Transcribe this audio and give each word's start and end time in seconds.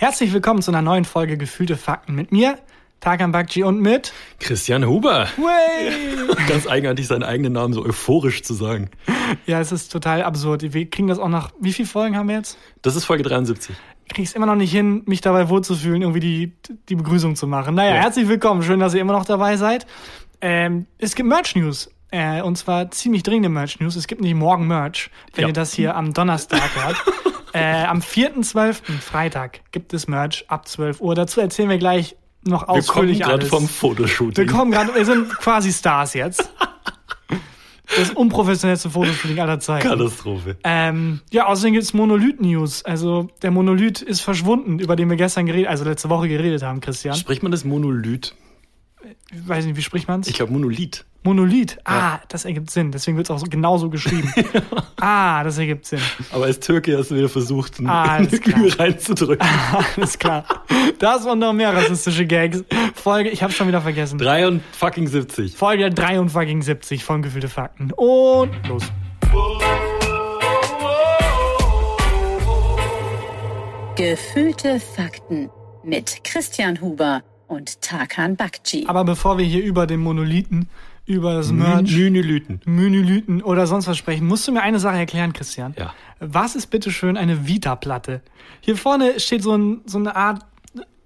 Herzlich 0.00 0.32
willkommen 0.32 0.62
zu 0.62 0.70
einer 0.70 0.80
neuen 0.80 1.04
Folge 1.04 1.36
Gefühlte 1.36 1.76
Fakten 1.76 2.14
mit 2.14 2.32
mir, 2.32 2.58
Tarkan 3.00 3.32
Bakci 3.32 3.64
und 3.64 3.82
mit 3.82 4.14
Christian 4.38 4.86
Huber. 4.86 5.28
Way! 5.36 6.36
Ganz 6.48 6.66
eigenartig, 6.66 7.06
seinen 7.06 7.22
eigenen 7.22 7.52
Namen 7.52 7.74
so 7.74 7.84
euphorisch 7.84 8.42
zu 8.42 8.54
sagen. 8.54 8.88
Ja, 9.44 9.60
es 9.60 9.72
ist 9.72 9.92
total 9.92 10.22
absurd. 10.22 10.72
Wir 10.72 10.88
kriegen 10.88 11.06
das 11.08 11.18
auch 11.18 11.28
nach. 11.28 11.50
Wie 11.60 11.74
viele 11.74 11.86
Folgen 11.86 12.16
haben 12.16 12.30
wir 12.30 12.36
jetzt? 12.36 12.56
Das 12.80 12.96
ist 12.96 13.04
Folge 13.04 13.24
73. 13.24 13.76
Ich 14.06 14.14
krieg's 14.14 14.32
immer 14.32 14.46
noch 14.46 14.54
nicht 14.54 14.72
hin, 14.72 15.02
mich 15.04 15.20
dabei 15.20 15.50
wohlzufühlen, 15.50 16.00
irgendwie 16.00 16.20
die, 16.20 16.52
die 16.88 16.94
Begrüßung 16.94 17.36
zu 17.36 17.46
machen. 17.46 17.74
Naja, 17.74 17.96
Ja. 17.96 18.00
herzlich 18.00 18.26
willkommen. 18.26 18.62
Schön, 18.62 18.80
dass 18.80 18.94
ihr 18.94 19.02
immer 19.02 19.12
noch 19.12 19.26
dabei 19.26 19.58
seid. 19.58 19.86
Ähm, 20.40 20.86
es 20.96 21.14
gibt 21.14 21.28
Merch-News. 21.28 21.90
Äh, 22.12 22.42
und 22.42 22.56
zwar 22.56 22.90
ziemlich 22.90 23.22
dringende 23.22 23.48
Merch-News. 23.48 23.94
Es 23.96 24.06
gibt 24.06 24.20
nicht 24.20 24.34
morgen 24.34 24.66
Merch, 24.66 25.10
wenn 25.34 25.42
Ja. 25.42 25.48
ihr 25.48 25.52
das 25.54 25.72
hier 25.72 25.96
am 25.96 26.12
Donnerstag 26.12 26.62
hört. 26.74 26.96
Äh, 27.52 27.82
am 27.84 27.98
4.12., 27.98 29.00
Freitag, 29.00 29.62
gibt 29.72 29.92
es 29.92 30.06
Merch 30.06 30.44
ab 30.46 30.68
12 30.68 31.00
Uhr. 31.00 31.16
Dazu 31.16 31.40
erzählen 31.40 31.68
wir 31.68 31.78
gleich 31.78 32.14
noch 32.44 32.60
Wir 32.62 32.66
kommen 32.66 32.78
ausführlich 32.78 33.18
gerade 33.18 33.32
alles. 33.40 33.48
vom 33.48 33.66
Fotoshooting. 33.66 34.36
Wir 34.36 34.46
kommen 34.46 34.70
gerade, 34.70 34.94
wir 34.94 35.04
sind 35.04 35.28
quasi 35.36 35.72
Stars 35.72 36.14
jetzt. 36.14 36.48
Das 37.96 38.10
unprofessionellste 38.10 38.88
Fotoshooting 38.90 39.40
aller 39.40 39.58
Zeiten. 39.58 39.88
Katastrophe. 39.88 40.58
Ähm, 40.62 41.22
ja, 41.32 41.46
außerdem 41.46 41.72
gibt's 41.74 41.92
Monolith-News. 41.92 42.84
Also 42.84 43.28
der 43.42 43.50
Monolith 43.50 44.00
ist 44.00 44.20
verschwunden, 44.20 44.78
über 44.78 44.94
den 44.94 45.10
wir 45.10 45.16
gestern 45.16 45.46
geredet, 45.46 45.66
also 45.70 45.84
letzte 45.84 46.08
Woche 46.08 46.28
geredet 46.28 46.62
haben, 46.62 46.80
Christian. 46.80 47.16
Spricht 47.16 47.42
man 47.42 47.50
das 47.50 47.64
Monolith? 47.64 48.32
Ich 49.32 49.48
weiß 49.48 49.64
nicht, 49.64 49.76
wie 49.76 49.82
spricht 49.82 50.06
man's? 50.06 50.28
Ich 50.28 50.34
glaube 50.34 50.52
Monolith. 50.52 51.04
Monolith. 51.22 51.78
Ah, 51.84 52.20
das 52.28 52.46
ergibt 52.46 52.70
Sinn. 52.70 52.92
Deswegen 52.92 53.16
wird's 53.18 53.30
auch 53.30 53.38
so 53.38 53.46
genauso 53.46 53.90
geschrieben. 53.90 54.32
ah, 55.00 55.44
das 55.44 55.58
ergibt 55.58 55.84
Sinn. 55.84 56.00
Aber 56.32 56.46
als 56.46 56.60
Türke 56.60 56.96
hast 56.96 57.10
du 57.10 57.16
wieder 57.16 57.28
versucht, 57.28 57.78
ein 57.78 57.88
Ah. 57.88 58.20
Ü 58.22 58.68
reinzudrücken. 58.78 59.46
Alles 59.96 60.18
klar. 60.18 60.44
Das 60.98 61.26
und 61.26 61.40
noch 61.40 61.52
mehr 61.52 61.74
rassistische 61.74 62.24
Gags. 62.26 62.64
Folge, 62.94 63.28
ich 63.30 63.42
hab's 63.42 63.54
schon 63.54 63.68
wieder 63.68 63.82
vergessen. 63.82 64.18
Drei 64.18 64.48
und 64.48 64.62
fucking 64.72 65.08
70. 65.08 65.56
Folge 65.56 65.90
73 65.90 67.04
von 67.04 67.20
Gefühlte 67.22 67.48
Fakten. 67.48 67.92
Und 67.92 68.50
los. 68.68 68.84
Gefühlte 73.96 74.80
Fakten 74.80 75.50
mit 75.84 76.24
Christian 76.24 76.80
Huber 76.80 77.22
und 77.48 77.82
Tarkan 77.82 78.36
Bakci. 78.36 78.86
Aber 78.88 79.04
bevor 79.04 79.36
wir 79.36 79.44
hier 79.44 79.62
über 79.62 79.86
den 79.86 80.00
Monolithen, 80.00 80.68
über 81.10 81.34
das 81.34 81.50
Merch, 81.50 81.92
Monolithen. 81.92 82.60
Monolithen 82.64 83.42
oder 83.42 83.66
sonst 83.66 83.86
was 83.88 83.98
sprechen, 83.98 84.26
musst 84.26 84.46
du 84.46 84.52
mir 84.52 84.62
eine 84.62 84.78
Sache 84.78 84.96
erklären, 84.96 85.32
Christian. 85.32 85.74
Ja. 85.78 85.92
Was 86.20 86.54
ist 86.54 86.68
bitteschön 86.68 87.16
eine 87.16 87.46
Vita-Platte? 87.46 88.22
Hier 88.60 88.76
vorne 88.76 89.18
steht 89.18 89.42
so, 89.42 89.54
ein, 89.56 89.80
so 89.86 89.98
eine 89.98 90.14
Art, 90.14 90.46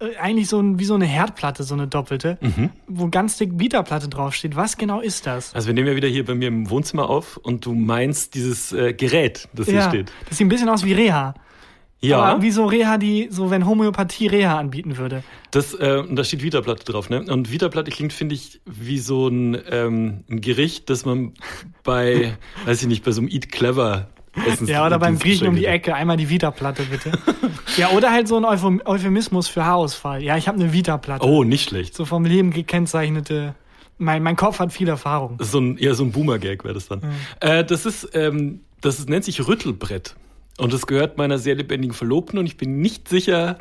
äh, 0.00 0.16
eigentlich 0.20 0.48
so 0.48 0.60
ein, 0.60 0.78
wie 0.78 0.84
so 0.84 0.94
eine 0.94 1.06
Herdplatte, 1.06 1.62
so 1.62 1.74
eine 1.74 1.86
doppelte, 1.86 2.36
Mhm. 2.42 2.70
wo 2.86 3.08
ganz 3.08 3.38
dick 3.38 3.52
Vita-Platte 3.58 4.08
draufsteht. 4.08 4.56
Was 4.56 4.76
genau 4.76 5.00
ist 5.00 5.26
das? 5.26 5.54
Also 5.54 5.68
wir 5.68 5.74
nehmen 5.74 5.88
ja 5.88 5.96
wieder 5.96 6.08
hier 6.08 6.24
bei 6.24 6.34
mir 6.34 6.48
im 6.48 6.68
Wohnzimmer 6.68 7.08
auf 7.08 7.38
und 7.38 7.64
du 7.64 7.74
meinst 7.74 8.34
dieses 8.34 8.72
äh, 8.72 8.92
Gerät, 8.92 9.48
das 9.54 9.68
hier 9.68 9.82
steht. 9.82 10.12
das 10.28 10.36
sieht 10.38 10.46
ein 10.46 10.50
bisschen 10.50 10.68
aus 10.68 10.84
wie 10.84 10.92
Reha. 10.92 11.34
Ja, 12.08 12.22
Aber 12.22 12.42
wie 12.42 12.50
so 12.50 12.66
Reha, 12.66 12.98
die, 12.98 13.28
so 13.30 13.50
wenn 13.50 13.66
Homöopathie 13.66 14.26
Reha 14.26 14.58
anbieten 14.58 14.96
würde. 14.96 15.22
das, 15.50 15.74
äh, 15.74 16.02
da 16.10 16.24
steht 16.24 16.42
Vita-Platte 16.42 16.84
drauf. 16.84 17.10
Ne? 17.10 17.24
Und 17.28 17.50
Vita-Platte 17.50 17.90
klingt, 17.90 18.12
finde 18.12 18.34
ich, 18.34 18.60
wie 18.66 18.98
so 18.98 19.28
ein, 19.28 19.58
ähm, 19.70 20.24
ein 20.30 20.40
Gericht, 20.40 20.90
das 20.90 21.04
man 21.04 21.34
bei, 21.82 22.36
weiß 22.66 22.82
ich 22.82 22.88
nicht, 22.88 23.04
bei 23.04 23.12
so 23.12 23.20
einem 23.20 23.28
Eat 23.28 23.50
Clever 23.50 24.08
Essens 24.46 24.68
Ja, 24.68 24.84
oder 24.86 24.98
beim 24.98 25.18
Griechen 25.18 25.48
um 25.48 25.56
die. 25.56 25.64
Ecke, 25.64 25.94
einmal 25.94 26.16
die 26.16 26.28
Vita-Platte 26.28 26.84
bitte. 26.90 27.12
ja, 27.76 27.90
oder 27.90 28.10
halt 28.10 28.28
so 28.28 28.36
ein 28.36 28.44
Euphem 28.44 28.82
Euphemismus 28.84 29.48
für 29.48 29.64
Haarausfall. 29.64 30.22
Ja, 30.22 30.36
ich 30.36 30.48
habe 30.48 30.60
eine 30.60 30.72
Vita-Platte. 30.72 31.24
Oh, 31.24 31.44
nicht 31.44 31.68
schlecht. 31.68 31.94
So 31.94 32.04
vom 32.04 32.24
Leben 32.24 32.50
gekennzeichnete. 32.50 33.54
Mein, 33.98 34.22
mein 34.22 34.36
Kopf 34.36 34.58
hat 34.58 34.72
viel 34.72 34.88
Erfahrung. 34.88 35.38
So 35.40 35.60
ein, 35.60 35.78
eher 35.78 35.94
so 35.94 36.04
ein 36.04 36.10
Boomer-Gag 36.10 36.64
wäre 36.64 36.74
das 36.74 36.88
dann. 36.88 37.00
Äh, 37.40 37.64
das 37.64 37.86
ist, 37.86 38.10
ähm, 38.14 38.60
das 38.80 38.98
ist, 38.98 39.08
nennt 39.08 39.24
sich 39.24 39.46
Rüttelbrett. 39.46 40.16
Und 40.58 40.72
das 40.72 40.86
gehört 40.86 41.18
meiner 41.18 41.38
sehr 41.38 41.54
lebendigen 41.54 41.94
Verlobten 41.94 42.38
und 42.38 42.46
ich 42.46 42.56
bin 42.56 42.80
nicht 42.80 43.08
sicher, 43.08 43.58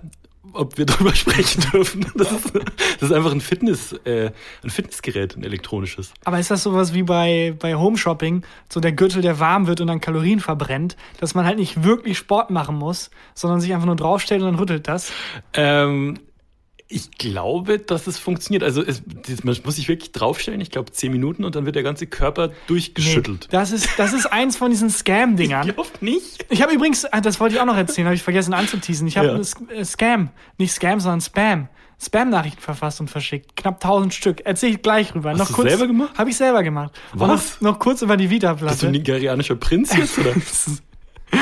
ob 0.54 0.78
wir 0.78 0.86
drüber 0.86 1.16
sprechen 1.16 1.64
dürfen. 1.72 2.06
Das 2.16 2.32
ist, 2.32 2.54
das 2.54 3.10
ist 3.10 3.12
einfach 3.12 3.32
ein 3.32 3.42
Fitness, 3.42 3.94
äh, 4.06 4.32
ein 4.64 4.70
Fitnessgerät, 4.70 5.36
ein 5.36 5.44
elektronisches. 5.44 6.14
Aber 6.24 6.40
ist 6.40 6.52
das 6.52 6.64
sowas 6.64 6.94
wie 6.94 7.04
bei, 7.04 7.56
bei 7.58 7.76
Home 7.76 7.98
Shopping, 7.98 8.44
so 8.70 8.80
der 8.80 8.92
Gürtel, 8.92 9.22
der 9.22 9.40
warm 9.40 9.68
wird 9.68 9.82
und 9.82 9.88
dann 9.88 10.02
Kalorien 10.02 10.40
verbrennt, 10.40 10.96
dass 11.20 11.34
man 11.34 11.46
halt 11.46 11.58
nicht 11.58 11.84
wirklich 11.84 12.18
Sport 12.18 12.52
machen 12.52 12.76
muss, 12.76 13.10
sondern 13.34 13.60
sich 13.60 13.74
einfach 13.74 13.88
nur 13.88 13.96
draufstellt 13.96 14.42
und 14.42 14.48
dann 14.48 14.60
rüttelt 14.60 14.88
das? 14.88 15.12
Ähm, 15.54 16.20
ich 16.94 17.12
glaube, 17.12 17.80
dass 17.80 18.08
es 18.08 18.18
funktioniert. 18.20 18.64
Also 18.64 18.84
es, 18.84 19.02
man 19.44 19.56
muss 19.64 19.76
sich 19.76 19.88
wirklich 19.88 20.12
draufstellen, 20.12 20.62
ich 20.62 20.72
glaube 20.72 20.92
zehn 20.92 21.12
Minuten 21.12 21.44
und 21.44 21.56
dann 21.56 21.66
wird 21.66 21.76
der 21.76 21.84
ganze 21.84 22.08
Körper 22.08 22.52
durchgeschüttelt. 22.68 23.48
Das 23.52 23.72
ist, 23.72 23.90
das 23.98 24.14
ist 24.14 24.28
eins 24.28 24.56
von 24.58 24.70
diesen 24.72 24.90
Scam-Dingern. 24.90 25.68
Ich 25.70 25.76
glaube 25.76 25.90
nicht. 26.02 26.46
Ich 26.50 26.62
habe 26.62 26.74
übrigens, 26.74 27.06
ah, 27.06 27.22
das 27.22 27.40
wollte 27.40 27.56
ich 27.56 27.62
auch 27.62 27.66
noch 27.66 27.78
erzählen, 27.78 28.06
habe 28.08 28.16
ich 28.16 28.24
vergessen 28.24 28.54
anzuteasen. 28.54 29.08
Ich 29.08 29.18
habe 29.18 29.28
Ja. 29.28 29.76
äh, 29.76 29.86
Scam, 29.86 30.30
nicht 30.58 30.74
Scam, 30.74 31.00
sondern 31.00 31.22
Spam. 31.22 31.68
Spam-Nachrichten 32.02 32.60
verfasst 32.62 33.00
und 33.00 33.10
verschickt. 33.10 33.56
Knapp 33.56 33.76
1000 33.76 34.14
Stück. 34.14 34.42
Erzähl 34.46 34.72
ich 34.72 34.82
gleich 34.82 35.16
rüber. 35.16 35.34
noch 35.34 35.48
du 35.48 35.54
kurz, 35.54 35.70
selber 35.70 35.88
gemacht? 35.88 36.18
Habe 36.18 36.30
ich 36.30 36.36
selber 36.36 36.62
gemacht. 36.62 36.92
Was? 37.14 37.62
Noch, 37.62 37.72
noch 37.74 37.80
kurz 37.80 38.02
über 38.02 38.18
die 38.18 38.28
Bist 38.28 38.44
du 38.44 38.48
Vita-Platte. 38.48 38.86
ein 38.88 38.92
nigerianischer 38.92 39.56
Prinz 39.56 39.96
jetzt? 39.96 40.18
Oder? 40.20 40.34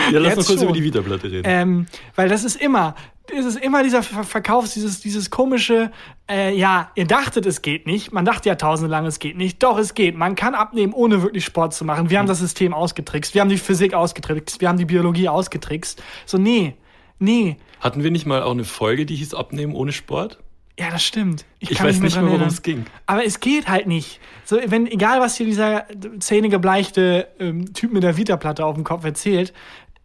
Ja, 0.09 0.19
lass 0.19 0.29
Jetzt 0.29 0.38
noch 0.38 0.45
kurz 0.45 0.59
schon. 0.59 0.69
über 0.69 0.72
die 0.78 0.83
Vita-Platte 0.85 1.29
reden. 1.31 1.44
Ähm, 1.45 1.85
weil 2.16 2.29
das 2.29 2.45
ist 2.45 2.56
immer, 2.62 2.95
es 3.34 3.46
ist 3.46 3.59
immer 3.59 3.84
dieser 3.84 4.03
Ver 4.03 4.24
Verkaufs, 4.24 4.74
dieses, 4.74 5.00
dieses 5.00 5.30
komische, 5.30 5.92
äh, 6.30 6.56
ja, 6.56 6.92
ihr 6.96 7.06
dachtet, 7.06 7.46
es 7.46 7.62
geht 7.62 7.88
nicht. 7.88 8.12
Man 8.12 8.25
dachte 8.25 8.50
ja 8.50 8.56
tausende 8.56 8.92
lang, 8.92 9.06
es 9.06 9.19
geht 9.19 9.38
nicht. 9.38 9.62
Doch, 9.64 9.78
es 9.78 9.94
geht. 9.94 10.16
Man 10.16 10.36
kann 10.36 10.56
abnehmen, 10.56 10.94
ohne 10.94 11.22
wirklich 11.24 11.46
Sport 11.46 11.74
zu 11.74 11.86
machen. 11.86 12.09
Wir 12.09 12.19
haben 12.19 12.28
das 12.28 12.40
System 12.40 12.74
ausgetrickst. 12.74 13.34
Wir 13.34 13.42
haben 13.42 13.50
die 13.50 13.58
Physik 13.58 13.94
ausgetrickst. 13.94 14.62
Wir 14.62 14.69
haben 14.69 14.78
die 14.78 14.86
Biologie 14.86 15.30
ausgetrickst. 15.30 16.02
So, 16.25 16.38
nee, 16.38 16.75
nee. 17.19 17.58
Hatten 17.80 18.03
wir 18.03 18.12
nicht 18.12 18.25
mal 18.25 18.44
auch 18.44 18.52
eine 18.52 18.64
Folge, 18.66 19.06
die 19.06 19.16
hieß 19.16 19.34
Abnehmen 19.34 19.75
ohne 19.75 19.92
Sport? 19.92 20.40
Ja, 20.80 20.90
das 20.90 21.03
stimmt. 21.03 21.46
Ich 21.59 21.69
kann 21.69 21.88
weiß 21.88 22.00
nicht 22.00 22.16
dran 22.16 22.25
mehr, 22.25 22.34
worum 22.34 22.48
es 22.48 22.62
ging. 22.62 22.86
Aber 23.06 23.25
es 23.25 23.40
geht 23.40 23.68
halt 23.68 23.88
nicht. 23.88 24.19
So, 24.46 24.58
wenn, 24.66 24.88
egal 24.88 25.19
was 25.19 25.36
hier 25.36 25.46
dieser 25.46 25.86
zähnegebleichte 26.19 27.28
ähm, 27.40 27.74
Typ 27.74 27.92
mit 27.94 28.03
der 28.03 28.18
Vita-Platte 28.18 28.66
auf 28.66 28.75
dem 28.75 28.84
Kopf 28.84 29.03
erzählt, 29.03 29.53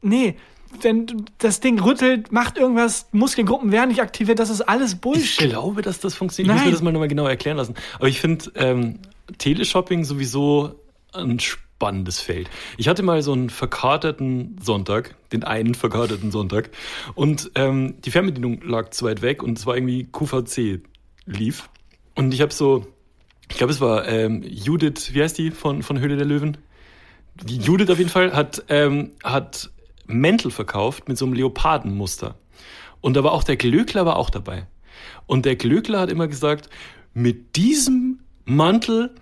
nee, 0.03 0.37
wenn 0.83 1.27
das 1.39 1.61
Ding 1.61 1.81
rüttelt, 1.81 2.33
macht 2.33 2.59
irgendwas, 2.59 3.09
Muskelgruppen 3.13 3.73
werden 3.73 3.89
nicht 3.89 4.03
aktiviert, 4.03 4.39
das 4.39 4.51
ist 4.51 4.63
alles 4.63 4.95
Ich 4.95 5.01
Bullshit. 5.01 5.51
glaube, 5.51 5.83
dass 5.83 6.01
das 6.01 6.15
funktioniert. 6.15 6.51
Ich 6.51 6.55
muss 6.55 6.61
Nein. 6.63 6.69
mir 6.69 6.73
das 6.75 6.83
mal 6.83 6.93
nochmal 6.93 7.09
genau 7.09 7.27
erklären 7.27 7.57
lassen. 7.57 7.75
Aber 7.97 8.09
ich 8.09 8.21
finde 8.21 8.51
ähm, 8.55 8.99
Teleshopping 9.39 10.05
sowieso 10.05 10.75
ein 11.13 11.39
spannendes 11.41 12.21
Feld. 12.21 12.49
Ich 12.77 12.89
hatte 12.89 13.03
mal 13.03 13.23
so 13.23 13.33
einen 13.33 13.51
verkaterten 13.51 14.57
Sonntag, 14.63 15.15
den 15.33 15.45
einen 15.45 15.75
verkaterten 15.75 16.31
Sonntag, 16.31 16.71
und 17.15 17.51
ähm, 17.55 17.95
die 18.05 18.11
Fernbedienung 18.11 18.61
lag 18.63 18.91
zu 18.91 19.05
weit 19.05 19.23
weg 19.23 19.43
und 19.43 19.59
es 19.59 19.67
war 19.67 19.77
irgendwie 19.77 20.05
QVC 20.05 20.81
lief. 21.27 21.69
Und 22.15 22.33
ich 22.33 22.41
habe 22.41 22.53
so, 22.53 22.87
ich 23.51 23.57
glaube, 23.59 23.73
es 23.73 23.81
war 23.81 24.09
ähm, 24.09 24.43
Judith, 24.43 25.13
wie 25.13 25.23
heißt 25.23 25.37
die 25.39 25.51
von, 25.51 25.83
von 25.83 25.99
Höhle 26.01 26.17
der 26.17 26.27
Löwen? 26.27 26.57
Die 27.45 27.59
Judith 27.59 27.91
auf 27.91 27.99
jeden 27.99 28.11
Fall 28.11 28.33
hat, 28.33 28.65
ähm, 28.69 29.13
hat 29.23 29.71
Mäntel 30.07 30.51
verkauft 30.51 31.09
mit 31.09 31.19
so 31.19 31.25
einem 31.25 31.35
Leopardenmuster. 31.35 32.37
Und 33.01 33.15
da 33.15 33.25
war 33.25 33.33
auch 33.33 33.45
der 33.45 33.57
Glöckler 33.57 34.07
war 34.07 34.17
auch 34.17 34.31
dabei. 34.31 34.67
Und 35.27 35.45
der 35.45 35.57
Glöckler 35.57 36.01
hat 36.01 36.11
immer 36.11 36.29
gesagt, 36.29 36.69
mit 37.15 37.57
diesem 37.57 38.21
Mantel, 38.45 39.15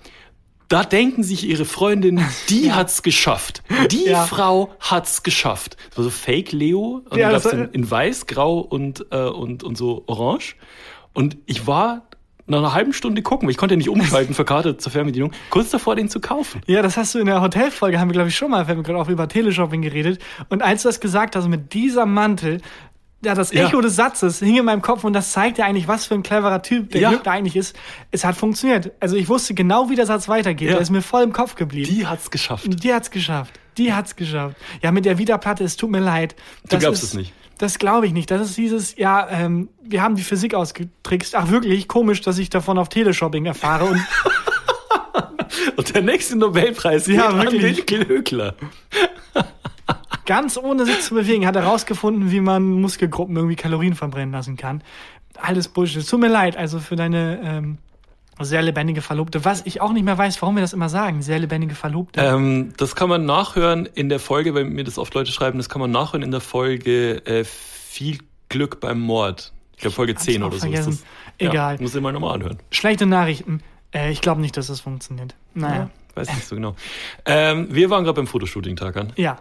da 0.69 0.85
denken 0.85 1.23
sich 1.23 1.45
ihre 1.45 1.65
Freundin, 1.65 2.21
die 2.49 2.73
hat's 2.75 3.03
geschafft. 3.03 3.63
Die 3.91 4.07
Ja. 4.07 4.27
Frau 4.27 4.75
hat's 4.81 5.23
geschafft. 5.23 5.77
Das 5.91 5.99
war 5.99 6.05
so 6.05 6.11
Fake 6.11 6.53
Leo. 6.53 7.03
Und 7.09 7.17
Ja, 7.19 7.29
ja, 7.29 7.31
das 7.33 7.45
gab's 7.45 7.55
in, 7.55 7.69
in 7.71 7.91
weiß, 7.91 8.27
grau 8.27 8.59
und, 8.59 9.07
äh, 9.11 9.19
und, 9.19 9.63
und 9.63 9.77
so 9.77 10.05
orange. 10.07 10.57
Und 11.13 11.37
ich 11.47 11.67
war 11.67 12.09
nach 12.47 12.59
einer 12.59 12.75
halben 12.75 12.93
Stunde 12.93 13.23
gucken, 13.23 13.47
weil 13.47 13.53
ich 13.53 13.57
konnte 13.57 13.75
ja 13.75 13.79
nicht 13.79 13.89
umschalten, 13.89 14.35
verkartet 14.35 14.81
zur 14.81 14.93
Fernbedienung, 14.93 15.33
kurz 15.51 15.71
davor, 15.71 15.97
den 15.97 16.09
zu 16.09 16.21
kaufen. 16.21 16.61
Ja, 16.67 16.83
das 16.83 16.97
hast 16.97 17.15
du 17.15 17.19
in 17.19 17.27
der 17.27 17.41
Hotelfolge, 17.41 17.99
haben 17.99 18.09
wir, 18.09 18.13
glaube 18.13 18.29
ich, 18.29 18.37
schon 18.37 18.51
mal, 18.51 18.65
fällt 18.67 18.77
mir 18.77 18.85
gerade 18.85 18.99
auch 18.99 19.09
über 19.09 19.29
Teleshopping 19.29 19.83
geredet. 19.83 20.21
Und 20.51 20.63
als 20.63 20.83
du 20.83 20.89
das 20.89 21.01
gesagt 21.01 21.37
hast, 21.37 21.49
mit 21.49 21.73
dieser 21.73 22.05
Mantel, 22.07 22.61
ja, 23.25 23.35
das 23.35 23.53
Ja. 23.53 23.67
Echo 23.69 23.81
des 23.81 23.97
Satzes 23.97 24.41
hing 24.41 24.57
in 24.59 24.67
meinem 24.67 24.83
Kopf 24.83 25.03
und 25.05 25.15
das 25.15 25.33
zeigt 25.33 25.57
ja 25.57 25.65
eigentlich, 25.65 25.89
was 25.89 26.05
für 26.05 26.15
ein 26.15 26.23
cleverer 26.23 26.61
Typ 26.61 26.91
der 26.91 27.01
Ja. 27.01 27.09
Glück 27.09 27.25
da 27.25 27.31
eigentlich 27.31 27.57
ist. 27.57 27.75
Es 28.11 28.23
hat 28.25 28.37
funktioniert. 28.37 28.93
Also 29.01 29.17
ich 29.17 29.31
wusste 29.31 29.55
genau, 29.55 29.89
wie 29.89 29.97
der 29.97 30.05
Satz 30.05 30.29
weitergeht. 30.29 30.69
Ja. 30.69 30.75
Der 30.75 30.83
ist 30.83 30.91
mir 30.91 31.01
voll 31.01 31.23
im 31.23 31.33
Kopf 31.33 31.55
geblieben. 31.55 31.89
Die 31.91 32.07
hat's 32.07 32.31
geschafft. 32.31 32.67
Die 32.69 32.93
hat's 32.93 33.11
geschafft. 33.11 33.59
Die 33.79 33.95
hat's 33.95 34.17
geschafft. 34.17 34.57
Ja, 34.83 34.93
mit 34.93 35.07
der 35.07 35.17
Vita-Platte, 35.19 35.65
es 35.65 35.77
tut 35.77 35.91
mir 35.91 36.01
leid. 36.01 36.37
Du 36.69 36.77
glaubst 36.77 37.03
ist, 37.03 37.09
es 37.11 37.15
nicht. 37.15 37.33
Das 37.59 37.79
glaube 37.79 38.07
ich 38.07 38.13
nicht. 38.13 38.31
Das 38.31 38.41
ist 38.43 38.57
dieses, 38.57 38.97
ja, 38.97 39.29
ähm, 39.31 39.69
wir 39.83 40.03
haben 40.03 40.17
die 40.17 40.23
Physik 40.23 40.55
ausgetrickst. 40.55 41.35
Ach 41.37 41.51
wirklich, 41.51 41.87
komisch, 41.89 42.21
dass 42.21 42.39
ich 42.39 42.51
davon 42.51 42.79
auf 42.79 42.89
Teleshopping 42.89 43.47
erfahre. 43.47 43.85
Und 43.85 44.01
Und 45.77 45.95
der 45.95 46.03
nächste 46.03 46.37
Nobelpreis 46.37 47.07
Ja, 47.07 47.31
geht 47.45 47.53
wirklich. 47.53 47.81
an 47.81 47.87
den 48.01 48.07
Glöckler. 48.09 48.55
ganz 50.27 50.57
ohne 50.57 50.85
sich 50.85 51.01
zu 51.01 51.15
bewegen, 51.15 51.47
hat 51.47 51.57
er 51.57 51.65
rausgefunden, 51.65 52.31
wie 52.31 52.41
man 52.41 52.63
Muskelgruppen 52.81 53.37
irgendwie 53.37 53.57
Kalorien 53.57 53.95
verbrennen 53.95 54.33
lassen 54.33 54.57
kann. 54.57 54.83
Alles 55.41 55.69
Bullshit. 55.69 56.09
Tut 56.09 56.21
mir 56.21 56.29
leid, 56.29 56.57
also 56.57 56.79
für 56.79 56.97
deine 56.97 57.41
ähm, 57.45 57.79
sehr 58.41 58.63
lebendige 58.63 59.01
Verlobte. 59.01 59.45
Was 59.45 59.63
ich 59.65 59.81
auch 59.81 59.93
nicht 59.93 60.05
mehr 60.05 60.19
weiß, 60.19 60.41
warum 60.43 60.57
wir 60.57 60.61
das 60.61 60.73
immer 60.73 60.89
sagen, 60.89 61.23
sehr 61.23 61.39
lebendige 61.39 61.75
Verlobte. 61.75 62.21
Ähm, 62.21 62.73
das 62.77 62.97
kann 62.97 63.09
man 63.09 63.25
nachhören 63.25 63.87
in 63.87 64.09
der 64.09 64.19
Folge, 64.19 64.55
weil 64.55 64.65
mir 64.65 64.85
das 64.85 64.99
oft 64.99 65.15
Leute 65.15 65.31
schreiben, 65.31 65.59
das 65.59 65.69
kann 65.69 65.81
man 65.81 65.91
nachhören 65.91 66.23
in 66.23 66.31
der 66.31 66.41
Folge 66.41 67.25
äh, 67.27 67.45
Viel 67.45 68.19
Glück 68.49 68.81
beim 68.81 69.01
Mord. 69.01 69.53
Ich 69.75 69.81
glaube 69.81 69.95
Folge 69.95 70.15
10 70.15 70.43
auch 70.43 70.49
oder 70.49 70.59
so 70.59 70.69
ist 70.69 70.87
das. 70.87 71.05
Egal. 71.39 71.77
Ja, 71.77 71.81
muss 71.81 71.95
ich 71.95 72.01
mal 72.01 72.13
nochmal 72.13 72.35
anhören. 72.35 72.59
Schlechte 72.71 73.07
Nachrichten. 73.07 73.61
Äh, 73.93 74.11
ich 74.11 74.21
glaube 74.21 74.41
nicht, 74.41 74.57
dass 74.57 74.69
das 74.69 74.81
funktioniert. 74.81 75.35
Naja. 75.55 75.75
Ja, 75.75 75.91
weiß 76.15 76.35
nicht 76.35 76.47
so 76.47 76.55
genau. 76.57 76.77
Ähm, 77.25 77.69
wir 77.71 77.91
waren 77.91 78.05
gerade 78.05 78.17
beim 78.17 78.27
Fotoshooting, 78.27 78.77
Tagan. 78.77 79.13
Ja. 79.17 79.39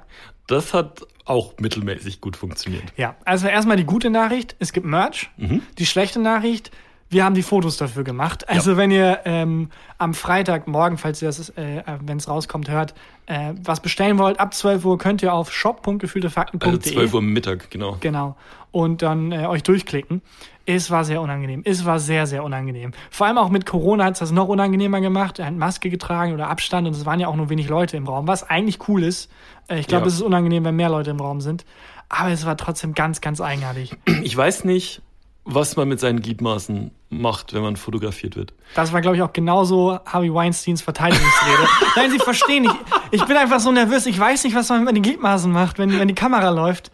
Das 0.48 0.74
hat 0.74 1.06
auch 1.26 1.54
mittelmäßig 1.60 2.20
gut 2.20 2.36
funktioniert. 2.36 2.84
Ja, 2.98 3.16
also 3.26 3.48
erstmal 3.48 3.78
die 3.78 3.86
gute 3.86 4.10
Nachricht, 4.10 4.56
es 4.60 4.74
gibt 4.74 4.86
Merch. 4.86 5.30
Die 5.78 5.86
schlechte 5.86 6.20
Nachricht, 6.20 6.72
wir 7.14 7.24
haben 7.24 7.36
die 7.36 7.44
Fotos 7.44 7.78
dafür 7.78 8.04
gemacht. 8.04 8.48
Also 8.50 8.76
wenn 8.78 8.92
ihr 8.92 9.20
ähm, 9.26 9.70
am 9.98 10.14
Freitagmorgen, 10.14 10.98
falls 10.98 11.22
ihr 11.22 11.28
das, 11.30 11.50
äh, 11.50 11.84
wenn 12.02 12.18
es 12.18 12.28
rauskommt, 12.28 12.70
hört, 12.70 12.94
äh, 13.28 13.54
was 13.64 13.80
bestellen 13.80 14.18
wollt, 14.18 14.40
ab 14.40 14.54
12 14.54 14.84
Uhr 14.86 14.98
könnt 14.98 15.22
ihr 15.22 15.34
auf 15.34 15.52
shop.gefühltefakten.de 15.54 16.68
Also 16.70 16.80
12 16.80 17.14
Uhr 17.14 17.22
Mittag, 17.22 17.70
genau. 17.72 17.98
Genau. 18.00 18.36
Und 18.72 19.02
dann 19.02 19.32
äh, 19.32 19.46
euch 19.48 19.64
durchklicken. 19.64 20.22
Es 20.66 20.90
war 20.92 21.04
sehr 21.04 21.22
unangenehm. 21.22 21.62
Es 21.66 21.86
war 21.86 22.00
sehr, 22.00 22.26
sehr 22.26 22.44
unangenehm. 22.44 22.92
Vor 23.12 23.28
allem 23.28 23.38
auch 23.38 23.50
mit 23.50 23.66
Corona 23.66 24.06
hat 24.06 24.14
es 24.14 24.20
das 24.20 24.32
noch 24.32 24.48
unangenehmer 24.48 25.02
gemacht. 25.02 25.38
Er 25.40 25.48
hat 25.48 25.54
Maske 25.56 25.90
getragen 25.90 26.34
oder 26.34 26.50
Abstand 26.50 26.88
und 26.88 26.96
es 26.96 27.06
waren 27.06 27.20
ja 27.20 27.28
auch 27.28 27.36
nur 27.36 27.50
wenig 27.50 27.68
Leute 27.68 27.98
im 27.98 28.08
Raum, 28.08 28.28
was 28.28 28.50
eigentlich 28.50 28.88
cool 28.88 29.04
ist. 29.04 29.30
Äh, 29.68 29.80
ich 29.80 29.88
glaube, 29.88 30.04
Ja. 30.04 30.08
es 30.08 30.16
ist 30.16 30.22
unangenehm, 30.22 30.64
wenn 30.66 30.76
mehr 30.76 30.90
Leute 30.90 31.12
im 31.12 31.20
Raum 31.20 31.42
sind. 31.42 31.66
Aber 32.10 32.30
es 32.30 32.46
war 32.46 32.56
trotzdem 32.58 32.94
ganz, 32.94 33.22
ganz 33.22 33.42
eigenartig. 33.42 33.96
Ich 34.24 34.36
weiß 34.38 34.66
nicht, 34.66 35.02
was 35.46 35.76
man 35.76 35.88
mit 35.88 36.00
seinen 36.00 36.22
Gliedmaßen 36.22 36.92
macht, 37.10 37.54
wenn 37.54 37.62
man 37.62 37.76
fotografiert 37.76 38.36
wird. 38.36 38.54
Das 38.76 38.94
war, 38.94 39.02
glaube 39.02 39.18
ich, 39.18 39.22
auch 39.22 39.34
genauso 39.34 40.00
Harvey 40.06 40.34
Weinsteins 40.34 40.82
Verteidigungsrede. 40.82 41.68
Nein, 41.96 42.12
Sie 42.12 42.20
verstehen 42.20 42.64
nicht. 42.64 42.76
Ich 43.12 43.26
bin 43.26 43.36
einfach 43.36 43.60
so 43.60 43.72
nervös. 43.72 44.06
Ich 44.06 44.18
weiß 44.18 44.44
nicht, 44.46 44.56
was 44.56 44.70
man 44.70 44.84
mit 44.84 44.96
den 44.96 45.04
Gliedmaßen 45.04 45.52
macht, 45.52 45.80
wenn, 45.80 46.00
wenn 46.00 46.08
die 46.08 46.16
Kamera 46.16 46.50
läuft. 46.50 46.92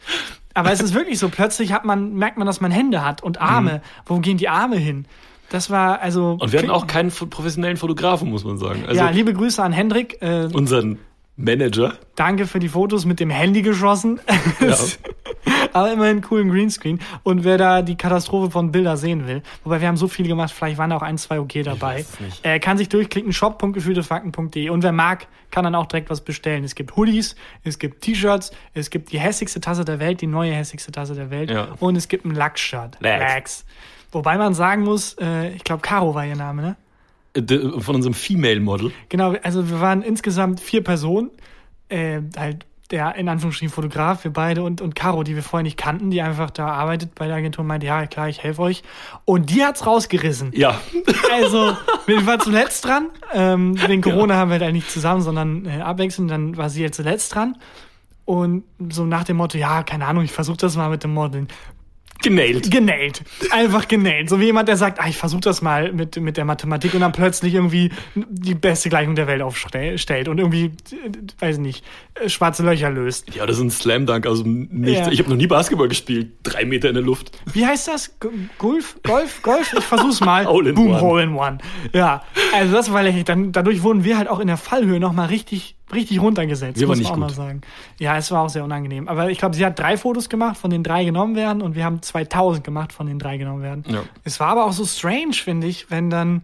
Aber 0.54 0.72
es 0.72 0.82
ist 0.82 0.94
wirklich 0.94 1.20
so. 1.20 1.30
Plötzlich 1.30 1.72
hat 1.72 1.86
man, 1.86 2.16
merkt 2.16 2.38
man, 2.38 2.48
dass 2.48 2.60
man 2.60 2.72
Hände 2.72 3.06
hat 3.06 3.24
und 3.24 3.40
Arme. 3.40 3.82
Wo 4.06 4.20
gehen 4.20 4.38
die 4.38 4.50
Arme 4.50 4.78
hin? 4.78 5.06
Das 5.50 5.70
war 5.70 6.02
also. 6.02 6.38
Und 6.40 6.52
wir 6.52 6.60
hatten 6.60 6.72
auch 6.72 6.88
keinen 6.88 7.12
professionellen 7.12 7.78
Fotografen, 7.78 8.30
muss 8.30 8.44
man 8.44 8.58
sagen. 8.58 8.84
Also 8.88 9.00
ja, 9.00 9.10
liebe 9.10 9.34
Grüße 9.34 9.62
an 9.64 9.72
Hendrik. 9.72 10.22
Äh, 10.22 10.50
unseren 10.52 11.00
Manager. 11.38 11.94
danke 12.16 12.46
für 12.48 12.60
die 12.60 12.68
Fotos 12.68 13.06
mit 13.06 13.20
dem 13.20 13.30
Handy 13.30 13.62
geschossen. 13.62 14.20
Ja. 14.60 14.76
Aber 15.74 15.92
immerhin 15.92 16.22
coolen 16.22 16.50
Greenscreen. 16.50 17.00
Und 17.24 17.44
wer 17.44 17.58
da 17.58 17.82
die 17.82 17.96
Katastrophe 17.96 18.52
von 18.52 18.72
Bilder 18.72 18.98
sehen 18.98 19.28
will, 19.28 19.42
wobei 19.64 19.82
wir 19.82 19.88
haben 19.88 19.98
so 19.98 20.08
viel 20.08 20.28
gemacht, 20.28 20.52
vielleicht 20.52 20.78
waren 20.78 20.92
auch 20.92 21.02
ein, 21.02 21.18
zwei 21.18 21.40
okay 21.40 21.64
dabei, 21.64 22.06
äh, 22.44 22.60
kann 22.60 22.78
sich 22.78 22.90
durchklicken, 22.90 23.34
shop.gefühltefakten.de. 23.34 24.70
Und 24.70 24.84
wer 24.84 24.92
mag, 24.92 25.28
kann 25.52 25.64
dann 25.64 25.76
auch 25.76 25.86
direkt 25.86 26.10
was 26.10 26.22
bestellen. 26.22 26.64
Es 26.64 26.76
gibt 26.76 26.96
Hoodies, 26.96 27.36
es 27.64 27.80
gibt 27.80 28.02
T-Shirts, 28.02 28.52
es 28.74 28.90
gibt 28.90 29.12
die 29.12 29.20
hässlichste 29.20 29.62
Tasse 29.62 29.86
der 29.86 30.00
Welt, 30.00 30.22
die 30.22 30.28
neue 30.28 30.54
hässlichste 30.54 30.92
Tasse 30.92 31.16
der 31.16 31.30
Welt. 31.30 31.50
Ja. 31.50 31.70
Und 31.80 31.96
es 31.96 32.08
gibt 32.08 32.26
ein 32.26 32.36
Lachs-Shirt. 32.36 32.98
Lachs. 33.00 33.20
Lachs. 33.20 33.66
Wobei 34.12 34.38
man 34.38 34.54
sagen 34.54 34.84
muss, 34.84 35.16
äh, 35.20 35.52
ich 35.52 35.64
glaube, 35.64 35.82
Caro 35.82 36.16
war 36.16 36.26
ihr 36.26 36.36
Name, 36.36 36.62
ne? 36.62 36.76
Äh, 37.36 37.80
Von 37.80 37.96
unserem 37.96 38.14
Female 38.14 38.60
Model. 38.60 38.92
Genau, 39.10 39.36
also 39.44 39.70
wir 39.70 39.80
waren 39.80 40.02
insgesamt 40.02 40.60
vier 40.60 40.84
Personen. 40.84 41.30
Äh, 41.90 42.22
halt 42.38 42.66
der 42.92 43.16
in 43.16 43.30
Anführungsstrichen 43.30 43.74
Fotograf, 43.74 44.24
wir 44.24 44.34
beide 44.34 44.64
und, 44.64 44.82
und 44.82 44.96
Caro, 44.96 45.24
die 45.24 45.36
wir 45.36 45.44
vorher 45.44 45.64
nicht 45.64 45.78
kannten, 45.78 46.10
die 46.10 46.22
einfach 46.22 46.50
da 46.50 46.68
arbeitet 46.68 47.16
bei 47.16 47.28
der 47.28 47.36
Agentur 47.36 47.64
meinte, 47.64 47.86
ja 47.86 48.06
klar, 48.08 48.30
ich 48.30 48.42
helfe 48.42 48.62
euch. 48.64 48.84
Und 49.26 49.50
die 49.50 49.64
hat's 49.64 49.86
rausgerissen. 49.86 50.52
Ja. 50.56 50.80
Also, 51.32 51.78
wir 52.08 52.26
waren 52.26 52.40
zuletzt 52.40 52.86
dran. 52.86 53.10
Ähm, 53.34 53.80
wegen 53.88 54.02
Corona 54.02 54.36
haben 54.36 54.50
wir 54.50 54.54
halt 54.54 54.64
eigentlich 54.64 54.84
nicht 54.86 54.92
zusammen, 54.92 55.22
sondern 55.22 55.66
äh, 55.66 55.82
abwechselnd. 55.82 56.32
Dann 56.32 56.58
war 56.58 56.70
sie 56.70 56.82
jetzt 56.82 56.96
zuletzt 56.96 57.36
dran. 57.36 57.56
Und 58.26 58.64
so 58.90 59.06
nach 59.06 59.24
dem 59.24 59.38
Motto, 59.38 59.58
ja, 59.58 59.84
keine 59.84 60.06
Ahnung, 60.06 60.24
ich 60.24 60.32
versuche 60.32 60.58
das 60.58 60.76
mal 60.76 60.90
mit 60.90 61.04
dem 61.04 61.14
Modeln. 61.14 61.48
Genailt. 62.22 62.70
Genäht. 62.70 63.22
Einfach 63.52 63.88
genäht. 63.88 64.30
So 64.30 64.40
wie 64.40 64.46
jemand, 64.46 64.68
der 64.68 64.76
sagt, 64.76 65.00
ah, 65.00 65.08
ich 65.08 65.18
versuche 65.18 65.42
das 65.42 65.62
mal 65.62 65.94
mit, 65.94 66.20
mit 66.20 66.36
der 66.36 66.44
Mathematik 66.44 66.94
und 66.94 67.00
dann 67.00 67.14
plötzlich 67.14 67.54
irgendwie 67.54 67.92
die 68.16 68.56
beste 68.56 68.90
Gleichung 68.90 69.16
der 69.16 69.28
Welt 69.28 69.42
aufstellt 69.42 70.28
und 70.28 70.38
irgendwie, 70.38 70.72
weiß 71.40 71.60
nicht, 71.60 71.86
äh, 72.16 72.28
schwarze 72.28 72.64
Löcher 72.64 72.90
löst. 72.90 73.34
Ja, 73.34 73.46
das 73.46 73.58
ist 73.58 73.64
ein 73.64 73.72
Slam 73.72 74.06
Dunk, 74.06 74.26
also 74.26 74.44
nichts. 74.46 75.08
Ja. 75.08 75.12
Ich 75.12 75.20
habe 75.20 75.30
noch 75.30 75.38
nie 75.38 75.48
Basketball 75.48 75.88
gespielt. 75.88 76.32
Drei 76.44 76.66
Meter 76.66 76.90
in 76.90 76.96
der 76.96 77.04
Luft. 77.04 77.32
Wie 77.54 77.66
heißt 77.66 77.88
das? 77.88 78.18
Golf? 78.58 78.98
Golf? 79.04 79.42
Golf? 79.42 79.74
Ich 79.78 79.86
versuch's 79.86 80.20
mal. 80.20 80.46
In 80.70 80.76
Boom, 80.76 80.90
one. 80.90 81.02
Hole 81.02 81.24
in 81.24 81.36
One. 81.36 81.58
Ja, 81.94 82.22
also 82.54 82.74
das 82.74 82.92
war 82.92 83.02
lächerlich. 83.02 83.26
Dann, 83.26 83.54
dadurch 83.54 83.82
wurden 83.82 84.04
wir 84.04 84.18
halt 84.18 84.28
auch 84.28 84.40
in 84.40 84.48
der 84.48 84.58
Fallhöhe 84.58 85.00
nochmal 85.00 85.28
richtig, 85.28 85.76
richtig 85.94 86.22
runtergesetzt. 86.22 86.80
Wir 86.80 86.88
muss 86.88 87.02
man 87.02 87.12
auch 87.12 87.18
mal 87.18 87.30
sagen. 87.30 87.62
Ja, 87.98 88.18
es 88.18 88.32
war 88.32 88.44
auch 88.44 88.50
sehr 88.50 88.64
unangenehm. 88.64 89.08
Aber 89.08 89.30
ich 89.30 89.38
glaube, 89.38 89.56
sie 89.56 89.66
hat 89.66 89.78
drei 89.78 89.98
Fotos 89.98 90.30
gemacht, 90.30 90.58
von 90.58 90.70
denen 90.70 90.84
drei 90.84 91.04
genommen 91.06 91.36
werden 91.36 91.62
und 91.62 91.76
wir 91.76 91.86
haben 91.86 92.02
2000 92.02 92.64
gemacht, 92.64 92.94
von 92.94 93.08
denen 93.08 93.20
drei 93.20 93.38
genommen 93.38 93.62
werden. 93.62 93.84
Ja. 93.88 94.04
Es 94.24 94.40
war 94.40 94.50
aber 94.50 94.66
auch 94.66 94.74
so 94.74 94.86
strange, 94.86 95.34
finde 95.34 95.68
ich, 95.68 95.90
wenn 95.92 96.10
dann, 96.10 96.42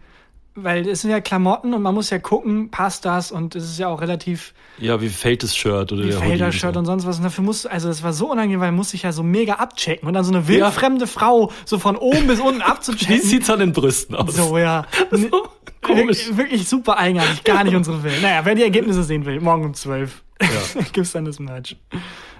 weil 0.55 0.87
es 0.87 1.01
sind 1.01 1.11
ja 1.11 1.19
Klamotten 1.19 1.73
und 1.73 1.81
man 1.81 1.93
muss 1.93 2.09
ja 2.09 2.17
gucken, 2.19 2.71
passt 2.71 3.05
das 3.05 3.31
und 3.31 3.55
es 3.55 3.65
ist 3.65 3.77
ja 3.79 3.89
auch 3.89 4.01
relativ 4.01 4.53
Ja, 4.79 5.01
wie 5.01 5.09
fällt 5.09 5.43
das 5.43 5.55
Shirt 5.55 5.91
oder 5.91 6.03
wie 6.05 6.09
der 6.09 6.19
fällt 6.19 6.39
das 6.41 6.55
Shirt 6.55 6.73
so. 6.73 6.79
und 6.79 6.85
sonst 6.85 7.05
was. 7.05 7.17
Und 7.17 7.23
dafür 7.23 7.43
muss, 7.43 7.65
also 7.65 7.87
das 7.89 8.03
war 8.03 8.13
so 8.13 8.31
unangenehm, 8.31 8.59
weil 8.61 8.69
man 8.69 8.77
muss 8.77 8.91
sich 8.91 9.03
ja 9.03 9.11
so 9.11 9.21
mega 9.21 9.53
abchecken 9.55 10.07
und 10.07 10.13
dann 10.13 10.23
so 10.23 10.31
eine 10.31 10.47
wildfremde 10.47 11.07
Frau 11.07 11.51
so 11.65 11.77
von 11.77 11.97
oben 11.97 12.27
bis 12.27 12.39
unten 12.39 12.59
Wie 12.59 12.63
abzuchecken. 12.63 13.21
sieht's 13.21 13.49
an 13.49 13.59
den 13.59 13.73
Brüsten 13.73 14.15
aus? 14.15 14.33
So, 14.35 14.57
ja. 14.57 14.85
So 15.11 15.47
komisch. 15.81 16.27
Wirklich, 16.27 16.37
wirklich 16.37 16.67
super 16.69 16.97
eigenartig, 16.97 17.43
gar 17.43 17.63
nicht 17.63 17.75
unsere 17.75 18.01
Welt. 18.03 18.21
Naja, 18.21 18.41
wer 18.43 18.55
die 18.55 18.63
Ergebnisse 18.63 19.03
sehen 19.03 19.25
will, 19.25 19.39
morgen 19.39 19.65
um 19.65 19.73
12 19.73 20.23
Ja. 20.41 20.81
gibt's 20.93 21.11
dann 21.11 21.25
das 21.25 21.39
Merch. 21.39 21.75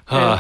Ah, 0.07 0.39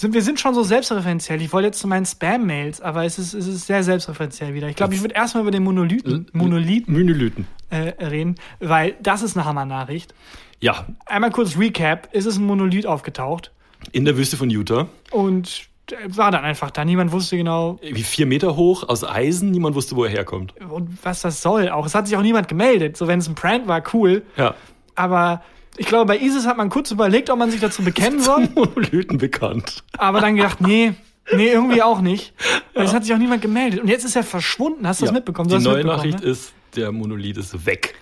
Sind, 0.00 0.14
wir 0.14 0.22
sind 0.22 0.38
schon 0.38 0.54
so 0.54 0.62
selbstreferenziell. 0.62 1.42
Ich 1.42 1.52
wollte 1.52 1.66
jetzt 1.66 1.80
zu 1.80 1.88
meinen 1.88 2.06
Spam-Mails, 2.06 2.80
aber 2.80 3.04
es 3.04 3.18
ist, 3.18 3.34
es 3.34 3.48
ist 3.48 3.66
sehr 3.66 3.82
selbstreferenziell 3.82 4.54
wieder. 4.54 4.68
Ich 4.68 4.76
glaube, 4.76 4.94
ich 4.94 5.00
würde 5.00 5.16
erstmal 5.16 5.42
über 5.42 5.50
den 5.50 5.64
Monolithen, 5.64 6.28
Monolith 6.32 6.86
Monolithen. 6.86 7.48
äh, 7.70 7.92
reden, 8.04 8.36
weil 8.60 8.94
das 9.02 9.22
ist 9.22 9.36
eine 9.36 9.44
Hammer-Nachricht. 9.44 10.14
Ja, 10.60 10.86
Einmal 11.06 11.32
kurz 11.32 11.58
Recap. 11.58 12.08
Es 12.12 12.26
ist 12.26 12.36
ein 12.38 12.44
Monolith 12.46 12.86
aufgetaucht 12.86 13.50
in 13.90 14.04
der 14.04 14.16
Wüste 14.16 14.36
von 14.36 14.50
Utah. 14.50 14.86
und 15.10 15.66
äh, 15.90 15.96
war 16.06 16.30
dann 16.30 16.44
einfach 16.44 16.70
da. 16.70 16.84
Niemand 16.84 17.10
wusste 17.10 17.36
genau, 17.36 17.80
Wie 17.82 18.04
vier 18.04 18.26
Meter 18.26 18.54
hoch, 18.54 18.88
aus 18.88 19.02
Eisen. 19.02 19.50
Niemand 19.50 19.74
wusste, 19.74 19.96
wo 19.96 20.04
er 20.04 20.10
herkommt. 20.10 20.54
und 20.70 20.96
was 21.02 21.22
das 21.22 21.42
soll. 21.42 21.70
Auch 21.70 21.86
es 21.86 21.96
hat 21.96 22.06
sich 22.06 22.16
auch 22.16 22.22
niemand 22.22 22.46
gemeldet. 22.46 22.96
So, 22.96 23.08
wenn 23.08 23.18
es 23.18 23.28
ein 23.28 23.34
Prank 23.34 23.66
war, 23.66 23.82
cool. 23.92 24.22
Ja. 24.36 24.54
Aber 24.94 25.42
ich 25.78 25.86
glaube, 25.86 26.06
bei 26.06 26.18
ISIS 26.18 26.46
hat 26.46 26.56
man 26.56 26.68
kurz 26.68 26.90
überlegt, 26.90 27.30
ob 27.30 27.38
man 27.38 27.50
sich 27.50 27.60
dazu 27.60 27.82
bekennen 27.82 28.20
soll. 28.20 28.48
Monolithen 28.54 29.18
bekannt. 29.18 29.84
Aber 29.96 30.20
dann 30.20 30.36
gedacht, 30.36 30.60
nee, 30.60 30.92
nee, 31.32 31.48
irgendwie 31.48 31.82
auch 31.82 32.00
nicht. 32.00 32.34
Weil 32.74 32.84
Es 32.84 32.92
hat 32.92 33.04
sich 33.04 33.14
auch 33.14 33.18
niemand 33.18 33.42
gemeldet. 33.42 33.80
Und 33.80 33.88
jetzt 33.88 34.04
ist 34.04 34.16
er 34.16 34.24
verschwunden. 34.24 34.86
Hast 34.86 35.00
du 35.00 35.06
das 35.06 35.14
mitbekommen? 35.14 35.48
Du 35.48 35.56
Die 35.56 35.64
neue 35.64 35.84
Nachricht 35.84 36.20
ne? 36.20 36.26
ist, 36.26 36.52
der 36.74 36.92
Monolith 36.92 37.38
ist 37.38 37.64
weg. 37.64 37.94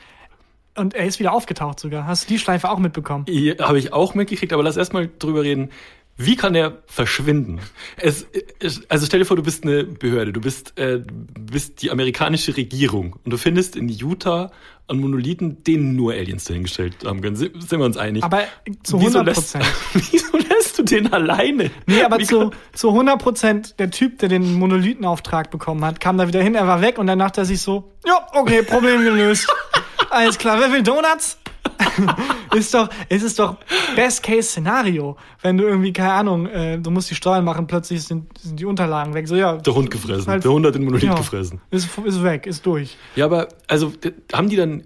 Und 0.75 0.95
er 0.95 1.07
ist 1.07 1.19
wieder 1.19 1.33
aufgetaucht 1.33 1.81
sogar. 1.81 2.07
Hast 2.07 2.25
du 2.25 2.35
die 2.35 2.39
Schleife 2.39 2.71
auch 2.71 2.79
mitbekommen? 2.79 3.25
Habe 3.61 3.79
ich 3.79 3.93
auch 3.93 4.15
mitgekriegt, 4.15 4.53
aber 4.53 4.63
lass 4.63 4.77
erstmal 4.77 5.09
drüber 5.19 5.43
reden. 5.43 5.71
Wie 6.19 6.37
kann 6.37 6.55
er 6.55 6.79
verschwinden? 6.87 7.61
Es, 7.99 8.27
es, 8.59 8.89
also 8.89 9.05
stell 9.05 9.21
dir 9.21 9.27
vor, 9.27 9.37
du 9.37 9.43
bist 9.43 9.65
eine 9.65 9.85
Behörde, 9.85 10.33
du 10.33 10.41
bist, 10.41 10.79
äh, 10.79 11.03
bist 11.39 11.83
die 11.83 11.91
amerikanische 11.91 12.57
Regierung 12.57 13.17
und 13.25 13.31
du 13.33 13.37
findest 13.37 13.77
in 13.77 13.91
Utah 13.91 14.51
einen 14.89 15.01
Monolithen, 15.01 15.63
den 15.65 15.95
nur 15.95 16.15
Aliens 16.15 16.45
dahingestellt 16.45 17.05
haben 17.05 17.21
können. 17.21 17.37
Sind, 17.37 17.61
sind 17.61 17.79
wir 17.79 17.85
uns 17.85 17.99
einig? 17.99 18.25
Aber 18.25 18.45
zu 18.83 18.99
Wieso 19.01 19.19
100 19.19 19.27
lässt, 19.27 19.53
Prozent. 19.53 19.75
wieso 20.11 20.39
lässt 20.39 20.79
du 20.79 20.83
den 20.85 21.13
alleine? 21.13 21.71
Nee, 21.87 22.03
aber 22.03 22.19
Wie 22.19 22.25
zu, 22.25 22.51
zu 22.73 22.91
100 22.91 23.21
Prozent 23.21 23.79
der 23.79 23.91
Typ, 23.91 24.19
der 24.19 24.31
den 24.31 24.55
Monolithenauftrag 24.55 25.51
bekommen 25.51 25.85
hat, 25.85 26.01
kam 26.01 26.17
da 26.17 26.29
wieder 26.29 26.43
hin, 26.43 26.55
er 26.55 26.67
war 26.67 26.81
weg 26.81 26.99
und 26.99 27.09
dann 27.09 27.19
dachte 27.19 27.43
er 27.43 27.45
sich 27.45 27.61
so, 27.61 27.93
ja, 28.07 28.27
okay, 28.33 28.63
Problem 28.63 29.03
gelöst. 29.03 29.53
Alles 30.11 30.39
klar, 30.39 30.59
wer 30.61 30.73
will 30.73 30.83
Donuts? 30.83 31.37
ist 32.55 32.75
doch, 32.75 32.89
es 33.09 33.23
ist 33.23 33.39
doch 33.39 33.57
Best-Case-Szenario, 33.95 35.17
wenn 35.43 35.57
du 35.59 35.65
irgendwie, 35.65 35.93
keine 35.93 36.13
Ahnung, 36.13 36.47
äh, 36.47 36.79
du 36.79 36.91
musst 36.91 37.11
die 37.11 37.15
Steuern 37.15 37.45
machen, 37.45 37.67
plötzlich 37.67 38.03
sind, 38.03 38.39
sind 38.39 38.59
die 38.59 38.65
Unterlagen 38.65 39.15
weg. 39.15 39.29
So, 39.29 39.37
ja, 39.37 39.57
Der 39.57 39.75
Hund 39.75 39.91
gefressen. 39.91 40.27
Halt- 40.27 40.45
der 40.45 40.51
Hund 40.51 40.67
hat 40.67 40.75
den 40.75 40.85
Monolith 40.85 41.05
ja, 41.05 41.15
gefressen. 41.15 41.61
Ist, 41.71 41.89
ist 42.05 42.23
weg, 42.23 42.47
ist 42.47 42.65
durch. 42.67 42.97
Ja, 43.15 43.25
aber 43.27 43.49
also 43.69 43.93
haben 44.33 44.49
die 44.49 44.57
dann 44.57 44.85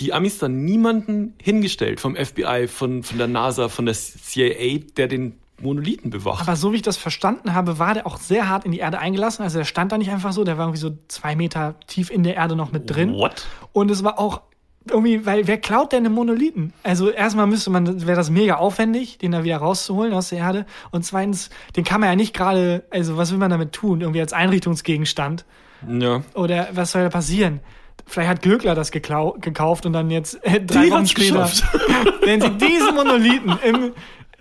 die 0.00 0.12
Amis 0.12 0.38
dann 0.38 0.64
niemanden 0.64 1.34
hingestellt 1.42 2.00
vom 2.00 2.14
FBI, 2.14 2.68
von, 2.68 3.02
von 3.02 3.18
der 3.18 3.26
NASA, 3.26 3.68
von 3.68 3.86
der 3.86 3.94
CIA, 3.94 4.78
der 4.96 5.08
den 5.08 5.34
Monolithen 5.60 6.10
bewacht? 6.10 6.40
Aber 6.46 6.56
so 6.56 6.72
wie 6.72 6.76
ich 6.76 6.82
das 6.82 6.96
verstanden 6.96 7.54
habe, 7.54 7.78
war 7.80 7.94
der 7.94 8.06
auch 8.06 8.18
sehr 8.18 8.48
hart 8.48 8.64
in 8.64 8.70
die 8.72 8.78
Erde 8.78 9.00
eingelassen. 9.00 9.42
Also 9.42 9.58
der 9.58 9.64
stand 9.64 9.90
da 9.90 9.98
nicht 9.98 10.10
einfach 10.10 10.32
so, 10.32 10.44
der 10.44 10.56
war 10.56 10.66
irgendwie 10.66 10.80
so 10.80 10.96
zwei 11.08 11.34
Meter 11.34 11.74
tief 11.86 12.10
in 12.10 12.22
der 12.22 12.36
Erde 12.36 12.54
noch 12.54 12.70
mit 12.70 12.88
drin. 12.88 13.12
What? 13.14 13.46
Und 13.72 13.90
es 13.90 14.04
war 14.04 14.18
auch 14.20 14.42
irgendwie, 14.90 15.26
weil 15.26 15.46
wer 15.46 15.58
klaut 15.58 15.92
denn 15.92 16.04
einen 16.04 16.14
Monolithen? 16.14 16.72
Also 16.82 17.10
erstmal 17.10 17.46
müsste 17.46 17.70
man, 17.70 18.06
wäre 18.06 18.16
das 18.16 18.30
mega 18.30 18.56
aufwendig, 18.56 19.18
den 19.18 19.32
da 19.32 19.44
wieder 19.44 19.58
rauszuholen 19.58 20.12
aus 20.12 20.30
der 20.30 20.38
Erde. 20.38 20.66
Und 20.90 21.04
zweitens, 21.04 21.50
den 21.76 21.84
kann 21.84 22.00
man 22.00 22.10
ja 22.10 22.16
nicht 22.16 22.34
gerade, 22.34 22.84
also 22.90 23.16
was 23.16 23.30
will 23.30 23.38
man 23.38 23.50
damit 23.50 23.72
tun? 23.72 24.00
Irgendwie 24.00 24.20
als 24.20 24.32
Einrichtungsgegenstand. 24.32 25.44
Ja. 25.86 26.22
Oder 26.34 26.68
was 26.72 26.92
soll 26.92 27.02
da 27.02 27.08
passieren? 27.08 27.60
Vielleicht 28.06 28.30
hat 28.30 28.42
Glöckler 28.42 28.74
das 28.74 28.90
gekauft 28.90 29.84
und 29.84 29.92
dann 29.92 30.10
jetzt 30.10 30.42
äh, 30.44 30.60
drei 30.60 30.86
Die 30.86 30.90
Wochen 30.90 31.06
später, 31.06 31.42
geschafft. 31.42 31.62
wenn 32.22 32.40
sie 32.40 32.50
diesen 32.50 32.94
Monolithen 32.94 33.58
im, 33.62 33.92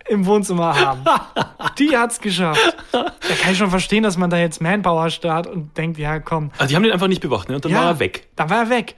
im 0.07 0.25
Wohnzimmer 0.25 0.79
haben, 0.79 1.01
die 1.77 1.97
hat's 1.97 2.21
geschafft. 2.21 2.77
Da 2.91 3.11
kann 3.41 3.51
ich 3.51 3.57
schon 3.57 3.69
verstehen, 3.69 4.03
dass 4.03 4.17
man 4.17 4.29
da 4.29 4.37
jetzt 4.37 4.61
Manpower 4.61 5.09
startet 5.09 5.51
und 5.51 5.77
denkt, 5.77 5.97
ja 5.97 6.19
komm. 6.19 6.51
Also 6.57 6.69
die 6.69 6.75
haben 6.75 6.83
den 6.83 6.93
einfach 6.93 7.09
nicht 7.09 7.21
bewacht, 7.21 7.49
ne? 7.49 7.55
Und 7.55 7.65
dann 7.65 7.71
ja, 7.71 7.79
war 7.79 7.87
er 7.87 7.99
weg. 7.99 8.27
Dann 8.35 8.49
war 8.49 8.59
er 8.59 8.69
weg. 8.69 8.95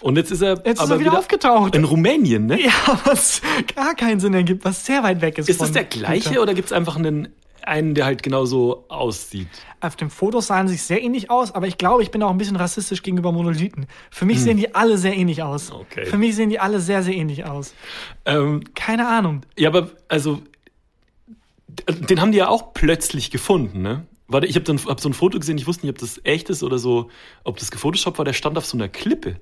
Und 0.00 0.16
jetzt 0.16 0.30
ist 0.30 0.42
er 0.42 0.56
Jetzt 0.64 0.66
ist 0.66 0.80
aber 0.80 0.94
er 0.94 1.00
wieder, 1.00 1.18
aufgetaucht. 1.18 1.74
in 1.74 1.84
Rumänien, 1.84 2.46
ne? 2.46 2.60
Ja, 2.62 3.00
was 3.04 3.42
gar 3.74 3.94
keinen 3.94 4.20
Sinn 4.20 4.34
ergibt, 4.34 4.64
was 4.64 4.86
sehr 4.86 5.02
weit 5.02 5.20
weg 5.20 5.38
ist. 5.38 5.48
Ist 5.48 5.60
das 5.60 5.72
der 5.72 5.84
gleiche 5.84 6.30
Peter. 6.30 6.42
oder 6.42 6.54
gibt 6.54 6.66
es 6.66 6.72
einfach 6.72 6.96
einen, 6.96 7.28
einen, 7.62 7.94
der 7.94 8.04
halt 8.04 8.22
genauso 8.22 8.84
aussieht? 8.88 9.48
Auf 9.80 9.96
den 9.96 10.08
Fotos 10.10 10.46
sahen 10.48 10.68
sie 10.68 10.74
sich 10.74 10.84
sehr 10.84 11.02
ähnlich 11.02 11.30
aus, 11.30 11.52
aber 11.52 11.66
ich 11.66 11.78
glaube, 11.78 12.02
ich 12.02 12.10
bin 12.10 12.22
auch 12.22 12.30
ein 12.30 12.38
bisschen 12.38 12.56
rassistisch 12.56 13.02
gegenüber 13.02 13.32
Monolithen. 13.32 13.86
Für 14.10 14.24
mich 14.24 14.40
sehen 14.40 14.56
die 14.56 14.74
alle 14.74 14.98
sehr 14.98 15.16
ähnlich 15.16 15.42
aus. 15.42 15.70
Hm. 15.70 15.76
Okay. 15.80 16.06
Für 16.06 16.16
mich 16.16 16.36
sehen 16.36 16.50
die 16.50 16.60
alle 16.60 16.80
sehr, 16.80 17.02
sehr 17.02 17.14
ähnlich 17.14 17.44
aus. 17.44 17.74
Ähm, 18.24 18.62
Keine 18.74 19.08
Ahnung. 19.08 19.42
ja, 19.56 19.68
aber 19.68 19.90
also 20.08 20.40
den 21.88 22.20
haben 22.20 22.32
die 22.32 22.38
ja 22.38 22.48
auch 22.48 22.72
plötzlich 22.74 23.30
gefunden, 23.30 23.82
ne? 23.82 24.06
Warte, 24.26 24.46
ich 24.46 24.56
habe 24.56 24.76
hab 24.86 25.00
so 25.00 25.08
ein 25.08 25.14
Foto 25.14 25.38
gesehen, 25.38 25.56
ich 25.56 25.66
wusste 25.66 25.86
nicht, 25.86 25.94
ob 25.94 25.98
das 25.98 26.20
echt 26.24 26.50
ist 26.50 26.62
oder 26.62 26.78
so, 26.78 27.08
ob 27.44 27.56
das 27.58 27.70
gefotoshoppt 27.70 28.18
war, 28.18 28.24
der 28.26 28.34
stand 28.34 28.58
auf 28.58 28.66
so 28.66 28.76
einer 28.76 28.88
Klippe. 28.88 29.40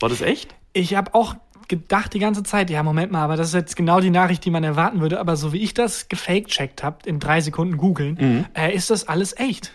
War 0.00 0.08
das 0.08 0.20
echt? 0.20 0.54
Ich 0.72 0.94
habe 0.94 1.14
auch 1.14 1.36
gedacht 1.68 2.12
die 2.12 2.18
ganze 2.18 2.42
Zeit, 2.42 2.68
ja, 2.68 2.82
Moment 2.82 3.10
mal, 3.10 3.22
aber 3.24 3.36
das 3.36 3.48
ist 3.48 3.54
jetzt 3.54 3.76
genau 3.76 4.00
die 4.00 4.10
Nachricht, 4.10 4.44
die 4.44 4.50
man 4.50 4.64
erwarten 4.64 5.00
würde. 5.00 5.18
Aber 5.18 5.36
so 5.36 5.52
wie 5.52 5.62
ich 5.62 5.72
das 5.74 6.08
gefaked-checkt 6.08 6.82
habe, 6.82 6.98
in 7.06 7.20
drei 7.20 7.40
Sekunden 7.40 7.76
googeln, 7.78 8.18
Mhm. 8.20 8.44
äh, 8.54 8.74
ist 8.74 8.90
das 8.90 9.08
alles 9.08 9.36
echt. 9.38 9.72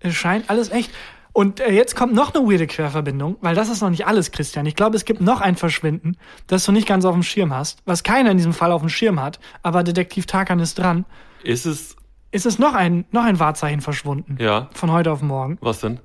Es 0.00 0.14
scheint 0.14 0.48
alles 0.48 0.70
echt. 0.70 0.90
Und 1.34 1.60
äh, 1.60 1.72
jetzt 1.72 1.96
kommt 1.96 2.12
noch 2.14 2.34
eine 2.34 2.46
weirde 2.46 2.66
Querverbindung, 2.66 3.36
weil 3.40 3.54
das 3.54 3.68
ist 3.70 3.80
noch 3.80 3.88
nicht 3.90 4.06
alles, 4.06 4.32
Christian. 4.32 4.66
Ich 4.66 4.74
glaube, 4.74 4.96
es 4.96 5.04
gibt 5.04 5.20
noch 5.20 5.40
ein 5.40 5.56
Verschwinden, 5.56 6.16
das 6.46 6.64
du 6.64 6.72
nicht 6.72 6.86
ganz 6.86 7.04
auf 7.04 7.14
dem 7.14 7.22
Schirm 7.22 7.54
hast, 7.54 7.80
was 7.86 8.02
keiner 8.02 8.30
in 8.30 8.36
diesem 8.36 8.52
Fall 8.52 8.70
auf 8.72 8.82
dem 8.82 8.88
Schirm 8.90 9.20
hat, 9.20 9.38
aber 9.62 9.82
Detektiv 9.82 10.26
Tarkan 10.26 10.60
ist 10.60 10.78
dran. 10.78 11.04
Ist 11.42 11.64
es, 11.66 11.96
Ist 12.32 12.44
es 12.46 12.58
noch 12.58 12.74
ein, 12.74 13.04
noch 13.12 13.24
ein 13.24 13.38
Wahrzeichen 13.38 13.80
verschwunden? 13.80 14.36
ja, 14.40 14.68
Von 14.74 14.90
heute 14.92 15.10
auf 15.12 15.22
morgen. 15.22 15.56
was 15.62 15.80
denn? 15.80 16.00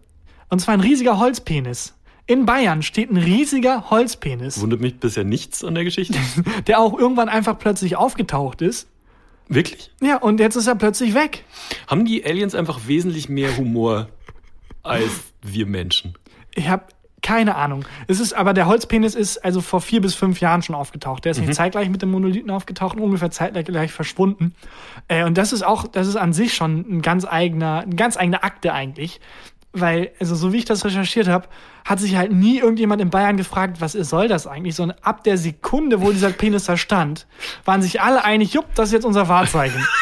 Und 0.49 0.59
zwar 0.59 0.73
ein 0.75 0.79
riesiger 0.81 1.17
Holzpenis. 1.19 1.93
In 2.27 2.45
Bayern 2.45 2.83
steht 2.83 3.09
ein 3.09 3.17
riesiger 3.17 3.89
Holzpenis. 3.89 4.59
Wundert 4.59 4.81
mich 4.81 4.99
bisher 4.99 5.23
nichts 5.23 5.63
an 5.63 5.75
der 5.75 5.85
Geschichte. 5.85 6.19
der 6.67 6.79
auch 6.79 6.97
irgendwann 6.97 7.29
einfach 7.29 7.57
plötzlich 7.57 7.95
aufgetaucht 7.95 8.61
ist. 8.61 8.87
Wirklich? 9.47 9.91
Ja, 10.01 10.17
und 10.17 10.41
jetzt 10.41 10.57
ist 10.57 10.67
er 10.67 10.75
plötzlich 10.75 11.13
weg. 11.13 11.45
Haben 11.87 12.03
die 12.03 12.25
Aliens 12.25 12.53
einfach 12.53 12.81
wesentlich 12.87 13.29
mehr 13.29 13.55
Humor 13.55 14.09
als 14.83 15.33
wir 15.41 15.65
Menschen? 15.65 16.15
Ich 16.53 16.67
habe 16.67 16.83
keine 17.21 17.55
Ahnung. 17.55 17.85
Es 18.07 18.19
ist, 18.19 18.33
aber 18.33 18.53
der 18.53 18.67
Holzpenis 18.67 19.15
ist 19.15 19.43
also 19.43 19.61
vor 19.61 19.81
vier 19.81 20.01
bis 20.01 20.13
fünf 20.13 20.39
Jahren 20.39 20.61
schon 20.61 20.75
aufgetaucht. 20.75 21.25
Der 21.25 21.31
ist 21.31 21.39
nicht 21.39 21.53
zeitgleich 21.55 21.89
mit 21.89 22.01
dem 22.01 22.11
Monolithen 22.11 22.49
aufgetaucht, 22.51 22.99
ungefähr 22.99 23.31
zeitgleich 23.31 23.91
verschwunden. 23.91 24.53
Äh, 25.07 25.23
und 25.23 25.37
das 25.37 25.51
ist 25.51 25.63
auch, 25.63 25.87
das 25.87 26.07
ist 26.07 26.15
an 26.15 26.33
sich 26.33 26.53
schon 26.53 26.85
ein 26.89 27.01
ganz 27.01 27.25
eigener, 27.25 27.79
eine 27.79 27.95
ganz 27.95 28.17
eigene 28.17 28.43
Akte 28.43 28.73
eigentlich. 28.73 29.19
Weil, 29.73 30.11
also 30.19 30.35
so 30.35 30.53
wie 30.53 30.57
ich 30.57 30.65
das 30.65 30.85
recherchiert 30.85 31.27
habe, 31.27 31.47
hat 31.85 31.99
sich 31.99 32.15
halt 32.15 32.31
nie 32.31 32.59
irgendjemand 32.59 33.01
in 33.01 33.09
Bayern 33.09 33.37
gefragt, 33.37 33.79
was 33.79 33.95
ist, 33.95 34.09
soll 34.09 34.27
das 34.27 34.47
eigentlich? 34.47 34.75
Sondern 34.75 34.97
ab 35.01 35.23
der 35.23 35.37
Sekunde, 35.37 36.01
wo 36.01 36.11
dieser 36.11 36.31
Penis 36.31 36.65
da 36.65 36.77
stand, 36.77 37.27
waren 37.65 37.81
sich 37.81 38.01
alle 38.01 38.23
einig, 38.23 38.53
jupp, 38.53 38.73
das 38.75 38.89
ist 38.89 38.93
jetzt 38.93 39.05
unser 39.05 39.27
Wahrzeichen. 39.27 39.85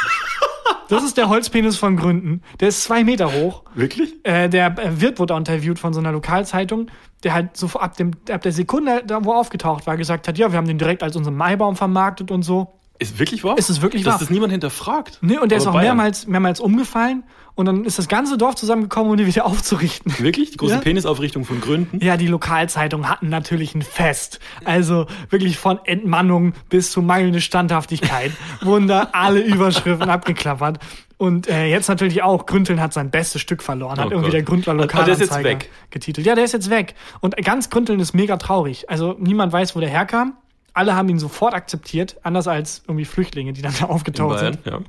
Das 0.87 1.03
ist 1.03 1.17
der 1.17 1.29
Holzpenis 1.29 1.77
von 1.77 1.97
Gründen. 1.97 2.41
Der 2.59 2.67
ist 2.67 2.83
zwei 2.83 3.03
Meter 3.03 3.33
hoch. 3.33 3.63
Wirklich? 3.73 4.13
Äh, 4.23 4.49
der 4.49 4.67
äh, 4.77 5.01
Wirt 5.01 5.19
wurde 5.19 5.33
interviewt 5.35 5.79
von 5.79 5.93
so 5.93 5.99
einer 5.99 6.11
Lokalzeitung, 6.11 6.91
der 7.23 7.33
halt 7.33 7.57
so 7.57 7.67
ab, 7.79 7.97
dem, 7.97 8.11
ab 8.29 8.41
der 8.41 8.51
Sekunde, 8.51 9.03
da 9.05 9.23
wo 9.25 9.31
er 9.31 9.39
aufgetaucht 9.39 9.87
war, 9.87 9.97
gesagt 9.97 10.27
hat, 10.27 10.37
ja, 10.37 10.51
wir 10.51 10.57
haben 10.57 10.67
den 10.67 10.77
direkt 10.77 11.01
als 11.01 11.15
unseren 11.15 11.35
Maibaum 11.35 11.75
vermarktet 11.75 12.29
und 12.29 12.43
so. 12.43 12.74
Ist 12.99 13.19
wirklich 13.19 13.43
wahr? 13.43 13.57
Ist 13.57 13.69
es 13.69 13.81
wirklich 13.81 14.03
Dass 14.03 14.13
wahr? 14.13 14.19
das 14.19 14.29
niemand 14.29 14.51
hinterfragt? 14.51 15.17
Nee, 15.21 15.37
und 15.37 15.49
der 15.51 15.57
ist 15.57 15.67
auch 15.67 15.73
Bayern. 15.73 15.97
mehrmals, 15.97 16.27
mehrmals 16.27 16.59
umgefallen 16.61 17.23
und 17.55 17.65
dann 17.65 17.83
ist 17.83 17.99
das 17.99 18.07
ganze 18.07 18.37
Dorf 18.37 18.55
zusammengekommen, 18.55 19.11
um 19.11 19.19
ihn 19.19 19.25
wieder 19.25 19.45
aufzurichten. 19.45 20.13
Wirklich? 20.19 20.51
Die 20.51 20.57
große 20.57 20.75
Ja. 20.75 20.79
Penisaufrichtung 20.79 21.43
von 21.43 21.59
Gründen? 21.59 21.99
Ja, 22.03 22.15
die 22.15 22.27
Lokalzeitungen 22.27 23.09
hatten 23.09 23.27
natürlich 23.29 23.75
ein 23.75 23.81
Fest. 23.81 24.39
Also 24.63 25.07
wirklich 25.29 25.57
von 25.57 25.79
Entmannung 25.85 26.53
bis 26.69 26.91
zu 26.91 27.01
mangelnde 27.01 27.41
Standhaftigkeit 27.41 28.31
wurden 28.61 28.87
da 28.87 29.09
alle 29.11 29.41
Überschriften 29.41 30.09
abgeklappert. 30.09 30.79
Und 31.17 31.47
äh, 31.49 31.65
jetzt 31.67 31.87
natürlich 31.87 32.23
auch, 32.23 32.45
Grünteln 32.45 32.81
hat 32.81 32.91
sein 32.93 33.09
bestes 33.09 33.41
Stück 33.41 33.63
verloren, 33.63 33.99
hat 33.99 34.07
Oh 34.07 34.11
irgendwie 34.11 34.25
Gott. 34.27 34.33
der 34.33 34.43
Gründler 34.43 34.73
Aber 34.73 34.85
der 34.85 35.13
ist 35.13 35.19
jetzt 35.19 35.29
Lokalanzeiger 35.31 35.49
weg. 35.49 35.69
getitelt. 35.89 36.27
Ja, 36.27 36.35
der 36.35 36.43
ist 36.43 36.51
jetzt 36.51 36.69
weg. 36.69 36.93
Und 37.21 37.37
ganz 37.37 37.69
Grünteln 37.69 37.99
ist 38.01 38.13
mega 38.13 38.35
traurig. 38.37 38.89
Also 38.89 39.15
niemand 39.19 39.53
weiß, 39.53 39.75
wo 39.75 39.79
der 39.79 39.89
herkam. 39.89 40.33
Alle 40.75 40.95
haben 40.95 41.09
ihn 41.09 41.19
sofort 41.19 41.53
akzeptiert, 41.53 42.17
anders 42.21 42.47
als 42.47 42.83
irgendwie 42.87 43.05
Flüchtlinge, 43.05 43.53
die 43.53 43.63
dann 43.63 43.73
da 43.79 43.85
aufgetaucht 43.85 44.37
Bayern, 44.37 44.53
sind. 44.53 44.65
ja. 44.65 44.79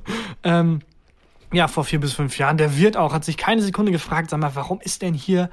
Ähm, 0.43 0.81
ja, 1.53 1.67
vor 1.67 1.85
vier 1.85 1.99
bis 1.99 2.13
fünf 2.13 2.37
Jahren. 2.37 2.57
Der 2.57 2.77
Wirt 2.77 2.97
auch 2.97 3.13
hat 3.13 3.23
sich 3.25 3.37
keine 3.37 3.61
Sekunde 3.61 3.91
gefragt, 3.91 4.29
sag 4.29 4.39
mal, 4.39 4.53
warum 4.53 4.81
ist 4.81 5.01
denn 5.01 5.13
hier 5.13 5.49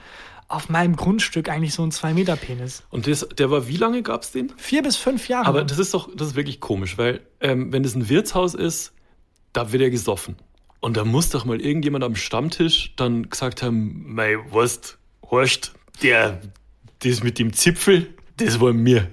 auf 0.48 0.68
meinem 0.68 0.96
Grundstück 0.96 1.48
eigentlich 1.48 1.72
so 1.72 1.84
ein 1.84 1.92
Zwei-Meter-Penis? 1.92 2.82
Und 2.90 3.06
das, 3.06 3.26
der 3.38 3.50
war, 3.50 3.68
wie 3.68 3.76
lange 3.76 4.02
gab's 4.02 4.32
den? 4.32 4.52
Vier 4.56 4.82
bis 4.82 4.96
fünf 4.96 5.28
Jahre. 5.28 5.46
Aber 5.46 5.64
das 5.64 5.78
ist 5.78 5.94
doch, 5.94 6.08
das 6.14 6.28
ist 6.28 6.36
wirklich 6.36 6.60
komisch, 6.60 6.98
weil 6.98 7.20
ähm, 7.40 7.72
wenn 7.72 7.82
das 7.82 7.94
ein 7.94 8.08
Wirtshaus 8.08 8.54
ist, 8.54 8.92
da 9.52 9.72
wird 9.72 9.82
er 9.82 9.90
gesoffen. 9.90 10.36
Und 10.80 10.96
da 10.96 11.04
muss 11.04 11.30
doch 11.30 11.44
mal 11.44 11.60
irgendjemand 11.60 12.04
am 12.04 12.16
Stammtisch 12.16 12.92
dann 12.96 13.30
gesagt 13.30 13.62
haben, 13.62 14.14
mei, 14.14 14.36
weißt, 14.50 14.98
Horst, 15.30 15.72
der, 16.02 16.40
das 16.98 17.22
mit 17.22 17.38
dem 17.38 17.52
Zipfel, 17.52 18.12
das 18.36 18.60
war 18.60 18.72
mir. 18.72 19.12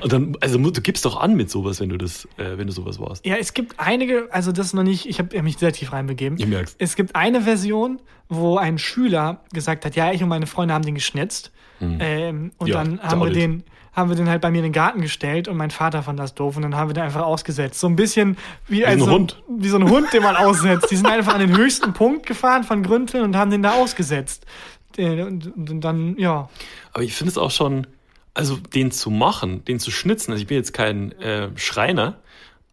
Und 0.00 0.12
dann, 0.12 0.36
also 0.40 0.58
du 0.58 0.80
gibst 0.80 1.04
doch 1.04 1.20
an 1.20 1.36
mit 1.36 1.50
sowas, 1.50 1.80
wenn 1.80 1.88
du 1.88 1.96
das, 1.96 2.26
äh, 2.36 2.56
wenn 2.56 2.66
du 2.66 2.72
sowas 2.72 2.98
warst. 2.98 3.24
ja, 3.26 3.36
es 3.36 3.54
gibt 3.54 3.78
einige, 3.78 4.28
also 4.30 4.52
das 4.52 4.66
ist 4.66 4.74
noch 4.74 4.82
nicht, 4.82 5.06
ich 5.06 5.18
habe 5.18 5.42
mich 5.42 5.58
sehr 5.58 5.72
tief 5.72 5.92
reinbegeben. 5.92 6.38
Ich 6.38 6.46
merk's. 6.46 6.76
Es 6.78 6.96
gibt 6.96 7.16
eine 7.16 7.42
Version, 7.42 8.00
wo 8.28 8.56
ein 8.58 8.78
Schüler 8.78 9.42
gesagt 9.52 9.84
hat, 9.84 9.96
ja, 9.96 10.12
ich 10.12 10.22
und 10.22 10.28
meine 10.28 10.46
Freunde 10.46 10.74
haben 10.74 10.84
den 10.84 10.94
geschnitzt. 10.94 11.52
Ähm, 11.80 12.52
und 12.58 12.68
Hm. 12.68 12.72
Ja, 12.72 12.84
dann 12.84 13.00
haben 13.02 13.20
wir 13.20 13.30
den 13.30 13.64
haben 13.96 14.10
wir 14.10 14.16
den 14.16 14.28
halt 14.28 14.42
bei 14.42 14.50
mir 14.50 14.58
in 14.58 14.64
den 14.64 14.72
Garten 14.74 15.00
gestellt 15.00 15.48
und 15.48 15.56
mein 15.56 15.70
Vater 15.70 16.02
fand 16.02 16.18
das 16.18 16.34
doof 16.34 16.56
und 16.56 16.62
dann 16.62 16.76
haben 16.76 16.90
wir 16.90 16.94
den 16.94 17.02
einfach 17.02 17.22
ausgesetzt. 17.22 17.80
So 17.80 17.86
ein 17.86 17.96
bisschen 17.96 18.36
wie, 18.68 18.84
ein 18.84 19.00
also, 19.00 19.10
Hund. 19.10 19.42
wie 19.48 19.70
so 19.70 19.78
ein 19.78 19.88
Hund, 19.88 20.12
den 20.12 20.22
man 20.22 20.36
aussetzt. 20.36 20.90
Die 20.90 20.96
sind 20.96 21.06
einfach 21.06 21.32
an 21.32 21.40
den 21.40 21.56
höchsten 21.56 21.94
Punkt 21.94 22.26
gefahren 22.26 22.62
von 22.62 22.82
Grünteln 22.82 23.24
und 23.24 23.36
haben 23.36 23.50
den 23.50 23.62
da 23.62 23.72
ausgesetzt. 23.72 24.44
Äh, 24.98 25.22
und 25.22 25.80
dann, 25.80 26.14
ja. 26.18 26.50
Aber 26.92 27.04
ich 27.04 27.14
finde 27.14 27.30
es 27.30 27.38
auch 27.38 27.50
schon, 27.50 27.86
also 28.36 28.56
den 28.56 28.90
zu 28.90 29.10
machen, 29.10 29.64
den 29.64 29.80
zu 29.80 29.90
schnitzen, 29.90 30.30
also 30.32 30.42
ich 30.42 30.46
bin 30.46 30.58
jetzt 30.58 30.74
kein 30.74 31.12
äh, 31.12 31.48
Schreiner, 31.56 32.18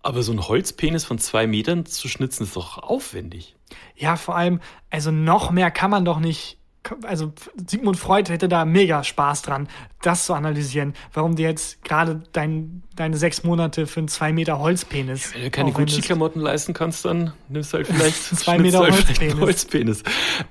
aber 0.02 0.22
so 0.22 0.34
ein 0.34 0.46
Holzpenis 0.46 1.06
von 1.06 1.18
zwei 1.20 1.48
Metern 1.48 1.86
zu 1.86 2.10
schnitzen 2.10 2.44
ist 2.44 2.58
doch 2.58 2.78
aufwendig. 2.78 3.56
Ja, 3.96 4.18
vor 4.18 4.36
allem, 4.36 4.60
also 4.90 5.12
noch 5.12 5.52
mehr 5.52 5.72
kann 5.72 5.90
man 5.90 6.04
doch 6.04 6.20
nicht. 6.20 6.58
Also 7.04 7.32
Sigmund 7.66 7.98
Freud 7.98 8.30
hätte 8.30 8.50
da 8.50 8.66
mega 8.66 9.06
Spaß 9.06 9.42
dran, 9.44 9.70
das 10.02 10.26
zu 10.26 10.34
analysieren, 10.34 10.96
warum 11.14 11.38
du 11.38 11.44
jetzt 11.44 11.82
gerade 11.86 12.24
dein, 12.34 12.84
deine 12.98 13.16
sechs 13.16 13.46
Monate 13.46 13.88
für 13.88 14.02
einen 14.02 14.10
zwei 14.10 14.34
Meter 14.34 14.60
Holzpenis. 14.60 15.34
Wenn 15.34 15.44
du 15.44 15.50
keine. 15.50 15.72
Gucci-Klamotten 15.72 16.42
leisten 16.42 16.74
kannst, 16.74 17.06
dann 17.06 17.32
nimmst 17.48 17.72
du 17.72 17.78
halt 17.78 17.88
vielleicht 17.88 18.18
Zwei 18.36 18.58
Meter 18.58 18.80
halt 18.80 18.96
vielleicht 18.96 19.22
einen 19.22 19.40
Holzpenis. 19.40 20.04
Holzpenis. 20.04 20.04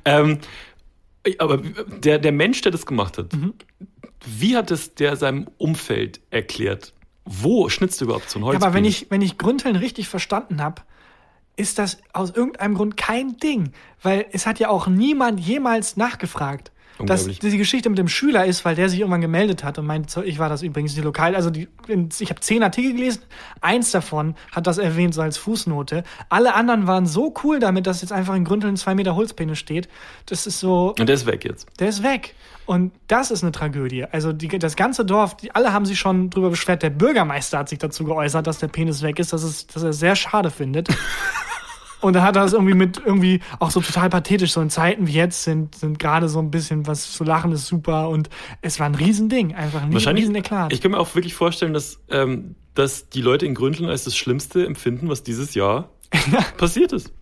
Ähm, 0.07 0.39
aber 1.37 1.59
der, 1.59 2.19
der 2.19 2.33
Mensch, 2.33 2.63
der 2.63 2.73
das 2.73 2.87
gemacht 2.87 3.19
hat, 3.19 3.35
Mhm. 3.35 3.53
Wie 4.27 4.57
hat 4.57 4.71
es 4.71 4.95
der 4.95 5.17
seinem 5.17 5.49
Umfeld 5.59 6.21
erklärt? 6.31 6.93
Wo 7.25 7.69
schnitzt 7.69 8.01
du 8.01 8.07
überhaupt 8.07 8.31
so 8.31 8.39
ein 8.39 8.43
Ja, 8.43 8.47
Holzpenis? 8.49 8.67
aber 8.67 8.75
wenn 8.75 8.85
ich, 8.85 9.07
wenn 9.11 9.23
ich 9.23 9.39
Grünteln 9.39 9.77
richtig 9.77 10.09
verstanden 10.09 10.61
habe, 10.61 10.83
ist 11.57 11.79
das 11.79 11.99
aus 12.13 12.31
irgendeinem 12.31 12.75
Grund 12.75 12.97
kein 12.97 13.37
Ding. 13.37 13.73
Weil 14.03 14.27
es 14.33 14.47
hat 14.47 14.59
ja 14.59 14.69
auch 14.71 14.87
niemand 14.87 15.39
jemals 15.39 15.97
nachgefragt. 15.97 16.72
Dass 16.99 17.27
diese 17.27 17.57
Geschichte 17.57 17.89
mit 17.89 17.99
dem 17.99 18.09
Schüler 18.09 18.45
ist, 18.45 18.65
weil 18.65 18.75
der 18.75 18.89
sich 18.89 19.01
irgendwann 19.01 19.21
gemeldet 19.21 19.65
hat 19.65 19.79
und 19.79 19.87
meinte, 19.87 20.25
ich 20.25 20.39
war 20.39 20.49
das 20.49 20.63
übrigens, 20.63 20.95
die 20.95 21.01
Lokal, 21.01 21.35
also 21.35 21.51
die, 21.51 21.69
ich 21.89 22.31
habe 22.31 22.41
zehn 22.41 22.63
Artikel 22.63 22.93
gelesen, 22.93 23.23
eins 23.61 23.91
davon 23.91 24.35
hat 24.53 24.67
das 24.67 24.79
erwähnt, 24.79 25.15
so 25.15 25.23
als 25.23 25.37
Fußnote. 25.39 26.05
Alle 26.29 26.55
anderen 26.55 26.87
waren 26.87 27.07
so 27.07 27.35
cool 27.43 27.59
damit, 27.59 27.87
dass 27.87 28.03
jetzt 28.03 28.13
einfach 28.13 28.35
in 28.35 28.45
Grünteln 28.45 28.77
zwei 28.77 28.95
Meter 28.95 29.17
Holzpenis 29.17 29.59
steht. 29.59 29.89
Das 30.27 30.47
ist 30.47 30.61
so, 30.61 30.95
Und 30.99 31.09
der 31.09 31.15
ist 31.15 31.27
weg 31.27 31.45
jetzt. 31.45 31.67
der 31.81 31.89
ist 31.89 32.03
weg. 32.03 32.35
Und 32.65 32.93
das 33.09 33.31
ist 33.31 33.43
eine 33.43 33.51
Tragödie. 33.51 34.05
Also 34.05 34.33
die, 34.33 34.47
das 34.47 34.77
ganze 34.77 35.05
Dorf, 35.05 35.37
die, 35.37 35.53
alle 35.55 35.73
haben 35.73 35.85
sich 35.85 35.99
schon 35.99 36.31
drüber 36.31 36.51
beschwert. 36.51 36.83
Der 36.83 36.91
Bürgermeister 36.91 37.59
hat 37.59 37.69
sich 37.69 37.79
dazu 37.81 38.05
geäußert, 38.05 38.47
dass 38.47 38.59
der 38.59 38.69
Penis 38.69 39.03
weg 39.03 39.19
ist, 39.19 39.33
dass, 39.33 39.43
es, 39.43 39.67
dass 39.67 39.83
er 39.83 39.91
es 39.91 39.99
sehr 39.99 40.15
schade 40.15 40.51
findet. 40.51 40.89
Und 42.03 42.15
da 42.15 42.23
hat 42.23 42.37
er 42.37 42.45
es 42.45 42.53
irgendwie 42.53 42.75
mit 42.75 43.01
irgendwie 43.05 43.41
auch 43.61 43.71
so 43.71 43.81
total 43.81 44.11
pathetisch, 44.11 44.53
so 44.53 44.61
in 44.61 44.71
Zeiten 44.71 45.07
wie 45.07 45.13
jetzt 45.13 45.45
sind, 45.45 45.75
sind 45.77 45.99
gerade 45.99 46.29
so 46.29 46.41
ein 46.41 46.51
bisschen 46.51 46.87
was 46.87 47.13
zu 47.13 47.23
lachen 47.25 47.53
ist 47.53 47.67
super 47.67 48.09
und 48.09 48.29
es 48.61 48.79
war 48.81 48.87
ein 48.87 48.95
Riesending, 48.97 49.55
einfach 49.55 49.83
ein 49.83 49.93
Wahrscheinlich, 49.93 50.25
riesen 50.25 50.35
Eklat. 50.35 50.73
ich 50.73 50.81
kann 50.81 50.91
mir 50.91 50.99
auch 50.99 51.15
wirklich 51.15 51.35
vorstellen, 51.35 51.73
dass, 51.73 52.01
ähm, 52.11 52.57
dass 52.75 53.09
die 53.09 53.23
Leute 53.23 53.47
in 53.47 53.55
Gründeln 53.55 53.89
als 53.89 54.05
das 54.05 54.17
Schlimmste 54.17 54.67
empfinden, 54.67 55.09
was 55.09 55.23
dieses 55.23 55.55
Jahr 55.55 55.91
passiert 56.59 56.93
ist. 56.93 57.13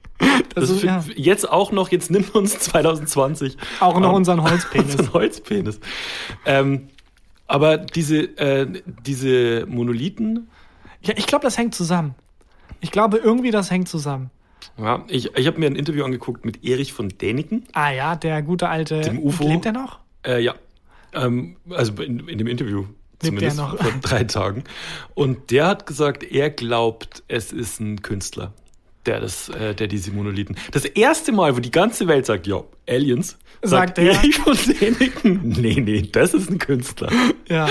Das, 0.54 0.64
ist- 0.64 0.76
ist 0.78 0.82
ja. 0.82 1.04
jetzt 1.14 1.50
auch 1.50 1.72
noch, 1.72 1.90
jetzt 1.90 2.10
nimmt 2.10 2.34
uns 2.34 2.58
2020 2.58 3.56
Auch 3.80 4.00
noch 4.00 4.08
Ähm, 4.10 4.14
unseren 4.16 4.42
Holzpenis. 4.42 4.94
unseren 4.96 5.12
Holzpenis. 5.12 5.80
Ähm, 6.46 6.88
aber 7.46 7.78
diese, 7.78 8.16
äh, 8.38 8.82
diese 9.04 9.66
Monolithen, 9.66 10.48
Ja, 11.02 11.14
ich 11.16 11.26
glaube, 11.26 11.42
das 11.44 11.58
hängt 11.58 11.74
zusammen. 11.74 12.14
Ich 12.80 12.90
glaube 12.90 13.18
irgendwie, 13.18 13.50
das 13.50 13.70
hängt 13.70 13.88
zusammen. 13.88 14.30
Ja, 14.78 15.04
ich, 15.08 15.36
ich 15.36 15.46
habe 15.46 15.58
mir 15.58 15.66
ein 15.66 15.76
Interview 15.76 16.04
angeguckt 16.04 16.44
mit 16.44 16.64
Erich 16.64 16.92
von 16.92 17.08
Däniken. 17.08 17.64
Ah 17.72 17.90
ja, 17.90 18.16
der 18.16 18.42
gute 18.42 18.68
alte. 18.68 19.00
Dem 19.00 19.18
UFO. 19.18 19.48
Lebt 19.48 19.66
er 19.66 19.72
noch? 19.72 20.00
Äh, 20.24 20.42
ja, 20.42 20.54
ähm, 21.12 21.56
also 21.70 21.92
in, 22.02 22.28
in 22.28 22.38
dem 22.38 22.46
Interview 22.46 22.84
er 23.22 23.26
zumindest 23.26 23.56
noch? 23.58 23.76
vor 23.78 23.92
drei 24.02 24.24
Tagen. 24.24 24.64
Und 25.14 25.50
der 25.50 25.66
hat 25.66 25.86
gesagt, 25.86 26.22
er 26.22 26.50
glaubt, 26.50 27.22
es 27.28 27.52
ist 27.52 27.80
ein 27.80 28.02
Künstler, 28.02 28.52
der 29.06 29.20
das, 29.20 29.48
äh, 29.48 29.74
der 29.74 29.86
diese 29.86 30.12
Monolithen. 30.12 30.56
Das 30.72 30.84
erste 30.84 31.32
Mal, 31.32 31.56
wo 31.56 31.60
die 31.60 31.70
ganze 31.70 32.08
Welt 32.08 32.26
sagt, 32.26 32.46
ja, 32.46 32.62
Aliens, 32.88 33.38
Sagt 33.62 33.96
sagt, 33.96 33.98
er? 33.98 34.14
Erich 34.14 34.36
von 34.36 34.56
Däniken, 34.56 35.40
nee, 35.60 35.80
nee, 35.80 36.02
das 36.02 36.32
ist 36.34 36.50
ein 36.50 36.58
Künstler. 36.58 37.10
Ja. 37.48 37.68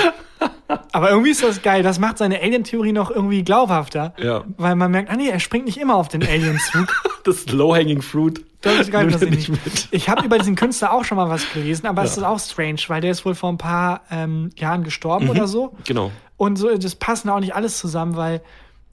Aber 0.91 1.09
irgendwie 1.09 1.31
ist 1.31 1.43
das 1.43 1.61
geil. 1.61 1.83
Das 1.83 1.99
macht 1.99 2.17
seine 2.17 2.39
Alien-Theorie 2.41 2.91
noch 2.91 3.09
irgendwie 3.11 3.43
glaubhafter. 3.43 4.13
Ja. 4.17 4.43
Weil 4.57 4.75
man 4.75 4.91
merkt, 4.91 5.09
ah 5.09 5.15
nee, 5.15 5.27
er 5.29 5.39
springt 5.39 5.65
nicht 5.65 5.77
immer 5.77 5.95
auf 5.95 6.07
den 6.07 6.23
Alien-Zug. 6.23 6.87
Das 7.25 7.45
Low-Hanging 7.47 8.01
Fruit. 8.01 8.43
Das 8.61 8.79
ist 8.79 8.91
geil, 8.91 9.11
das 9.11 9.21
ich 9.21 9.29
nicht. 9.29 9.49
mit. 9.49 9.87
Ich 9.91 10.07
habe 10.09 10.25
über 10.25 10.37
diesen 10.39 10.55
Künstler 10.55 10.93
auch 10.93 11.03
schon 11.03 11.17
mal 11.17 11.29
was 11.29 11.51
gelesen, 11.53 11.85
aber 11.85 12.03
es 12.03 12.15
Ja. 12.15 12.21
ist 12.21 12.27
auch 12.27 12.39
strange, 12.39 12.79
weil 12.87 13.01
der 13.01 13.11
ist 13.11 13.25
wohl 13.25 13.35
vor 13.35 13.49
ein 13.51 13.57
paar 13.57 14.01
ähm, 14.09 14.49
Jahren 14.57 14.83
gestorben 14.83 15.29
oder 15.29 15.45
so. 15.47 15.75
Genau. 15.85 16.11
Und 16.37 16.55
so, 16.57 16.75
das 16.75 16.95
passt 16.95 17.27
auch 17.27 17.39
nicht 17.41 17.53
alles 17.55 17.77
zusammen, 17.77 18.15
weil, 18.15 18.41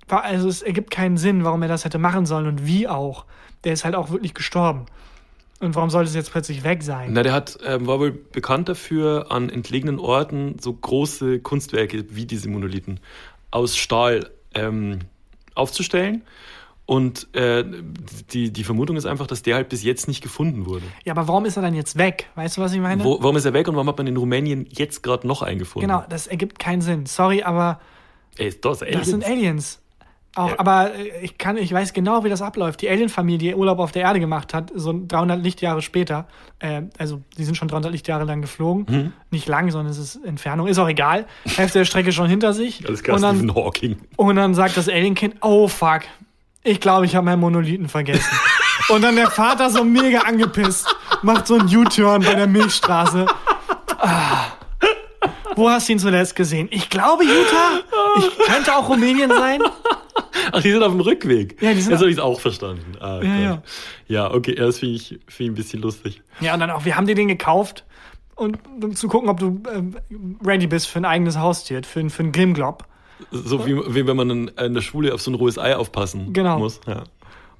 also 0.09 0.49
es 0.49 0.61
ergibt 0.63 0.91
keinen 0.91 1.17
Sinn, 1.17 1.45
warum 1.45 1.63
er 1.63 1.69
das 1.69 1.85
hätte 1.85 1.99
machen 1.99 2.27
sollen 2.27 2.47
und 2.49 2.67
wie 2.67 2.89
auch. 2.89 3.25
Der 3.65 3.73
ist 3.73 3.85
halt 3.85 3.95
auch 3.95 4.11
wirklich 4.11 4.35
gestorben. 4.35 4.87
Und 5.61 5.75
warum 5.75 5.89
sollte 5.89 6.09
es 6.09 6.15
jetzt 6.15 6.31
plötzlich 6.31 6.65
weg 6.65 6.83
sein? 6.83 7.13
Na, 7.13 7.23
der 7.23 7.33
hat, 7.33 7.59
ähm, 7.65 7.87
war 7.87 7.99
wohl 7.99 8.13
bekannt 8.13 8.69
dafür, 8.69 9.27
an 9.31 9.49
entlegenen 9.49 9.99
Orten 9.99 10.59
so 10.61 10.73
große 10.73 11.41
Kunstwerke 11.41 12.05
wie 12.11 12.27
diese 12.27 12.49
Monolithen 12.49 13.01
aus 13.51 13.77
Stahl 13.77 14.31
ähm, 14.55 14.99
aufzustellen. 15.55 16.23
Und 16.85 17.35
äh, 17.35 17.65
die, 18.31 18.53
die 18.53 18.63
Vermutung 18.63 18.97
ist 18.97 19.07
einfach, 19.07 19.27
dass 19.27 19.43
der 19.43 19.57
halt 19.57 19.69
bis 19.69 19.83
jetzt 19.83 20.07
nicht 20.07 20.23
gefunden 20.23 20.67
wurde. 20.67 20.85
Ja, 21.05 21.15
aber 21.15 21.27
warum 21.27 21.45
ist 21.45 21.57
er 21.57 21.63
dann 21.63 21.75
jetzt 21.75 21.99
weg? 21.99 22.29
Weißt 22.37 22.57
du, 22.57 22.61
was 22.61 22.73
ich 22.73 22.81
meine? 22.81 23.03
Wo, 23.03 23.21
warum 23.21 23.37
ist 23.37 23.45
er 23.45 23.53
weg 23.55 23.67
und 23.67 23.75
warum 23.75 23.89
hat 23.89 23.99
man 23.99 24.07
in 24.07 24.17
Rumänien 24.17 24.69
jetzt 24.71 25.03
gerade 25.03 25.27
noch 25.27 25.43
einen 25.43 25.59
gefunden? 25.59 25.89
Genau, 25.89 26.05
das 26.09 26.29
ergibt 26.29 26.61
keinen 26.61 26.83
Sinn. 26.83 27.07
Sorry, 27.07 27.43
aber 27.43 27.81
Ey, 28.37 28.55
das 28.61 28.83
Aliens? 28.83 29.01
das 29.01 29.09
sind 29.09 29.25
Aliens. 29.25 29.81
Auch, 30.37 30.51
Ja. 30.51 30.59
aber 30.59 30.95
äh, 30.95 31.09
ich 31.23 31.39
kann, 31.39 31.57
ich 31.57 31.73
weiß 31.73 31.95
genau, 31.95 32.23
wie 32.23 32.29
das 32.29 32.43
abläuft. 32.43 32.83
Die 32.83 32.91
Alien-Familie, 32.91 33.53
die 33.53 33.55
Urlaub 33.57 33.79
auf 33.79 33.91
der 33.91 34.03
Erde 34.03 34.21
gemacht 34.21 34.53
hat, 34.53 34.71
so 34.75 34.93
300 35.09 35.43
Lichtjahre 35.43 35.81
später, 35.81 36.29
äh, 36.59 36.83
also 36.99 37.23
die 37.39 37.45
sind 37.45 37.57
schon 37.57 37.69
300 37.69 37.91
Lichtjahre 37.91 38.25
lang 38.25 38.43
geflogen. 38.43 38.87
Mhm. 38.89 39.13
Nicht 39.31 39.49
lang, 39.49 39.71
sondern 39.71 39.91
es 39.91 39.99
ist 39.99 40.17
Entfernung, 40.25 40.67
ist 40.67 40.79
auch 40.79 40.89
egal. 40.89 41.25
Hälfte 41.57 41.79
der 41.79 41.85
Strecke 41.87 42.13
schon 42.13 42.29
hinter 42.29 42.53
sich. 42.53 42.87
Alles 42.87 43.03
klar, 43.03 43.17
und, 43.17 43.23
dann, 43.23 43.55
Hawking. 43.55 43.97
und 44.17 44.37
dann 44.37 44.55
sagt 44.55 44.77
das 44.77 44.89
Alien-Kind, 44.91 45.37
oh 45.41 45.69
fuck, 45.69 46.03
ich 46.63 46.81
glaube, 46.81 47.07
ich 47.07 47.17
habe 47.17 47.25
meinen 47.25 47.41
Monolithen 47.41 47.89
vergessen. 47.89 48.31
und 48.91 49.03
dann 49.03 49.17
der 49.17 49.31
Vater 49.31 49.71
so 49.71 49.85
mega 49.85 50.19
angepisst, 50.21 50.95
macht 51.23 51.47
so 51.47 51.55
einen 51.59 51.75
U-Turn 51.75 52.23
bei 52.23 52.35
der 52.35 52.47
Milchstraße. 52.47 53.25
Ah. 53.99 54.45
Wo 55.55 55.71
hast 55.71 55.89
du 55.89 55.93
ihn 55.95 55.99
zuletzt 55.99 56.37
gesehen? 56.37 56.69
Ich 56.71 56.91
glaube 56.91 57.25
Utah. 57.25 57.81
Ich 58.19 58.39
könnte 58.47 58.77
auch 58.77 58.89
Rumänien 58.91 59.31
sein. 59.31 59.63
Ach, 60.53 60.63
die 60.63 60.71
sind 60.73 60.83
auf 60.83 60.93
dem 60.93 61.01
Rückweg. 61.01 61.61
Ja, 61.63 61.73
die 61.75 61.81
sind 61.81 61.91
Jetzt 61.93 62.01
habe 62.01 62.11
ich 62.11 62.17
es 62.17 62.23
auch 62.23 62.41
verstanden. 62.41 62.93
Ah, 63.01 63.21
Ja, 63.23 63.37
ja. 63.39 63.63
ja, 64.09 64.31
okay, 64.35 64.55
das 64.55 64.79
finde 64.79 64.95
ich, 64.97 65.09
find 65.27 65.41
ich 65.41 65.49
ein 65.49 65.55
bisschen 65.55 65.83
lustig. 65.83 66.23
Ja, 66.41 66.55
und 66.55 66.61
dann 66.61 66.71
auch, 66.71 66.85
wir 66.85 66.97
haben 66.97 67.07
dir 67.07 67.15
den 67.15 67.29
gekauft. 67.29 67.85
Und 68.35 68.59
um 68.83 68.95
zu 68.95 69.09
gucken, 69.09 69.29
ob 69.31 69.41
du 69.41 69.63
ähm, 69.75 69.97
ready 70.45 70.67
bist 70.67 70.89
für 70.89 70.99
ein 70.99 71.05
eigenes 71.07 71.39
Haustier, 71.39 71.83
für, 71.85 72.01
ein- 72.01 72.11
für 72.11 72.23
einen 72.23 72.33
Grimglob. 72.33 72.85
So 73.31 73.65
wie, 73.67 73.75
wie 73.95 74.07
wenn 74.07 74.17
man 74.17 74.49
in, 74.49 74.75
der 74.75 74.83
Schule 74.83 75.15
auf 75.15 75.23
so 75.23 75.31
ein 75.31 75.35
rohes 75.35 75.59
Ei 75.59 75.75
aufpassen 75.75 76.35
Genau. 76.35 76.59
muss. 76.59 76.81
Ja. 76.87 77.05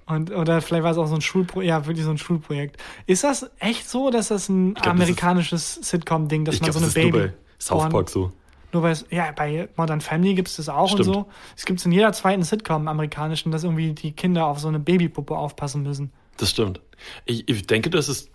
Und, 0.05 0.31
oder 0.31 0.61
vielleicht 0.61 0.85
war 0.85 0.91
es 0.93 0.99
auch 0.99 1.07
so 1.07 1.15
ein 1.15 1.23
Schulprojekt, 1.23 1.69
ja, 1.69 1.87
wirklich 1.87 2.05
so 2.05 2.11
ein 2.11 2.19
Schulprojekt. 2.19 2.77
Ist 3.07 3.25
das 3.25 3.51
echt 3.59 3.89
so, 3.89 4.11
dass 4.11 4.29
das 4.29 4.49
ein 4.51 4.75
glaub, 4.75 4.85
das 4.85 4.93
amerikanisches 4.93 5.75
Sitcom-Ding, 5.83 6.45
dass 6.45 6.61
man 6.61 6.71
glaube, 6.71 6.79
so 6.81 6.85
das 6.87 6.95
eine 6.97 7.07
ist 7.07 7.13
nur 7.13 7.21
Baby. 7.23 7.33
South 7.59 7.89
Park 7.89 8.11
so. 8.11 8.33
Nur 8.73 8.83
weil 8.83 8.93
es, 8.93 9.07
ja, 9.11 9.31
bei 9.33 9.69
Modern 9.77 10.01
Family 10.01 10.35
gibt 10.35 10.49
es 10.49 10.57
das 10.57 10.69
auch 10.69 10.89
Stimmt. 10.89 11.09
und 11.09 11.15
so. 11.15 11.27
Es 11.57 11.65
gibt 11.65 11.85
in 11.85 11.93
jeder 11.93 12.13
zweiten 12.13 12.43
Sitcom 12.43 12.83
im 12.83 12.89
amerikanischen, 12.89 13.53
dass 13.53 13.65
irgendwie 13.65 13.93
die 13.93 14.13
Kinder 14.13 14.47
auf 14.47 14.59
so 14.59 14.69
eine 14.69 14.79
Babypuppe 14.79 15.37
aufpassen 15.37 15.83
müssen. 15.83 16.13
Das 16.37 16.51
stimmt. 16.51 16.81
Ich, 17.25 17.49
ich 17.49 17.67
denke, 17.67 17.91
dass 17.91 18.09
es 18.09 18.31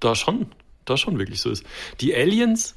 da 0.00 0.14
schon, 0.14 0.46
da 0.84 0.96
schon 0.96 1.18
wirklich 1.18 1.40
so 1.40 1.50
ist. 1.50 1.64
Die 2.00 2.14
Aliens, 2.14 2.76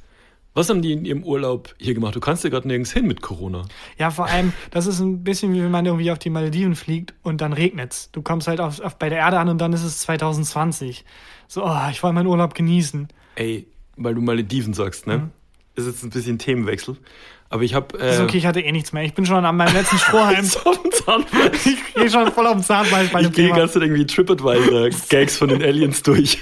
was 0.53 0.69
haben 0.69 0.81
die 0.81 0.93
in 0.93 1.05
ihrem 1.05 1.23
Urlaub 1.23 1.75
hier 1.79 1.93
gemacht? 1.93 2.15
Du 2.15 2.19
kannst 2.19 2.43
ja 2.43 2.49
gerade 2.49 2.67
nirgends 2.67 2.91
hin 2.91 3.05
mit 3.05 3.21
Corona. 3.21 3.65
Ja, 3.97 4.09
vor 4.09 4.25
allem, 4.25 4.53
das 4.71 4.87
ist 4.87 4.99
ein 4.99 5.23
bisschen 5.23 5.53
wie 5.53 5.61
wenn 5.61 5.71
man 5.71 5.85
irgendwie 5.85 6.11
auf 6.11 6.19
die 6.19 6.29
Malediven 6.29 6.75
fliegt 6.75 7.13
und 7.23 7.41
dann 7.41 7.53
regnet's. 7.53 8.09
Du 8.11 8.21
kommst 8.21 8.47
halt 8.47 8.59
auf, 8.59 8.79
auf 8.79 8.97
bei 8.97 9.09
der 9.09 9.19
Erde 9.19 9.39
an 9.39 9.49
und 9.49 9.59
dann 9.59 9.73
ist 9.73 9.83
es 9.83 9.99
2020. 9.99 11.05
So, 11.47 11.65
oh, 11.65 11.89
ich 11.91 12.01
wollte 12.03 12.15
meinen 12.15 12.27
Urlaub 12.27 12.53
genießen. 12.53 13.07
Ey, 13.35 13.67
weil 13.97 14.15
du 14.15 14.21
Malediven 14.21 14.73
sagst, 14.73 15.07
ne? 15.07 15.29
Ist 15.75 15.87
jetzt 15.87 16.03
ein 16.03 16.09
bisschen 16.09 16.39
Themenwechsel. 16.39 16.97
Aber 17.49 17.63
ich 17.63 17.73
habe. 17.73 17.99
Äh, 17.99 18.13
Ist 18.15 18.21
okay, 18.21 18.37
ich 18.37 18.45
hatte 18.45 18.59
eh 18.61 18.71
nichts 18.71 18.91
mehr. 18.91 19.03
Ich 19.03 19.13
bin 19.13 19.25
schon 19.25 19.45
an 19.45 19.55
meinem 19.55 19.73
letzten 19.73 19.97
Strohhalm. 19.97 20.45
ich 21.65 21.93
gehe 21.93 22.09
schon 22.09 22.31
voll 22.31 22.47
auf 22.47 22.53
den 22.53 22.63
Zahnfleisch 22.63 23.11
bei 23.11 23.21
dem 23.21 23.29
Ich 23.29 23.35
gehe 23.35 23.49
Zeit 23.53 23.75
irgendwie 23.75 24.05
TripAdvisor-Gags 24.05 25.37
von 25.37 25.49
den 25.49 25.61
Aliens 25.61 26.01
durch. 26.01 26.39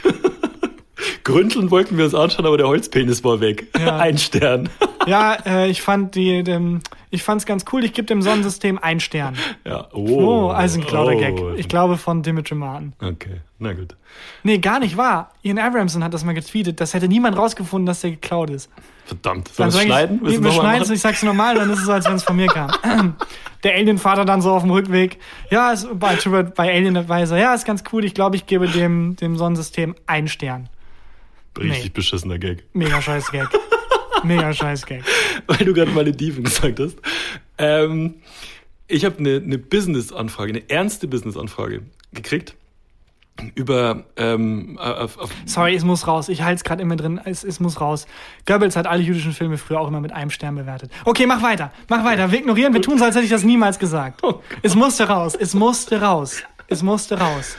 Gründeln 1.24 1.72
wollten 1.72 1.98
wir 1.98 2.06
uns 2.06 2.16
anschauen, 2.16 2.46
aber 2.46 2.58
der 2.58 2.68
Holzpenis 2.68 3.24
war 3.24 3.40
weg. 3.40 3.68
Ja. 3.80 3.98
Ein 4.00 4.18
Stern. 4.18 4.70
Ja, 5.06 5.34
äh, 5.46 5.70
ich 5.70 5.82
fand 5.82 6.16
die, 6.16 6.44
dem, 6.44 6.80
ich 7.10 7.24
fand's 7.24 7.46
ganz 7.46 7.66
cool. 7.74 7.84
Ich 7.84 7.92
gebe 7.92 8.06
dem 8.06 8.22
Sonnensystem 8.22 8.78
einen 8.78 9.02
Stern. 9.02 9.36
Ja. 9.66 9.88
Oh, 9.92 10.48
also 10.48 10.80
ein 10.80 10.86
oh. 10.90 11.20
Gag. 11.20 11.42
Ich 11.58 11.68
glaube 11.68 11.98
von 11.98 12.24
Dimitri 12.24 12.56
Martin. 12.56 12.94
Okay, 13.02 13.42
na 13.60 13.74
gut. 13.74 13.98
Nee, 14.44 14.60
gar 14.60 14.80
nicht 14.80 14.96
wahr. 14.96 15.32
Ian 15.42 15.60
Abramson 15.60 16.06
hat 16.06 16.14
das 16.14 16.24
mal 16.24 16.34
getweetet. 16.34 16.80
Das 16.80 16.94
hätte 16.94 17.10
niemand 17.10 17.38
rausgefunden, 17.38 17.86
dass 17.86 18.00
der 18.02 18.12
geklaut 18.12 18.50
ist. 18.50 18.70
Verdammt. 19.06 19.50
Sollen 19.50 19.72
Dann 19.72 19.80
wir 19.80 19.86
schneiden? 19.86 20.22
Ich, 20.26 20.40
nee, 20.40 20.44
wir 20.46 20.52
schneiden 20.52 20.84
es, 20.84 20.90
ich 20.90 21.02
sag's 21.02 21.22
normal, 21.24 21.56
dann 21.56 21.70
ist 21.70 21.80
es 21.80 21.86
so, 21.86 21.92
als 21.92 22.06
wenn 22.06 22.16
es 22.16 22.24
von 22.24 22.38
mir 22.38 22.48
kam. 22.48 22.72
Der 23.64 23.76
Alien-Vater 23.76 24.26
dann 24.26 24.42
so 24.42 24.52
auf 24.52 24.64
dem 24.64 24.72
Rückweg. 24.72 25.20
Ja, 25.50 25.72
ist 25.72 25.88
bei, 26.00 26.16
bei 26.44 26.74
Alien 26.74 26.98
Advisor. 26.98 27.38
Ja, 27.38 27.54
ist 27.54 27.66
ganz 27.66 27.84
cool. 27.92 28.04
Ich 28.06 28.14
glaube, 28.14 28.36
ich 28.36 28.46
gebe 28.46 28.68
dem, 28.68 29.16
dem 29.18 29.38
Sonnensystem 29.38 29.96
einen 30.06 30.28
Stern. 30.28 30.70
Richtig 31.58 31.84
Nee. 31.84 31.90
beschissener 31.90 32.40
Gag. 32.40 32.64
Mega 32.74 33.02
scheiß 33.02 33.32
Gag. 33.32 33.48
Mega 34.24 34.54
scheiß 34.54 34.86
Gag. 34.86 35.04
Weil 35.48 35.58
du 35.58 35.74
gerade 35.74 35.92
Malediven 35.92 36.44
gesagt 36.44 36.80
hast. 36.80 36.98
Ähm, 37.58 38.16
ich 38.88 39.06
habe 39.06 39.18
eine 39.20 39.40
ne 39.42 39.58
Business-Anfrage, 39.58 40.50
eine 40.52 40.70
ernste 40.70 41.08
Business-Anfrage 41.08 41.84
gekriegt. 42.14 42.56
Über, 43.56 44.06
ähm, 44.16 44.78
auf, 44.80 45.18
auf, 45.18 45.32
Sorry, 45.48 45.74
es 45.76 45.84
muss 45.84 46.06
raus. 46.08 46.30
Ich 46.30 46.44
halte 46.44 46.58
es 46.58 46.64
gerade 46.64 46.84
immer 46.84 46.96
drin. 46.96 47.20
Es, 47.26 47.44
es 47.44 47.60
muss 47.60 47.82
raus. 47.82 48.06
Goebbels 48.46 48.76
hat 48.76 48.86
alle 48.86 49.02
jüdischen 49.02 49.34
Filme 49.34 49.58
früher 49.58 49.80
auch 49.80 49.88
immer 49.88 50.02
mit 50.02 50.12
einem 50.12 50.30
Stern 50.30 50.56
bewertet. 50.56 50.92
Okay, 51.04 51.26
mach 51.26 51.42
weiter. 51.42 51.72
Mach 51.90 52.06
weiter. 52.06 52.32
Wir 52.32 52.40
ignorieren. 52.40 52.74
Wir 52.76 52.82
tun 52.84 53.00
so, 53.00 53.06
als 53.06 53.16
hätte 53.16 53.26
ich 53.26 53.32
das 53.32 53.44
niemals 53.44 53.80
gesagt. 53.80 54.22
Es 54.62 54.76
musste 54.76 55.08
raus. 55.08 55.34
Es 55.36 55.56
musste 55.56 56.00
raus. 56.02 56.44
Es 56.68 56.84
musste 56.84 57.20
raus. 57.20 57.58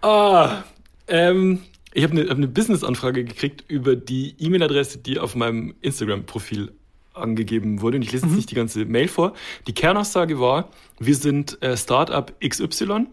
Ah, 0.00 0.62
ähm, 1.08 1.62
ich 1.96 2.02
habe 2.02 2.12
eine 2.12 2.28
hab 2.28 2.36
ne 2.36 2.46
Business-Anfrage 2.46 3.24
gekriegt 3.24 3.64
über 3.68 3.96
die 3.96 4.34
E-Mail-Adresse, 4.38 4.98
die 4.98 5.18
auf 5.18 5.34
meinem 5.34 5.74
Instagram-Profil 5.80 6.72
angegeben 7.14 7.80
wurde. 7.80 7.96
Und 7.96 8.02
ich 8.02 8.12
lese 8.12 8.26
jetzt 8.26 8.36
nicht 8.36 8.50
die 8.50 8.54
ganze 8.54 8.84
Mail 8.84 9.08
vor. 9.08 9.32
Die 9.66 9.72
Kernaussage 9.72 10.38
war, 10.38 10.68
wir 10.98 11.14
sind 11.14 11.60
äh, 11.62 11.74
Startup 11.74 12.30
XY 12.46 13.06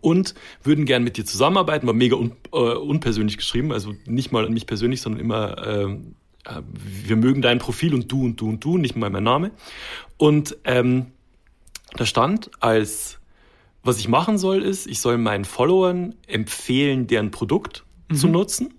und 0.00 0.34
würden 0.64 0.86
gern 0.86 1.04
mit 1.04 1.16
dir 1.16 1.24
zusammenarbeiten. 1.24 1.86
War 1.86 1.94
mega 1.94 2.16
un, 2.16 2.32
äh, 2.52 2.56
unpersönlich 2.56 3.36
geschrieben, 3.36 3.70
also 3.70 3.94
nicht 4.06 4.32
mal 4.32 4.44
an 4.44 4.52
mich 4.52 4.66
persönlich, 4.66 5.00
sondern 5.00 5.20
immer, 5.20 5.64
ähm, 5.64 6.16
äh, 6.46 6.62
wir 7.06 7.14
mögen 7.14 7.42
dein 7.42 7.60
Profil 7.60 7.94
und 7.94 8.10
du 8.10 8.24
und 8.24 8.40
du 8.40 8.48
und 8.48 8.64
du, 8.64 8.76
nicht 8.76 8.96
mal 8.96 9.08
mein 9.08 9.22
Name. 9.22 9.52
Und 10.16 10.56
ähm, 10.64 11.06
da 11.96 12.06
stand 12.06 12.50
als 12.58 13.20
was 13.84 13.98
ich 13.98 14.08
machen 14.08 14.38
soll, 14.38 14.62
ist, 14.62 14.86
ich 14.86 14.98
soll 15.00 15.18
meinen 15.18 15.44
Followern 15.44 16.14
empfehlen, 16.26 17.06
deren 17.06 17.30
Produkt 17.30 17.83
zu 18.12 18.28
nutzen 18.28 18.74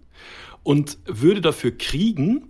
und 0.63 0.97
würde 1.05 1.41
dafür 1.41 1.71
kriegen 1.77 2.49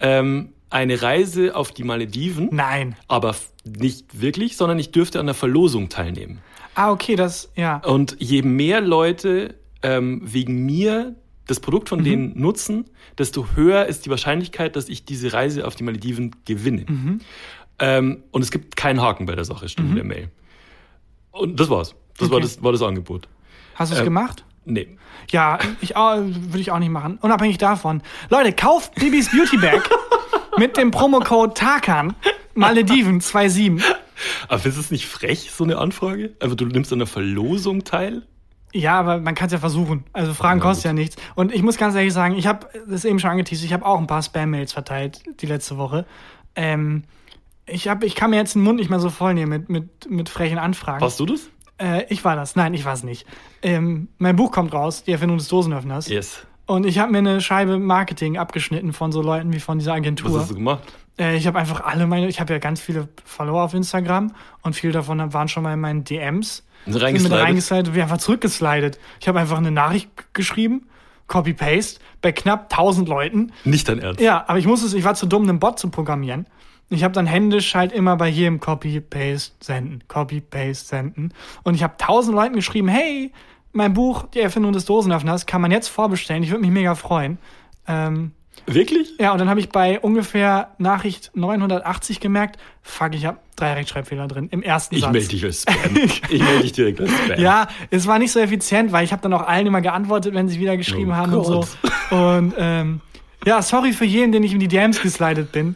ähm, 0.00 0.50
eine 0.70 1.00
Reise 1.02 1.56
auf 1.56 1.72
die 1.72 1.82
Malediven, 1.84 2.48
Nein. 2.52 2.94
aber 3.08 3.34
nicht 3.64 4.20
wirklich, 4.20 4.56
sondern 4.56 4.78
ich 4.78 4.90
dürfte 4.92 5.18
an 5.20 5.26
der 5.26 5.34
Verlosung 5.34 5.88
teilnehmen. 5.88 6.38
Ah, 6.74 6.90
okay, 6.92 7.16
das, 7.16 7.50
ja. 7.56 7.78
Und 7.78 8.16
je 8.20 8.42
mehr 8.42 8.80
Leute 8.80 9.54
ähm, 9.82 10.20
wegen 10.24 10.64
mir 10.66 11.16
das 11.46 11.60
Produkt 11.60 11.88
von 11.88 12.04
denen 12.04 12.38
nutzen, 12.38 12.84
desto 13.16 13.48
höher 13.56 13.86
ist 13.86 14.04
die 14.06 14.10
Wahrscheinlichkeit, 14.10 14.76
dass 14.76 14.88
ich 14.88 15.04
diese 15.06 15.32
Reise 15.32 15.66
auf 15.66 15.74
die 15.74 15.82
Malediven 15.82 16.36
gewinne. 16.44 16.84
Ähm, 17.78 18.22
und 18.30 18.42
es 18.42 18.50
gibt 18.50 18.76
keinen 18.76 19.00
Haken 19.00 19.24
bei 19.26 19.34
der 19.34 19.44
Sache, 19.44 19.68
stimmt 19.68 19.90
in 19.90 19.94
der 19.96 20.04
Mail. 20.04 20.28
Und 21.30 21.58
das 21.58 21.70
war's. 21.70 21.94
Das 22.18 22.28
war, 22.30 22.36
Okay. 22.36 22.42
das 22.46 22.62
war 22.62 22.72
das 22.72 22.82
Angebot. 22.82 23.28
Hast 23.76 23.90
du 23.90 23.94
es 23.94 24.00
Ähm, 24.00 24.04
gemacht? 24.06 24.44
Nee. 24.64 24.98
Ja, 25.30 25.58
ich 25.80 25.96
auch, 25.96 26.16
würde 26.16 26.60
ich 26.60 26.70
auch 26.70 26.78
nicht 26.78 26.90
machen. 26.90 27.18
Unabhängig 27.22 27.58
davon. 27.58 28.02
Leute, 28.28 28.52
kauft 28.52 28.94
Bibis 28.94 29.30
Beauty 29.30 29.56
Bag 29.56 29.88
mit 30.58 30.76
dem 30.76 30.90
Promocode 30.90 31.56
TAKAN 31.56 32.14
Malediven 32.54 33.20
27. 33.20 33.82
Aber 34.48 34.62
du 34.62 34.68
es 34.68 34.90
nicht 34.90 35.06
frech, 35.06 35.50
so 35.52 35.64
eine 35.64 35.78
Anfrage? 35.78 36.34
Also 36.40 36.54
du 36.54 36.66
nimmst 36.66 36.92
an 36.92 36.98
einer 36.98 37.06
Verlosung 37.06 37.84
teil? 37.84 38.22
Ja, 38.72 38.98
aber 38.98 39.18
man 39.18 39.34
kann 39.34 39.46
es 39.46 39.52
ja 39.52 39.58
versuchen. 39.58 40.04
Also 40.12 40.34
Fragen 40.34 40.60
kostet 40.60 40.86
ja 40.86 40.92
nichts. 40.92 41.16
Und 41.34 41.54
ich 41.54 41.62
muss 41.62 41.78
ganz 41.78 41.94
ehrlich 41.94 42.12
sagen, 42.12 42.36
ich 42.36 42.46
habe 42.46 42.68
das 42.86 43.04
eben 43.04 43.18
schon 43.18 43.30
angeteased, 43.30 43.64
ich 43.64 43.72
habe 43.72 43.86
auch 43.86 43.98
ein 43.98 44.06
paar 44.06 44.22
Spam-Mails 44.22 44.72
verteilt 44.72 45.22
die 45.40 45.46
letzte 45.46 45.78
Woche. 45.78 46.04
Ähm, 46.54 47.04
ich, 47.66 47.88
hab, 47.88 48.04
ich 48.04 48.14
kann 48.14 48.30
mir 48.30 48.36
jetzt 48.36 48.54
den 48.54 48.62
Mund 48.62 48.78
nicht 48.78 48.90
mehr 48.90 49.00
so 49.00 49.10
voll 49.10 49.34
nehmen 49.34 49.50
mit, 49.50 49.68
mit, 49.68 50.10
mit 50.10 50.28
frechen 50.28 50.58
Anfragen. 50.58 51.00
Warst 51.00 51.20
du 51.20 51.26
das? 51.26 51.48
Äh, 51.80 52.04
ich 52.08 52.24
war 52.24 52.36
das. 52.36 52.56
Nein, 52.56 52.74
ich 52.74 52.84
war 52.84 52.94
es 52.94 53.02
nicht. 53.02 53.26
Ähm, 53.62 54.08
mein 54.18 54.36
Buch 54.36 54.50
kommt 54.50 54.72
raus, 54.72 55.04
die 55.04 55.12
Erfindung 55.12 55.38
des 55.38 55.48
Dosenöffners. 55.48 56.08
Yes. 56.08 56.46
Und 56.66 56.84
ich 56.84 56.98
habe 56.98 57.10
mir 57.12 57.18
eine 57.18 57.40
Scheibe 57.40 57.78
Marketing 57.78 58.36
abgeschnitten 58.36 58.92
von 58.92 59.10
so 59.10 59.22
Leuten 59.22 59.52
wie 59.52 59.60
von 59.60 59.78
dieser 59.78 59.92
Was 59.92 59.98
Agentur. 59.98 60.40
hast 60.40 60.50
du 60.50 60.54
gemacht? 60.54 60.82
Äh, 61.18 61.36
ich 61.36 61.46
habe 61.46 61.58
einfach 61.58 61.80
alle 61.80 62.06
meine, 62.06 62.28
ich 62.28 62.40
habe 62.40 62.52
ja 62.52 62.58
ganz 62.58 62.80
viele 62.80 63.08
Follower 63.24 63.62
auf 63.62 63.74
Instagram 63.74 64.32
und 64.62 64.74
viele 64.74 64.92
davon 64.92 65.32
waren 65.32 65.48
schon 65.48 65.62
mal 65.62 65.74
in 65.74 65.80
meinen 65.80 66.04
DMs. 66.04 66.64
Sind 66.84 67.02
reingeslidet? 67.02 67.38
reingeslidet 67.38 67.94
wir 67.94 68.02
einfach 68.02 68.18
zurückgeslidet. 68.18 68.98
Ich 69.20 69.28
habe 69.28 69.40
einfach 69.40 69.58
eine 69.58 69.70
Nachricht 69.70 70.10
geschrieben, 70.34 70.86
Copy-Paste, 71.26 72.00
bei 72.22 72.32
knapp 72.32 72.72
1000 72.72 73.08
Leuten. 73.08 73.52
Nicht 73.64 73.88
dein 73.88 74.00
Ernst. 74.00 74.20
Ja, 74.20 74.44
aber 74.46 74.58
ich 74.58 74.66
musste 74.66 74.86
es, 74.86 74.94
ich 74.94 75.04
war 75.04 75.14
zu 75.14 75.26
dumm, 75.26 75.42
einen 75.44 75.58
Bot 75.58 75.78
zu 75.78 75.90
programmieren. 75.90 76.46
Ich 76.90 77.04
habe 77.04 77.12
dann 77.12 77.26
händisch 77.26 77.74
halt 77.74 77.92
immer 77.92 78.16
bei 78.16 78.28
jedem 78.28 78.60
Copy-Paste 78.60 79.52
senden, 79.60 80.02
Copy-Paste 80.08 80.86
senden. 80.86 81.34
Und 81.62 81.74
ich 81.74 81.82
habe 81.82 81.94
1000 81.98 82.34
Leuten 82.34 82.54
geschrieben, 82.54 82.88
hey, 82.88 83.32
mein 83.72 83.92
Buch, 83.92 84.24
die 84.32 84.40
Erfindung 84.40 84.72
des 84.72 84.86
Dosenöffners, 84.86 85.44
kann 85.46 85.60
man 85.60 85.70
jetzt 85.70 85.88
vorbestellen. 85.88 86.42
Ich 86.42 86.50
würde 86.50 86.62
mich 86.62 86.70
mega 86.70 86.94
freuen. 86.94 87.36
Ähm, 87.86 88.32
Wirklich? 88.66 89.14
ja, 89.18 89.32
und 89.32 89.38
dann 89.38 89.48
habe 89.48 89.60
ich 89.60 89.68
bei 89.68 90.00
ungefähr 90.00 90.74
Nachricht 90.78 91.30
980 91.34 92.20
gemerkt, 92.20 92.56
fuck, 92.82 93.14
ich 93.14 93.24
habe 93.26 93.38
drei 93.56 93.74
Rechtschreibfehler 93.74 94.26
drin 94.26 94.48
im 94.50 94.62
ersten 94.62 94.94
Ich 94.96 95.02
Satz. 95.02 95.12
melde 95.12 95.28
dich 95.28 95.44
als 95.44 95.62
Spam. 95.62 95.96
ich 96.30 96.42
melde 96.42 96.62
dich 96.62 96.72
direkt 96.72 97.00
als 97.00 97.10
Spam. 97.10 97.38
Ja, 97.38 97.68
es 97.90 98.06
war 98.06 98.18
nicht 98.18 98.32
so 98.32 98.40
effizient, 98.40 98.92
weil 98.92 99.04
ich 99.04 99.12
habe 99.12 99.22
dann 99.22 99.32
auch 99.34 99.46
allen 99.46 99.66
immer 99.66 99.80
geantwortet, 99.80 100.34
wenn 100.34 100.48
sie 100.48 100.58
wieder 100.58 100.76
geschrieben 100.76 101.10
Oh 101.12 101.16
haben 101.16 101.32
und 101.34 101.42
Gott. 101.44 101.68
so. 102.10 102.16
Und 102.16 102.54
ähm, 102.58 103.00
ja, 103.44 103.62
sorry 103.62 103.92
für 103.92 104.04
jeden, 104.04 104.32
den 104.32 104.42
ich 104.42 104.52
in 104.52 104.60
die 104.60 104.68
DMs 104.68 105.00
geslidet 105.00 105.52
bin. 105.52 105.74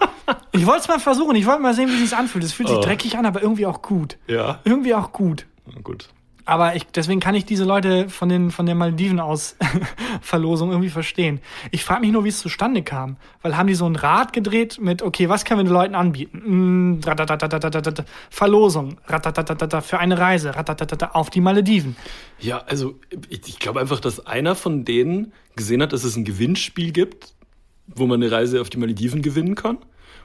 Ich 0.53 0.67
wollte 0.67 0.81
es 0.83 0.89
mal 0.89 1.01
versuchen. 1.01 1.37
Ich 1.37 1.47
wollte 1.47 1.63
mal 1.63 1.75
sehen, 1.75 1.89
wie 1.89 1.95
es 1.95 2.11
sich 2.11 2.17
anfühlt. 2.17 2.45
Es 2.45 2.53
fühlt 2.53 2.69
sich 2.69 2.79
oh. 2.79 2.83
dreckig 2.83 3.17
an, 3.17 3.27
aber 3.27 3.43
irgendwie 3.43 3.67
auch 3.67 3.83
gut. 3.83 4.19
Ja. 4.27 4.61
Irgendwie 4.65 4.95
auch 4.95 5.13
gut. 5.13 5.47
Ja, 5.73 5.81
gut. 5.81 6.09
Aber 6.45 6.75
ich, 6.75 6.87
deswegen 6.87 7.21
kann 7.21 7.37
ich 7.37 7.45
diese 7.45 7.65
Leute 7.65 8.09
von, 8.09 8.29
den, 8.29 8.51
von 8.51 8.67
der 8.67 8.75
Maldiven 8.75 9.21
aus 9.21 9.57
Verlosung 10.21 10.71
irgendwie 10.71 10.91
verstehen. 10.91 11.41
Ich 11.71 11.85
frage 11.85 12.01
mich 12.01 12.11
nur, 12.11 12.25
wie 12.25 12.31
es 12.31 12.41
zustande 12.41 12.83
kam. 12.83 13.17
Weil 13.43 13.57
haben 13.57 13.69
die 13.69 13.75
so 13.75 13.87
ein 13.87 13.95
Rad 13.95 14.33
gedreht 14.33 14.79
mit, 14.81 15.03
okay, 15.03 15.29
was 15.29 15.45
können 15.45 15.61
wir 15.61 15.65
den 15.65 15.73
Leuten 15.73 15.95
anbieten? 15.95 16.97
Mm, 16.97 17.01
Verlosung, 18.31 18.99
für 19.07 19.99
eine 19.99 20.19
Reise, 20.19 20.53
auf 21.13 21.31
die 21.31 21.41
Malediven. 21.41 21.97
Ja, 22.41 22.59
also 22.67 22.99
ich 23.29 23.61
glaube 23.61 23.81
einfach, 23.81 24.01
dass 24.01 24.27
einer 24.27 24.57
von 24.57 24.85
denen 24.85 25.33
gesehen 25.55 25.81
hat, 25.81 25.93
dass 25.93 26.03
es 26.03 26.17
ein 26.17 26.25
Gewinnspiel 26.25 26.91
gibt 26.93 27.35
wo 27.87 28.07
man 28.07 28.23
eine 28.23 28.33
Reise 28.33 28.61
auf 28.61 28.71
die 28.71 28.79
Malediven 28.79 29.23
gewinnen 29.23 29.55
kann. 29.55 29.79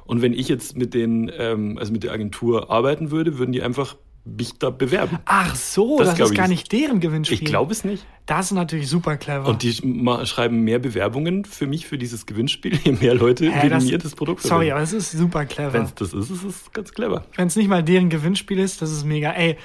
Und 0.06 0.22
wenn 0.22 0.34
ich 0.34 0.48
jetzt 0.48 0.78
mit 0.78 0.93
den, 0.93 1.32
ähm, 1.38 1.78
also 1.78 1.91
mit 1.91 2.04
der 2.04 2.13
Agentur 2.13 2.72
arbeiten 2.72 3.12
würde, 3.12 3.38
würden 3.38 3.52
die 3.52 3.62
einfach 3.62 3.96
mich 4.36 4.54
da 4.60 4.70
bewerben. 4.70 5.20
Ach 5.26 5.56
so, 5.56 6.00
Das 6.00 6.15
das, 6.15 6.30
ist 6.32 6.36
gar 6.36 6.48
nicht. 6.48 6.72
nicht 6.72 6.84
deren 6.84 7.00
Gewinnspiel. 7.00 7.38
Ich 7.38 7.46
glaube 7.46 7.72
es 7.72 7.84
nicht. 7.84 8.06
Das 8.26 8.48
ist 8.48 8.52
natürlich 8.52 8.89
super 8.89 9.15
clever. 9.17 9.48
Und 9.48 9.63
die 9.63 9.72
schreiben 9.74 10.62
mehr 10.62 10.80
Bewerbungen 10.80 11.46
für 11.46 11.65
mich 11.65 11.88
für 11.88 11.98
dieses 11.98 12.26
Gewinnspiel, 12.26 12.78
je 12.84 12.91
mehr 12.93 13.15
Leute 13.15 13.50
Hä, 13.50 13.70
das, 13.70 13.86
mir 13.86 13.98
das 13.98 14.15
Produkt 14.15 14.41
Sorry, 14.41 14.72
aber 14.72 14.82
es 14.82 14.93
ist 14.93 15.12
super 15.12 15.46
clever. 15.46 15.74
Wenn 15.74 15.84
es 15.84 15.96
das 15.96 16.13
ist, 16.13 16.30
ist 16.30 16.43
es 16.43 16.72
ganz 16.74 16.91
clever. 16.91 17.26
Wenn 17.36 17.48
es 17.48 17.56
nicht 17.56 17.70
mal 17.70 17.84
deren 17.84 18.10
Gewinnspiel 18.10 18.60
ist, 18.60 18.82
das 18.82 18.91
ist 18.91 19.06
mega. 19.06 19.32
Ey, 19.32 19.58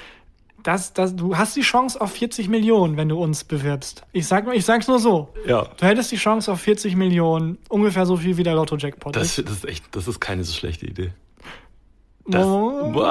das, 0.63 0.93
das, 0.93 1.15
du 1.15 1.37
hast 1.37 1.55
die 1.55 1.61
Chance 1.61 1.99
auf 1.99 2.11
40 2.13 2.47
Millionen, 2.49 2.97
wenn 2.97 3.09
du 3.09 3.21
uns 3.21 3.43
bewirbst. 3.43 4.03
Ich, 4.13 4.25
sag, 4.27 4.51
ich 4.53 4.65
sag's 4.65 4.87
nur 4.87 4.99
so. 4.99 5.29
Ja. 5.45 5.67
Du 5.77 5.85
hättest 5.85 6.11
die 6.11 6.15
Chance 6.17 6.51
auf 6.51 6.61
40 6.61 6.95
Millionen, 6.95 7.57
ungefähr 7.69 8.05
so 8.05 8.15
viel 8.17 8.37
wie 8.37 8.43
der 8.43 8.55
Lotto-Jackpot 8.55 9.15
Das, 9.15 9.37
ist. 9.37 9.47
das 9.47 9.57
ist 9.57 9.65
echt, 9.65 9.83
das 9.95 10.07
ist 10.07 10.19
keine 10.19 10.43
so 10.43 10.53
schlechte 10.53 10.85
Idee. 10.87 11.11
Das, 12.25 12.45
Oh. 12.45 12.93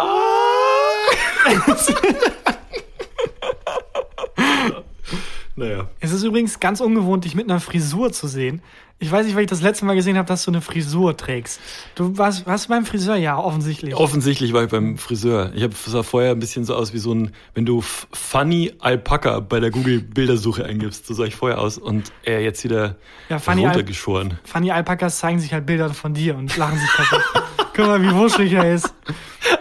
naja. 5.56 5.88
Es 6.00 6.12
ist 6.12 6.22
übrigens 6.22 6.60
ganz 6.60 6.80
ungewohnt, 6.80 7.24
dich 7.24 7.34
mit 7.34 7.50
einer 7.50 7.60
Frisur 7.60 8.12
zu 8.12 8.26
sehen. 8.26 8.62
Ich 9.02 9.10
weiß 9.10 9.26
nicht, 9.26 9.34
weil 9.34 9.42
ich 9.42 9.50
das 9.50 9.62
letzte 9.62 9.84
Mal 9.84 9.94
gesehen 9.94 10.16
habe, 10.16 10.28
dass 10.28 10.44
du 10.44 10.50
eine 10.52 10.60
Frisur 10.60 11.16
trägst. 11.16 11.60
Du 11.96 12.16
warst, 12.18 12.46
warst 12.46 12.66
du 12.66 12.68
beim 12.68 12.86
Friseur? 12.86 13.16
Ja, 13.16 13.36
offensichtlich. 13.36 13.96
Offensichtlich 13.96 14.52
war 14.52 14.62
ich 14.62 14.70
beim 14.70 14.96
Friseur. 14.96 15.50
Ich 15.56 15.62
hab, 15.64 15.74
sah 15.74 16.04
vorher 16.04 16.30
ein 16.30 16.38
bisschen 16.38 16.64
so 16.64 16.76
aus 16.76 16.92
wie 16.94 16.98
so 16.98 17.12
ein, 17.12 17.32
wenn 17.54 17.66
du 17.66 17.80
Funny 17.82 18.72
Alpaka 18.78 19.40
bei 19.40 19.58
der 19.58 19.72
Google-Bildersuche 19.72 20.64
eingibst, 20.64 21.04
so 21.06 21.14
sah 21.14 21.24
ich 21.24 21.34
vorher 21.34 21.58
aus 21.60 21.78
und 21.78 22.12
er 22.22 22.42
jetzt 22.42 22.62
wieder 22.62 22.94
Ja, 23.28 23.40
Funny 23.40 23.62
Al- 23.62 23.70
runtergeschoren. 23.72 24.38
Funny 24.44 24.70
Alpakas 24.70 25.18
zeigen 25.18 25.40
sich 25.40 25.52
halt 25.52 25.66
Bilder 25.66 25.90
von 25.92 26.14
dir 26.14 26.36
und 26.36 26.56
lachen 26.56 26.78
sich 26.78 26.90
kaputt. 26.90 27.22
Guck 27.74 27.86
mal, 27.86 28.00
wie 28.02 28.12
wuschig 28.14 28.52
er 28.52 28.72
ist. 28.72 28.94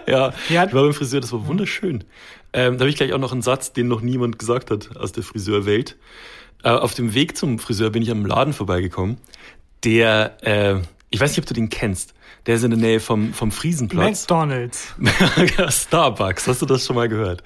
Ja, 0.07 0.33
Ja. 0.49 0.65
ich 0.65 0.73
war 0.73 0.83
beim 0.83 0.93
Friseur, 0.93 1.19
das 1.19 1.31
war 1.33 1.47
wunderschön. 1.47 2.03
Ähm, 2.53 2.77
da 2.77 2.81
habe 2.81 2.89
ich 2.89 2.95
gleich 2.97 3.13
auch 3.13 3.17
noch 3.17 3.31
einen 3.31 3.41
Satz, 3.41 3.73
den 3.73 3.87
noch 3.87 4.01
niemand 4.01 4.37
gesagt 4.37 4.69
hat 4.69 4.97
aus 4.97 5.13
der 5.13 5.23
Friseurwelt. 5.23 5.97
Äh, 6.63 6.69
auf 6.69 6.93
dem 6.93 7.13
Weg 7.13 7.37
zum 7.37 7.59
Friseur 7.59 7.89
bin 7.89 8.03
ich 8.03 8.11
am 8.11 8.25
Laden 8.25 8.53
vorbeigekommen. 8.53 9.17
Der, 9.83 10.37
äh, 10.41 10.81
ich 11.09 11.19
weiß 11.19 11.31
nicht, 11.31 11.39
ob 11.39 11.45
du 11.45 11.53
den 11.53 11.69
kennst. 11.69 12.13
Der 12.45 12.55
ist 12.55 12.63
in 12.63 12.71
der 12.71 12.79
Nähe 12.79 12.99
vom, 12.99 13.33
vom 13.33 13.51
Friesenplatz. 13.51 14.21
McDonalds. 14.21 14.95
Starbucks, 15.69 16.47
hast 16.47 16.61
du 16.61 16.65
das 16.65 16.85
schon 16.85 16.95
mal 16.95 17.07
gehört? 17.07 17.43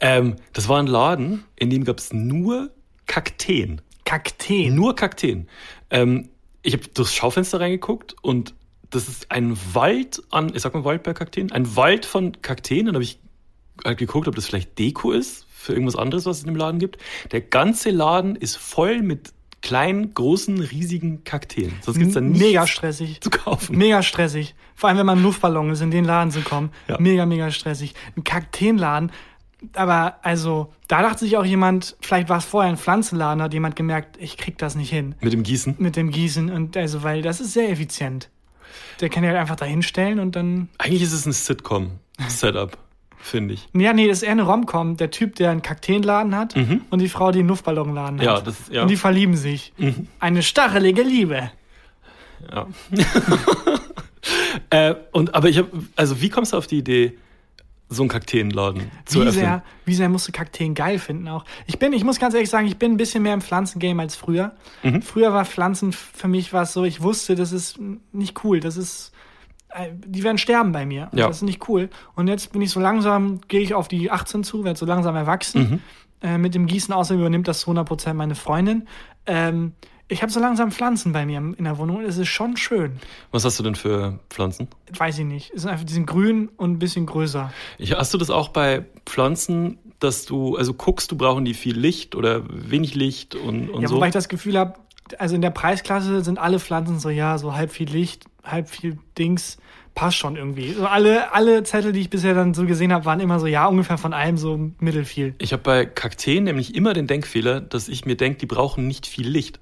Ähm, 0.00 0.36
das 0.52 0.68
war 0.68 0.78
ein 0.78 0.86
Laden, 0.86 1.44
in 1.56 1.70
dem 1.70 1.84
gab 1.84 1.98
es 1.98 2.12
nur 2.12 2.70
Kakteen. 3.06 3.80
Kakteen. 4.04 4.74
Nur 4.74 4.94
Kakteen. 4.94 5.48
Ähm, 5.90 6.28
ich 6.62 6.74
habe 6.74 6.86
durchs 6.88 7.14
Schaufenster 7.14 7.60
reingeguckt 7.60 8.16
und 8.22 8.54
das 8.90 9.08
ist 9.08 9.30
ein 9.30 9.56
Wald 9.72 10.22
an, 10.30 10.54
ich 10.54 10.62
sag 10.62 10.74
mal 10.74 10.84
Wald 10.84 11.02
bei 11.02 11.12
Kakteen, 11.14 11.50
ein 11.52 11.76
Wald 11.76 12.04
von 12.04 12.40
Kakteen. 12.42 12.86
Dann 12.86 12.94
habe 12.94 13.04
ich 13.04 13.18
halt 13.84 13.98
geguckt, 13.98 14.28
ob 14.28 14.34
das 14.34 14.46
vielleicht 14.46 14.78
Deko 14.78 15.12
ist 15.12 15.45
für 15.66 15.72
irgendwas 15.72 15.96
anderes, 15.96 16.24
was 16.26 16.38
es 16.38 16.42
in 16.44 16.48
dem 16.48 16.56
Laden 16.56 16.78
gibt. 16.78 16.98
Der 17.32 17.40
ganze 17.42 17.90
Laden 17.90 18.36
ist 18.36 18.56
voll 18.56 19.02
mit 19.02 19.32
kleinen, 19.62 20.14
großen, 20.14 20.60
riesigen 20.60 21.24
Kakteen. 21.24 21.72
Sonst 21.80 21.98
gibt's 21.98 22.14
da 22.14 22.20
nichts 22.20 22.38
Mega 22.40 22.66
stressig. 22.66 23.20
zu 23.20 23.30
kaufen. 23.30 23.76
Mega 23.76 24.02
stressig. 24.02 24.54
Vor 24.76 24.88
allem, 24.88 24.98
wenn 24.98 25.06
man 25.06 25.22
Luftballon 25.22 25.70
ist, 25.70 25.80
in 25.80 25.90
den 25.90 26.04
Laden 26.04 26.30
zu 26.30 26.40
kommen. 26.42 26.70
Ja. 26.88 26.98
Mega, 27.00 27.26
mega 27.26 27.50
stressig. 27.50 27.94
Ein 28.16 28.22
Kakteenladen. 28.24 29.10
Aber 29.74 30.18
also, 30.22 30.72
da 30.86 31.02
dachte 31.02 31.20
sich 31.20 31.36
auch 31.36 31.44
jemand, 31.44 31.96
vielleicht 32.00 32.28
war 32.28 32.38
es 32.38 32.44
vorher 32.44 32.70
ein 32.70 32.76
Pflanzenladen, 32.76 33.42
hat 33.42 33.54
jemand 33.54 33.74
gemerkt, 33.74 34.16
ich 34.20 34.36
krieg 34.36 34.58
das 34.58 34.76
nicht 34.76 34.90
hin 34.90 35.14
Mit 35.20 35.32
dem 35.32 35.42
Gießen. 35.42 35.74
mit 35.78 35.96
dem 35.96 36.10
Gießen. 36.10 36.50
Und 36.50 36.76
also, 36.76 37.02
weil 37.02 37.22
das 37.22 37.40
ist 37.40 37.52
sehr 37.54 37.70
effizient. 37.70 38.28
Der 39.00 39.08
kann 39.08 39.24
ja 39.24 39.30
halt 39.30 39.40
einfach 39.40 39.56
da 39.56 39.64
hinstellen 39.64 40.20
und 40.20 40.36
dann. 40.36 40.68
Eigentlich 40.78 41.02
ist 41.02 41.12
es 41.12 41.26
ein 41.26 41.32
Sitcom-Setup, 41.32 42.76
finde 43.26 43.54
ich. 43.54 43.68
Ja, 43.74 43.92
nee, 43.92 44.08
das 44.08 44.18
ist 44.18 44.22
eher 44.22 44.32
eine 44.32 44.42
Rom-Com. 44.44 44.96
Der 44.96 45.10
Typ, 45.10 45.36
der 45.36 45.50
einen 45.50 45.62
Kakteenladen 45.62 46.34
hat 46.36 46.54
und 46.90 46.98
die 47.00 47.08
Frau, 47.08 47.32
die 47.32 47.40
einen 47.40 47.48
Luftballonladen 47.48 48.16
Mhm. 48.16 48.22
Ja, 48.22 48.36
hat. 48.36 48.46
das 48.46 48.56
ja. 48.70 48.76
Mhm. 48.76 48.82
Und 48.82 48.88
die 48.90 48.96
verlieben 48.96 49.36
sich. 49.36 49.72
Eine 50.20 50.42
stachelige 50.42 51.02
Liebe. 51.02 51.50
Ja. 52.52 52.66
äh, 54.70 54.94
und, 55.12 55.34
aber 55.34 55.48
ich 55.48 55.58
habe, 55.58 55.70
also 55.96 56.20
wie 56.20 56.28
kommst 56.28 56.52
du 56.52 56.56
auf 56.56 56.66
die 56.66 56.78
Idee, 56.78 57.16
so 57.88 58.02
einen 58.02 58.08
Kakteenladen 58.08 58.90
zu 59.04 59.18
Wie 59.20 59.28
öffnen? 59.28 59.32
sehr, 59.44 59.62
wie 59.84 59.94
sehr 59.94 60.08
musst 60.08 60.26
du 60.26 60.32
Kakteen 60.32 60.74
geil 60.74 60.98
finden 60.98 61.28
auch. 61.28 61.44
Ich 61.66 61.78
bin, 61.78 61.92
ich 61.92 62.02
muss 62.02 62.18
ganz 62.18 62.34
ehrlich 62.34 62.50
sagen, 62.50 62.66
ich 62.66 62.78
bin 62.78 62.92
ein 62.92 62.96
bisschen 62.96 63.22
mehr 63.22 63.32
im 63.34 63.40
Pflanzengame 63.40 64.02
als 64.02 64.16
früher. 64.16 64.56
Mhm. 64.82 65.02
Früher 65.02 65.32
war 65.32 65.44
Pflanzen 65.44 65.92
für 65.92 66.26
mich 66.26 66.52
was 66.52 66.72
so, 66.72 66.82
ich 66.84 67.00
wusste, 67.02 67.36
das 67.36 67.52
ist 67.52 67.78
nicht 68.12 68.42
cool, 68.44 68.58
das 68.58 68.76
ist, 68.76 69.12
die 69.94 70.22
werden 70.22 70.38
sterben 70.38 70.72
bei 70.72 70.86
mir. 70.86 71.08
Ja. 71.12 71.28
Das 71.28 71.36
ist 71.36 71.42
nicht 71.42 71.68
cool. 71.68 71.88
Und 72.14 72.28
jetzt 72.28 72.52
bin 72.52 72.62
ich 72.62 72.70
so 72.70 72.80
langsam, 72.80 73.40
gehe 73.48 73.60
ich 73.60 73.74
auf 73.74 73.88
die 73.88 74.10
18 74.10 74.44
zu, 74.44 74.64
werde 74.64 74.78
so 74.78 74.86
langsam 74.86 75.16
erwachsen. 75.16 75.80
Mhm. 76.22 76.28
Äh, 76.28 76.38
mit 76.38 76.54
dem 76.54 76.66
Gießen 76.66 76.94
außerdem 76.94 77.20
übernimmt 77.20 77.46
das 77.48 77.60
zu 77.60 77.70
100% 77.70 78.14
meine 78.14 78.34
Freundin. 78.34 78.88
Ähm, 79.26 79.72
ich 80.08 80.22
habe 80.22 80.30
so 80.30 80.38
langsam 80.38 80.70
Pflanzen 80.70 81.12
bei 81.12 81.26
mir 81.26 81.38
in 81.38 81.64
der 81.64 81.78
Wohnung 81.78 82.00
es 82.02 82.16
ist 82.16 82.28
schon 82.28 82.56
schön. 82.56 83.00
Was 83.32 83.44
hast 83.44 83.58
du 83.58 83.64
denn 83.64 83.74
für 83.74 84.20
Pflanzen? 84.30 84.68
Weiß 84.96 85.18
ich 85.18 85.24
nicht. 85.24 85.52
Es 85.52 85.62
sind 85.62 85.70
einfach, 85.72 85.84
die 85.84 85.92
sind 85.92 86.06
grün 86.06 86.48
und 86.56 86.72
ein 86.72 86.78
bisschen 86.78 87.06
größer. 87.06 87.52
Ich, 87.78 87.92
hast 87.92 88.14
du 88.14 88.18
das 88.18 88.30
auch 88.30 88.50
bei 88.50 88.84
Pflanzen, 89.04 89.78
dass 89.98 90.24
du, 90.24 90.56
also 90.56 90.74
guckst 90.74 91.10
du, 91.10 91.16
brauchen 91.16 91.44
die 91.44 91.54
viel 91.54 91.76
Licht 91.76 92.14
oder 92.14 92.42
wenig 92.48 92.94
Licht 92.94 93.34
und, 93.34 93.68
und 93.68 93.82
Ja, 93.82 93.88
so? 93.88 93.96
wobei 93.96 94.08
ich 94.08 94.12
das 94.12 94.28
Gefühl 94.28 94.56
habe, 94.56 94.74
also 95.18 95.34
in 95.34 95.42
der 95.42 95.50
Preisklasse 95.50 96.22
sind 96.24 96.38
alle 96.38 96.58
Pflanzen 96.58 96.98
so, 96.98 97.08
ja, 97.08 97.38
so 97.38 97.54
halb 97.54 97.70
viel 97.70 97.88
Licht, 97.88 98.24
halb 98.44 98.68
viel 98.68 98.98
Dings, 99.18 99.58
passt 99.94 100.18
schon 100.18 100.36
irgendwie. 100.36 100.72
So 100.72 100.86
alle, 100.86 101.32
alle 101.32 101.62
Zettel, 101.64 101.92
die 101.92 102.00
ich 102.00 102.10
bisher 102.10 102.34
dann 102.34 102.54
so 102.54 102.66
gesehen 102.66 102.92
habe, 102.92 103.04
waren 103.04 103.20
immer 103.20 103.40
so, 103.40 103.46
ja, 103.46 103.66
ungefähr 103.66 103.98
von 103.98 104.12
allem 104.12 104.36
so 104.36 104.70
mittelfiel. 104.78 105.34
Ich 105.38 105.52
habe 105.52 105.62
bei 105.62 105.86
Kakteen 105.86 106.44
nämlich 106.44 106.74
immer 106.74 106.92
den 106.92 107.06
Denkfehler, 107.06 107.60
dass 107.60 107.88
ich 107.88 108.04
mir 108.04 108.16
denke, 108.16 108.38
die 108.38 108.46
brauchen 108.46 108.86
nicht 108.86 109.06
viel 109.06 109.26
Licht. 109.26 109.58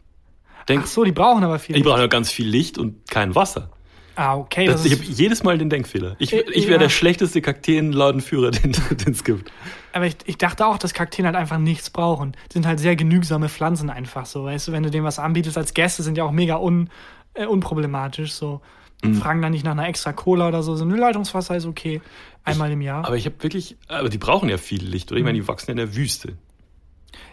Denk, 0.69 0.83
Ach 0.85 0.87
so, 0.87 1.05
die 1.05 1.13
brauchen 1.13 1.45
aber 1.45 1.59
viel. 1.59 1.77
die 1.77 1.83
brauchen 1.83 2.01
ja 2.01 2.07
ganz 2.07 2.31
viel 2.31 2.49
Licht 2.49 2.79
und 2.79 3.09
kein 3.11 3.35
Wasser. 3.35 3.71
Ah, 4.17 4.37
okay. 4.37 4.67
Das 4.67 4.83
Das, 4.83 4.87
ich 4.87 4.93
habe 4.99 5.05
jedes 5.05 5.43
Mal 5.43 5.59
den 5.59 5.71
Denkfehler. 5.71 6.17
Ich, 6.19 6.33
Äh, 6.33 6.45
ich 6.53 6.65
wäre 6.65 6.75
ja. 6.75 6.79
der 6.79 6.89
schlechteste 6.89 7.41
Kakteenladenführer, 7.43 8.51
den 8.53 8.73
es 9.07 9.25
gibt. 9.25 9.53
aber 9.93 10.07
ich, 10.07 10.17
ich 10.25 10.39
dachte 10.39 10.67
auch, 10.67 10.79
dass 10.79 10.95
Kakteen 10.95 11.27
halt 11.27 11.37
einfach 11.37 11.59
nichts 11.59 11.91
brauchen. 11.91 12.33
Die 12.51 12.55
sind 12.55 12.67
halt 12.67 12.81
sehr 12.81 12.97
genügsame 12.97 13.49
Pflanzen 13.49 13.91
einfach 13.91 14.27
so. 14.27 14.45
Weißt 14.45 14.69
du, 14.69 14.73
wenn 14.73 14.83
du 14.83 14.91
denen 14.91 15.05
was 15.05 15.19
anbietest 15.19 15.57
als 15.59 15.75
Gäste, 15.75 16.03
sind 16.03 16.17
ja 16.19 16.25
auch 16.25 16.33
mega 16.33 16.57
un, 16.59 16.91
äh, 17.35 17.47
unproblematisch. 17.47 18.33
So. 18.33 18.61
Mhm. 19.03 19.15
Fragen 19.17 19.43
dann 19.43 19.53
nicht 19.53 19.65
nach 19.65 19.73
einer 19.73 19.89
extra 19.89 20.13
Cola 20.13 20.49
oder 20.49 20.63
so. 20.63 20.77
So, 20.77 20.85
nö, 20.85 20.97
Leitungswasser 20.97 21.57
ist 21.57 21.67
okay. 21.67 22.01
Einmal 22.45 22.71
im 22.73 22.81
Jahr. 22.83 23.05
Aber 23.07 23.17
ich 23.17 23.25
habe 23.27 23.43
wirklich, 23.43 23.77
aber 23.89 24.09
die 24.11 24.19
brauchen 24.19 24.49
ja 24.49 24.59
viel 24.59 24.85
Licht, 24.85 25.11
oder? 25.11 25.19
Ich 25.19 25.23
Mhm. 25.23 25.29
meine, 25.29 25.39
die 25.41 25.49
wachsen 25.49 25.69
ja 25.69 25.73
in 25.73 25.77
der 25.79 25.97
Wüste. 25.97 26.37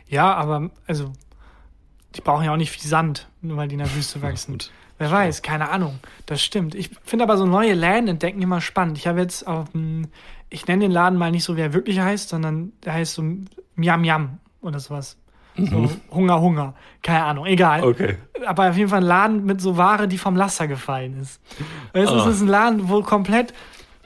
Ja, 0.08 0.34
aber 0.34 0.70
also 0.88 1.12
die 2.16 2.22
brauchen 2.22 2.44
ja 2.46 2.52
auch 2.54 2.58
nicht 2.58 2.72
viel 2.72 2.82
Sand, 2.90 3.28
nur 3.42 3.58
weil 3.58 3.68
die 3.68 3.76
in 3.76 3.80
der 3.80 3.88
Wüste 3.96 4.22
wachsen. 4.22 4.54
gut. 4.54 4.72
Wer 5.02 5.10
weiß, 5.10 5.42
keine 5.42 5.70
Ahnung. 5.70 5.98
Das 6.28 6.44
stimmt. 6.44 6.76
Ich 6.76 6.92
finde 7.04 7.24
aber 7.24 7.36
so 7.36 7.48
neue 7.48 7.74
Läden 7.74 8.08
entdecken 8.08 8.40
immer 8.40 8.62
spannend. 8.62 9.00
Ich 9.00 9.08
habe 9.08 9.20
jetzt 9.20 9.48
auf 9.48 9.70
dem, 9.72 10.10
ich 10.52 10.68
nenne 10.68 10.84
den 10.86 10.92
Laden 10.92 11.18
mal 11.18 11.32
nicht 11.32 11.44
so, 11.44 11.58
wie 11.58 11.62
er 11.62 11.74
wirklich 11.74 12.00
heißt, 12.00 12.30
sondern 12.30 12.72
der 12.86 12.94
heißt 12.94 13.16
so 13.16 13.24
Miam 13.76 14.02
Miam 14.02 14.38
oder 14.62 14.80
sowas. 14.80 15.18
So 15.58 15.90
Hunger, 16.12 16.40
Hunger. 16.40 16.76
Keine 17.02 17.24
Ahnung, 17.26 17.48
egal. 17.48 17.82
Mhm. 17.82 17.88
Okay. 17.88 18.18
Aber 18.46 18.70
auf 18.70 18.78
jeden 18.78 18.90
Fall 18.92 19.00
ein 19.02 19.06
Laden 19.08 19.44
mit 19.44 19.60
so 19.60 19.76
Ware, 19.76 20.08
die 20.08 20.20
vom 20.20 20.36
Laster 20.36 20.68
gefallen 20.68 21.20
ist. 21.20 21.42
Weißt 21.94 22.12
es 22.12 22.22
Ah. 22.22 22.30
ist 22.30 22.42
ein 22.42 22.48
Laden, 22.48 22.88
wo 22.90 23.02
komplett, 23.02 23.54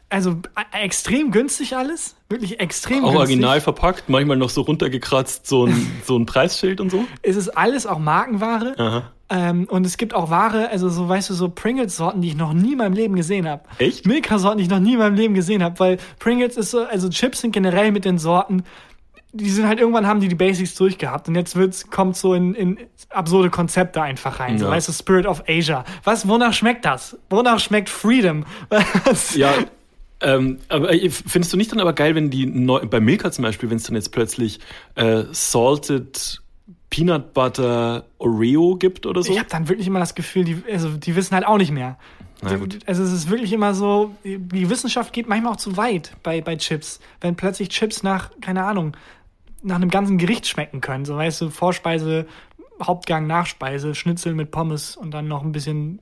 also 0.10 0.38
äh, 0.72 0.84
extrem 0.84 1.32
günstig 1.32 1.76
alles. 1.76 2.16
Wirklich 2.30 2.62
extrem 2.62 3.00
Auch 3.04 3.10
günstig. 3.12 3.20
original 3.20 3.60
verpackt, 3.60 4.08
manchmal 4.08 4.38
noch 4.38 4.50
so 4.50 4.62
runtergekratzt, 4.62 5.46
so 5.46 5.66
ein, 5.66 5.92
so 6.06 6.18
ein 6.18 6.26
Preisschild 6.26 6.80
und 6.80 6.90
so. 6.90 7.04
Es 7.22 7.36
ist 7.36 7.50
alles 7.50 7.86
auch 7.86 8.00
Markenware. 8.00 8.76
Aha. 8.78 9.12
Ähm, 9.30 9.66
und 9.70 9.86
es 9.86 9.98
gibt 9.98 10.14
auch 10.14 10.30
Ware, 10.30 10.70
also 10.70 10.88
so, 10.90 11.10
weißt 11.10 11.32
du, 11.32 11.34
so 11.34 11.50
Pringles-Sorten, 11.50 12.22
die 12.22 12.28
ich 12.30 12.36
noch 12.36 12.54
nie 12.54 12.74
in 12.74 12.78
meinem 12.78 12.94
Leben 12.94 13.16
gesehen 13.16 13.48
habe. 13.48 13.64
Echt? 13.80 14.06
Milka-Sorten, 14.06 14.60
die 14.60 14.66
ich 14.66 14.70
noch 14.70 14.80
nie 14.80 14.94
in 14.94 15.00
meinem 15.00 15.16
Leben 15.16 15.34
gesehen 15.34 15.64
habe, 15.64 15.80
weil 15.80 15.98
Pringles 16.20 16.58
ist 16.58 16.72
so, 16.72 16.84
also 16.86 17.10
Chips 17.10 17.42
sind 17.42 17.52
generell 17.52 17.92
mit 17.92 18.06
den 18.06 18.20
Sorten, 18.20 18.64
die 19.34 19.50
sind 19.50 19.68
halt 19.68 19.80
irgendwann 19.80 20.08
haben 20.08 20.22
die 20.22 20.30
die 20.30 20.36
Basics 20.36 20.76
durchgehabt 20.76 21.28
und 21.28 21.36
jetzt 21.36 21.56
wird's, 21.58 21.90
kommt 21.90 22.16
so 22.16 22.34
in, 22.34 22.54
in 22.54 22.78
absurde 23.10 23.50
Konzepte 23.50 24.02
einfach 24.02 24.40
rein. 24.40 24.58
So, 24.60 24.66
Ja. 24.66 24.72
weißt 24.72 24.88
du, 24.88 24.94
Spirit 24.94 25.26
of 25.26 25.44
Asia. 25.48 25.84
Was, 26.06 26.28
wonach 26.28 26.54
schmeckt 26.54 26.86
das? 26.86 27.18
Wonach 27.30 27.60
schmeckt 27.60 27.90
Freedom? 27.90 28.46
Was? 29.06 29.36
Ja, 29.36 29.54
ähm, 30.22 30.60
aber 30.70 30.94
äh, 30.94 31.10
findest 31.10 31.52
du 31.52 31.58
nicht 31.58 31.72
dann 31.72 31.82
aber 31.82 31.92
geil, 31.92 32.16
wenn 32.16 32.30
die 32.30 32.46
neu, 32.46 32.86
bei 32.86 33.02
Milka 33.02 33.30
zum 33.32 33.44
Beispiel, 33.44 33.70
wenn 33.70 33.78
es 33.78 33.84
dann 33.84 33.96
jetzt 33.96 34.14
plötzlich 34.14 34.60
äh, 34.96 35.24
Salted 35.32 36.42
Peanut 36.90 37.34
Butter 37.34 38.06
Oreo 38.20 38.76
gibt 38.76 39.06
oder 39.06 39.22
so? 39.24 39.32
Ich 39.32 39.40
habe 39.40 39.50
dann 39.50 39.68
wirklich 39.68 39.88
immer 39.88 40.00
das 40.00 40.16
Gefühl, 40.16 40.44
die, 40.46 40.64
also 40.72 40.90
die 40.90 41.16
wissen 41.16 41.34
halt 41.36 41.46
auch 41.46 41.58
nicht 41.58 41.72
mehr. 41.72 41.98
Na 42.42 42.56
gut. 42.58 42.80
Also 42.86 43.04
es 43.04 43.12
ist 43.12 43.30
wirklich 43.30 43.54
immer 43.54 43.74
so, 43.74 44.14
die 44.24 44.70
Wissenschaft 44.70 45.14
geht 45.14 45.28
manchmal 45.28 45.54
auch 45.54 45.58
zu 45.58 45.78
weit 45.78 46.16
bei, 46.22 46.42
bei 46.42 46.56
Chips. 46.58 47.00
Wenn 47.22 47.36
plötzlich 47.36 47.70
Chips 47.70 48.04
nach, 48.04 48.30
keine 48.42 48.64
Ahnung, 48.64 48.96
nach 49.64 49.76
einem 49.76 49.90
ganzen 49.90 50.18
Gericht 50.18 50.48
schmecken 50.48 50.82
können. 50.82 51.06
So 51.06 51.16
weißt 51.16 51.42
du, 51.42 51.50
Vorspeise, 51.50 52.28
Hauptgang, 52.82 53.26
Nachspeise, 53.26 53.96
Schnitzel 53.96 54.36
mit 54.36 54.52
Pommes 54.52 54.96
und 54.96 55.12
dann 55.12 55.28
noch 55.28 55.44
ein 55.44 55.52
bisschen 55.52 56.00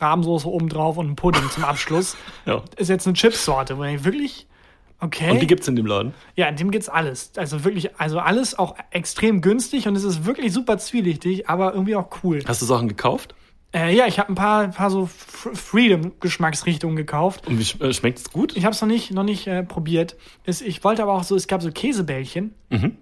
Rahmsoße 0.00 0.48
obendrauf 0.48 0.96
und 0.96 1.10
ein 1.10 1.16
Pudding 1.16 1.48
zum 1.50 1.64
Abschluss. 1.64 2.16
Ja. 2.46 2.62
Ist 2.76 2.88
jetzt 2.88 3.06
eine 3.06 3.14
Chipsorte, 3.14 3.76
wo 3.76 3.84
ich 3.84 4.04
wirklich, 4.04 4.46
okay. 5.00 5.30
Und 5.30 5.40
die 5.40 5.46
gibt's 5.46 5.68
in 5.68 5.76
dem 5.76 5.86
Laden. 5.86 6.14
Ja, 6.36 6.46
in 6.48 6.56
dem 6.56 6.70
gibt's 6.70 6.88
alles. 6.88 7.32
Also 7.36 7.64
wirklich, 7.64 7.98
also 7.98 8.18
alles 8.18 8.58
auch 8.58 8.76
extrem 8.90 9.40
günstig 9.40 9.88
und 9.88 9.96
es 9.96 10.04
ist 10.04 10.24
wirklich 10.26 10.52
super 10.52 10.78
zwielichtig, 10.78 11.48
aber 11.48 11.72
irgendwie 11.74 11.96
auch 11.96 12.08
cool. 12.22 12.42
Hast 12.46 12.62
du 12.62 12.66
Sachen 12.66 12.88
gekauft? 12.88 13.34
Äh, 13.74 13.94
ja, 13.94 14.06
ich 14.06 14.18
habe 14.18 14.32
ein 14.32 14.34
paar, 14.34 14.62
ein 14.62 14.72
paar 14.72 14.90
so 14.90 15.06
Freedom-Geschmacksrichtungen 15.06 16.96
gekauft. 16.96 17.46
Und 17.46 17.58
wie 17.58 17.84
äh, 17.84 17.92
schmeckt's 17.92 18.32
gut? 18.32 18.56
Ich 18.56 18.64
habe 18.64 18.74
es 18.74 18.80
noch 18.80 18.88
nicht, 18.88 19.10
noch 19.10 19.24
nicht 19.24 19.46
äh, 19.46 19.62
probiert. 19.62 20.16
Es, 20.44 20.62
ich 20.62 20.82
wollte 20.84 21.02
aber 21.02 21.12
auch 21.12 21.24
so, 21.24 21.36
es 21.36 21.48
gab 21.48 21.60
so 21.60 21.70
Käsebällchen. 21.70 22.54
Mhm. 22.70 22.96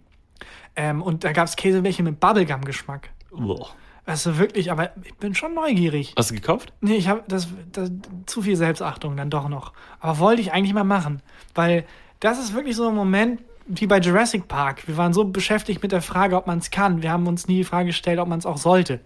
Ähm, 0.74 1.02
und 1.02 1.22
da 1.22 1.32
gab 1.32 1.46
es 1.46 1.54
Käsebällchen 1.54 2.04
mit 2.04 2.18
Bubblegum-Geschmack. 2.18 3.11
Boah. 3.30 3.70
Also 4.06 4.38
wirklich, 4.38 4.70
aber 4.70 4.90
ich 5.02 5.14
bin 5.16 5.34
schon 5.34 5.54
neugierig. 5.54 6.14
Hast 6.16 6.30
du 6.30 6.34
gekauft? 6.34 6.72
Nee, 6.80 6.94
ich 6.94 7.08
habe 7.08 7.24
das, 7.26 7.48
das 7.72 7.90
zu 8.26 8.40
viel 8.40 8.54
Selbstachtung 8.54 9.16
dann 9.16 9.30
doch 9.30 9.48
noch. 9.48 9.72
Aber 9.98 10.20
wollte 10.20 10.40
ich 10.40 10.52
eigentlich 10.52 10.72
mal 10.72 10.84
machen, 10.84 11.20
weil 11.56 11.84
das 12.20 12.38
ist 12.38 12.54
wirklich 12.54 12.76
so 12.76 12.88
ein 12.88 12.94
Moment 12.94 13.40
wie 13.66 13.88
bei 13.88 13.98
Jurassic 13.98 14.46
Park. 14.46 14.86
Wir 14.86 14.96
waren 14.96 15.12
so 15.12 15.24
beschäftigt 15.24 15.82
mit 15.82 15.90
der 15.90 16.02
Frage, 16.02 16.36
ob 16.36 16.46
man 16.46 16.58
es 16.58 16.70
kann. 16.70 17.02
Wir 17.02 17.10
haben 17.10 17.26
uns 17.26 17.48
nie 17.48 17.58
die 17.58 17.64
Frage 17.64 17.86
gestellt, 17.86 18.20
ob 18.20 18.28
man 18.28 18.38
es 18.38 18.46
auch 18.46 18.58
sollte. 18.58 19.00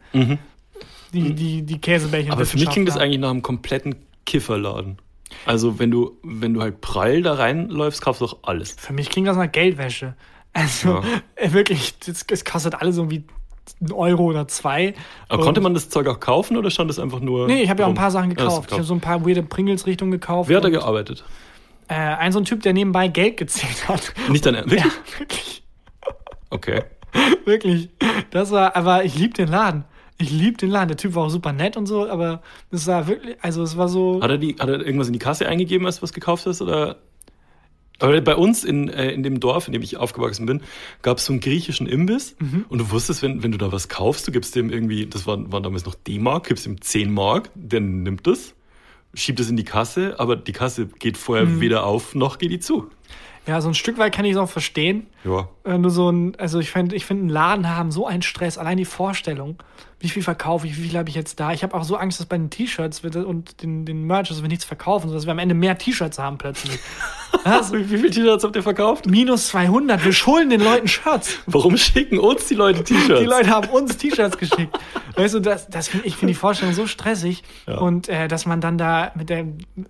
Die, 1.15 1.35
die, 1.35 1.63
die 1.63 1.81
Käsebällchen. 1.81 2.29
Mhm. 2.29 2.35
Aber 2.35 2.45
für 2.45 2.59
mich 2.59 2.69
klingt 2.69 2.87
das 2.87 2.99
eigentlich 2.99 3.21
nach 3.21 3.31
einem 3.31 3.41
kompletten 3.41 3.97
Kifferladen. 4.27 4.99
Also 5.47 5.79
wenn 5.79 5.91
du, 5.91 6.19
wenn 6.23 6.53
du 6.53 6.61
halt 6.61 6.83
prall 6.83 7.23
da 7.23 7.35
reinläufst, 7.35 8.03
kaufst 8.03 8.21
du 8.21 8.27
doch 8.27 8.39
alles. 8.43 8.73
Für 8.79 8.93
mich 8.93 9.09
klingt 9.09 9.29
das 9.29 9.37
nach 9.37 9.51
Geldwäsche. 9.51 10.15
Also 10.53 11.03
äh, 11.37 11.53
wirklich, 11.53 11.95
es 12.07 12.45
kostet 12.45 12.75
alles 12.75 12.99
irgendwie 12.99 13.25
einen 13.81 13.93
Euro 13.93 14.25
oder 14.25 14.49
zwei. 14.49 14.95
Aber 15.29 15.41
Und- 15.41 15.45
konnte 15.47 15.61
man 15.61 15.75
das 15.75 15.89
Zeug 15.91 16.07
auch 16.09 16.21
kaufen 16.21 16.57
oder 16.57 16.71
stand 16.71 16.91
das 16.91 16.99
einfach 16.99 17.21
nur? 17.21 17.47
Nee, 17.47 17.63
ich 17.63 17.71
habe 17.71 17.81
ja 17.81 17.87
auch 17.87 17.91
ein 17.91 17.95
paar 17.95 18.11
Sachen 18.11 18.31
du 18.31 18.37
gekauft. 18.37 18.69
Ich 18.71 18.75
habe 18.75 18.85
so 18.85 18.95
ein 18.95 19.01
paar 19.01 19.27
weirde 19.27 19.43
Pringles-Richtungen 19.43 20.11
gekauft. 20.11 20.49
Wer 20.49 20.57
hat 20.59 20.65
da 20.65 20.71
gearbeitet? 20.71 21.25
äh, 21.89 21.95
ein 21.95 22.31
so 22.31 22.39
ein 22.39 22.45
Typ, 22.45 22.63
der 22.63 22.73
nebenbei 22.73 23.09
Geld 23.09 23.37
gezählt 23.37 23.89
hat. 23.89 24.13
Nicht 24.29 24.47
dein 24.47 24.55
Wirklich? 24.55 24.81
Ja, 24.85 24.91
wirklich. 25.19 25.63
Okay. 26.51 26.83
Wirklich. 27.45 27.89
Das 28.31 28.53
war, 28.53 28.77
aber 28.77 29.05
ich 29.05 29.19
lieb 29.19 29.35
den 29.35 29.49
Laden. 29.49 29.85
Ich 30.19 30.31
lieb 30.31 30.59
den 30.59 30.71
Laden. 30.71 30.89
Der 30.89 30.97
Typ 30.97 31.15
war 31.17 31.25
auch 31.25 31.31
super 31.31 31.53
nett 31.53 31.77
und 31.77 31.87
so, 31.87 32.09
aber 32.09 32.43
das 32.71 32.87
war 32.87 33.07
wirklich, 33.09 33.37
also 33.41 33.63
es 33.63 33.77
war 33.77 33.89
so. 33.89 34.21
Hat 34.23 34.31
er, 34.31 34.39
die, 34.39 34.55
hat 34.59 34.69
er 34.69 34.85
irgendwas 34.85 35.09
in 35.09 35.15
die 35.15 35.19
Kasse 35.19 35.49
eingegeben, 35.49 35.87
als 35.87 35.97
du 35.97 36.03
was 36.03 36.13
gekauft 36.13 36.47
hast? 36.47 36.61
Oder? 36.63 36.99
Aber 38.01 38.21
bei 38.21 38.35
uns 38.35 38.65
in, 38.65 38.89
äh, 38.89 39.11
in 39.13 39.23
dem 39.23 39.41
Dorf, 39.41 39.67
in 39.69 39.73
dem 39.73 39.83
ich 39.83 39.97
aufgewachsen 39.97 40.47
bin, 40.47 40.63
gab 41.03 41.19
es 41.19 41.27
so 41.27 41.33
einen 41.33 41.41
griechischen 41.41 41.87
Imbiss. 41.87 42.35
Mhm. 42.39 42.65
Und 42.69 42.79
du 42.79 42.91
wusstest, 42.91 43.23
wenn, 43.23 43.43
wenn 43.43 43.53
du 43.53 43.59
da 43.59 43.71
was 43.73 43.89
kaufst, 43.89 44.27
du 44.27 44.33
gibst 44.33 44.57
dem 44.57 44.71
irgendwie, 44.71 45.07
das 45.07 45.27
waren, 45.27 45.53
waren 45.53 45.63
damals 45.63 45.85
noch 45.85 45.95
D-Mark, 45.95 46.49
gibst 46.49 46.67
ihm 46.67 46.81
10 46.81 47.13
Mark, 47.13 47.51
der 47.55 47.81
nimmt 47.81 48.27
es, 48.27 48.55
schiebt 49.15 49.39
es 49.41 49.49
in 49.51 49.57
die 49.57 49.65
Kasse, 49.65 50.17
aber 50.19 50.37
die 50.37 50.53
Kasse 50.53 50.87
geht 50.87 51.17
vorher 51.17 51.47
Mhm. 51.47 51.61
weder 51.61 51.85
auf, 51.85 52.15
noch 52.15 52.39
geht 52.39 52.51
die 52.51 52.61
zu. 52.61 52.91
Ja, 53.47 53.61
so 53.61 53.69
ein 53.69 53.75
Stück 53.75 53.99
weit 53.99 54.15
kann 54.15 54.25
ich 54.25 54.33
es 54.33 54.37
auch 54.37 54.51
verstehen. 54.51 55.07
Ja. 55.25 55.49
Wenn 55.65 55.83
du 55.83 55.89
so 55.89 56.11
ein, 56.11 56.37
also 56.39 56.59
ich 56.61 56.71
finde, 56.71 56.95
ich 56.95 57.05
finde, 57.07 57.23
einen 57.23 57.31
Laden 57.31 57.69
haben 57.69 57.91
so 57.91 58.07
einen 58.07 58.23
Stress, 58.23 58.59
allein 58.59 58.77
die 58.77 58.85
Vorstellung. 58.85 59.57
Wie 60.03 60.09
viel 60.09 60.23
verkaufe 60.23 60.67
ich, 60.67 60.79
wie 60.79 60.89
viel 60.89 60.99
habe 60.99 61.11
ich 61.11 61.15
jetzt 61.15 61.39
da? 61.41 61.53
Ich 61.53 61.63
habe 61.63 61.75
auch 61.75 61.85
so 61.85 61.95
Angst, 61.97 62.21
dass 62.21 62.27
bei 62.27 62.39
den 62.39 62.49
T-Shirts 62.49 63.03
und 63.05 63.63
den, 63.63 63.85
den 63.85 64.05
Merch, 64.05 64.31
dass 64.31 64.41
wir 64.41 64.49
nichts 64.49 64.65
verkaufen, 64.65 65.09
sodass 65.11 65.27
wir 65.27 65.33
am 65.33 65.39
Ende 65.39 65.55
mehr 65.55 65.77
T-Shirts 65.77 66.19
haben 66.19 66.39
plötzlich. 66.39 66.79
Was? 67.45 67.71
Wie, 67.71 67.85
viele 67.85 68.11
T-Shirts 68.11 68.43
habt 68.43 68.57
ihr 68.57 68.63
verkauft? 68.63 69.07
Minus 69.07 69.49
200, 69.49 70.03
wir 70.03 70.15
schulden 70.15 70.49
den 70.49 70.63
Leuten 70.63 70.89
Shirts. 70.89 71.39
Warum 71.47 71.77
schicken 71.77 72.19
uns 72.19 72.49
die 72.49 72.55
Leute 72.55 72.83
T-Shirts? 72.83 73.21
Die 73.21 73.27
Leute 73.27 73.51
haben 73.51 73.69
uns 73.69 73.99
T-Shirts 73.99 74.39
geschickt. 74.39 74.79
Weißt 75.17 75.35
du, 75.35 75.41
das, 75.41 75.69
das 75.69 75.89
find, 75.89 76.07
ich 76.07 76.17
finde 76.17 76.33
die 76.33 76.39
Vorstellung 76.39 76.73
so 76.73 76.87
stressig. 76.87 77.43
Ja. 77.67 77.77
Und 77.77 78.09
äh, 78.09 78.27
dass 78.27 78.47
man 78.47 78.63
dann 78.63 78.79
da 78.79 79.13
mit 79.15 79.29
der, 79.29 79.45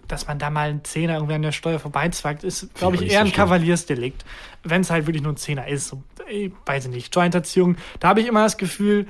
dass 0.09 0.27
man 0.27 0.41
da 0.41 0.51
mal 0.51 0.71
einen 0.71 0.83
Zehner 0.83 1.15
irgendwie 1.15 1.35
an 1.35 1.43
der 1.43 1.53
Steuer 1.53 1.79
vorbeizwackt, 1.79 2.43
ist, 2.43 2.75
glaube 2.75 2.97
ich 2.97 3.03
eher 3.03 3.21
so 3.21 3.27
ein. 3.27 3.33
Kavaliersdelikt. 3.33 4.25
Wenn 4.65 4.81
es 4.81 4.91
halt 4.91 5.07
wirklich 5.07 5.23
nur 5.23 5.33
ein 5.33 5.37
Zehner 5.37 5.69
ist. 5.69 5.87
So, 5.87 6.03
ich 6.29 6.51
weiß 6.67 6.87
ich 6.87 6.91
nicht. 6.91 7.07
Steuerhinterziehung, 7.07 7.77
da 8.01 8.09
habe 8.09 8.21
ich 8.21 8.27
immer 8.27 8.43
das 8.43 8.57
Gefühl, 8.57 9.07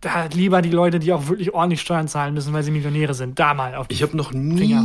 da 0.00 0.26
lieber 0.26 0.62
die 0.62 0.70
Leute, 0.70 0.98
die 0.98 1.12
auch 1.12 1.28
wirklich 1.28 1.52
ordentlich 1.52 1.80
Steuern 1.80 2.08
zahlen 2.08 2.34
müssen, 2.34 2.52
weil 2.52 2.62
sie 2.62 2.70
Millionäre 2.70 3.14
sind, 3.14 3.38
da 3.38 3.54
mal 3.54 3.74
auf 3.74 3.88
die 3.88 3.94
Ich 3.94 4.02
habe 4.02 4.16
noch 4.16 4.32
nie, 4.32 4.76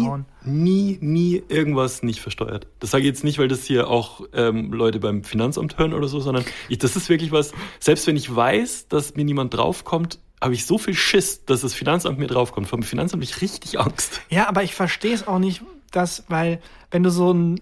nie, 0.43 0.97
nie 1.01 1.43
irgendwas 1.49 2.01
nicht 2.01 2.19
versteuert. 2.19 2.67
Das 2.79 2.91
sage 2.91 3.03
ich 3.03 3.07
jetzt 3.07 3.23
nicht, 3.23 3.37
weil 3.37 3.47
das 3.47 3.63
hier 3.63 3.89
auch 3.89 4.21
ähm, 4.33 4.73
Leute 4.73 4.99
beim 4.99 5.23
Finanzamt 5.23 5.77
hören 5.77 5.93
oder 5.93 6.07
so, 6.07 6.19
sondern 6.19 6.43
ich, 6.67 6.79
das 6.79 6.95
ist 6.95 7.09
wirklich 7.09 7.31
was, 7.31 7.51
selbst 7.79 8.07
wenn 8.07 8.15
ich 8.15 8.33
weiß, 8.33 8.87
dass 8.87 9.15
mir 9.15 9.25
niemand 9.25 9.53
draufkommt, 9.53 10.19
habe 10.41 10.55
ich 10.55 10.65
so 10.65 10.77
viel 10.77 10.95
Schiss, 10.95 11.45
dass 11.45 11.61
das 11.61 11.73
Finanzamt 11.73 12.19
mir 12.19 12.27
draufkommt. 12.27 12.67
Vom 12.67 12.83
Finanzamt 12.83 13.23
habe 13.23 13.31
ich 13.31 13.41
richtig 13.41 13.79
Angst. 13.79 14.21
Ja, 14.29 14.49
aber 14.49 14.63
ich 14.63 14.73
verstehe 14.73 15.13
es 15.13 15.27
auch 15.27 15.39
nicht, 15.39 15.61
dass, 15.91 16.25
weil 16.27 16.59
wenn 16.91 17.03
du 17.03 17.11
so 17.11 17.31
ein 17.31 17.61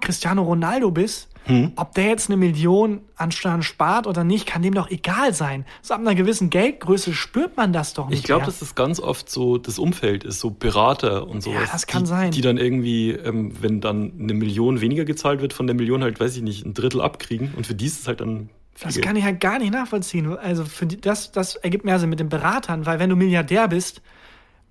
Cristiano 0.00 0.42
Ronaldo 0.42 0.90
bist, 0.90 1.28
Hm. 1.44 1.72
ob 1.74 1.94
der 1.94 2.06
jetzt 2.06 2.30
eine 2.30 2.36
Million 2.36 3.00
an 3.16 3.32
Steuern 3.32 3.64
spart 3.64 4.06
oder 4.06 4.22
nicht, 4.22 4.46
kann 4.46 4.62
dem 4.62 4.74
doch 4.74 4.90
egal 4.90 5.34
sein. 5.34 5.64
So 5.80 5.94
ab 5.94 6.00
einer 6.00 6.14
gewissen 6.14 6.50
Geldgröße 6.50 7.12
spürt 7.14 7.56
man 7.56 7.72
das 7.72 7.94
doch 7.94 8.08
nicht. 8.08 8.20
Ich 8.20 8.24
glaube, 8.24 8.46
dass 8.46 8.60
das 8.60 8.76
ganz 8.76 9.00
oft 9.00 9.28
so 9.28 9.58
das 9.58 9.80
Umfeld 9.80 10.22
ist, 10.22 10.38
so 10.38 10.50
Berater 10.50 11.26
und 11.26 11.42
sowas. 11.42 11.70
das 11.72 11.86
kann 11.88 12.04
die, 12.04 12.08
sein. 12.08 12.30
Die 12.30 12.42
dann 12.42 12.58
irgendwie, 12.58 13.10
ähm, 13.10 13.52
wenn 13.60 13.80
dann 13.80 14.12
eine 14.20 14.34
Million 14.34 14.80
weniger 14.80 15.04
gezahlt 15.04 15.40
wird, 15.40 15.52
von 15.52 15.66
der 15.66 15.74
Million 15.74 16.02
halt, 16.02 16.20
weiß 16.20 16.36
ich 16.36 16.42
nicht, 16.42 16.64
ein 16.64 16.74
Drittel 16.74 17.00
abkriegen. 17.00 17.52
Und 17.56 17.66
für 17.66 17.74
die 17.74 17.86
ist 17.86 18.00
es 18.00 18.08
halt 18.08 18.20
dann 18.20 18.48
Das 18.80 19.00
kann 19.00 19.16
ich 19.16 19.24
halt 19.24 19.40
gar 19.40 19.58
nicht 19.58 19.72
nachvollziehen. 19.72 20.36
Also 20.38 20.64
für 20.64 20.86
die, 20.86 21.00
das, 21.00 21.32
das 21.32 21.56
ergibt 21.56 21.84
mehr 21.84 21.98
Sinn 21.98 22.10
mit 22.10 22.20
den 22.20 22.28
Beratern, 22.28 22.86
weil 22.86 23.00
wenn 23.00 23.10
du 23.10 23.16
Milliardär 23.16 23.66
bist, 23.66 24.00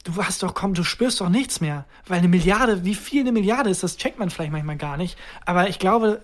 du 0.03 0.23
hast 0.23 0.41
doch, 0.43 0.53
komm, 0.53 0.73
du 0.73 0.83
spürst 0.83 1.19
doch 1.21 1.29
nichts 1.29 1.61
mehr. 1.61 1.85
Weil 2.07 2.19
eine 2.19 2.27
Milliarde, 2.27 2.85
wie 2.85 2.95
viel 2.95 3.21
eine 3.21 3.31
Milliarde 3.31 3.69
ist, 3.69 3.83
das 3.83 3.97
checkt 3.97 4.19
man 4.19 4.29
vielleicht 4.29 4.51
manchmal 4.51 4.77
gar 4.77 4.97
nicht. 4.97 5.17
Aber 5.45 5.69
ich 5.69 5.79
glaube, 5.79 6.21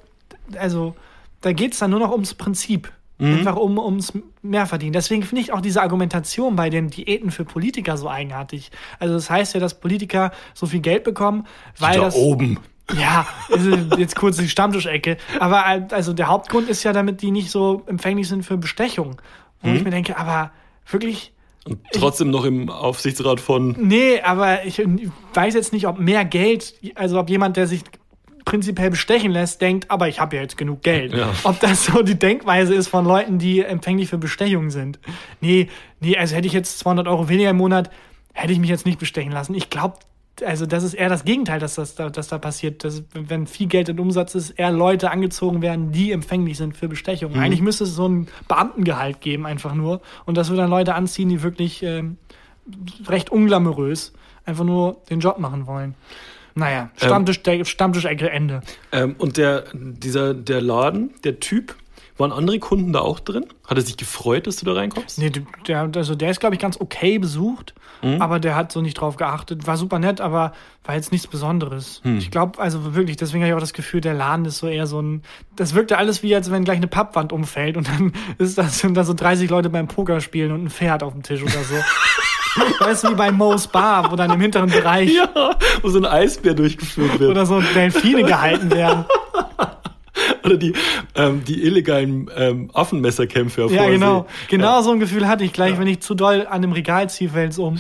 also 0.58 0.96
da 1.42 1.52
geht 1.54 1.74
es 1.74 1.80
dann 1.80 1.92
nur 1.92 2.00
noch 2.00 2.12
ums 2.12 2.34
Prinzip. 2.34 2.92
Einfach 3.20 3.56
um, 3.56 3.80
ums 3.80 4.14
Mehrverdienen. 4.44 4.94
Deswegen 4.94 5.24
finde 5.24 5.42
ich 5.42 5.52
auch 5.52 5.60
diese 5.60 5.82
Argumentation 5.82 6.56
bei 6.56 6.70
den 6.70 6.92
Diäten 6.92 7.32
für 7.32 7.46
Politiker 7.46 7.98
so 7.98 8.08
eigenartig. 8.08 8.70
Also 9.00 9.16
das 9.16 9.28
heißt 9.32 9.56
ja, 9.56 9.60
dass 9.60 9.80
Politiker 9.80 10.32
so 10.54 10.68
viel 10.68 10.82
Geld 10.82 11.04
bekommen, 11.04 11.48
weil 11.80 11.98
da 11.98 12.04
das 12.04 12.16
oben. 12.16 12.60
ja, 12.96 13.26
ist 13.50 13.98
jetzt 13.98 14.16
kurz 14.16 14.38
die 14.38 14.48
Stammtischecke. 14.48 15.18
Aber 15.40 15.66
also 15.66 16.14
der 16.14 16.28
Hauptgrund 16.28 16.70
ist 16.70 16.84
ja, 16.84 16.94
damit 16.94 17.24
die 17.24 17.32
nicht 17.32 17.50
so 17.50 17.82
empfänglich 17.88 18.28
sind 18.28 18.44
für 18.44 18.56
Bestechung. 18.58 19.20
Wo 19.64 19.72
ich 19.72 19.84
mir 19.84 19.90
denke, 19.90 20.16
aber 20.16 20.52
wirklich, 20.88 21.34
Und 21.66 21.80
trotzdem 21.94 22.30
noch 22.30 22.46
im 22.46 22.70
Aufsichtsrat 22.70 23.40
von. 23.40 23.76
nee, 23.80 24.22
aber 24.22 24.64
ich 24.64 24.80
weiß 25.34 25.56
jetzt 25.56 25.74
nicht, 25.74 25.88
ob 25.88 25.98
mehr 25.98 26.24
Geld, 26.24 26.76
also 26.94 27.20
ob 27.20 27.32
jemand, 27.32 27.58
der 27.58 27.66
sich 27.66 27.82
prinzipiell 28.48 28.90
bestechen 28.90 29.34
lässt, 29.34 29.60
denkt, 29.60 29.92
aber 29.92 30.08
ich 30.08 30.22
habe 30.22 30.38
ja 30.38 30.42
jetzt 30.42 30.56
genug 30.56 30.82
Geld. 30.82 31.14
Ja. 31.14 31.34
Ob 31.44 31.60
das 31.60 31.86
so 31.86 32.02
die 32.02 32.18
Denkweise 32.18 32.74
ist 32.74 32.88
von 32.88 33.04
Leuten, 33.04 33.40
die 33.40 33.60
empfänglich 33.60 34.10
für 34.10 34.18
Bestechung 34.18 34.70
sind. 34.70 35.00
Nee, 35.42 35.68
nee, 36.00 36.18
also 36.18 36.34
hätte 36.34 36.48
ich 36.48 36.54
jetzt 36.54 36.80
200 36.80 37.10
Euro 37.10 37.28
weniger 37.28 37.50
im 37.50 37.58
Monat, 37.58 37.92
hätte 38.34 38.54
ich 38.54 38.60
mich 38.60 38.70
jetzt 38.70 38.86
nicht 38.86 39.00
bestechen 39.00 39.34
lassen. 39.34 39.54
Ich 39.54 39.70
glaube, 39.70 39.96
also 40.46 40.66
das 40.66 40.86
ist 40.86 40.94
eher 40.94 41.10
das 41.10 41.26
Gegenteil, 41.26 41.60
dass 41.60 41.76
das 41.76 41.96
da, 41.96 42.10
dass 42.10 42.30
da 42.30 42.38
passiert. 42.38 42.86
Dass, 42.86 43.04
wenn 43.14 43.48
viel 43.48 43.68
Geld 43.68 43.90
in 43.90 44.00
Umsatz 44.00 44.34
ist, 44.34 44.52
eher 44.52 44.72
Leute 44.72 45.12
angezogen 45.12 45.62
werden, 45.62 45.92
die 45.92 46.14
empfänglich 46.14 46.56
sind 46.56 46.78
für 46.78 46.88
Bestechung. 46.88 47.36
Eigentlich 47.36 47.62
müsste 47.62 47.84
es 47.84 47.96
so 47.96 48.08
ein 48.08 48.30
Beamtengehalt 48.48 49.20
geben, 49.20 49.46
einfach 49.46 49.74
nur. 49.74 50.00
Und 50.26 50.38
das 50.38 50.48
würde 50.48 50.62
dann 50.62 50.70
Leute 50.70 50.96
anziehen, 50.96 51.28
die 51.28 51.44
wirklich 51.44 51.84
ähm, 51.84 52.16
recht 53.08 53.30
unglamourös 53.30 54.14
einfach 54.46 54.64
nur 54.64 55.02
den 55.10 55.20
Job 55.20 55.38
machen 55.38 55.68
wollen. 55.68 55.96
Naja, 56.58 56.90
Stammtisch, 56.98 57.44
der 57.44 57.64
Stammtischecke 57.66 58.30
Ende. 58.30 58.62
Ähm, 58.92 59.16
und 59.20 59.38
der, 59.38 59.66
dieser, 59.74 60.34
der 60.34 60.62
Laden, 60.62 61.12
der 61.24 61.40
Typ, 61.40 61.76
waren 62.18 62.32
andere 62.32 62.58
Kunden 62.58 62.94
da 62.94 63.02
auch 63.02 63.20
drin? 63.20 63.46
Hat 63.68 63.78
er 63.78 63.84
sich 63.84 63.96
gefreut, 63.96 64.48
dass 64.48 64.56
du 64.58 64.66
da 64.66 64.74
reinkommst? 64.74 65.20
Nee, 65.20 65.32
der, 65.68 65.90
also 65.96 66.16
der 66.16 66.32
ist, 66.32 66.40
glaube 66.40 66.56
ich, 66.56 66.62
ganz 66.62 66.82
okay 66.82 67.20
besucht, 67.20 67.76
aber 68.20 68.40
der 68.40 68.56
hat 68.56 68.72
so 68.72 68.82
nicht 68.82 68.96
drauf 68.96 69.18
geachtet. 69.18 69.68
War 69.68 69.78
super 69.78 70.00
nett, 70.00 70.20
aber 70.20 70.54
war 70.84 70.96
jetzt 70.96 71.12
nichts 71.12 71.28
Besonderes. 71.28 72.02
Ich 72.18 72.32
glaube, 72.32 72.60
also 72.60 72.96
wirklich, 72.96 73.18
deswegen 73.18 73.44
habe 73.44 73.50
ich 73.50 73.56
auch 73.56 73.60
das 73.60 73.74
Gefühl, 73.74 74.02
der 74.02 74.16
Laden 74.16 74.46
ist 74.46 74.58
so 74.58 74.68
eher 74.68 74.88
so 74.88 75.00
ein. 75.00 75.22
Das 75.56 75.76
wirkte 75.76 75.98
alles 75.98 76.24
wie, 76.24 76.34
als 76.34 76.50
wenn 76.50 76.64
gleich 76.64 76.78
eine 76.78 76.88
Pappwand 76.88 77.32
umfällt 77.34 77.78
und 77.78 77.88
dann 77.88 78.14
ist 78.40 78.58
das, 78.58 78.80
sind 78.80 78.96
da 78.96 79.04
so 79.04 79.14
30 79.14 79.50
Leute 79.50 79.70
beim 79.70 79.88
Poker 79.88 80.20
spielen 80.22 80.52
und 80.52 80.66
ein 80.66 80.70
Pferd 80.70 81.04
auf 81.04 81.14
dem 81.14 81.24
Tisch 81.24 81.44
oder 81.44 81.64
so. 81.64 81.76
weißt 82.80 83.04
du, 83.04 83.12
wie 83.12 83.16
bei 83.16 83.32
Mo's 83.32 83.68
Bar, 83.68 84.12
wo 84.12 84.16
dann 84.16 84.32
im 84.32 84.40
hinteren 84.42 84.70
Bereich 84.70 85.14
Ja, 85.14 85.56
wo 85.82 85.90
so 85.90 85.98
ein 86.00 86.06
Eisbär 86.06 86.54
durchgeführt 86.54 87.20
wird. 87.20 87.32
oder 87.32 87.46
so 87.46 87.62
Delfine 87.62 88.24
gehalten 88.24 88.72
werden. 88.72 89.06
Oder 90.44 90.58
die, 90.58 90.74
ähm, 91.16 91.44
die 91.46 91.64
illegalen 91.64 92.30
ähm, 92.36 92.72
Affenmesserkämpfe 92.74 93.66
auf 93.66 93.72
Ja, 93.72 93.88
genau. 93.88 94.26
Genau 94.50 94.82
so 94.82 94.92
ein 94.92 95.00
Gefühl 95.00 95.28
hatte 95.28 95.44
ich 95.44 95.54
gleich, 95.54 95.78
wenn 95.78 95.88
ich 95.88 96.00
zu 96.00 96.16
doll 96.16 96.48
an 96.50 96.62
dem 96.62 96.72
Regal 96.72 97.10
ziehe, 97.10 97.30
fällt's 97.30 97.60
um. 97.60 97.80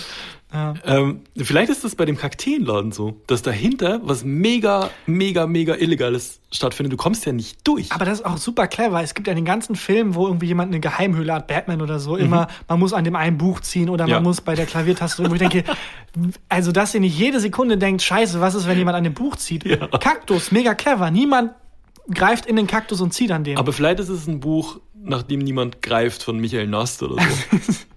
Ja. 0.58 0.74
Ähm, 0.86 1.22
vielleicht 1.38 1.70
ist 1.70 1.84
das 1.84 1.96
bei 1.96 2.06
dem 2.06 2.18
Kakteenladen 2.18 2.92
so, 2.92 3.22
dass 3.28 3.44
dahinter 3.44 4.00
was 4.04 4.24
mega, 4.24 4.90
mega, 5.06 5.46
mega 5.46 5.76
Illegales 5.76 6.40
stattfindet. 6.52 6.94
Du 6.94 6.98
kommst 6.98 7.26
ja 7.26 7.32
nicht 7.32 7.60
durch. 7.68 7.92
Aber 7.92 8.06
das 8.06 8.20
ist 8.20 8.26
auch 8.26 8.38
super 8.38 8.68
clever. 8.68 9.02
Es 9.04 9.14
gibt 9.14 9.28
ja 9.28 9.34
den 9.36 9.46
ganzen 9.46 9.76
Filmen, 9.76 10.16
wo 10.16 10.26
irgendwie 10.28 10.48
jemand 10.48 10.72
eine 10.72 10.80
Geheimhöhle 10.80 11.34
hat, 11.34 11.48
Batman 11.48 11.82
oder 11.82 12.00
so, 12.00 12.16
immer, 12.16 12.48
man 12.68 12.80
muss 12.80 12.94
an 12.94 13.04
dem 13.04 13.16
einen 13.16 13.38
Buch 13.38 13.60
ziehen 13.60 13.90
oder 13.90 14.06
man 14.06 14.12
Ja. 14.12 14.20
muss 14.22 14.42
bei 14.42 14.56
der 14.56 14.66
Klaviertaste. 14.66 15.30
Wo 15.30 15.34
ich 15.34 15.40
denke, 15.40 15.64
also 16.50 16.72
dass 16.72 16.94
ihr 16.94 17.02
nicht 17.02 17.18
jede 17.18 17.40
Sekunde 17.40 17.78
denkt, 17.78 18.02
scheiße, 18.02 18.42
was 18.42 18.56
ist, 18.56 18.68
wenn 18.68 18.78
jemand 18.78 18.98
an 18.98 19.04
dem 19.04 19.14
Buch 19.14 19.36
zieht? 19.36 19.64
Kaktus, 20.00 20.52
mega 20.52 20.74
clever. 20.74 21.12
Niemand 21.12 21.52
greift 22.14 22.46
in 22.46 22.56
den 22.56 22.68
Kaktus 22.68 23.02
und 23.02 23.14
zieht 23.14 23.32
an 23.32 23.44
dem. 23.44 23.58
Aber 23.58 23.74
vielleicht 23.74 24.00
ist 24.00 24.10
es 24.10 24.28
ein 24.28 24.40
Buch, 24.40 24.80
nach 24.96 25.24
dem 25.24 25.40
niemand 25.40 25.82
greift, 25.82 26.24
von 26.24 26.40
Michael 26.40 26.68
Nast 26.68 27.04
oder 27.04 27.16
so. 27.22 27.76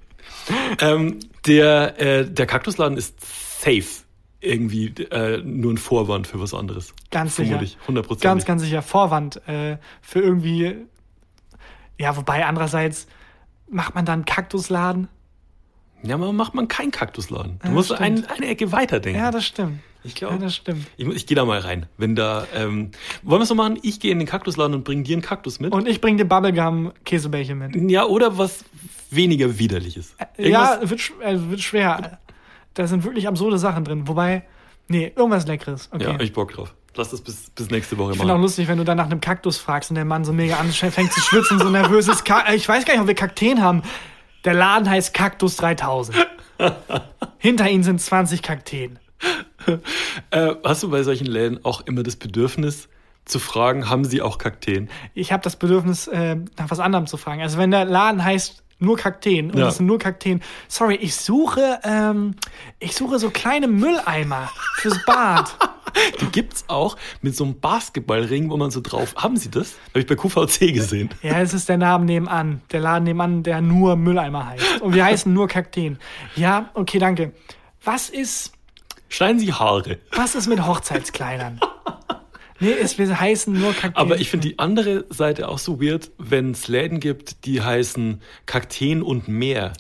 ähm, 0.81 1.21
der, 1.47 2.01
äh, 2.01 2.25
der 2.31 2.47
Kaktusladen 2.47 2.97
ist 2.99 3.19
safe 3.63 4.05
irgendwie 4.43 4.87
äh, 5.11 5.39
nur 5.45 5.73
ein 5.73 5.79
Vorwand 5.79 6.27
für 6.27 6.41
was 6.41 6.55
anderes. 6.55 6.95
ganz 7.11 7.37
sicher. 7.37 7.59
Vermutlich, 7.59 7.77
100%. 7.87 8.21
Ganz, 8.23 8.45
ganz 8.47 8.63
sicher. 8.63 8.81
Vorwand 8.83 9.47
äh, 9.49 9.77
für 10.01 10.21
irgendwie. 10.21 10.77
Ja, 11.99 12.17
wobei 12.17 12.47
andererseits 12.47 13.07
macht 13.69 13.95
man 13.95 14.07
dann 14.07 14.25
Kaktusladen. 14.25 15.09
Ja, 16.03 16.15
aber 16.15 16.33
macht 16.33 16.55
man 16.55 16.67
keinen 16.69 16.91
Kaktusladen. 16.93 17.59
Du 17.61 17.69
Ja, 17.69 17.75
musst 17.75 17.93
ein, 17.93 18.25
eine 18.31 18.47
Ecke 18.47 18.73
weiterdenken. 18.73 19.21
Ja, 19.21 19.31
das 19.31 19.45
stimmt. 19.45 19.81
ich 20.03 20.19
Ja, 20.19 20.29
glaube. 20.29 20.43
das 20.45 20.57
stimmt. 20.57 20.87
ich 20.97 21.07
ich 21.07 21.27
gehe 21.27 21.35
da 21.35 21.45
mal 21.45 21.59
rein. 21.59 21.85
Wenn 21.99 22.17
da, 22.17 22.47
ähm, 22.55 22.93
wollen 23.23 23.41
wir 23.41 23.43
es 23.43 23.49
so 23.51 23.55
machen? 23.55 23.79
Ich 23.83 24.01
gehe 24.01 24.11
in 24.11 24.19
den 24.19 24.27
Kaktusladen 24.27 24.75
und 24.75 24.85
bringe 24.85 25.03
dir 25.03 25.13
einen 25.17 25.21
Kaktus 25.23 25.61
mit. 25.61 25.75
Und 25.75 25.87
ich 25.87 26.01
bringe 26.01 26.17
dir 26.17 26.25
Bubblegum-Käsebällchen 26.25 27.59
mit. 27.59 27.91
ja, 27.91 28.07
oder 28.07 28.39
was 28.39 28.65
weniger 29.11 29.59
widerliches. 29.59 30.15
Ja, 30.37 30.79
wird, 30.83 31.13
äh, 31.23 31.37
wird 31.51 31.61
schwer. 31.61 32.19
Da 32.75 32.87
sind 32.87 33.05
wirklich 33.05 33.29
absurde 33.29 33.59
Sachen 33.59 33.85
drin. 33.85 34.09
Wobei, 34.09 34.45
nee, 34.89 35.13
irgendwas 35.15 35.47
Leckeres. 35.47 35.89
Okay. 35.93 36.05
ja, 36.05 36.21
ich 36.21 36.33
Bock 36.33 36.53
drauf. 36.53 36.75
Lass 36.97 37.11
das 37.11 37.21
bis, 37.21 37.51
bis 37.51 37.71
nächste 37.71 37.99
Woche 37.99 38.13
ich 38.13 38.19
finde 38.19 38.33
auch 38.33 38.37
machen. 38.37 38.43
lustig, 38.43 38.69
wenn 38.69 38.79
du 38.79 38.85
dann 38.85 38.97
nach 38.97 39.07
einem 39.07 39.21
Kaktus 39.21 39.59
fragst 39.59 39.91
und 39.91 39.95
der 39.95 40.05
Mann 40.05 40.25
so 40.25 40.33
mega 40.33 40.57
anfängt 40.57 41.13
zu 41.13 41.21
schwitzen, 41.21 41.59
so 41.59 41.69
nervös 41.71 42.09
ist. 42.09 42.25
Ka 42.25 42.43
äh, 42.49 42.57
ich 42.57 42.69
weiß 42.69 42.85
gar 42.85 42.95
nicht, 42.95 43.01
ob 43.01 43.07
wir 43.07 43.15
Kakteen 43.15 43.63
haben. 43.63 43.83
Der 44.45 44.55
Laden 44.55 44.89
heißt 44.89 45.15
Kaktus 45.15 45.57
3000. 45.57 46.17
Hinter 47.39 47.71
ihnen 47.71 47.85
sind 47.85 48.01
20 48.01 48.43
Kakteen. 48.43 48.99
Äh, 50.31 50.55
hast 50.65 50.83
du 50.83 50.91
bei 50.91 51.03
solchen 51.03 51.27
Läden 51.27 51.65
auch 51.65 51.83
immer 51.83 52.03
das 52.03 52.17
Bedürfnis 52.17 52.89
zu 53.25 53.39
fragen, 53.39 53.89
haben 53.89 54.05
sie 54.05 54.23
auch 54.23 54.39
Kakteen? 54.39 54.89
Ich 55.15 55.33
habe 55.33 55.43
das 55.43 55.57
Bedürfnis, 55.57 56.09
äh, 56.09 56.37
nach 56.59 56.71
was 56.71 56.81
anderem 56.81 57.07
zu 57.07 57.17
fragen. 57.17 57.43
Also 57.43 57.59
wenn 57.59 57.71
der 57.71 57.85
Laden 57.85 58.25
heißt 58.25 58.63
nur 58.81 58.97
Kakteen 58.97 59.51
und 59.51 59.59
Ja. 59.59 59.69
es 59.69 59.77
sind 59.77 59.87
nur 59.87 59.99
Kakteen. 59.99 60.43
Sorry, 60.69 60.97
ich 60.97 61.15
suche, 61.17 61.79
ähm, 61.85 62.35
ich 62.79 62.95
suche 62.97 63.19
so 63.19 63.31
kleine 63.31 63.69
Mülleimer 63.69 64.51
fürs 64.77 64.99
Bad. 65.05 65.55
Die 66.21 66.27
gibt's 66.27 66.65
auch 66.69 66.97
mit 67.21 67.35
so 67.35 67.43
einem 67.45 67.59
Basketballring, 67.59 68.49
wo 68.49 68.57
man 68.57 68.71
so 68.71 68.81
drauf. 68.81 69.13
Haben 69.17 69.37
sie 69.37 69.51
das? 69.51 69.75
Habe 69.91 70.01
ich 70.01 70.07
bei 70.07 70.15
QVC 70.15 70.73
gesehen. 70.73 71.11
Ja, 71.23 71.41
es 71.41 71.53
ist 71.53 71.69
der 71.69 71.79
Name 71.79 72.05
nebenan. 72.05 72.63
Der 72.71 72.81
Laden 72.81 73.05
nebenan, 73.05 73.43
der 73.43 73.61
nur 73.61 73.97
Mülleimer 73.97 74.47
heißt. 74.47 74.81
Und 74.83 74.95
wir 74.95 75.05
heißen 75.05 75.33
nur 75.33 75.49
Kakteen. 75.49 75.99
Ja, 76.37 76.71
okay, 76.75 76.99
danke. 77.01 77.33
Was 77.83 78.09
ist, 78.09 78.53
Schneiden 79.09 79.41
sie 79.41 79.53
Haare. 79.53 79.99
was 80.13 80.37
ist 80.37 80.47
mit 80.47 80.65
Hochzeitskleidern? 80.65 81.61
Nee, 82.61 82.75
es, 82.81 82.99
wir 82.99 83.19
heißen 83.19 83.53
nur 83.53 83.73
Kakteen. 83.73 83.97
Aber 83.97 84.21
ich 84.21 84.31
finde 84.31 84.49
die 84.49 84.59
andere 84.59 85.07
Seite 85.09 85.49
auch 85.49 85.59
so 85.59 85.81
weird, 85.81 86.11
wenn 86.19 86.51
es 86.51 86.69
Läden 86.69 87.01
gibt, 87.01 87.47
die 87.47 87.63
heißen 87.63 88.21
Kakteen 88.47 89.03
und 89.03 89.29
mehr. 89.29 89.73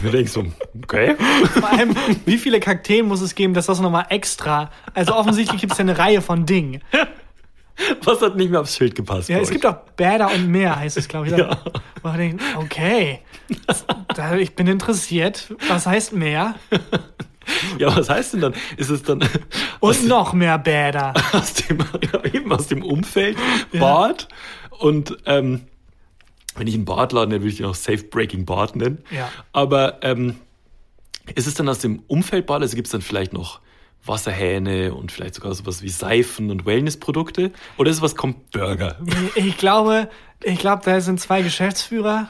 Wir 0.00 0.12
denken 0.12 0.28
so, 0.28 0.46
okay. 0.82 1.16
Vor 1.52 1.70
allem, 1.70 1.94
wie 2.24 2.38
viele 2.38 2.60
Kakteen 2.60 3.06
muss 3.06 3.20
es 3.20 3.34
geben, 3.34 3.54
dass 3.54 3.66
das 3.66 3.80
nochmal 3.80 4.06
extra. 4.10 4.70
Also 4.94 5.14
offensichtlich 5.14 5.60
gibt 5.60 5.72
es 5.72 5.78
ja 5.78 5.82
eine 5.82 5.98
Reihe 5.98 6.22
von 6.22 6.46
Dingen. 6.46 6.82
Was 8.04 8.20
hat 8.22 8.36
nicht 8.36 8.50
mehr 8.50 8.60
aufs 8.60 8.76
Schild 8.76 8.94
gepasst? 8.94 9.28
Ja, 9.28 9.38
es 9.38 9.50
gibt 9.50 9.66
auch 9.66 9.76
Bäder 9.96 10.32
und 10.32 10.48
Meer, 10.48 10.76
heißt 10.76 10.96
es, 10.96 11.08
glaube 11.08 11.26
ich. 11.26 11.36
Ja. 11.36 11.58
Wo 12.02 12.08
man 12.08 12.18
denkt, 12.18 12.42
okay, 12.56 13.20
ich 14.38 14.54
bin 14.54 14.68
interessiert. 14.68 15.52
Was 15.68 15.86
heißt 15.86 16.12
Meer? 16.12 16.54
Ja, 17.78 17.94
was 17.96 18.08
heißt 18.08 18.34
denn 18.34 18.40
dann? 18.40 18.54
Ist 18.76 18.90
es 18.90 19.02
dann 19.02 19.20
Und 19.80 20.06
noch 20.06 20.32
mehr 20.32 20.58
Bäder. 20.58 21.12
aus 21.32 21.54
dem, 21.54 21.78
ja, 21.78 22.24
eben 22.32 22.52
aus 22.52 22.68
dem 22.68 22.82
Umfeld 22.82 23.36
Bad 23.72 24.28
und 24.78 25.16
ähm, 25.26 25.62
wenn 26.56 26.66
ich 26.66 26.74
einen 26.74 26.84
Badladen 26.84 27.30
nenne, 27.30 27.42
würde 27.42 27.52
ich 27.52 27.60
ihn 27.60 27.66
auch 27.66 27.74
Safe 27.74 28.04
Breaking 28.04 28.44
Bad 28.44 28.76
nennen. 28.76 29.02
Ja. 29.10 29.30
Aber 29.52 30.02
ähm, 30.02 30.36
ist 31.34 31.46
es 31.46 31.54
dann 31.54 31.68
aus 31.68 31.80
dem 31.80 32.02
Umfeld 32.06 32.46
Bad, 32.46 32.62
also 32.62 32.76
gibt 32.76 32.86
es 32.86 32.92
dann 32.92 33.02
vielleicht 33.02 33.32
noch 33.32 33.60
Wasserhähne 34.06 34.94
und 34.94 35.12
vielleicht 35.12 35.34
sogar 35.34 35.54
sowas 35.54 35.82
wie 35.82 35.88
Seifen 35.88 36.50
und 36.50 36.66
Wellnessprodukte? 36.66 37.52
Oder 37.78 37.90
ist 37.90 37.96
es 37.96 38.02
was 38.02 38.16
kommt 38.16 38.50
Burger? 38.50 38.98
Ich 39.34 39.56
glaube, 39.56 40.08
ich 40.42 40.58
glaube, 40.58 40.82
da 40.84 41.00
sind 41.00 41.20
zwei 41.20 41.42
Geschäftsführer 41.42 42.28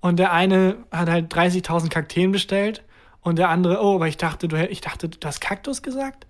und 0.00 0.18
der 0.18 0.32
eine 0.32 0.76
hat 0.90 1.08
halt 1.08 1.34
30.000 1.34 1.88
Kakteen 1.88 2.30
bestellt 2.30 2.82
und 3.24 3.36
der 3.36 3.48
andere, 3.48 3.82
oh, 3.82 3.96
aber 3.96 4.06
ich 4.06 4.18
dachte, 4.18 4.46
du, 4.46 4.56
ich 4.68 4.80
dachte, 4.80 5.08
du 5.08 5.26
hast 5.26 5.40
Kaktus 5.40 5.82
gesagt? 5.82 6.26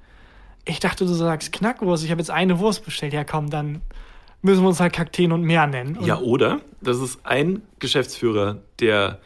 Ich 0.65 0.81
dachte, 0.81 1.05
du 1.05 1.13
sagst 1.13 1.53
Knackwurst. 1.53 2.05
Ich 2.05 2.11
habe 2.11 2.21
jetzt 2.21 2.31
eine 2.31 2.59
Wurst 2.59 2.85
bestellt. 2.85 3.13
Ja, 3.13 3.25
komm, 3.25 3.51
dann 3.51 3.83
müssen 4.41 4.63
wir 4.63 4.69
uns 4.69 4.81
halt 4.81 4.95
Kakteen 4.95 5.33
und 5.33 5.43
mehr 5.43 5.67
nennen. 5.67 5.99
Und 5.99 6.07
Ja, 6.07 6.19
oder? 6.19 6.61
Das 6.81 7.01
ist 7.01 7.19
ein 7.25 7.63
Geschäftsführer, 7.81 8.59
der 8.81 9.19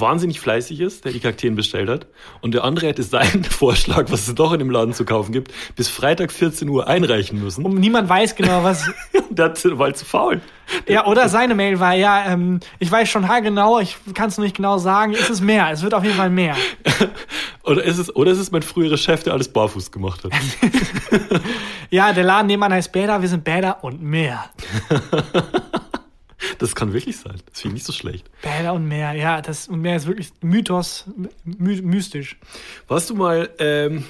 wahnsinnig 0.00 0.40
fleißig 0.40 0.80
ist, 0.80 1.04
der 1.04 1.12
die 1.12 1.20
Kakteen 1.20 1.54
bestellt 1.54 1.88
hat. 1.88 2.06
Und 2.40 2.54
der 2.54 2.64
andere 2.64 2.86
hätte 2.86 3.02
seinen 3.02 3.44
Vorschlag, 3.50 4.10
was 4.10 4.28
es 4.28 4.34
doch 4.34 4.52
in 4.52 4.58
dem 4.58 4.70
Laden 4.70 4.94
zu 4.94 5.04
kaufen 5.04 5.32
gibt, 5.32 5.52
bis 5.74 5.88
Freitag 5.88 6.32
14 6.32 6.68
Uhr 6.68 6.86
einreichen 6.86 7.42
müssen. 7.42 7.64
Und 7.64 7.78
niemand 7.78 8.08
weiß 8.08 8.34
genau, 8.36 8.62
was. 8.64 8.90
Der 9.30 9.52
war 9.78 9.92
zu 9.92 10.04
faul. 10.04 10.40
ja, 10.88 11.06
oder 11.06 11.28
seine 11.28 11.54
Mail 11.54 11.78
war, 11.78 11.94
ja, 11.94 12.32
ähm, 12.32 12.60
ich 12.78 12.90
weiß 12.90 13.08
schon 13.08 13.28
haargenau, 13.28 13.80
ich 13.80 13.96
kann 14.14 14.28
es 14.28 14.38
nicht 14.38 14.56
genau 14.56 14.78
sagen. 14.78 15.12
Es 15.12 15.28
ist 15.28 15.42
mehr. 15.42 15.70
Es 15.70 15.82
wird 15.82 15.92
auf 15.92 16.02
jeden 16.02 16.16
Fall 16.16 16.30
mehr. 16.30 16.56
Oder 17.64 17.82
ist 17.82 17.98
es, 17.98 18.14
oder 18.14 18.30
ist 18.30 18.38
es 18.38 18.52
mein 18.52 18.62
früherer 18.62 18.96
Chef, 18.96 19.24
der 19.24 19.32
alles 19.32 19.48
barfuß 19.48 19.90
gemacht 19.90 20.22
hat? 20.22 20.30
Ja, 21.90 22.12
der 22.12 22.24
Laden 22.24 22.46
nebenan 22.46 22.72
heißt 22.72 22.92
Bäder, 22.92 23.20
wir 23.22 23.28
sind 23.28 23.44
Bäder 23.44 23.82
und 23.82 24.02
mehr. 24.02 24.44
Das 26.58 26.74
kann 26.74 26.92
wirklich 26.92 27.16
sein. 27.16 27.36
Das 27.50 27.60
finde 27.60 27.76
ich 27.76 27.82
nicht 27.82 27.86
so 27.86 27.92
schlecht. 27.92 28.30
Bäder 28.42 28.74
und 28.74 28.86
mehr, 28.86 29.12
ja, 29.14 29.40
das 29.40 29.68
und 29.68 29.80
mehr 29.80 29.96
ist 29.96 30.06
wirklich 30.06 30.30
Mythos, 30.42 31.04
my 31.44 31.80
mystisch. 31.82 32.36
Warst 32.88 33.10
du 33.10 33.14
mal 33.14 33.50
ähm, 33.58 34.04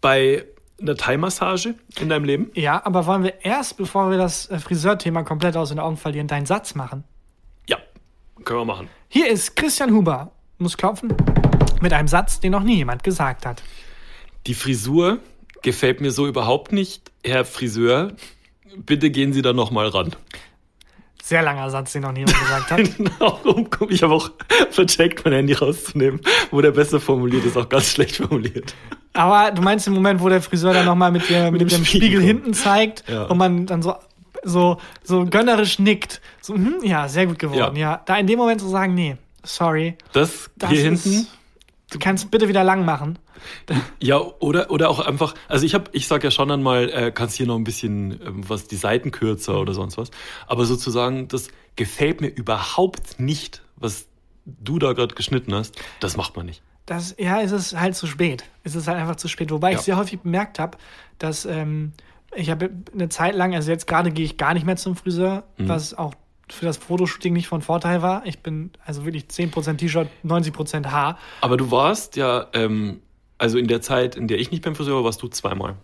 bei 0.00 0.44
einer 0.80 0.96
Thai-Massage 0.96 1.74
in 2.00 2.08
deinem 2.08 2.24
Leben? 2.24 2.50
Ja, 2.54 2.84
aber 2.84 3.06
wollen 3.06 3.22
wir 3.22 3.44
erst, 3.44 3.76
bevor 3.76 4.10
wir 4.10 4.18
das 4.18 4.50
äh, 4.50 4.58
Friseurthema 4.58 5.22
komplett 5.22 5.56
aus 5.56 5.68
den 5.68 5.78
Augen 5.78 5.96
verlieren, 5.96 6.26
deinen 6.26 6.46
Satz 6.46 6.74
machen? 6.74 7.04
Ja, 7.68 7.78
können 8.44 8.60
wir 8.60 8.64
machen. 8.64 8.88
Hier 9.08 9.28
ist 9.28 9.56
Christian 9.56 9.92
Huber, 9.92 10.32
muss 10.58 10.76
klopfen, 10.76 11.14
mit 11.80 11.92
einem 11.92 12.08
Satz, 12.08 12.40
den 12.40 12.52
noch 12.52 12.62
nie 12.62 12.76
jemand 12.76 13.02
gesagt 13.02 13.46
hat. 13.46 13.62
Die 14.46 14.54
Frisur 14.54 15.18
gefällt 15.62 16.00
mir 16.00 16.10
so 16.10 16.26
überhaupt 16.26 16.72
nicht. 16.72 17.10
Herr 17.22 17.44
Friseur, 17.44 18.12
bitte 18.76 19.10
gehen 19.10 19.32
Sie 19.32 19.42
da 19.42 19.52
noch 19.52 19.70
mal 19.70 19.88
ran. 19.88 20.16
Sehr 21.30 21.42
langer 21.42 21.70
Satz, 21.70 21.92
den 21.92 22.02
noch 22.02 22.10
nie 22.10 22.24
jemand 22.26 22.40
gesagt 22.40 22.70
hat. 22.72 22.80
Genau, 22.96 23.86
ich 23.88 24.02
habe 24.02 24.14
auch 24.14 24.32
vercheckt, 24.72 25.24
mein 25.24 25.32
Handy 25.32 25.52
rauszunehmen, 25.52 26.20
wo 26.50 26.60
der 26.60 26.72
besser 26.72 26.98
formuliert 26.98 27.44
ist, 27.44 27.56
auch 27.56 27.68
ganz 27.68 27.92
schlecht 27.92 28.16
formuliert. 28.16 28.74
Aber 29.12 29.52
du 29.52 29.62
meinst 29.62 29.86
den 29.86 29.94
Moment, 29.94 30.20
wo 30.20 30.28
der 30.28 30.42
Friseur 30.42 30.72
dann 30.74 30.86
nochmal 30.86 31.12
mit, 31.12 31.30
der, 31.30 31.52
mit, 31.52 31.60
dem 31.60 31.68
dem 31.68 31.84
Spiegel 31.84 32.08
Spiegel 32.08 32.22
hinten 32.22 32.52
zeigt 32.52 33.04
Ja. 33.08 33.26
und 33.26 33.38
man 33.38 33.64
dann 33.66 33.80
so, 33.80 33.94
so, 34.42 34.78
so 35.04 35.24
gönnerisch 35.24 35.78
nickt. 35.78 36.20
So, 36.40 36.54
hm, 36.54 36.78
ja, 36.82 37.06
sehr 37.06 37.28
gut 37.28 37.38
geworden. 37.38 37.76
Ja. 37.76 37.92
Ja. 37.92 38.02
da 38.06 38.16
in 38.16 38.26
dem 38.26 38.36
Moment 38.36 38.60
zu 38.60 38.66
sagen, 38.68 38.94
nee, 38.94 39.16
sorry, 39.44 39.96
Das, 40.12 40.50
das 40.56 40.70
hier 40.70 40.90
ist, 40.90 41.04
hinten, 41.04 41.28
Du 41.92 42.00
kannst 42.00 42.28
bitte 42.32 42.48
wieder 42.48 42.64
lang 42.64 42.84
machen. 42.84 43.20
ja, 44.00 44.18
oder, 44.18 44.70
oder 44.70 44.90
auch 44.90 44.98
einfach, 45.00 45.34
also 45.48 45.64
ich 45.66 45.74
habe, 45.74 45.84
ich 45.92 46.06
sag 46.08 46.24
ja 46.24 46.30
schon 46.30 46.48
dann 46.48 46.62
mal, 46.62 46.88
äh, 46.90 47.12
kannst 47.12 47.36
hier 47.36 47.46
noch 47.46 47.56
ein 47.56 47.64
bisschen 47.64 48.12
ähm, 48.24 48.48
was, 48.48 48.66
die 48.66 48.76
Seiten 48.76 49.10
kürzer 49.10 49.60
oder 49.60 49.74
sonst 49.74 49.98
was. 49.98 50.10
Aber 50.46 50.64
sozusagen, 50.64 51.28
das 51.28 51.48
gefällt 51.76 52.20
mir 52.20 52.28
überhaupt 52.28 53.18
nicht, 53.20 53.62
was 53.76 54.06
du 54.44 54.78
da 54.78 54.92
gerade 54.92 55.14
geschnitten 55.14 55.54
hast. 55.54 55.76
Das 56.00 56.16
macht 56.16 56.36
man 56.36 56.46
nicht. 56.46 56.62
Das, 56.86 57.14
ja, 57.18 57.40
es 57.40 57.52
ist 57.52 57.78
halt 57.78 57.94
zu 57.94 58.06
spät. 58.06 58.44
Es 58.64 58.74
ist 58.74 58.88
halt 58.88 58.98
einfach 58.98 59.16
zu 59.16 59.28
spät. 59.28 59.50
Wobei 59.50 59.72
Ja. 59.72 59.78
ich 59.78 59.84
sehr 59.84 59.96
häufig 59.96 60.20
bemerkt 60.20 60.58
habe, 60.58 60.76
dass 61.18 61.44
ähm, 61.44 61.92
ich 62.34 62.50
habe 62.50 62.70
eine 62.92 63.08
Zeit 63.08 63.34
lang, 63.34 63.54
also 63.54 63.70
jetzt 63.70 63.86
gerade 63.86 64.10
gehe 64.10 64.24
ich 64.24 64.36
gar 64.36 64.54
nicht 64.54 64.66
mehr 64.66 64.76
zum 64.76 64.96
Friseur, 64.96 65.44
Mhm. 65.58 65.68
was 65.68 65.94
auch 65.94 66.14
für 66.48 66.66
das 66.66 66.78
Fotoshooting 66.78 67.32
nicht 67.32 67.46
von 67.46 67.62
Vorteil 67.62 68.02
war. 68.02 68.26
Ich 68.26 68.40
bin 68.40 68.72
also 68.84 69.04
wirklich 69.04 69.26
10% 69.28 69.76
T-Shirt, 69.78 70.08
90% 70.24 70.86
Haar. 70.90 71.16
Aber 71.42 71.56
du 71.56 71.70
warst 71.70 72.16
ja, 72.16 72.48
ähm, 72.54 73.00
also 73.40 73.58
in 73.58 73.66
der 73.66 73.80
Zeit, 73.80 74.14
in 74.16 74.28
der 74.28 74.38
ich 74.38 74.50
nicht 74.50 74.62
beim 74.64 74.74
Friseur 74.74 74.96
war, 74.96 75.04
warst 75.04 75.20
du 75.22 75.28
zweimal. 75.28 75.76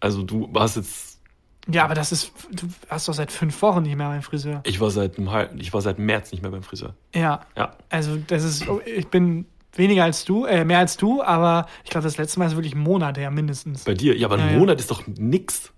Also 0.00 0.22
du 0.22 0.48
warst 0.52 0.76
jetzt, 0.76 1.20
Ja, 1.70 1.84
aber 1.84 1.94
das 1.94 2.12
ist, 2.12 2.32
du 2.50 2.66
hast 2.90 3.08
doch 3.08 3.14
seit 3.14 3.30
fünf 3.32 3.62
Wochen 3.62 3.82
nicht 3.82 3.96
mehr 3.96 4.08
beim 4.08 4.22
Friseur. 4.22 4.60
ich 4.64 4.80
war 4.80 4.90
seit 4.90 5.16
einem 5.16 5.30
halben, 5.30 5.60
ich 5.60 5.72
war 5.72 5.80
seit 5.80 5.98
März 5.98 6.32
nicht 6.32 6.42
mehr 6.42 6.50
beim 6.50 6.62
Friseur. 6.62 6.94
Ja, 7.14 7.40
Ja. 7.56 7.76
also 7.88 8.16
das 8.26 8.42
ist, 8.44 8.66
ich 8.84 9.06
bin 9.08 9.46
weniger 9.74 10.04
als 10.04 10.24
du, 10.24 10.44
äh, 10.44 10.64
mehr 10.64 10.78
als 10.80 10.96
du, 10.96 11.22
aber 11.22 11.66
ich 11.84 11.90
glaube, 11.90 12.04
das 12.04 12.16
letzte 12.18 12.38
Mal 12.40 12.46
ist 12.46 12.56
wirklich 12.56 12.74
ein 12.74 12.80
Monat 12.82 13.16
her, 13.16 13.30
mindestens. 13.30 13.84
Bei 13.84 13.94
dir? 13.94 14.16
Ja, 14.18 14.26
aber 14.26 14.34
ein 14.36 14.46
Ja, 14.48 14.52
ja. 14.52 14.58
Monat 14.58 14.80
ist 14.80 14.90
doch 14.90 15.02
nix. 15.06 15.72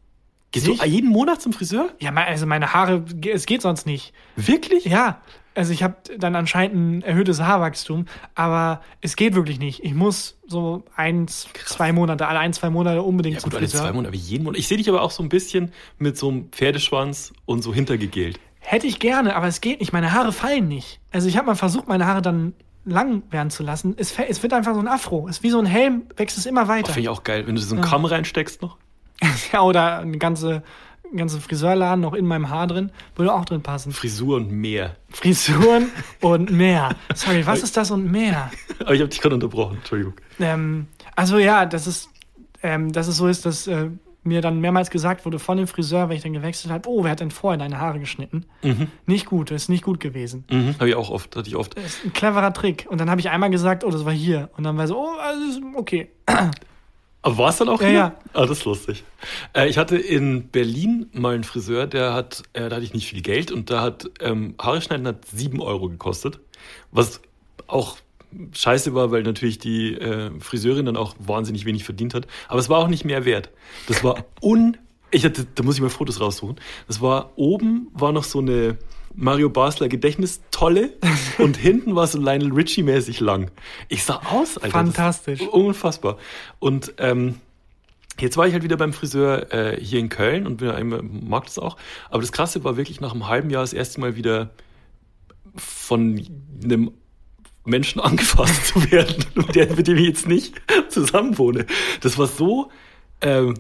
Gehst 0.53 0.67
Nicht? 0.69 0.83
du 0.83 0.87
jeden 0.89 1.11
Monat 1.11 1.43
zum 1.43 1.53
Friseur? 1.53 1.91
Ja, 2.01 2.13
also 2.15 2.47
meine 2.47 2.73
Haare, 2.73 3.05
es 3.33 3.45
geht 3.45 3.61
sonst 3.63 3.87
nicht. 3.87 4.13
Wirklich? 4.37 4.85
Ja, 4.85 5.21
also 5.55 5.73
ich 5.73 5.83
habe 5.83 5.97
dann 6.19 6.35
anscheinend 6.37 6.75
ein 6.75 7.03
erhöhtes 7.03 7.41
Haarwachstum, 7.41 8.07
aber 8.35 8.83
es 9.01 9.17
geht 9.17 9.35
wirklich 9.35 9.59
nicht. 9.59 9.85
Ich 9.85 9.95
muss 9.95 10.37
so 10.47 10.85
eins, 10.97 11.49
zwei 11.67 11.93
Monate, 11.93 12.27
alle 12.27 12.39
ein, 12.39 12.53
zwei 12.53 12.71
Monate 12.71 13.03
unbedingt 13.03 13.37
Ja 13.37 13.43
gut, 13.43 13.55
alle 13.55 13.69
zwei 13.69 13.93
Monate, 13.93 14.09
aber 14.09 14.17
jeden 14.17 14.45
Monat. 14.45 14.59
Ich 14.59 14.69
sehe 14.69 14.79
dich 14.79 14.89
aber 14.89 15.03
auch 15.03 15.11
so 15.11 15.23
ein 15.23 15.29
bisschen 15.29 15.73
mit 15.99 16.17
so 16.17 16.29
einem 16.29 16.51
Pferdeschwanz 16.51 17.33
und 17.47 17.63
so 17.63 17.73
hintergegelt. 17.73 18.39
Hätte 18.61 18.87
ich 18.87 18.99
gerne, 18.99 19.37
aber 19.37 19.47
es 19.47 19.61
geht 19.61 19.81
nicht. 19.81 19.93
Meine 19.93 20.13
Haare 20.13 20.33
fallen 20.33 20.69
nicht. 20.69 21.01
Also 21.13 21.29
ich 21.29 21.37
habe 21.37 21.47
mal 21.47 21.55
versucht, 21.55 21.87
meine 21.87 22.07
Haare 22.07 22.23
dann 22.23 22.55
lang 22.85 23.23
werden 23.31 23.51
zu 23.51 23.63
lassen. 23.63 23.95
Es, 23.99 24.19
es 24.19 24.43
wird 24.43 24.53
einfach 24.53 24.75
so 24.75 24.81
ein 24.81 24.89
Afro. 24.89 25.29
Es 25.29 25.39
ist 25.39 25.43
wie 25.43 25.51
so 25.51 25.59
ein 25.59 25.67
Helm, 25.67 26.05
wächst 26.17 26.39
es 26.39 26.47
immer 26.47 26.69
weiter. 26.69 26.93
Finde 26.93 27.01
ich 27.03 27.09
auch 27.09 27.25
geil, 27.25 27.47
wenn 27.47 27.55
du 27.55 27.61
so 27.61 27.75
einen 27.75 27.85
Kamm 27.85 28.05
reinsteckst 28.05 28.63
noch. 28.63 28.77
ja, 29.53 29.63
oder 29.63 29.99
eine 29.99 30.19
ganze, 30.19 30.63
ein 31.15 31.19
ganzer 31.19 31.41
Friseurladen 31.41 32.01
noch 32.01 32.13
in 32.13 32.27
meinem 32.27 32.51
Haar 32.51 32.67
drin, 32.67 32.91
würde 33.17 33.33
auch 33.33 33.45
drin 33.45 33.63
passen. 33.63 33.93
Frisur 33.93 34.37
und 34.37 34.51
mehr. 34.51 34.97
Frisuren 35.11 35.91
und 36.21 36.51
mehr. 36.51 36.95
Sorry, 37.15 37.47
was 37.47 37.63
ist 37.63 37.77
das 37.77 37.91
und 37.91 38.11
mehr? 38.11 38.51
Aber 38.81 38.95
ich 38.95 39.01
habe 39.01 39.09
dich 39.09 39.21
gerade 39.21 39.37
unterbrochen, 39.37 39.77
Entschuldigung. 39.77 40.15
Ähm, 40.41 40.89
also 41.15 41.39
ja, 41.39 41.67
dass 41.67 41.87
es, 41.87 42.09
ähm, 42.63 42.93
dass 42.93 43.07
es 43.07 43.17
so 43.17 43.29
ist, 43.29 43.47
dass 43.47 43.67
äh, 43.69 43.91
mir 44.25 44.41
dann 44.41 44.61
mehrmals 44.61 44.91
gesagt 44.91 45.25
wurde 45.25 45.39
von 45.39 45.57
dem 45.57 45.67
Friseur, 45.67 46.09
wenn 46.09 46.17
ich 46.17 46.23
dann 46.23 46.33
gewechselt 46.33 46.73
habe, 46.73 46.89
oh, 46.89 47.05
wer 47.05 47.13
hat 47.13 47.21
denn 47.21 47.31
vorher 47.31 47.59
deine 47.59 47.79
Haare 47.79 48.01
geschnitten? 48.01 48.47
Nicht 49.07 49.27
gut, 49.27 49.51
das 49.51 49.63
ist 49.63 49.69
nicht 49.69 49.85
gut 49.85 50.01
gewesen. 50.01 50.45
Mhm. 50.51 50.75
Habe 50.79 50.89
ich 50.89 50.95
auch 50.95 51.11
oft, 51.11 51.37
hatte 51.37 51.49
ich 51.49 51.57
oft. 51.57 51.77
Das 51.77 51.85
ist 51.85 52.05
ein 52.07 52.13
cleverer 52.13 52.53
Trick. 52.55 52.87
Und 52.89 53.01
dann 53.01 53.11
habe 53.11 53.21
ich 53.21 53.29
einmal 53.29 53.51
gesagt, 53.51 53.85
oh, 53.85 53.91
das 53.91 54.05
war 54.05 54.13
hier. 54.13 54.49
Und 54.57 54.65
dann 54.65 54.79
war 54.79 54.89
so, 54.89 54.97
oh, 54.99 55.49
ist 55.51 55.61
okay. 55.75 56.09
Aber 57.25 57.39
war 57.39 57.49
es 57.49 57.57
dann 57.57 57.71
auch 57.71 57.81
Ja, 57.81 57.87
hier? 57.89 57.97
ja. 57.97 58.15
Ah, 58.35 58.43
das 58.43 58.59
ist 58.59 58.65
lustig. 58.67 59.03
Äh, 59.55 59.69
ich 59.69 59.79
hatte 59.79 59.97
in 59.97 60.49
Berlin 60.49 61.07
mal 61.13 61.35
einen 61.35 61.43
Friseur, 61.45 61.87
der 61.87 62.13
hat, 62.13 62.43
äh, 62.53 62.69
da 62.69 62.77
hatte 62.77 62.85
ich 62.85 62.93
nicht 62.93 63.09
viel 63.09 63.23
Geld 63.23 63.51
und 63.51 63.71
da 63.71 63.81
hat 63.81 64.11
ähm, 64.21 64.55
Haare 64.61 64.83
schneiden 64.83 65.07
hat 65.07 65.25
sieben 65.25 65.63
Euro 65.63 65.89
gekostet. 65.89 66.39
Was 66.93 67.23
auch 67.67 67.97
scheiße 68.53 68.95
war, 68.95 69.11
weil 69.11 69.23
natürlich 69.23 69.59
die 69.59 69.95
äh, 69.95 70.31
Friseurin 70.39 70.85
dann 70.85 70.99
auch 70.99 71.15
wahnsinnig 71.19 71.65
wenig 71.65 71.85
verdient 71.85 72.13
hat. 72.13 72.27
Aber 72.49 72.61
es 72.61 72.69
war 72.69 72.79
auch 72.79 72.89
nicht 72.89 73.07
mehr 73.07 73.25
wert. 73.25 73.49
Das 73.89 74.05
war 74.05 74.17
un... 74.43 74.77
Ich 75.11 75.25
hatte, 75.25 75.47
da 75.55 75.63
muss 75.63 75.77
ich 75.77 75.81
mal 75.81 75.89
Fotos 75.91 76.21
raussuchen. 76.21 76.57
Das 76.89 77.01
war, 77.01 77.33
oben 77.37 77.89
war 77.95 78.13
noch 78.13 78.25
so 78.25 78.41
eine 78.41 78.77
Mario 79.15 79.49
Basler 79.49 79.89
Gedächtnistolle 79.89 80.95
und 81.39 81.57
hinten 81.57 81.95
war 81.95 82.07
so 82.07 82.19
Lionel 82.19 82.53
Richie-mäßig 82.53 83.21
lang. 83.21 83.51
Ich 83.89 84.05
sah 84.05 84.21
aus, 84.31 84.59
Alter. 84.59 84.71
Fantastisch. 84.71 85.41
Unfassbar. 85.41 86.19
Und 86.59 86.95
ähm, 86.99 87.37
Jetzt 88.21 88.37
war 88.37 88.47
ich 88.47 88.53
halt 88.53 88.63
wieder 88.63 88.77
beim 88.77 88.93
Friseur 88.93 89.53
äh, 89.53 89.81
hier 89.81 89.99
in 89.99 90.09
Köln 90.09 90.47
und 90.47 90.59
bin 90.59 90.69
ja 90.69 90.75
immer, 90.75 91.03
mag 91.03 91.47
das 91.47 91.59
auch. 91.59 91.77
Aber 92.11 92.21
das 92.21 92.31
Krasse 92.31 92.63
war 92.63 92.77
wirklich 92.77 93.01
nach 93.01 93.13
einem 93.13 93.27
halben 93.27 93.51
Jahr 93.51 93.63
das 93.63 93.73
erste 93.73 94.01
Mal 94.01 94.15
wieder 94.15 94.51
von 95.57 96.25
einem 96.63 96.93
Menschen 97.65 98.01
angefasst 98.01 98.67
zu 98.67 98.91
werden, 98.91 99.25
der, 99.55 99.75
mit 99.75 99.89
dem 99.89 99.97
ich 99.97 100.07
jetzt 100.07 100.29
nicht 100.29 100.55
zusammenwohne. 100.89 101.67
Das 102.03 102.17
war 102.17 102.29
so, 102.29 102.71
ähm, 103.21 103.55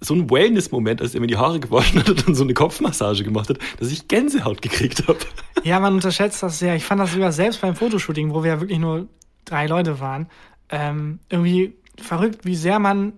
so 0.00 0.14
ein 0.14 0.30
Wellness-Moment, 0.30 1.02
als 1.02 1.14
er 1.14 1.20
mir 1.20 1.26
die 1.26 1.36
Haare 1.36 1.58
gewaschen 1.60 1.98
hat 2.00 2.08
und 2.10 2.26
dann 2.26 2.34
so 2.34 2.44
eine 2.44 2.54
Kopfmassage 2.54 3.24
gemacht 3.24 3.48
hat, 3.48 3.58
dass 3.80 3.90
ich 3.90 4.06
Gänsehaut 4.08 4.62
gekriegt 4.62 5.06
habe. 5.08 5.18
Ja, 5.64 5.80
man 5.80 5.94
unterschätzt 5.94 6.42
das 6.42 6.58
sehr. 6.58 6.76
Ich 6.76 6.84
fand 6.84 7.00
das 7.00 7.12
sogar 7.12 7.32
selbst 7.32 7.60
beim 7.60 7.74
Fotoshooting, 7.74 8.32
wo 8.32 8.42
wir 8.44 8.52
ja 8.52 8.60
wirklich 8.60 8.78
nur 8.78 9.08
drei 9.44 9.66
Leute 9.66 9.98
waren, 10.00 10.28
ähm, 10.68 11.18
irgendwie 11.28 11.74
verrückt, 12.00 12.44
wie 12.44 12.54
sehr 12.54 12.78
man 12.78 13.14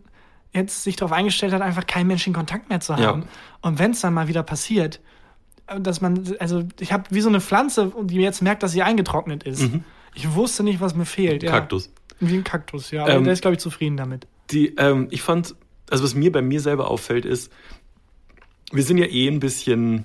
jetzt 0.52 0.82
sich 0.82 0.96
darauf 0.96 1.12
eingestellt 1.12 1.52
hat, 1.52 1.60
einfach 1.62 1.86
keinen 1.86 2.06
menschlichen 2.06 2.34
Kontakt 2.34 2.68
mehr 2.70 2.80
zu 2.80 2.94
Ja. 2.94 2.98
haben. 3.08 3.24
Und 3.60 3.78
wenn 3.78 3.90
es 3.92 4.00
dann 4.00 4.14
mal 4.14 4.26
wieder 4.28 4.42
passiert, 4.42 5.00
äh, 5.66 5.80
dass 5.80 6.00
man, 6.00 6.34
also 6.38 6.64
ich 6.80 6.92
habe 6.92 7.04
wie 7.10 7.20
so 7.20 7.28
eine 7.28 7.40
Pflanze, 7.40 7.92
die 8.04 8.16
jetzt 8.16 8.40
merkt, 8.42 8.62
dass 8.62 8.72
sie 8.72 8.82
eingetrocknet 8.82 9.42
ist. 9.42 9.68
Ich 10.14 10.34
wusste 10.34 10.62
nicht, 10.64 10.80
was 10.80 10.94
mir 10.94 11.04
fehlt. 11.04 11.42
Ja. 11.42 11.50
Mhm. 11.50 11.54
Kaktus. 11.54 11.92
Wie 12.20 12.34
ein 12.36 12.44
Kaktus, 12.44 12.90
ja. 12.90 13.02
Aber 13.02 13.14
Ähm, 13.14 13.24
der 13.24 13.32
ist, 13.32 13.42
glaube 13.42 13.54
ich, 13.54 13.60
zufrieden 13.60 13.96
damit. 13.96 14.26
Die, 14.50 14.74
ähm, 14.76 15.06
ich 15.10 15.22
fand, 15.22 15.54
also 15.90 16.04
was 16.04 16.14
mir 16.14 16.32
bei 16.32 16.42
mir 16.42 16.60
selber 16.60 16.90
auffällt, 16.90 17.24
ist, 17.24 17.52
wir 18.72 18.82
sind 18.82 18.98
ja 18.98 19.06
eh 19.06 19.28
ein 19.28 19.40
bisschen 19.40 20.04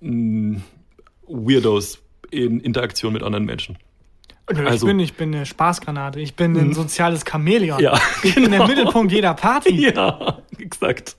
mh, 0.00 0.60
Weirdos 1.28 2.00
in 2.30 2.60
Interaktion 2.60 3.12
mit 3.12 3.22
anderen 3.22 3.44
Menschen. 3.44 3.78
Ich, 4.50 4.58
also- 4.58 4.86
bin, 4.86 5.00
ich 5.00 5.14
bin 5.14 5.34
eine 5.34 5.44
Spaßgranate. 5.46 6.20
Ich 6.20 6.34
bin 6.34 6.56
ein 6.56 6.72
soziales 6.72 7.24
Chamäleon. 7.28 7.80
Ja, 7.80 7.98
ich 8.22 8.34
bin 8.34 8.44
der 8.50 8.60
genau. 8.60 8.66
Mittelpunkt 8.68 9.12
jeder 9.12 9.34
Party. 9.34 9.90
Ja, 9.94 10.38
exakt. 10.58 11.16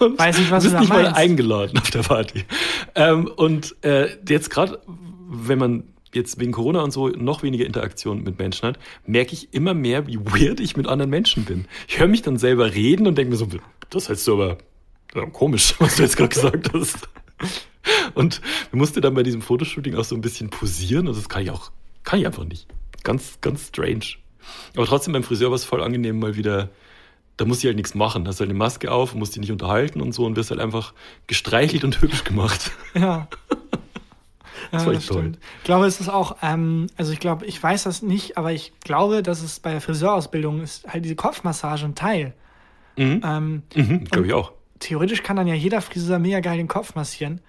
Und 0.00 0.18
Weiß 0.18 0.38
nicht, 0.38 0.50
was 0.50 0.64
du 0.64 0.70
bist 0.70 0.80
nicht 0.80 0.88
mal 0.88 1.02
meinst. 1.04 1.18
eingeladen 1.18 1.78
auf 1.78 1.90
der 1.90 2.02
Party. 2.02 2.44
Ähm, 2.94 3.30
und 3.36 3.76
äh, 3.84 4.08
jetzt 4.28 4.50
gerade, 4.50 4.80
wenn 5.28 5.58
man 5.58 5.84
jetzt 6.16 6.38
wegen 6.38 6.52
Corona 6.52 6.82
und 6.82 6.92
so 6.92 7.08
noch 7.08 7.42
weniger 7.42 7.66
Interaktion 7.66 8.22
mit 8.22 8.38
Menschen 8.38 8.68
hat, 8.68 8.78
merke 9.06 9.32
ich 9.32 9.52
immer 9.52 9.74
mehr, 9.74 10.06
wie 10.06 10.18
weird 10.18 10.60
ich 10.60 10.76
mit 10.76 10.86
anderen 10.86 11.10
Menschen 11.10 11.44
bin. 11.44 11.66
Ich 11.88 11.98
höre 11.98 12.08
mich 12.08 12.22
dann 12.22 12.38
selber 12.38 12.74
reden 12.74 13.06
und 13.06 13.16
denke 13.18 13.30
mir 13.30 13.36
so, 13.36 13.48
das 13.90 14.08
hältst 14.08 14.26
du 14.26 14.34
aber 14.34 14.58
ja, 15.14 15.26
komisch, 15.26 15.74
was 15.78 15.96
du 15.96 16.02
jetzt 16.02 16.16
gerade 16.16 16.30
gesagt 16.30 16.72
hast. 16.72 17.08
Und 18.14 18.40
wir 18.70 18.78
mussten 18.78 19.00
dann 19.02 19.14
bei 19.14 19.22
diesem 19.22 19.42
Fotoshooting 19.42 19.94
auch 19.96 20.04
so 20.04 20.14
ein 20.14 20.20
bisschen 20.20 20.50
posieren 20.50 21.08
und 21.08 21.16
das 21.16 21.28
kann 21.28 21.42
ich 21.42 21.50
auch, 21.50 21.70
kann 22.02 22.20
ich 22.20 22.26
einfach 22.26 22.44
nicht. 22.44 22.66
Ganz, 23.02 23.38
ganz 23.40 23.68
strange. 23.68 24.16
Aber 24.74 24.86
trotzdem 24.86 25.12
beim 25.12 25.22
Friseur 25.22 25.50
war 25.50 25.56
es 25.56 25.64
voll 25.64 25.82
angenehm, 25.82 26.18
mal 26.18 26.36
wieder, 26.36 26.70
da 27.36 27.44
musst 27.44 27.62
du 27.62 27.68
halt 27.68 27.76
nichts 27.76 27.94
machen. 27.94 28.24
Da 28.24 28.30
hast 28.30 28.40
halt 28.40 28.50
eine 28.50 28.58
Maske 28.58 28.90
auf, 28.90 29.14
musst 29.14 29.34
dich 29.34 29.40
nicht 29.40 29.52
unterhalten 29.52 30.00
und 30.00 30.12
so 30.12 30.24
und 30.24 30.36
wirst 30.36 30.50
halt 30.50 30.60
einfach 30.60 30.94
gestreichelt 31.26 31.84
und 31.84 32.00
hübsch 32.00 32.24
gemacht. 32.24 32.70
Ja. 32.94 33.28
Das 34.74 34.84
ja, 34.86 34.92
das 34.92 35.02
echt 35.02 35.08
toll. 35.08 35.18
stimmt. 35.22 35.38
Ich 35.58 35.64
glaube, 35.64 35.86
es 35.86 36.00
ist 36.00 36.08
auch, 36.08 36.36
ähm, 36.42 36.86
also 36.96 37.12
ich 37.12 37.20
glaube, 37.20 37.46
ich 37.46 37.62
weiß 37.62 37.84
das 37.84 38.02
nicht, 38.02 38.36
aber 38.38 38.52
ich 38.52 38.72
glaube, 38.80 39.22
dass 39.22 39.42
es 39.42 39.60
bei 39.60 39.72
der 39.72 39.80
Friseurausbildung 39.80 40.60
ist 40.62 40.86
halt 40.86 41.04
diese 41.04 41.16
Kopfmassage 41.16 41.84
ein 41.84 41.94
Teil. 41.94 42.34
Mhm. 42.96 43.20
Ähm, 43.24 43.62
Mhm, 43.74 44.04
Glaube 44.04 44.26
ich 44.26 44.32
auch. 44.32 44.52
theoretisch 44.78 45.22
kann 45.22 45.36
dann 45.36 45.46
ja 45.46 45.54
jeder 45.54 45.80
Friseur 45.80 46.18
mega 46.18 46.40
geil 46.40 46.56
den 46.58 46.68
Kopf 46.68 46.94
massieren, 46.94 47.40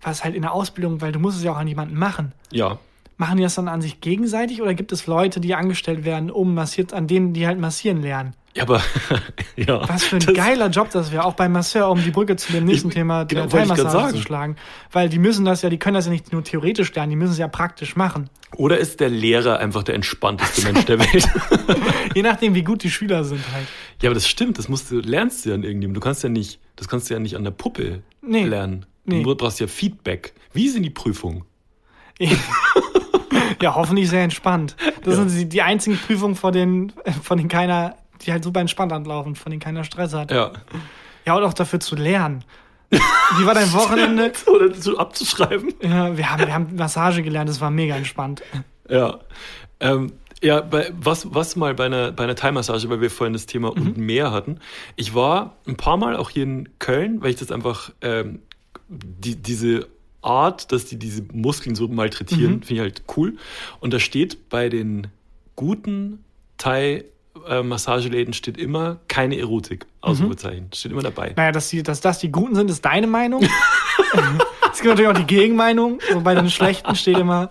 was 0.00 0.22
halt 0.24 0.34
in 0.34 0.42
der 0.42 0.52
Ausbildung, 0.52 1.00
weil 1.00 1.12
du 1.12 1.18
musst 1.18 1.38
es 1.38 1.44
ja 1.44 1.52
auch 1.52 1.56
an 1.56 1.66
jemanden 1.68 1.96
machen. 1.96 2.32
Ja. 2.52 2.78
Machen 3.16 3.36
die 3.36 3.42
das 3.44 3.54
dann 3.54 3.68
an 3.68 3.80
sich 3.80 4.00
gegenseitig 4.00 4.60
oder 4.60 4.74
gibt 4.74 4.90
es 4.92 5.06
Leute, 5.06 5.40
die 5.40 5.54
angestellt 5.54 6.04
werden, 6.04 6.30
um 6.30 6.52
massiert, 6.54 6.92
an 6.92 7.06
denen 7.06 7.32
die 7.32 7.46
halt 7.46 7.58
massieren 7.60 8.02
lernen? 8.02 8.34
Ja, 8.56 8.62
aber 8.62 8.80
ja. 9.56 9.88
Was 9.88 10.04
für 10.04 10.16
ein 10.16 10.24
das- 10.24 10.34
geiler 10.34 10.68
Job 10.68 10.88
das 10.90 11.10
wäre, 11.10 11.24
auch 11.24 11.34
beim 11.34 11.50
Masseur, 11.52 11.90
um 11.90 12.00
die 12.02 12.10
Brücke 12.12 12.36
zu 12.36 12.52
dem 12.52 12.64
nächsten 12.64 12.88
Ich- 12.88 12.94
Thema 12.94 13.24
genau, 13.24 13.46
Thai-Massage 13.46 14.14
zu 14.14 14.22
schlagen. 14.22 14.56
Weil 14.92 15.08
die 15.08 15.18
müssen 15.18 15.44
das 15.44 15.62
ja, 15.62 15.70
die 15.70 15.78
können 15.78 15.94
das 15.94 16.06
ja 16.06 16.12
nicht 16.12 16.32
nur 16.32 16.44
theoretisch 16.44 16.94
lernen, 16.94 17.10
die 17.10 17.16
müssen 17.16 17.32
es 17.32 17.38
ja 17.38 17.48
praktisch 17.48 17.96
machen. 17.96 18.30
Oder 18.56 18.78
ist 18.78 19.00
der 19.00 19.08
Lehrer 19.08 19.58
einfach 19.58 19.82
der 19.82 19.96
entspannteste 19.96 20.62
Mensch 20.62 20.84
der 20.84 21.00
Welt? 21.00 21.28
Je 22.14 22.22
nachdem, 22.22 22.54
wie 22.54 22.62
gut 22.62 22.84
die 22.84 22.90
Schüler 22.90 23.24
sind 23.24 23.42
halt. 23.52 23.66
ja, 24.00 24.08
aber 24.08 24.14
das 24.14 24.28
stimmt, 24.28 24.58
das 24.58 24.68
musst 24.68 24.88
du, 24.92 25.00
lernst 25.00 25.44
du 25.44 25.48
ja 25.48 25.56
an 25.56 25.64
irgendjemandem. 25.64 26.00
Du 26.00 26.04
kannst 26.04 26.22
ja 26.22 26.28
nicht, 26.28 26.60
das 26.76 26.86
kannst 26.86 27.10
du 27.10 27.14
ja 27.14 27.20
nicht 27.20 27.34
an 27.34 27.42
der 27.42 27.50
Puppe 27.50 28.02
Nee. 28.22 28.44
lernen. 28.44 28.86
Nee. 29.04 29.22
Du 29.24 29.34
brauchst 29.34 29.58
ja 29.58 29.66
Feedback. 29.66 30.32
Wie 30.52 30.68
sind 30.68 30.84
die 30.84 30.90
Prüfungen? 30.90 31.42
Ja, 33.62 33.74
hoffentlich 33.76 34.10
sehr 34.10 34.22
entspannt. 34.22 34.76
Das 35.04 35.16
Ja. 35.16 35.26
sind 35.28 35.52
die, 35.52 35.62
einzigen 35.62 35.96
Prüfungen, 35.96 36.34
vor 36.34 36.52
denen, 36.52 36.92
von 37.22 37.38
denen 37.38 37.48
keiner, 37.48 37.94
die 38.24 38.32
halt 38.32 38.44
super 38.44 38.60
entspannt 38.60 38.92
anlaufen, 38.92 39.34
von 39.36 39.50
denen 39.50 39.60
keiner 39.60 39.84
Stress 39.84 40.12
hat. 40.14 40.30
Ja. 40.30 40.52
Ja, 41.26 41.36
und 41.36 41.42
auch 41.44 41.54
dafür 41.54 41.80
zu 41.80 41.96
lernen. 41.96 42.44
Wie 42.90 43.46
war 43.46 43.54
dein 43.54 43.72
Wochenende? 43.72 44.32
Oder 44.46 44.74
so 44.74 44.98
abzuschreiben. 44.98 45.72
Ja, 45.82 46.16
wir 46.16 46.30
haben, 46.30 46.46
wir 46.46 46.54
haben 46.54 46.76
Massage 46.76 47.22
gelernt, 47.22 47.48
das 47.48 47.60
war 47.60 47.70
mega 47.70 47.96
entspannt. 47.96 48.42
Ja. 48.88 49.20
Ähm, 49.80 50.12
ja, 50.42 50.60
bei, 50.60 50.92
was, 51.00 51.32
was 51.34 51.56
mal 51.56 51.74
bei 51.74 51.86
einer, 51.86 52.12
bei 52.12 52.24
einer 52.24 52.34
Thai-Massage, 52.34 52.88
weil 52.90 53.00
wir 53.00 53.10
vorhin 53.10 53.32
das 53.32 53.46
Thema 53.46 53.70
Mhm. 53.70 53.76
und 53.86 53.96
mehr 53.96 54.30
hatten. 54.30 54.58
Ich 54.96 55.14
war 55.14 55.56
ein 55.66 55.76
paar 55.76 55.96
Mal 55.96 56.16
auch 56.16 56.28
hier 56.30 56.42
in 56.42 56.68
Köln, 56.78 57.22
weil 57.22 57.30
ich 57.30 57.36
das 57.36 57.50
einfach, 57.50 57.90
ähm, 58.02 58.40
die, 58.88 59.36
diese 59.36 59.88
Art, 60.20 60.70
dass 60.72 60.84
die 60.84 60.98
diese 60.98 61.22
Muskeln 61.32 61.74
so 61.74 61.88
malträtieren, 61.88 62.56
Mhm. 62.56 62.62
finde 62.62 62.74
ich 62.74 62.80
halt 62.80 63.02
cool. 63.16 63.36
Und 63.80 63.94
da 63.94 63.98
steht 63.98 64.50
bei 64.50 64.68
den 64.68 65.06
guten 65.56 66.22
Thai-Massageläden 67.46 68.34
steht 68.34 68.56
immer 68.56 68.98
keine 69.08 69.38
Erotik. 69.38 69.86
Ausrufezeichen. 70.00 70.70
Steht 70.72 70.92
immer 70.92 71.02
dabei. 71.02 71.32
Naja, 71.36 71.52
dass, 71.52 71.68
die, 71.68 71.82
dass 71.82 72.00
das 72.00 72.18
die 72.18 72.30
Guten 72.30 72.54
sind, 72.54 72.70
ist 72.70 72.84
deine 72.84 73.06
Meinung. 73.06 73.42
es 74.72 74.80
gibt 74.80 74.86
natürlich 74.86 75.08
auch 75.08 75.14
die 75.14 75.26
Gegenmeinung. 75.26 76.00
So 76.12 76.20
bei 76.20 76.34
den 76.34 76.50
Schlechten 76.50 76.94
steht 76.94 77.18
immer. 77.18 77.50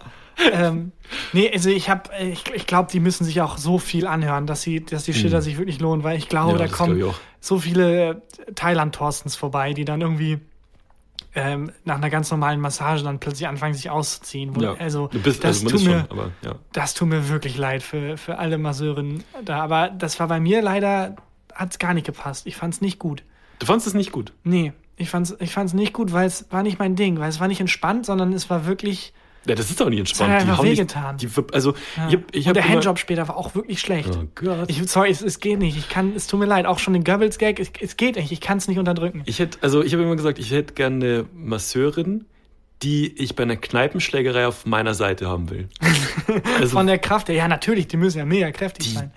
Ähm, 0.51 0.91
nee, 1.31 1.51
also 1.53 1.69
ich 1.69 1.89
habe, 1.89 2.09
ich, 2.19 2.43
ich 2.53 2.65
glaube, 2.65 2.89
die 2.91 2.99
müssen 2.99 3.23
sich 3.23 3.41
auch 3.41 3.57
so 3.57 3.77
viel 3.77 4.07
anhören, 4.07 4.47
dass 4.47 4.61
sie, 4.61 4.83
dass 4.83 5.03
die 5.03 5.13
Schilder 5.13 5.41
sich 5.41 5.57
wirklich 5.57 5.79
lohnen, 5.79 6.03
weil 6.03 6.17
ich 6.17 6.27
glaube, 6.27 6.53
Ja, 6.53 6.57
da 6.57 6.67
kommen 6.67 6.97
glaub 6.97 7.15
so 7.43 7.59
viele 7.59 8.21
Thailand-Torstens 8.55 9.35
vorbei, 9.35 9.73
die 9.73 9.83
dann 9.83 9.99
irgendwie 9.99 10.39
ähm, 11.35 11.71
nach 11.83 11.95
einer 11.95 12.09
ganz 12.09 12.29
normalen 12.31 12.59
Massage 12.59 13.03
dann 13.03 13.19
plötzlich 13.19 13.47
anfangen, 13.47 13.73
sich 13.73 13.89
auszuziehen. 13.89 14.59
Ja. 14.59 14.75
Also, 14.75 15.07
du 15.07 15.19
bist, 15.19 15.43
das 15.43 15.63
also 15.63 15.69
tut 15.69 15.85
mir, 15.85 15.99
schon, 16.01 16.11
aber 16.11 16.31
ja. 16.43 16.55
das 16.71 16.93
tut 16.93 17.09
mir 17.09 17.29
wirklich 17.29 17.57
leid 17.57 17.83
für, 17.83 18.17
für 18.17 18.37
alle 18.37 18.57
Masseurinnen 18.57 19.23
da. 19.43 19.61
Aber 19.61 19.89
das 19.89 20.19
war 20.19 20.27
bei 20.27 20.39
mir 20.39 20.61
leider, 20.61 21.15
hat 21.53 21.71
es 21.71 21.79
gar 21.79 21.93
nicht 21.93 22.05
gepasst. 22.05 22.45
Ich 22.45 22.55
fand 22.55 22.75
es 22.75 22.81
nicht 22.81 22.99
gut. 22.99 23.23
Du 23.59 23.65
fandest 23.65 23.87
es 23.87 23.93
nicht 23.93 24.11
gut. 24.11 24.33
Nee, 24.43 24.73
ich 24.97 25.09
fand's, 25.09 25.35
ich 25.39 25.53
fand's 25.53 25.73
nicht 25.73 25.93
gut, 25.93 26.11
weil 26.11 26.27
es 26.27 26.51
war 26.51 26.63
nicht 26.63 26.79
mein 26.79 26.95
Ding, 26.95 27.19
weil 27.19 27.29
es 27.29 27.39
war 27.39 27.47
nicht 27.47 27.61
entspannt, 27.61 28.05
sondern 28.05 28.33
es 28.33 28.49
war 28.49 28.65
wirklich. 28.65 29.13
Ja, 29.45 29.55
das 29.55 29.69
ist 29.69 29.81
auch 29.81 29.89
nicht 29.89 29.99
entspannt. 29.99 30.31
hat 30.33 30.43
die 30.43 30.47
haben 30.51 30.63
nicht, 30.67 30.77
wehgetan. 30.79 31.17
die, 31.17 31.27
also, 31.51 31.73
Ja. 31.97 32.07
ich 32.07 32.13
hab, 32.15 32.35
ich 32.35 32.45
Und 32.45 32.47
hab 32.47 32.53
der 32.53 32.63
immer- 32.65 32.73
Handjob 32.75 32.99
später 32.99 33.27
war 33.27 33.37
auch 33.37 33.55
wirklich 33.55 33.79
schlecht. 33.79 34.09
Oh 34.17 34.23
Gott. 34.35 34.69
Ich, 34.69 34.81
sorry, 34.89 35.09
es, 35.09 35.21
es 35.21 35.39
geht 35.39 35.59
nicht. 35.59 35.77
Ich 35.77 35.89
kann, 35.89 36.13
es 36.15 36.27
tut 36.27 36.39
mir 36.39 36.45
leid. 36.45 36.65
Auch 36.65 36.79
schon 36.79 36.93
den 36.93 37.03
Goebbels-Gag, 37.03 37.59
es, 37.59 37.71
es 37.79 37.97
geht 37.97 38.15
nicht. 38.15 38.31
Ich 38.31 38.41
kann 38.41 38.57
es 38.57 38.67
nicht 38.67 38.79
unterdrücken. 38.79 39.21
Ich 39.25 39.39
hätte, 39.39 39.57
also 39.61 39.83
ich 39.83 39.93
habe 39.93 40.03
immer 40.03 40.15
gesagt, 40.15 40.39
ich 40.39 40.51
hätte 40.51 40.73
gerne 40.73 40.95
eine 40.95 41.25
Masseurin, 41.33 42.25
die 42.81 43.13
ich 43.21 43.35
bei 43.35 43.43
einer 43.43 43.55
Kneipenschlägerei 43.55 44.45
auf 44.47 44.65
meiner 44.65 44.93
Seite 44.93 45.27
haben 45.27 45.49
will. 45.49 45.69
Also 46.59 46.77
Von 46.77 46.87
der 46.87 46.97
Kraft 46.99 47.27
her, 47.29 47.35
ja, 47.35 47.47
natürlich, 47.47 47.87
die 47.87 47.97
müssen 47.97 48.17
ja 48.17 48.25
mega 48.25 48.49
kräftig 48.51 48.87
die, 48.87 48.93
sein. 48.93 49.11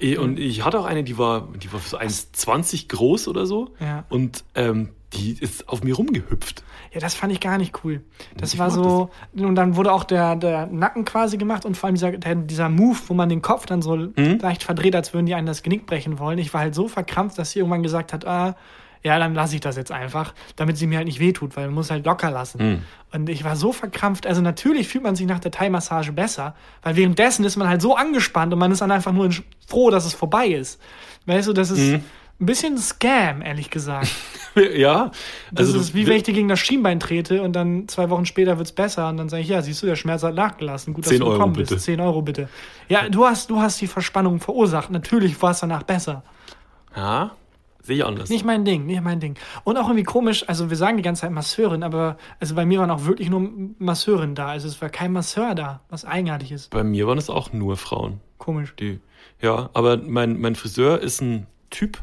die, 0.00 0.16
und 0.18 0.38
ich 0.38 0.64
hatte 0.64 0.78
auch 0.78 0.84
eine, 0.84 1.02
die 1.04 1.16
war, 1.18 1.48
die 1.62 1.72
war 1.72 1.80
so 1.80 1.98
1,20 1.98 2.88
groß 2.88 3.28
oder 3.28 3.46
so. 3.46 3.74
Ja. 3.80 4.04
Und 4.10 4.44
ähm, 4.54 4.90
die 5.14 5.32
ist 5.40 5.68
auf 5.68 5.82
mir 5.82 5.94
rumgehüpft. 5.94 6.62
Ja, 6.92 6.98
das 7.00 7.14
fand 7.14 7.32
ich 7.32 7.38
gar 7.40 7.56
nicht 7.56 7.84
cool. 7.84 8.02
Das 8.36 8.52
Ich 8.52 8.58
war 8.58 8.70
so, 8.72 9.10
und 9.36 9.54
dann 9.54 9.76
wurde 9.76 9.92
auch 9.92 10.02
der, 10.02 10.34
der 10.34 10.66
Nacken 10.66 11.04
quasi 11.04 11.36
gemacht 11.36 11.64
und 11.64 11.76
vor 11.76 11.86
allem 11.86 11.94
dieser, 11.94 12.12
der, 12.12 12.34
dieser 12.34 12.68
Move, 12.68 12.98
wo 13.06 13.14
man 13.14 13.28
den 13.28 13.42
Kopf 13.42 13.64
dann 13.66 13.80
so 13.80 13.94
Mhm. 13.96 14.38
leicht 14.42 14.64
verdreht, 14.64 14.96
als 14.96 15.14
würden 15.14 15.26
die 15.26 15.34
einen 15.34 15.46
das 15.46 15.62
Genick 15.62 15.86
brechen 15.86 16.18
wollen. 16.18 16.38
Ich 16.38 16.52
war 16.52 16.62
halt 16.62 16.74
so 16.74 16.88
verkrampft, 16.88 17.38
dass 17.38 17.52
sie 17.52 17.60
irgendwann 17.60 17.84
gesagt 17.84 18.12
hat, 18.12 18.26
ah, 18.26 18.56
ja, 19.02 19.18
dann 19.18 19.34
lasse 19.34 19.54
ich 19.54 19.60
das 19.62 19.76
jetzt 19.76 19.92
einfach, 19.92 20.34
damit 20.56 20.76
sie 20.76 20.86
mir 20.86 20.98
halt 20.98 21.06
nicht 21.06 21.20
wehtut, 21.20 21.56
weil 21.56 21.66
man 21.66 21.74
muss 21.76 21.90
halt 21.90 22.04
locker 22.04 22.30
lassen. 22.30 22.58
Mhm. 22.72 22.82
Und 23.12 23.28
ich 23.30 23.44
war 23.44 23.56
so 23.56 23.72
verkrampft, 23.72 24.26
also 24.26 24.42
natürlich 24.42 24.88
fühlt 24.88 25.04
man 25.04 25.14
sich 25.16 25.26
nach 25.26 25.38
der 25.38 25.52
Thai-Massage 25.52 26.12
besser, 26.12 26.54
weil 26.82 26.96
währenddessen 26.96 27.44
ist 27.44 27.56
man 27.56 27.68
halt 27.68 27.80
so 27.80 27.96
angespannt 27.96 28.52
und 28.52 28.58
man 28.58 28.72
ist 28.72 28.82
dann 28.82 28.90
einfach 28.90 29.12
nur 29.12 29.30
froh, 29.66 29.90
dass 29.90 30.04
es 30.04 30.12
vorbei 30.12 30.48
ist. 30.48 30.80
Weißt 31.26 31.48
du, 31.48 31.52
das 31.52 31.70
ist 31.70 31.78
Mhm. 31.92 32.04
Ein 32.40 32.46
bisschen 32.46 32.78
Scam, 32.78 33.42
ehrlich 33.42 33.70
gesagt. 33.70 34.08
ja. 34.74 35.10
Das 35.52 35.68
Also 35.68 35.78
ist 35.80 35.94
wie 35.94 36.06
wenn 36.06 36.16
ich 36.16 36.22
dir 36.22 36.34
gegen 36.34 36.48
das 36.48 36.58
Schienbein 36.58 36.98
trete 36.98 37.42
und 37.42 37.52
dann 37.54 37.86
zwei 37.88 38.08
Wochen 38.10 38.24
später 38.26 38.56
wird's 38.58 38.72
besser 38.72 39.08
und 39.08 39.18
dann 39.18 39.28
sage 39.28 39.42
ich, 39.42 39.48
ja, 39.48 39.60
siehst 39.62 39.82
du, 39.82 39.86
der 39.86 39.96
Schmerz 39.96 40.22
hat 40.22 40.34
nachgelassen. 40.34 40.94
Gut, 40.94 41.04
dass 41.04 41.10
10 41.10 41.20
du 41.20 41.26
Euro 41.26 41.34
gekommen 41.34 41.52
bitte. 41.54 41.74
bist. 41.74 41.84
10 41.84 42.00
Euro 42.00 42.22
bitte. 42.22 42.48
Ja, 42.88 43.08
du 43.08 43.26
hast, 43.26 43.50
du 43.50 43.60
hast 43.60 43.80
die 43.80 43.86
Verspannung 43.86 44.40
verursacht. 44.40 44.90
Natürlich 44.90 45.40
war 45.42 45.50
es 45.50 45.60
danach 45.60 45.82
besser. 45.82 46.22
Ja, 46.96 47.32
sehe 47.82 47.96
ich 47.96 48.04
anders. 48.04 48.30
Nicht 48.30 48.44
mein 48.44 48.64
Ding, 48.64 48.86
nicht 48.86 49.02
mein 49.02 49.20
Ding. 49.20 49.36
Und 49.64 49.76
auch 49.76 49.84
irgendwie 49.88 50.04
komisch, 50.04 50.48
also 50.48 50.70
wir 50.70 50.76
sagen 50.76 50.96
die 50.96 51.02
ganze 51.02 51.22
Zeit 51.22 51.30
Masseurin, 51.32 51.82
aber 51.82 52.16
also 52.40 52.54
bei 52.54 52.64
mir 52.64 52.80
waren 52.80 52.90
auch 52.90 53.04
wirklich 53.04 53.28
nur 53.30 53.48
Masseurin 53.78 54.34
da. 54.34 54.48
Also 54.48 54.66
es 54.66 54.80
war 54.80 54.88
kein 54.88 55.12
Masseur 55.12 55.54
da, 55.54 55.80
was 55.90 56.04
eigenartig 56.04 56.52
ist. 56.52 56.70
Bei 56.70 56.84
mir 56.84 57.06
waren 57.06 57.18
es 57.18 57.28
auch 57.30 57.52
nur 57.52 57.76
Frauen. 57.76 58.20
Komisch. 58.38 58.74
Die, 58.80 59.00
ja, 59.42 59.68
aber 59.74 59.98
mein, 59.98 60.40
mein 60.40 60.54
Friseur 60.54 61.00
ist 61.00 61.20
ein 61.20 61.46
Typ 61.70 62.00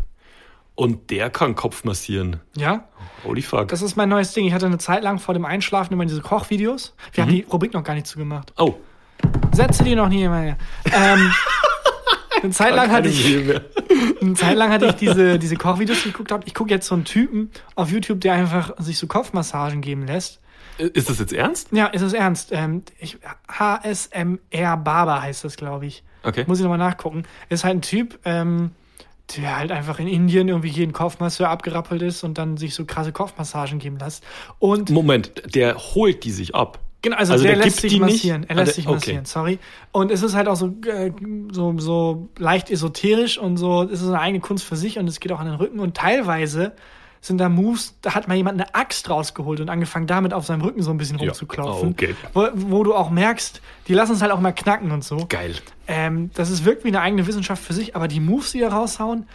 und 0.77 1.09
der 1.09 1.29
kann 1.31 1.55
Kopf 1.55 1.83
massieren. 1.83 2.39
Ja, 2.55 2.87
Holy 3.23 3.41
fuck. 3.41 3.67
das 3.69 3.81
ist 3.81 3.97
mein 3.97 4.09
neues 4.09 4.33
Ding. 4.33 4.45
Ich 4.45 4.53
hatte 4.53 4.67
eine 4.67 4.77
Zeit 4.77 5.03
lang 5.03 5.19
vor 5.19 5.33
dem 5.33 5.43
Einschlafen 5.43 5.91
immer 5.91 6.05
diese 6.05 6.21
Kochvideos. 6.21 6.95
Wir 7.11 7.23
haben 7.23 7.31
die 7.31 7.45
Rubrik 7.51 7.73
noch 7.73 7.83
gar 7.83 7.95
nicht 7.95 8.07
zugemacht. 8.07 8.53
oh, 8.57 8.75
Sätze, 9.51 9.83
die 9.83 9.95
noch 9.95 10.07
nie 10.07 10.27
mehr. 10.27 10.55
Ähm, 10.85 11.31
eine 12.43 12.51
Zeit 12.51 12.75
lang 12.75 12.91
hatte 12.91 13.09
ich. 13.09 13.25
Eine 14.21 14.33
Zeit 14.33 14.55
lang 14.55 14.71
hatte 14.71 14.87
ich 14.87 14.93
diese, 14.93 15.39
diese 15.39 15.55
Kochvideos 15.55 16.03
geguckt. 16.03 16.31
Hab. 16.31 16.45
Ich 16.45 16.53
gucke 16.53 16.69
jetzt 16.69 16.87
so 16.87 16.95
einen 16.95 17.05
Typen 17.05 17.49
auf 17.75 17.89
YouTube, 17.89 18.21
der 18.21 18.33
einfach 18.33 18.73
sich 18.77 18.97
so 18.99 19.07
Kopfmassagen 19.07 19.81
geben 19.81 20.05
lässt. 20.05 20.39
Ist 20.77 21.09
das 21.09 21.17
jetzt 21.19 21.33
ernst? 21.33 21.69
Ja, 21.71 21.87
ist 21.87 22.03
es 22.03 22.13
ernst. 22.13 22.49
Ähm, 22.51 22.83
ich, 22.99 23.17
HSMR 23.47 24.77
Barber 24.77 25.21
heißt 25.21 25.43
das, 25.43 25.55
glaube 25.55 25.87
ich. 25.87 26.03
Okay. 26.23 26.45
Muss 26.47 26.59
ich 26.59 26.63
nochmal 26.63 26.77
nachgucken. 26.77 27.23
Ist 27.49 27.63
halt 27.63 27.77
ein 27.77 27.81
Typ, 27.81 28.19
ähm, 28.25 28.71
der 29.35 29.57
halt 29.57 29.71
einfach 29.71 29.99
in 29.99 30.07
Indien 30.07 30.47
irgendwie 30.47 30.69
jeden 30.69 30.93
Kopfmasseur 30.93 31.49
abgerappelt 31.49 32.01
ist 32.01 32.23
und 32.23 32.37
dann 32.37 32.55
sich 32.57 32.73
so 32.75 32.85
krasse 32.85 33.11
Kopfmassagen 33.11 33.79
geben 33.79 33.97
lässt. 33.99 34.23
Und 34.59 34.89
Moment, 34.89 35.53
der 35.53 35.75
holt 35.77 36.23
die 36.23 36.31
sich 36.31 36.55
ab. 36.55 36.79
Genau, 37.01 37.17
also, 37.17 37.33
Also 37.33 37.43
der, 37.45 37.55
der 37.55 37.65
lässt 37.65 37.81
sich 37.81 37.93
die 37.93 37.99
nicht? 37.99 38.13
massieren. 38.15 38.45
Er 38.47 38.55
Ah, 38.55 38.59
lässt 38.61 38.69
der- 38.69 38.73
sich 38.75 38.87
okay. 38.87 38.95
massieren, 38.95 39.25
sorry. 39.25 39.59
Und 39.91 40.11
es 40.11 40.23
ist 40.23 40.33
halt 40.33 40.47
auch 40.47 40.55
so, 40.55 40.73
äh, 40.87 41.11
so, 41.51 41.77
so 41.77 42.29
leicht 42.37 42.71
esoterisch 42.71 43.37
und 43.37 43.57
so, 43.57 43.83
es 43.83 44.01
ist 44.01 44.07
eine 44.07 44.19
eigene 44.19 44.39
Kunst 44.39 44.63
für 44.63 44.75
sich 44.75 44.97
und 44.97 45.07
es 45.07 45.19
geht 45.19 45.31
auch 45.31 45.39
an 45.39 45.45
den 45.45 45.55
Rücken. 45.55 45.79
Und 45.79 45.95
teilweise 45.95 46.71
sind 47.21 47.37
da 47.39 47.49
Moves, 47.49 47.95
da 48.01 48.15
hat 48.15 48.27
mal 48.27 48.35
jemand 48.35 48.59
eine 48.61 48.73
Axt 48.75 49.09
rausgeholt 49.09 49.59
und 49.59 49.69
angefangen 49.69 50.07
damit 50.07 50.33
auf 50.33 50.45
seinem 50.45 50.61
Rücken 50.61 50.81
so 50.81 50.89
ein 50.91 50.97
bisschen 50.97 51.19
Ja. 51.19 51.25
rumzuklopfen. 51.25 51.89
Ah, 51.89 51.91
okay. 51.91 52.15
Wo, 52.33 52.47
wo 52.53 52.83
du 52.83 52.95
auch 52.95 53.09
merkst, 53.09 53.61
die 53.87 53.93
lassen 53.93 54.13
es 54.13 54.21
halt 54.21 54.31
auch 54.31 54.39
mal 54.39 54.51
knacken 54.53 54.91
und 54.91 55.03
so. 55.03 55.25
Geil. 55.29 55.55
Ähm, 55.87 56.31
das 56.33 56.49
ist 56.49 56.65
wirklich 56.65 56.93
eine 56.93 57.01
eigene 57.01 57.27
Wissenschaft 57.27 57.63
für 57.63 57.73
sich, 57.73 57.95
aber 57.95 58.07
die 58.07 58.19
Moves, 58.19 58.51
die 58.51 58.59
da 58.59 58.69
raushauen, 58.69 59.25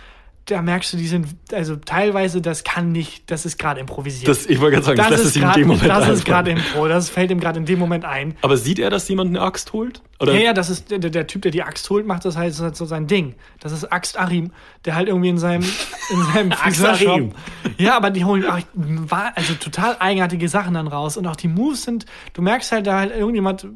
da 0.46 0.60
merkst 0.60 0.92
du, 0.92 0.96
die 0.96 1.06
sind, 1.06 1.28
also 1.52 1.76
teilweise, 1.76 2.40
das 2.40 2.64
kann 2.64 2.90
nicht, 2.90 3.30
das 3.30 3.46
ist 3.46 3.58
gerade 3.58 3.78
improvisiert. 3.78 4.28
Das, 4.28 4.46
ich 4.46 4.60
wollte 4.60 4.74
gerade 4.74 4.86
sagen, 4.86 4.98
das, 4.98 5.10
das 5.10 5.24
ist 5.26 5.34
sich 5.34 5.42
in 5.42 5.52
dem 5.52 5.68
Moment 5.68 5.88
Das 5.88 6.08
ist 6.08 6.24
gerade 6.24 6.50
Impro, 6.50 6.88
das 6.88 7.10
fällt 7.10 7.30
ihm 7.30 7.38
gerade 7.38 7.60
in 7.60 7.66
dem 7.66 7.78
Moment 7.78 8.04
ein. 8.04 8.34
Aber 8.42 8.56
sieht 8.56 8.80
er, 8.80 8.90
dass 8.90 9.08
jemand 9.08 9.30
eine 9.30 9.40
Axt 9.40 9.72
holt? 9.72 10.02
Oder? 10.18 10.34
Ja, 10.34 10.40
ja, 10.40 10.52
das 10.52 10.68
ist 10.68 10.90
der, 10.90 10.98
der 10.98 11.26
Typ, 11.28 11.42
der 11.42 11.52
die 11.52 11.62
Axt 11.62 11.88
holt, 11.90 12.06
macht 12.06 12.24
das 12.24 12.36
halt, 12.36 12.52
das 12.52 12.60
halt 12.60 12.76
so 12.76 12.86
sein 12.86 13.06
Ding. 13.06 13.36
Das 13.60 13.70
ist 13.70 13.84
Axt 13.92 14.18
Arim, 14.18 14.50
der 14.84 14.96
halt 14.96 15.08
irgendwie 15.08 15.28
in 15.28 15.38
seinem, 15.38 15.62
in 16.10 16.22
seinem 16.34 16.52
Axt. 16.60 16.84
Arim. 16.84 17.32
Ja, 17.78 17.96
aber 17.96 18.10
die 18.10 18.24
holen 18.24 18.44
auch, 18.44 18.58
also 19.36 19.54
total 19.54 19.96
eigenartige 20.00 20.48
Sachen 20.48 20.74
dann 20.74 20.88
raus. 20.88 21.16
Und 21.16 21.26
auch 21.28 21.36
die 21.36 21.48
Moves 21.48 21.84
sind, 21.84 22.06
du 22.32 22.42
merkst 22.42 22.72
halt, 22.72 22.88
da 22.88 22.98
halt 22.98 23.12
irgendjemand 23.14 23.68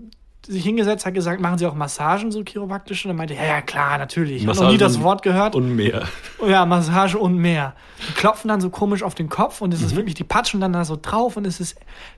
sich 0.46 0.62
hingesetzt 0.64 1.04
hat 1.06 1.14
gesagt, 1.14 1.40
machen 1.40 1.58
sie 1.58 1.66
auch 1.66 1.74
Massagen, 1.74 2.30
so 2.30 2.42
chiropraktische? 2.42 3.08
Und 3.08 3.14
er 3.14 3.18
meinte, 3.18 3.34
ja, 3.34 3.44
ja, 3.44 3.60
klar, 3.60 3.98
natürlich. 3.98 4.42
Ich 4.42 4.48
habe 4.48 4.58
noch 4.58 4.70
nie 4.70 4.78
das 4.78 5.02
Wort 5.02 5.22
gehört. 5.22 5.54
Und 5.54 5.74
mehr. 5.76 6.04
Ja, 6.46 6.64
Massage 6.66 7.18
und 7.18 7.36
mehr. 7.36 7.74
Die 8.08 8.12
klopfen 8.14 8.48
dann 8.48 8.60
so 8.60 8.70
komisch 8.70 9.02
auf 9.02 9.14
den 9.14 9.28
Kopf 9.28 9.60
und 9.60 9.74
es 9.74 9.80
Mhm. 9.80 9.86
ist 9.86 9.96
wirklich, 9.96 10.14
die 10.14 10.24
patschen 10.24 10.60
dann 10.60 10.72
da 10.72 10.84
so 10.84 10.98
drauf 11.00 11.36
und 11.36 11.46
es 11.46 11.60
ist 11.60 11.76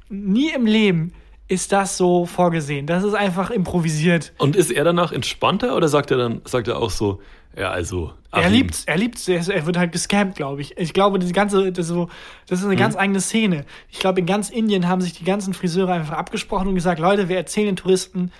nie 0.08 0.50
im 0.50 0.66
Leben 0.66 1.12
ist 1.48 1.72
das 1.72 1.96
so 1.96 2.26
vorgesehen. 2.26 2.86
Das 2.86 3.04
ist 3.04 3.14
einfach 3.14 3.50
improvisiert. 3.50 4.32
Und 4.38 4.54
ist 4.54 4.70
er 4.70 4.84
danach 4.84 5.12
entspannter 5.12 5.76
oder 5.76 5.88
sagt 5.88 6.10
er 6.10 6.18
dann, 6.18 6.42
sagt 6.44 6.68
er 6.68 6.78
auch 6.78 6.90
so, 6.90 7.20
ja, 7.56 7.70
also. 7.70 8.12
Er 8.30 8.40
Achim, 8.40 8.52
liebt's, 8.52 8.84
er 8.84 8.98
liebt's, 8.98 9.26
er, 9.26 9.38
ist- 9.40 9.48
er 9.48 9.64
wird 9.64 9.78
halt 9.78 9.90
gescampt, 9.92 10.36
glaube 10.36 10.60
ich. 10.60 10.76
Ich 10.76 10.92
glaube, 10.92 11.18
diese 11.18 11.32
ganze, 11.32 11.72
das, 11.72 11.86
ist 11.86 11.92
so, 11.92 12.08
das 12.46 12.60
ist 12.60 12.66
eine 12.66 12.76
ganz 12.76 12.94
eigene 12.94 13.20
Szene. 13.20 13.64
Ich 13.90 13.98
glaube, 13.98 14.20
in 14.20 14.26
ganz 14.26 14.50
Indien 14.50 14.86
haben 14.86 15.00
sich 15.00 15.14
die 15.14 15.24
ganzen 15.24 15.54
Friseure 15.54 15.92
einfach 15.92 16.16
abgesprochen 16.18 16.68
und 16.68 16.74
gesagt, 16.74 17.00
Leute, 17.00 17.28
wir 17.30 17.36
erzählen 17.38 17.66
den 17.66 17.76
Touristen, 17.76 18.30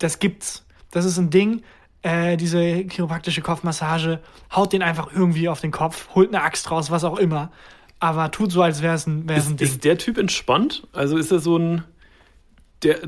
das 0.00 0.18
gibt's. 0.18 0.66
Das 0.90 1.04
ist 1.04 1.16
ein 1.18 1.30
Ding. 1.30 1.62
Äh, 2.02 2.36
diese 2.36 2.60
chiropraktische 2.60 3.40
Kopfmassage, 3.40 4.20
haut 4.54 4.72
den 4.72 4.82
einfach 4.82 5.08
irgendwie 5.14 5.48
auf 5.48 5.60
den 5.60 5.70
Kopf, 5.70 6.08
holt 6.14 6.34
eine 6.34 6.42
Axt 6.42 6.70
raus, 6.70 6.90
was 6.90 7.04
auch 7.04 7.18
immer. 7.18 7.50
Aber 8.00 8.30
tut 8.30 8.50
so, 8.52 8.62
als 8.62 8.82
wäre 8.82 8.94
es 8.94 9.06
ein, 9.06 9.28
wär's 9.28 9.48
ein 9.48 9.56
Ding. 9.56 9.66
ist 9.66 9.84
der 9.84 9.96
Typ 9.96 10.18
entspannt? 10.18 10.86
Also 10.92 11.16
ist 11.16 11.30
er 11.30 11.38
so 11.38 11.56
ein. 11.56 11.84
Der, 12.82 12.98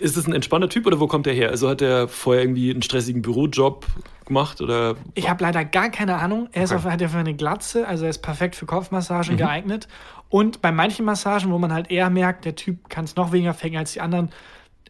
ist 0.00 0.16
es 0.16 0.26
ein 0.26 0.32
entspannter 0.32 0.68
Typ 0.68 0.86
oder 0.86 0.98
wo 0.98 1.06
kommt 1.06 1.26
er 1.26 1.34
her? 1.34 1.50
Also 1.50 1.68
hat 1.68 1.80
er 1.80 2.08
vorher 2.08 2.42
irgendwie 2.42 2.70
einen 2.70 2.82
stressigen 2.82 3.22
Bürojob 3.22 3.86
gemacht 4.26 4.60
oder 4.60 4.96
Ich 5.14 5.28
habe 5.30 5.44
leider 5.44 5.64
gar 5.64 5.88
keine 5.90 6.16
Ahnung. 6.16 6.48
Er 6.52 6.64
ist 6.64 6.72
Okay. 6.72 6.80
Mhm. 6.80 6.86
auf, 6.86 6.92
hat 6.92 7.00
ja 7.00 7.08
für 7.08 7.18
eine 7.18 7.34
Glatze, 7.34 7.86
also 7.86 8.04
er 8.04 8.10
ist 8.10 8.18
perfekt 8.22 8.56
für 8.56 8.66
Kopfmassagen 8.66 9.36
geeignet. 9.36 9.86
Und 10.30 10.60
bei 10.62 10.72
manchen 10.72 11.04
Massagen, 11.04 11.52
wo 11.52 11.58
man 11.58 11.72
halt 11.72 11.90
eher 11.92 12.10
merkt, 12.10 12.44
der 12.44 12.56
Typ 12.56 12.88
kann 12.88 13.04
es 13.04 13.14
noch 13.14 13.30
weniger 13.30 13.54
fängen 13.54 13.76
als 13.76 13.92
die 13.92 14.00
anderen, 14.00 14.30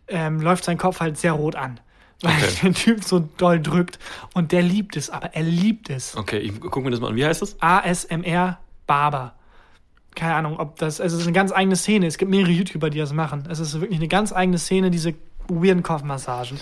ähm, 0.08 0.40
läuft 0.40 0.64
sein 0.64 0.78
Kopf 0.78 1.00
halt 1.00 1.18
sehr 1.18 1.32
rot 1.32 1.54
an. 1.56 1.80
Weil 2.22 2.32
Okay. 2.32 2.54
der 2.62 2.72
Typ 2.72 3.04
so 3.04 3.28
doll 3.36 3.60
drückt. 3.60 3.98
Und 4.32 4.52
der 4.52 4.62
liebt 4.62 4.96
es, 4.96 5.10
aber 5.10 5.34
er 5.34 5.42
liebt 5.42 5.90
es. 5.90 6.16
Okay, 6.16 6.38
ich 6.38 6.58
guck 6.60 6.82
mir 6.82 6.90
das 6.90 7.00
mal 7.00 7.08
an. 7.08 7.16
Wie 7.16 7.26
heißt 7.26 7.42
das? 7.42 7.56
ASMR 7.60 8.58
Barber. 8.86 9.34
Keine 10.14 10.34
Ahnung, 10.34 10.58
ob 10.58 10.76
das, 10.76 11.00
also 11.00 11.16
es 11.16 11.22
ist 11.22 11.26
eine 11.26 11.34
ganz 11.34 11.52
eigene 11.52 11.76
Szene. 11.76 12.06
Es 12.06 12.18
gibt 12.18 12.30
mehrere 12.30 12.52
YouTuber, 12.52 12.90
die 12.90 12.98
das 12.98 13.12
machen. 13.12 13.44
Es 13.50 13.58
ist 13.58 13.80
wirklich 13.80 13.98
eine 13.98 14.08
ganz 14.08 14.32
eigene 14.32 14.58
Szene, 14.58 14.90
diese 14.90 15.14
weirden 15.48 15.82
Kopfmassagen. 15.82 16.58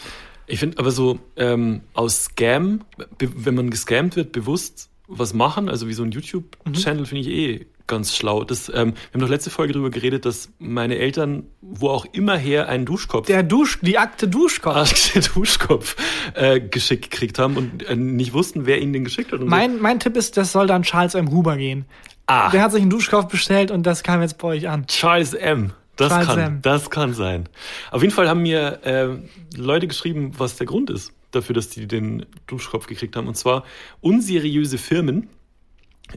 Ich 0.46 0.58
finde 0.58 0.78
aber 0.78 0.90
so 0.90 1.18
ähm, 1.36 1.82
aus 1.94 2.24
Scam, 2.24 2.84
wenn 3.18 3.54
man 3.54 3.70
gescammt 3.70 4.16
wird, 4.16 4.32
bewusst 4.32 4.90
was 5.06 5.34
machen, 5.34 5.68
also 5.68 5.88
wie 5.88 5.92
so 5.92 6.02
ein 6.02 6.10
YouTube-Channel, 6.10 7.06
finde 7.06 7.20
ich 7.22 7.28
eh 7.28 7.66
ganz 7.92 8.16
schlau. 8.16 8.42
Das, 8.42 8.68
ähm, 8.70 8.94
wir 8.94 9.12
haben 9.12 9.20
doch 9.20 9.28
letzte 9.28 9.50
Folge 9.50 9.74
darüber 9.74 9.90
geredet, 9.90 10.24
dass 10.24 10.50
meine 10.58 10.96
Eltern, 10.96 11.44
wo 11.60 11.90
auch 11.90 12.06
immer 12.12 12.38
her, 12.38 12.68
einen 12.68 12.86
Duschkopf, 12.86 13.26
Der 13.26 13.42
Dusch, 13.42 13.80
die 13.82 13.98
Akte 13.98 14.28
Duschkopf. 14.28 15.12
Der 15.14 15.20
Duschkopf 15.22 15.96
äh, 16.34 16.58
geschickt 16.58 17.10
gekriegt 17.10 17.38
haben 17.38 17.58
und 17.58 17.86
äh, 17.86 17.94
nicht 17.94 18.32
wussten, 18.32 18.64
wer 18.64 18.80
ihnen 18.80 18.94
den 18.94 19.04
geschickt 19.04 19.30
hat. 19.32 19.40
Mein, 19.42 19.78
mein 19.80 20.00
Tipp 20.00 20.16
ist, 20.16 20.38
das 20.38 20.52
soll 20.52 20.66
dann 20.66 20.84
Charles 20.84 21.14
M. 21.14 21.30
Huber 21.30 21.58
gehen. 21.58 21.84
Ah. 22.26 22.50
Der 22.50 22.62
hat 22.62 22.72
sich 22.72 22.80
einen 22.80 22.90
Duschkopf 22.90 23.28
bestellt 23.28 23.70
und 23.70 23.84
das 23.84 24.02
kam 24.02 24.22
jetzt 24.22 24.38
bei 24.38 24.48
euch 24.48 24.68
an. 24.68 24.86
so. 24.88 24.96
Charles 24.96 25.34
M. 25.34 25.72
Das 25.96 26.08
Charles 26.08 26.28
kann, 26.28 26.38
M. 26.38 26.58
das 26.62 26.88
kann 26.88 27.12
sein. 27.12 27.48
Auf 27.90 28.00
jeden 28.00 28.14
Fall 28.14 28.26
haben 28.26 28.40
mir 28.40 28.80
äh, 28.84 29.08
Leute 29.54 29.86
geschrieben, 29.86 30.32
was 30.38 30.56
der 30.56 30.66
Grund 30.66 30.88
ist 30.88 31.12
dafür, 31.30 31.54
dass 31.54 31.68
die 31.68 31.86
den 31.86 32.24
Duschkopf 32.46 32.86
gekriegt 32.86 33.16
haben. 33.16 33.28
Und 33.28 33.36
zwar 33.36 33.64
unseriöse 34.00 34.78
Firmen 34.78 35.28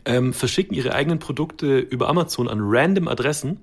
ähm, 0.05 0.33
verschicken 0.33 0.75
ihre 0.75 0.93
eigenen 0.93 1.19
Produkte 1.19 1.79
über 1.79 2.09
Amazon 2.09 2.47
an 2.47 2.59
random 2.61 3.07
Adressen. 3.07 3.61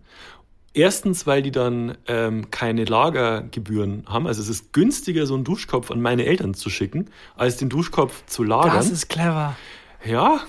Erstens, 0.74 1.26
weil 1.26 1.42
die 1.42 1.50
dann 1.50 1.98
ähm, 2.06 2.50
keine 2.50 2.84
Lagergebühren 2.84 4.04
haben. 4.06 4.26
Also 4.26 4.40
es 4.40 4.48
ist 4.48 4.72
günstiger, 4.72 5.26
so 5.26 5.34
einen 5.34 5.44
Duschkopf 5.44 5.90
an 5.90 6.00
meine 6.00 6.24
Eltern 6.24 6.54
zu 6.54 6.70
schicken, 6.70 7.10
als 7.36 7.58
den 7.58 7.68
Duschkopf 7.68 8.24
zu 8.26 8.42
lagern. 8.42 8.74
Das 8.74 8.90
ist 8.90 9.08
clever. 9.08 9.54
Ja, 10.02 10.40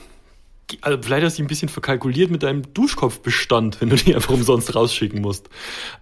also 0.82 0.98
vielleicht 1.02 1.26
hast 1.26 1.34
du 1.34 1.42
dich 1.42 1.46
ein 1.46 1.48
bisschen 1.48 1.70
verkalkuliert 1.70 2.32
mit 2.32 2.44
deinem 2.44 2.74
Duschkopfbestand, 2.74 3.82
wenn 3.82 3.90
du 3.90 3.96
die 3.96 4.16
einfach 4.16 4.34
umsonst 4.34 4.74
rausschicken 4.74 5.22
musst. 5.22 5.50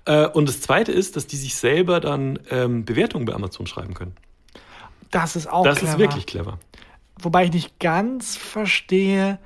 Äh, 0.05 0.27
und 0.27 0.47
das 0.47 0.61
Zweite 0.61 0.91
ist, 0.91 1.15
dass 1.15 1.27
die 1.27 1.37
sich 1.37 1.55
selber 1.55 1.99
dann 1.99 2.39
ähm, 2.49 2.85
Bewertungen 2.85 3.25
bei 3.25 3.33
Amazon 3.33 3.67
schreiben 3.67 3.93
können. 3.93 4.15
Das 5.09 5.35
ist 5.35 5.47
auch 5.47 5.63
das 5.63 5.79
clever. 5.79 5.93
ist 5.93 5.99
wirklich 5.99 6.25
clever. 6.25 6.59
Wobei 7.19 7.45
ich 7.45 7.53
nicht 7.53 7.79
ganz 7.79 8.37
verstehe, 8.37 9.39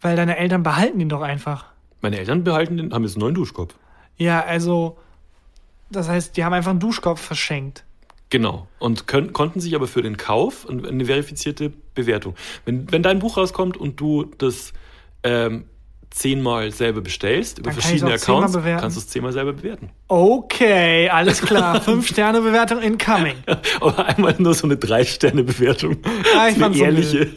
weil 0.00 0.16
deine 0.16 0.36
Eltern 0.36 0.62
behalten 0.62 1.00
ihn 1.00 1.08
doch 1.08 1.22
einfach. 1.22 1.66
Meine 2.00 2.18
Eltern 2.18 2.44
behalten 2.44 2.76
den, 2.76 2.94
haben 2.94 3.02
jetzt 3.04 3.16
einen 3.16 3.22
neuen 3.22 3.34
Duschkopf. 3.34 3.74
Ja, 4.16 4.42
also, 4.42 4.98
das 5.90 6.08
heißt, 6.08 6.36
die 6.36 6.44
haben 6.44 6.52
einfach 6.52 6.70
einen 6.70 6.80
Duschkopf 6.80 7.20
verschenkt. 7.20 7.84
Genau. 8.30 8.68
Und 8.78 9.06
können, 9.06 9.32
konnten 9.32 9.60
sich 9.60 9.74
aber 9.74 9.88
für 9.88 10.02
den 10.02 10.16
Kauf 10.16 10.68
eine 10.68 11.04
verifizierte 11.04 11.72
Bewertung. 11.94 12.34
Wenn, 12.64 12.90
wenn 12.92 13.02
dein 13.02 13.18
Buch 13.18 13.36
rauskommt 13.36 13.76
und 13.76 13.98
du 13.98 14.24
das 14.38 14.72
ähm, 15.24 15.64
zehnmal 16.10 16.70
selber 16.70 17.00
bestellst, 17.00 17.58
über 17.58 17.70
kann 17.70 17.80
verschiedene 17.80 18.14
Accounts, 18.14 18.52
kannst 18.52 18.96
du 18.96 19.00
es 19.00 19.08
zehnmal 19.08 19.32
selber 19.32 19.52
bewerten. 19.52 19.90
Okay, 20.08 21.08
alles 21.08 21.42
klar. 21.42 21.80
Fünf-Sterne-Bewertung 21.82 22.80
incoming. 22.80 23.36
Aber 23.80 24.06
einmal 24.06 24.34
nur 24.38 24.54
so 24.54 24.66
eine 24.66 24.76
Drei-Sterne-Bewertung. 24.76 25.98
Ah, 26.36 26.48
ich 26.48 26.62
eine 26.62 26.76
ehrliche. 26.76 27.30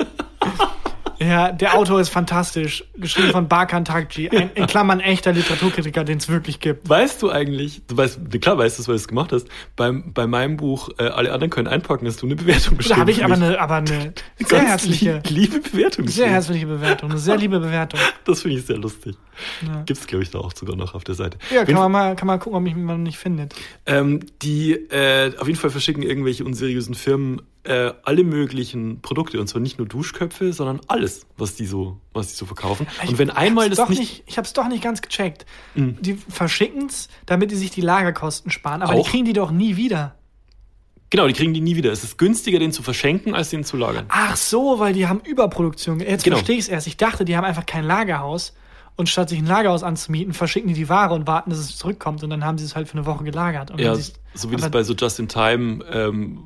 Ja, 1.20 1.52
der 1.52 1.76
Autor 1.78 2.02
ist 2.02 2.10
fantastisch. 2.10 2.84
Geschrieben 2.96 3.32
von 3.32 3.48
Barkan 3.48 3.86
Takji. 3.86 4.30
Ein, 4.30 4.50
in 4.56 4.68
Klammern 4.68 5.00
echter 5.00 5.32
Literaturkritiker, 5.34 6.04
den 6.04 6.18
es 6.18 6.30
wirklich 6.30 6.60
gibt. 6.60 6.88
Weißt 6.90 7.22
du 7.22 7.30
eigentlich, 7.30 7.82
du 7.88 7.98
weißt, 7.98 8.20
klar 8.42 8.58
weißt 8.58 8.80
du, 8.80 8.84
weil 8.88 8.94
du 8.96 9.02
es 9.02 9.08
gemacht 9.08 9.32
hast, 9.32 9.48
beim, 9.76 10.14
bei 10.14 10.28
meinem 10.28 10.58
Buch 10.58 10.90
äh, 10.98 11.04
Alle 11.04 11.32
anderen 11.32 11.50
können 11.50 11.68
einpacken, 11.68 12.08
hast 12.08 12.22
du 12.22 12.26
eine 12.26 12.36
Bewertung 12.36 12.78
beschrieben. 12.78 12.96
Da 12.96 13.02
habe 13.02 13.12
ich 13.12 13.24
aber 13.24 13.34
eine, 13.36 13.60
aber 13.60 13.76
eine 13.76 14.14
sehr 14.40 14.62
herzliche, 14.62 15.22
lieb- 15.28 15.54
liebe 15.54 15.60
Bewertung 15.70 16.08
sehr 16.08 16.26
geschrieben. 16.26 16.30
herzliche 16.32 16.66
Bewertung. 16.68 17.12
Eine 17.12 17.20
sehr 17.20 17.38
liebe 17.38 17.60
Bewertung. 17.60 18.00
Das 18.26 18.42
finde 18.42 18.58
ich 18.58 18.66
sehr 18.66 18.78
lustig. 18.78 19.16
Ja. 19.68 19.84
Gibt's, 19.86 20.08
glaube 20.08 20.24
ich, 20.24 20.30
da 20.32 20.40
auch 20.40 20.54
sogar 20.56 20.76
noch 20.78 20.94
auf 20.96 21.04
der 21.04 21.16
Seite. 21.16 21.38
Ja, 21.54 21.62
Auf 21.62 21.68
kann 21.68 21.76
man 21.76 21.92
mal, 21.92 22.16
kann 22.16 22.28
man 22.28 22.40
gucken, 22.40 22.56
ob 22.58 22.64
mich 22.64 22.74
man 22.76 23.04
nicht 23.04 23.18
findet. 23.18 23.54
Ähm, 23.86 24.22
die 24.42 24.72
äh, 24.74 25.34
auf 25.38 25.48
jeden 25.48 25.60
Fall 25.60 25.70
verschicken 25.72 26.04
irgendwelche 26.04 26.46
unseriösen 26.46 26.96
Firmen 26.96 27.42
äh, 27.66 27.94
alle 28.04 28.24
möglichen 28.26 29.02
Produkte 29.02 29.40
und 29.40 29.48
zwar 29.48 29.62
nicht 29.62 29.78
nur 29.78 29.88
Duschköpfe, 29.88 30.52
sondern 30.52 30.82
alles, 30.88 31.26
was 31.38 31.56
die 31.56 31.66
so, 31.66 31.98
was 32.14 32.28
die 32.30 32.36
so 32.36 32.46
verkaufen. 32.46 32.88
Und 33.08 33.18
wenn 33.18 33.30
einmal 33.30 33.68
hab's 33.68 33.78
das 33.78 33.88
doch 33.88 33.98
nicht, 33.98 34.20
Mhm. 34.20 34.24
ich 34.28 34.38
habe 34.38 34.46
es 34.46 34.54
doch 34.54 34.68
nicht 34.68 34.84
ganz 34.84 35.02
gecheckt. 35.02 35.46
Die 35.76 36.16
verschicken 36.28 36.88
es, 36.88 37.08
damit 37.26 37.52
die 37.52 37.56
sich 37.56 37.72
die 37.72 37.82
Lagerkosten 37.82 38.52
sparen, 38.52 38.82
aber 38.82 38.94
die 38.96 39.00
Auch? 39.00 39.08
kriegen 39.10 39.26
die 39.26 39.34
doch 39.34 39.52
nie 39.52 39.78
wieder. 39.78 40.16
genau, 41.10 41.28
die 41.28 41.34
kriegen 41.34 41.54
die 41.54 41.62
nie 41.62 41.76
wieder. 41.76 41.92
Es 41.92 42.04
ist 42.04 42.18
günstiger, 42.18 42.58
den 42.60 42.72
zu 42.72 42.82
verschenken, 42.84 43.36
als 43.36 43.50
den 43.52 43.64
zu 43.64 43.78
lagern. 43.78 44.06
Ach 44.10 44.36
so, 44.36 44.80
weil 44.80 44.94
die 44.94 45.08
haben 45.08 45.20
Überproduktion. 45.22 46.00
Jetzt 46.00 46.24
Genau. 46.24 46.38
verstehe 46.38 46.56
ich 46.58 46.64
es 46.64 46.68
erst. 46.70 46.88
Ich 46.88 46.98
dachte, 46.98 47.24
die 47.24 47.38
haben 47.38 47.46
einfach 47.46 47.66
kein 47.68 47.84
Lagerhaus 47.86 48.56
und 48.96 49.10
statt 49.10 49.30
sich 49.30 49.38
ein 49.40 49.46
Lagerhaus 49.46 49.84
anzumieten, 49.84 50.34
verschicken 50.34 50.68
die 50.70 50.74
die 50.74 50.90
Ware 50.90 51.14
und 51.14 51.28
warten, 51.28 51.52
dass 51.52 51.60
es 51.60 51.78
zurückkommt 51.78 52.24
und 52.24 52.30
dann 52.32 52.44
haben 52.44 52.58
sie 52.58 52.66
es 52.66 52.76
halt 52.76 52.88
für 52.88 52.98
eine 52.98 53.06
Woche 53.06 53.24
gelagert. 53.24 53.70
Und 53.72 53.80
Ja, 53.80 53.96
so 53.96 54.50
wie 54.52 54.56
das 54.56 54.70
bei 54.72 54.82
so 54.84 54.94
Just-in-Time 54.96 55.86
ähm, 55.92 56.44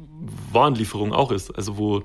Warenlieferung 0.51 1.13
auch 1.13 1.31
ist. 1.31 1.55
Also 1.55 1.77
wo 1.77 2.03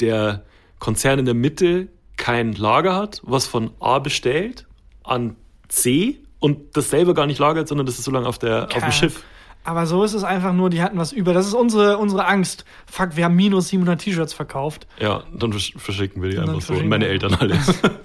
der 0.00 0.44
Konzern 0.78 1.18
in 1.18 1.24
der 1.24 1.34
Mitte 1.34 1.88
kein 2.16 2.52
Lager 2.52 2.94
hat, 2.94 3.20
was 3.24 3.46
von 3.46 3.70
A 3.80 3.98
bestellt 3.98 4.66
an 5.02 5.36
C 5.68 6.20
und 6.38 6.76
das 6.76 6.90
selber 6.90 7.14
gar 7.14 7.26
nicht 7.26 7.38
lagert, 7.38 7.68
sondern 7.68 7.86
das 7.86 7.98
ist 7.98 8.04
so 8.04 8.10
lange 8.10 8.26
auf, 8.28 8.38
der, 8.38 8.64
auf 8.64 8.82
dem. 8.82 8.92
Schiff. 8.92 9.24
Aber 9.66 9.86
so 9.86 10.04
ist 10.04 10.12
es 10.12 10.24
einfach 10.24 10.52
nur, 10.52 10.68
die 10.68 10.82
hatten 10.82 10.98
was 10.98 11.10
über. 11.10 11.32
Das 11.32 11.46
ist 11.46 11.54
unsere, 11.54 11.96
unsere 11.96 12.26
Angst. 12.26 12.66
Fuck, 12.84 13.16
wir 13.16 13.24
haben 13.24 13.34
minus 13.34 13.68
700 13.68 13.98
T-Shirts 13.98 14.34
verkauft. 14.34 14.86
Ja, 15.00 15.24
dann 15.34 15.54
versch- 15.54 15.78
verschicken 15.78 16.22
wir 16.22 16.28
die 16.28 16.36
dann 16.36 16.50
einfach 16.50 16.60
so. 16.60 16.74
Und 16.74 16.88
meine. 16.88 17.06
Eltern 17.06 17.34
alle. 17.34 17.58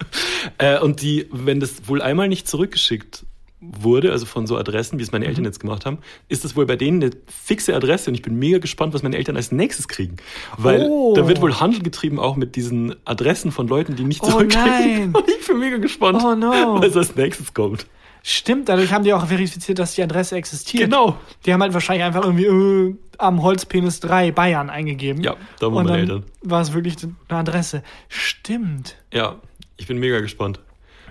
äh, 0.58 0.78
und 0.80 1.02
die, 1.02 1.28
wenn 1.30 1.60
das 1.60 1.86
wohl 1.86 2.00
einmal 2.00 2.28
nicht 2.28 2.48
zurückgeschickt 2.48 3.26
wurde, 3.60 4.10
also 4.12 4.24
von 4.26 4.46
so 4.46 4.56
Adressen, 4.56 4.98
wie 4.98 5.02
es 5.02 5.12
meine 5.12 5.24
Mhm. 5.26 5.28
Eltern 5.30 5.44
jetzt 5.44 5.60
gemacht 5.60 5.84
haben, 5.86 5.98
ist 6.28 6.44
das 6.44 6.56
wohl 6.56 6.64
bei 6.66 6.76
denen 6.76 7.02
eine 7.02 7.12
fixe 7.26 7.74
Adresse 7.76 8.08
und 8.10 8.14
ich 8.14 8.22
bin 8.22 8.38
mega 8.38 8.58
gespannt, 8.58 8.94
was 8.94 9.02
meine 9.02 9.16
Eltern 9.16 9.36
als 9.36 9.52
nächstes 9.52 9.86
kriegen. 9.88 10.16
Weil 10.56 10.86
Oh. 10.88 11.12
da 11.14 11.28
wird 11.28 11.40
wohl 11.42 11.60
Handel 11.60 11.82
getrieben 11.82 12.18
auch 12.18 12.36
mit 12.36 12.56
diesen 12.56 12.94
Adressen 13.04 13.52
von 13.52 13.68
Leuten, 13.68 13.96
die 13.96 14.04
nicht 14.04 14.22
Oh 14.22 14.30
zurückkriegen. 14.30 15.12
nein. 15.12 15.14
Und 15.14 15.28
ich 15.28 15.46
bin 15.46 15.58
mega 15.58 15.76
gespannt, 15.76 16.22
Oh 16.24 16.34
no. 16.34 16.80
was 16.82 16.96
als 16.96 17.14
nächstes 17.16 17.52
kommt. 17.52 17.86
Stimmt, 18.22 18.68
dadurch 18.68 18.92
haben 18.92 19.02
die 19.04 19.14
auch 19.14 19.26
verifiziert, 19.26 19.78
dass 19.78 19.94
die 19.94 20.02
Adresse 20.02 20.36
existiert. 20.36 20.84
Genau. 20.90 21.16
Die 21.46 21.52
haben 21.54 21.62
halt 21.62 21.72
wahrscheinlich 21.72 22.04
einfach 22.04 22.22
irgendwie 22.24 22.44
äh, 22.44 22.94
am 23.16 23.42
Holzpenis 23.42 24.00
3 24.00 24.30
Bayern 24.32 24.68
eingegeben. 24.68 25.22
Ja, 25.22 25.36
da 25.58 25.68
Und 25.68 25.74
meine 25.74 25.88
dann 25.88 25.98
Eltern. 26.00 26.24
war 26.42 26.60
es 26.60 26.74
wirklich 26.74 26.96
eine 27.28 27.38
Adresse. 27.38 27.82
Stimmt. 28.08 28.96
Ja. 29.12 29.36
Ich 29.78 29.86
bin 29.86 29.98
mega 29.98 30.20
gespannt, 30.20 30.60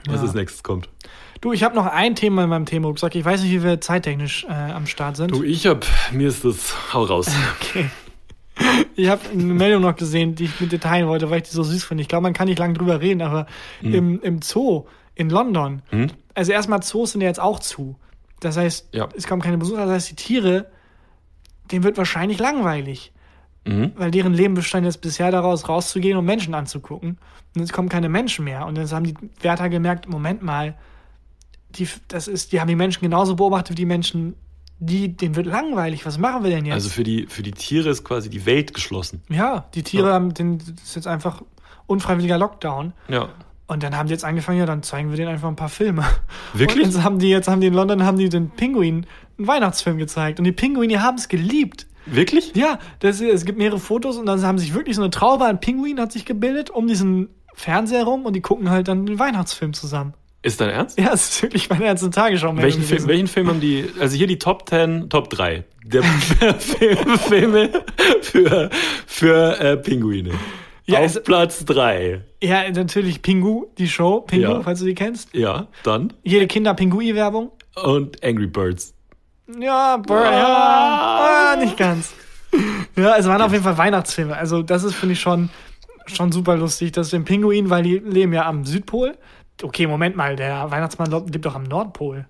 was 0.05 0.17
Ja. 0.17 0.21
als 0.21 0.33
nächstes 0.35 0.61
kommt. 0.61 0.87
Du, 1.41 1.53
ich 1.53 1.63
habe 1.63 1.75
noch 1.75 1.85
ein 1.85 2.15
Thema 2.15 2.43
in 2.43 2.49
meinem 2.49 2.65
Themenrucksack. 2.65 3.15
Ich 3.15 3.23
weiß 3.23 3.43
nicht, 3.43 3.51
wie 3.51 3.63
wir 3.63 3.79
zeittechnisch 3.79 4.45
äh, 4.49 4.51
am 4.51 4.85
Start 4.87 5.15
sind. 5.15 5.31
Du, 5.31 5.43
ich 5.43 5.65
hab, 5.67 5.85
mir 6.11 6.27
ist 6.27 6.43
das, 6.43 6.93
hau 6.93 7.03
raus. 7.03 7.27
Okay. 7.61 7.89
Ich 8.97 9.07
habe 9.07 9.21
eine 9.31 9.41
Meldung 9.53 9.83
noch 9.83 9.95
gesehen, 9.95 10.35
die 10.35 10.43
ich 10.43 10.59
mit 10.59 10.73
dir 10.73 10.81
teilen 10.81 11.07
wollte, 11.07 11.29
weil 11.29 11.37
ich 11.41 11.47
die 11.47 11.55
so 11.55 11.63
süß 11.63 11.85
finde. 11.85 12.01
Ich 12.01 12.09
glaube, 12.09 12.23
man 12.23 12.33
kann 12.33 12.49
nicht 12.49 12.59
lange 12.59 12.73
drüber 12.73 12.99
reden, 12.99 13.21
aber 13.21 13.45
im, 13.81 14.21
im 14.21 14.41
Zoo 14.41 14.83
in 15.15 15.29
London, 15.29 15.81
Hm? 15.91 16.07
also 16.35 16.51
erstmal 16.51 16.83
Zoos 16.83 17.13
sind 17.13 17.21
ja 17.21 17.27
jetzt 17.27 17.39
auch 17.39 17.59
zu. 17.59 17.95
Das 18.41 18.57
heißt, 18.57 18.89
Ja. 18.93 19.07
es 19.15 19.27
kommen 19.27 19.41
keine 19.41 19.57
Besucher, 19.57 19.85
das 19.85 19.91
heißt, 19.95 20.11
die 20.11 20.15
Tiere, 20.15 20.65
denen 21.71 21.85
wird 21.85 21.97
wahrscheinlich 21.97 22.37
langweilig. 22.39 23.13
Mhm. 23.65 23.93
Weil 23.95 24.11
deren 24.11 24.33
Leben 24.33 24.55
bestand 24.55 24.85
jetzt 24.85 24.99
bisher 24.99 25.31
daraus, 25.31 25.69
rauszugehen 25.69 26.17
und 26.17 26.25
Menschen 26.25 26.53
anzugucken. 26.53 27.17
Und 27.55 27.61
es 27.61 27.71
kommen 27.71 27.87
keine 27.87 28.09
Menschen 28.09 28.43
mehr. 28.43 28.65
Und 28.65 28.77
jetzt 28.77 28.91
haben 28.91 29.05
die 29.05 29.15
Wärter 29.41 29.69
gemerkt, 29.69 30.09
Moment 30.09 30.41
mal, 30.43 30.75
die, 31.71 31.87
das 32.07 32.27
ist, 32.27 32.51
die 32.51 32.59
haben 32.59 32.67
die 32.67 32.75
Menschen 32.75 33.01
genauso 33.01 33.35
beobachtet 33.35 33.71
wie 33.71 33.75
die 33.75 33.85
Menschen, 33.85 34.35
die, 34.79 35.15
denen 35.15 35.35
wird 35.35 35.45
langweilig. 35.45 36.05
Was 36.05 36.17
machen 36.17 36.43
wir 36.43 36.49
denn 36.51 36.65
jetzt? 36.65 36.73
Also 36.73 36.89
für 36.89 37.03
die, 37.03 37.27
für 37.27 37.43
die 37.43 37.51
Tiere 37.51 37.89
ist 37.89 38.03
quasi 38.03 38.29
die 38.29 38.45
Welt 38.45 38.73
geschlossen. 38.73 39.21
Ja, 39.29 39.65
die 39.75 39.83
Tiere 39.83 40.07
Ja. 40.07 40.13
haben 40.13 40.33
den, 40.33 40.57
das 40.59 40.69
ist 40.83 40.95
jetzt 40.95 41.07
einfach 41.07 41.41
unfreiwilliger 41.87 42.37
Lockdown. 42.37 42.93
Ja. 43.07 43.29
Und 43.67 43.83
dann 43.83 43.95
haben 43.95 44.07
die 44.07 44.13
jetzt 44.13 44.25
angefangen, 44.25 44.57
ja, 44.57 44.65
dann 44.65 44.81
zeigen 44.81 45.09
wir 45.11 45.17
denen 45.17 45.29
einfach 45.29 45.47
ein 45.47 45.55
paar 45.55 45.69
Filme. 45.69 46.03
Wirklich? 46.53 46.85
Und 46.85 46.91
jetzt 46.93 47.03
haben 47.03 47.19
die, 47.19 47.29
jetzt 47.29 47.47
haben 47.47 47.61
die 47.61 47.67
in 47.67 47.73
London, 47.73 48.03
haben 48.03 48.17
die 48.17 48.29
den 48.29 48.49
Pinguin 48.49 49.05
einen 49.37 49.47
Weihnachtsfilm 49.47 49.97
gezeigt. 49.99 50.39
Und 50.39 50.45
die 50.45 50.51
Pinguine 50.51 51.03
haben 51.03 51.17
es 51.17 51.27
geliebt. 51.27 51.85
Wirklich? 52.07 52.55
Ja, 52.55 52.79
das, 52.99 53.21
es 53.21 53.45
gibt 53.45 53.59
mehrere 53.59 53.77
Fotos 53.79 54.17
und 54.17 54.25
dann 54.25 54.41
haben 54.41 54.57
sich 54.57 54.73
wirklich 54.73 54.95
so 54.95 55.03
eine 55.03 55.11
Traube 55.11 55.45
an 55.45 55.59
Pinguinen 55.59 55.99
hat 56.01 56.11
sich 56.11 56.25
gebildet 56.25 56.71
um 56.71 56.87
diesen 56.87 57.29
Fernseher 57.53 58.05
rum 58.05 58.25
und 58.25 58.33
die 58.33 58.41
gucken 58.41 58.71
halt 58.71 58.87
dann 58.87 59.05
den 59.05 59.19
Weihnachtsfilm 59.19 59.73
zusammen. 59.73 60.13
Ist 60.41 60.61
dein 60.61 60.69
Ernst? 60.69 60.97
Ja, 60.97 61.11
es 61.13 61.29
ist 61.29 61.41
wirklich 61.43 61.69
meine 61.69 61.85
ganze 61.85 62.09
Tagesschau. 62.09 62.55
Welchen 62.55 62.81
Film, 62.83 63.07
welchen 63.07 63.27
Film 63.27 63.49
haben 63.49 63.59
die, 63.59 63.85
also 63.99 64.15
hier 64.15 64.27
die 64.27 64.39
Top 64.39 64.69
10, 64.69 65.09
Top 65.09 65.29
3 65.29 65.65
der 65.83 66.03
Film, 66.03 67.17
Filme 67.19 67.69
für, 68.21 68.69
für 69.05 69.59
äh, 69.59 69.77
Pinguine. 69.77 70.31
Ja, 70.85 70.99
Auf 70.99 71.05
es- 71.17 71.23
Platz 71.23 71.65
3. 71.65 72.21
Ja, 72.41 72.69
natürlich 72.71 73.21
Pingu, 73.21 73.65
die 73.77 73.87
Show, 73.89 74.21
Pingu, 74.21 74.43
Ja. 74.43 74.61
falls 74.61 74.79
du 74.79 74.85
die 74.85 74.95
kennst. 74.95 75.33
Ja, 75.35 75.67
dann. 75.83 76.13
Jede 76.23 76.47
Kinder-Pingui-Werbung. 76.47 77.51
Und 77.83 78.23
Angry 78.23 78.47
Birds. 78.47 78.93
Ja, 79.59 80.01
ja, 80.07 81.53
ah, 81.53 81.55
nicht 81.57 81.75
ganz. 81.77 82.13
Ja, 82.95 83.17
es 83.17 83.27
waren 83.27 83.41
auf 83.41 83.51
jeden 83.51 83.63
Fall 83.63 83.77
Weihnachtsfilme. 83.77 84.35
Also 84.35 84.61
das 84.63 84.83
ist, 84.83 84.95
finde 84.95 85.13
ich, 85.13 85.19
schon, 85.19 85.49
schon 86.07 86.31
super 86.31 86.55
lustig. 86.55 86.91
Das 86.93 87.07
ist 87.07 87.13
den 87.13 87.25
Pinguin, 87.25 87.69
weil 87.69 87.83
die 87.83 87.97
leben 87.97 88.31
ja 88.33 88.45
am 88.47 88.65
Südpol. 88.65 89.17
Okay, 89.61 89.87
Moment 89.87 90.15
mal, 90.15 90.35
der 90.35 90.71
Weihnachtsmann 90.71 91.11
lebt 91.11 91.45
doch 91.45 91.55
am 91.55 91.63
Nordpol. 91.63 92.25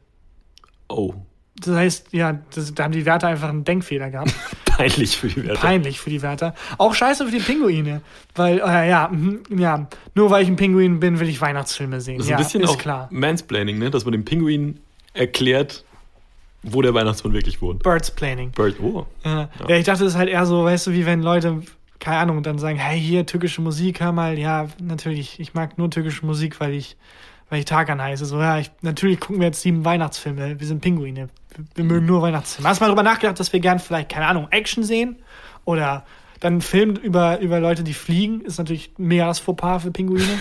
Oh, 0.87 1.13
Das 1.57 1.75
heißt, 1.75 2.13
ja, 2.13 2.39
das, 2.55 2.73
da 2.73 2.85
haben 2.85 2.91
die 2.91 3.05
Wärter 3.05 3.27
einfach 3.27 3.49
einen 3.49 3.63
Denkfehler 3.63 4.09
gehabt. 4.09 4.33
peinlich 4.65 5.17
für 5.17 5.27
die 5.27 5.43
Werte. 5.45 5.59
Peinlich 5.59 5.99
für 5.99 6.09
die 6.09 6.21
Wärter. 6.21 6.55
Auch 6.77 6.93
scheiße 6.93 7.25
für 7.25 7.31
die 7.31 7.39
Pinguine. 7.43 8.01
Weil, 8.35 8.59
äh, 8.59 8.89
ja, 8.89 9.09
mhm, 9.11 9.43
ja, 9.55 9.87
nur 10.15 10.31
weil 10.31 10.43
ich 10.43 10.49
ein 10.49 10.55
Pinguin 10.55 10.99
bin, 10.99 11.19
will 11.19 11.29
ich 11.29 11.41
Weihnachtsfilme 11.41 12.01
sehen. 12.01 12.17
Das 12.17 12.25
ist 12.25 12.29
ja, 12.31 12.37
ein 12.37 12.43
bisschen 12.43 12.61
ist 12.61 12.69
auch 12.69 12.77
klar. 12.77 13.07
Mansplaining, 13.11 13.77
ne? 13.77 13.91
dass 13.91 14.05
man 14.05 14.13
dem 14.13 14.25
Pinguin 14.25 14.79
erklärt, 15.13 15.83
wo 16.63 16.81
der 16.81 16.93
Weihnachtsmann 16.93 17.33
wirklich 17.33 17.61
wohnt. 17.61 17.83
Birds 17.83 18.11
Planning. 18.11 18.51
Bird, 18.51 18.79
oh. 18.79 19.05
Ja. 19.23 19.49
ja, 19.67 19.75
ich 19.75 19.85
dachte, 19.85 20.03
das 20.03 20.13
ist 20.13 20.17
halt 20.17 20.29
eher 20.29 20.45
so, 20.45 20.63
weißt 20.63 20.87
du, 20.87 20.91
wie 20.93 21.05
wenn 21.05 21.21
Leute, 21.21 21.61
keine 21.99 22.17
Ahnung, 22.17 22.43
dann 22.43 22.59
sagen, 22.59 22.77
hey, 22.77 22.99
hier, 22.99 23.25
türkische 23.25 23.61
Musik, 23.61 23.99
hör 23.99 24.11
mal, 24.11 24.37
ja, 24.37 24.67
natürlich, 24.81 25.39
ich 25.39 25.53
mag 25.53 25.77
nur 25.77 25.89
türkische 25.89 26.25
Musik, 26.25 26.59
weil 26.59 26.73
ich, 26.73 26.97
weil 27.49 27.59
ich 27.59 27.65
Tarkan 27.65 28.01
heiße. 28.01 28.25
So, 28.25 28.39
ja, 28.39 28.57
ich, 28.59 28.71
natürlich 28.81 29.19
gucken 29.19 29.39
wir 29.39 29.47
jetzt 29.47 29.61
sieben 29.61 29.83
Weihnachtsfilme, 29.85 30.59
wir 30.59 30.67
sind 30.67 30.81
Pinguine, 30.81 31.29
wir, 31.75 31.83
mögen 31.83 32.05
nur 32.05 32.21
Weihnachtsfilme. 32.21 32.69
Hast 32.69 32.79
du 32.79 32.85
mal 32.85 32.89
drüber 32.89 33.03
nachgedacht, 33.03 33.39
dass 33.39 33.51
wir 33.51 33.59
gern 33.59 33.79
vielleicht, 33.79 34.09
keine 34.09 34.27
Ahnung, 34.27 34.47
Action 34.51 34.83
sehen? 34.83 35.17
Oder 35.65 36.05
dann 36.39 36.53
einen 36.53 36.61
Film 36.61 36.95
über, 36.95 37.39
über 37.39 37.59
Leute, 37.59 37.83
die 37.83 37.93
fliegen, 37.93 38.41
ist 38.41 38.57
natürlich 38.57 38.93
mega 38.97 39.27
das 39.27 39.39
Fauxpas 39.39 39.79
für 39.79 39.91
Pinguine. 39.91 40.23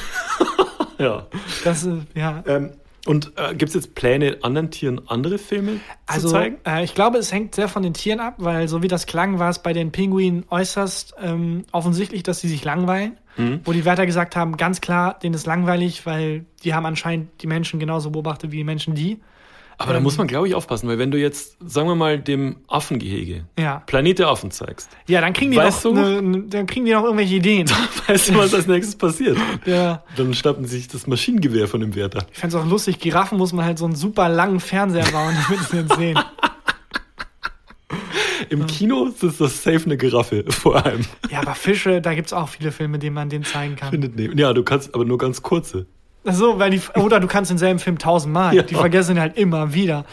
Ja. 0.98 1.26
Das, 1.62 1.86
äh, 1.86 1.98
ja, 2.14 2.42
Ähm, 2.46 2.72
und 3.08 3.32
äh, 3.36 3.54
gibt 3.54 3.70
es 3.70 3.74
jetzt 3.74 3.94
Pläne, 3.94 4.38
anderen 4.42 4.70
Tieren 4.70 5.00
andere 5.08 5.38
Filme 5.38 5.80
Also, 6.06 6.28
zu 6.28 6.34
zeigen? 6.34 6.58
äh, 6.66 6.84
ich 6.84 6.94
glaube, 6.94 7.16
es 7.18 7.32
hängt 7.32 7.54
sehr 7.54 7.68
von 7.68 7.82
den 7.82 7.94
Tieren 7.94 8.20
ab, 8.20 8.34
weil 8.38 8.68
so 8.68 8.82
wie 8.82 8.88
das 8.88 9.06
klang, 9.06 9.38
war 9.38 9.48
es 9.48 9.60
bei 9.60 9.72
den 9.72 9.92
Pinguinen 9.92 10.44
äußerst 10.50 11.14
ähm, 11.20 11.64
offensichtlich, 11.72 12.22
dass 12.22 12.40
sie 12.40 12.48
sich 12.48 12.64
langweilen. 12.64 13.16
Mhm. 13.38 13.60
Wo 13.64 13.72
die 13.72 13.84
Wärter 13.84 14.04
gesagt 14.04 14.36
haben, 14.36 14.56
ganz 14.56 14.80
klar, 14.80 15.18
denen 15.20 15.34
ist 15.34 15.46
langweilig, 15.46 16.04
weil 16.04 16.44
die 16.64 16.74
haben 16.74 16.84
anscheinend 16.84 17.30
die 17.40 17.46
Menschen 17.46 17.80
genauso 17.80 18.10
beobachtet 18.10 18.52
wie 18.52 18.56
die 18.56 18.64
Menschen 18.64 18.94
die. 18.94 19.20
Aber 19.80 19.92
da 19.92 19.98
ähm, 19.98 20.02
muss 20.02 20.18
man, 20.18 20.26
glaube 20.26 20.48
ich, 20.48 20.54
aufpassen, 20.56 20.88
weil 20.88 20.98
wenn 20.98 21.12
du 21.12 21.18
jetzt, 21.18 21.56
sagen 21.64 21.86
wir 21.88 21.94
mal, 21.94 22.18
dem 22.18 22.56
Affengehege 22.66 23.44
Ja. 23.58 23.84
Planet 23.86 24.18
der 24.18 24.28
Affen 24.28 24.50
zeigst, 24.50 24.90
Ja, 25.06 25.20
dann 25.20 25.32
kriegen 25.32 25.52
die 25.52 25.56
noch, 25.56 25.82
du? 25.82 25.94
ne, 25.94 26.20
ne, 26.20 26.42
dann 26.48 26.66
kriegen 26.66 26.84
die 26.84 26.92
noch 26.92 27.04
irgendwelche 27.04 27.36
Ideen. 27.36 27.70
weißt 28.08 28.30
du, 28.30 28.34
was 28.36 28.52
als 28.54 28.66
nächstes 28.66 28.96
passiert? 28.96 29.38
ja. 29.66 30.02
Dann 30.16 30.34
schnappen 30.34 30.64
sie 30.66 30.78
sich 30.78 30.88
das 30.88 31.06
Maschinengewehr 31.06 31.68
von 31.68 31.80
dem 31.80 31.94
Wärter. 31.94 32.26
Ich 32.32 32.38
fände 32.38 32.56
es 32.56 32.62
auch 32.62 32.68
lustig, 32.68 32.98
Giraffen 32.98 33.38
muss 33.38 33.52
man 33.52 33.64
halt 33.64 33.78
so 33.78 33.84
einen 33.84 33.94
super 33.94 34.28
langen 34.28 34.58
Fernseher 34.60 35.06
bauen, 35.12 35.36
damit 35.48 35.64
sie 35.68 35.76
den 35.76 35.88
sehen. 35.96 36.18
Im 38.50 38.66
Kino 38.66 39.06
ist 39.06 39.40
das 39.40 39.62
safe 39.62 39.84
eine 39.84 39.96
Giraffe, 39.96 40.44
vor 40.48 40.84
allem. 40.84 41.04
Ja, 41.30 41.40
aber 41.40 41.54
Fische, 41.54 42.00
da 42.00 42.14
gibt's 42.14 42.32
auch 42.32 42.48
viele 42.48 42.72
Filme, 42.72 42.98
die 42.98 43.10
man 43.10 43.28
denen 43.28 43.44
zeigen 43.44 43.76
kann. 43.76 43.90
Findet 43.90 44.16
neben. 44.16 44.38
Ja, 44.38 44.52
du 44.54 44.62
kannst 44.62 44.94
aber 44.94 45.04
nur 45.04 45.18
ganz 45.18 45.42
kurze. 45.42 45.86
Ach 46.24 46.34
So, 46.34 46.58
weil 46.58 46.70
die, 46.70 46.80
oder 46.96 47.20
du 47.20 47.26
kannst 47.26 47.50
denselben 47.50 47.78
Film 47.78 47.98
tausendmal. 47.98 48.54
Ja. 48.54 48.62
Die 48.62 48.74
vergessen 48.74 49.16
ihn 49.16 49.20
halt 49.20 49.36
immer 49.36 49.74
wieder. 49.74 50.04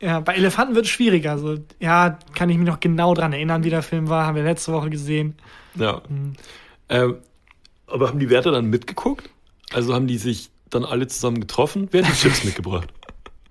Ja, 0.00 0.20
bei 0.20 0.34
Elefanten 0.34 0.74
wird 0.74 0.86
es 0.86 0.90
schwieriger. 0.90 1.38
So, 1.38 1.56
ja, 1.78 2.18
kann 2.34 2.48
ich 2.48 2.56
mich 2.56 2.66
noch 2.66 2.80
genau 2.80 3.14
dran 3.14 3.32
erinnern, 3.32 3.64
wie 3.64 3.70
der 3.70 3.82
Film 3.82 4.08
war. 4.08 4.26
Haben 4.26 4.36
wir 4.36 4.44
letzte 4.44 4.72
Woche 4.72 4.90
gesehen. 4.90 5.34
Ja. 5.74 6.00
Mhm. 6.08 6.34
Ähm, 6.88 7.16
aber 7.86 8.08
haben 8.08 8.18
die 8.18 8.30
Wärter 8.30 8.52
dann 8.52 8.66
mitgeguckt? 8.66 9.28
Also 9.72 9.94
haben 9.94 10.06
die 10.06 10.18
sich 10.18 10.50
dann 10.70 10.84
alle 10.84 11.06
zusammen 11.08 11.40
getroffen? 11.40 11.88
Wer 11.90 12.04
hat 12.04 12.12
die 12.12 12.16
Chips 12.16 12.44
mitgebracht? 12.44 12.88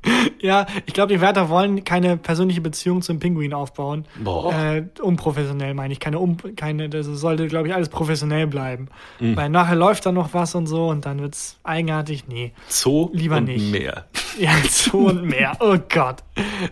Ja, 0.42 0.68
ich 0.86 0.94
glaube, 0.94 1.14
die 1.14 1.20
Wärter 1.20 1.50
wollen 1.50 1.84
keine 1.84 2.16
persönliche 2.16 2.62
Beziehung 2.62 3.02
zum 3.02 3.20
Pinguin 3.20 3.54
aufbauen. 3.54 4.06
Boah. 4.24 4.54
Äh, 4.54 4.86
unprofessionell 5.02 5.74
meine 5.74 5.92
ich. 5.92 6.00
Keine, 6.00 6.20
um, 6.20 6.38
keine, 6.56 6.88
das 6.88 7.08
sollte, 7.08 7.48
glaube 7.48 7.68
ich, 7.68 7.74
alles 7.74 7.90
professionell 7.90 8.48
bleiben. 8.48 8.88
Mhm. 9.20 9.36
Weil 9.36 9.50
nachher 9.50 9.76
läuft 9.76 10.06
da 10.06 10.14
noch 10.14 10.34
was 10.34 10.56
und 10.56 10.68
so 10.68 10.88
und 10.88 11.06
dann 11.06 11.20
wird's 11.20 11.60
eigenartig. 11.64 12.30
Nee. 12.30 12.54
Zoo 12.70 13.10
Lieber 13.12 13.38
und 13.38 13.46
nicht. 13.46 13.72
mehr. 13.72 14.06
Ja, 14.40 14.52
so 14.70 15.00
und 15.00 15.26
mehr. 15.26 15.58
Oh 15.60 15.76
Gott. 15.90 16.24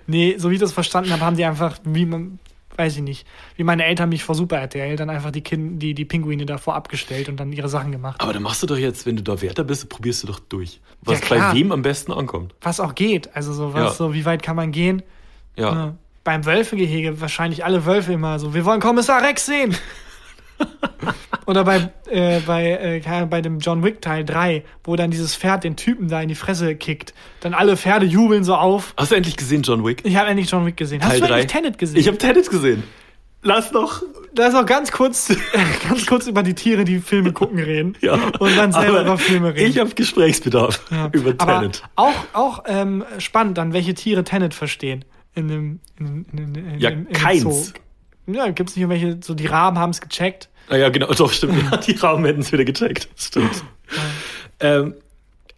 Nee, 0.06 0.36
so 0.38 0.50
wie 0.50 0.54
ich 0.54 0.60
das 0.62 0.72
verstanden 0.72 1.12
habe, 1.12 1.26
haben 1.26 1.36
die 1.36 1.44
einfach, 1.44 1.78
wie 1.84 2.06
man, 2.06 2.40
weiß 2.78 2.98
ich 2.98 3.02
nicht, 3.02 3.28
wie 3.56 3.64
meine 3.64 3.86
Eltern 3.86 4.10
mich 4.10 4.24
vor 4.24 4.36
Super 4.36 4.58
RTL 4.60 4.96
dann 4.96 5.10
einfach 5.10 5.32
die, 5.32 5.42
kind, 5.42 5.82
die, 5.82 5.94
die 5.94 6.06
Pinguine 6.06 6.46
davor 6.46 6.76
abgestellt 6.76 7.28
und 7.30 7.38
dann 7.40 7.52
ihre 7.52 7.70
Sachen 7.70 7.92
gemacht. 7.92 8.22
Aber 8.22 8.34
dann 8.34 8.44
machst 8.44 8.62
du 8.64 8.68
doch 8.68 8.78
jetzt, 8.78 9.06
wenn 9.06 9.16
du 9.16 9.24
da 9.24 9.42
Wärter 9.42 9.64
bist, 9.64 9.90
probierst 9.90 10.24
du 10.24 10.28
doch 10.28 10.40
durch. 10.40 10.80
Was 11.02 11.22
Ja, 11.22 11.26
bei 11.30 11.54
wem 11.56 11.72
am 11.72 11.82
besten 11.82 12.12
ankommt. 12.14 12.54
Was 12.62 12.80
auch 12.80 12.96
geht. 12.96 13.36
Also 13.36 13.54
so, 13.54 13.74
was, 13.74 13.82
Ja. 13.84 13.92
so 13.92 14.14
wie 14.14 14.26
weit 14.26 14.44
kann 14.44 14.56
man 14.56 14.72
gehen? 14.72 15.04
Ja. 15.56 15.74
Ja. 15.74 15.96
Beim 16.24 16.46
Wölfegehege 16.46 17.22
wahrscheinlich 17.22 17.64
alle 17.64 17.86
Wölfe 17.86 18.14
immer 18.14 18.38
so, 18.40 18.54
wir 18.54 18.66
wollen 18.66 18.82
Kommissar 18.82 19.24
Rex 19.24 19.46
sehen. 19.46 19.76
Oder 21.46 21.64
bei, 21.64 21.90
äh, 22.10 22.42
bei, 22.42 23.02
äh, 23.02 23.26
bei 23.26 23.42
dem 23.42 23.60
John 23.60 23.82
Wick 23.84 24.02
Teil 24.02 24.26
3, 24.26 24.64
wo 24.84 24.98
dann 24.98 25.12
dieses 25.12 25.36
Pferd 25.36 25.64
den 25.64 25.78
Typen 25.78 26.10
da 26.10 26.22
in 26.22 26.28
die 26.28 26.36
Fresse 26.36 26.76
kickt. 26.76 27.14
Dann 27.40 27.54
alle 27.54 27.78
Pferde 27.78 28.06
jubeln 28.06 28.44
so 28.44 28.56
auf. 28.56 28.94
Hast 28.98 29.12
du 29.12 29.16
endlich 29.16 29.38
gesehen, 29.38 29.62
John 29.62 29.86
Wick? 29.86 30.02
Ich 30.04 30.18
habe 30.18 30.30
endlich 30.30 30.52
John 30.52 30.66
Wick 30.66 30.76
gesehen. 30.76 31.02
Hast 31.02 31.12
Teil 31.12 31.22
du 31.22 31.28
drei? 31.28 31.34
eigentlich 31.36 31.52
Tenet 31.52 31.78
gesehen? 31.78 32.00
Ich 32.00 32.08
habe 32.08 32.18
Tenet 32.18 32.50
gesehen. 32.50 32.84
Lass 33.44 33.72
doch. 33.72 34.04
Lass 34.36 34.56
auch 34.56 34.66
ganz 34.66 34.92
kurz, 34.92 35.34
ganz 35.88 36.06
kurz 36.06 36.28
über 36.28 36.44
die 36.44 36.54
Tiere, 36.54 36.84
die 36.84 37.00
Filme 37.00 37.32
gucken, 37.32 37.60
reden. 37.60 37.96
Ja. 38.02 38.16
Und 38.40 38.58
dann 38.58 38.74
selber 38.74 39.00
Aber 39.00 39.02
über 39.02 39.18
Filme 39.18 39.54
reden. 39.56 39.70
Ich 39.70 39.80
habe 39.80 39.92
Gesprächsbedarf 39.92 40.82
Ja. 40.92 41.10
über 41.14 41.34
Aber 41.38 41.60
Tenet. 41.60 41.84
auch, 41.96 42.14
auch 42.34 42.64
ähm, 42.68 43.06
spannend, 43.20 43.58
dann 43.58 43.72
welche 43.72 43.94
Tiere 43.94 44.26
Tenet 44.26 44.54
verstehen. 44.54 45.06
In 45.34 45.48
dem, 45.48 45.80
in, 46.00 46.26
in, 46.34 46.56
in, 46.56 46.80
Ja, 46.80 46.90
im, 46.90 47.08
im 47.08 47.14
keins. 47.14 47.44
Zoo. 47.44 47.74
Ja, 48.28 48.50
gibt's 48.50 48.76
nicht 48.76 48.84
irgendwelche, 48.84 49.20
so 49.22 49.34
die 49.34 49.48
Raben 49.48 49.80
haben 49.80 49.92
es 49.92 50.02
gecheckt. 50.02 50.50
Ah 50.70 50.76
ja, 50.76 50.90
genau, 50.90 51.12
doch, 51.14 51.32
stimmt. 51.32 51.64
Ja, 51.72 51.78
die 51.78 51.94
Rahmen 51.94 52.26
hätten 52.26 52.42
es 52.42 52.52
wieder 52.52 52.66
gecheckt. 52.66 53.08
Stimmt. 53.16 53.64
Ähm, 54.60 54.96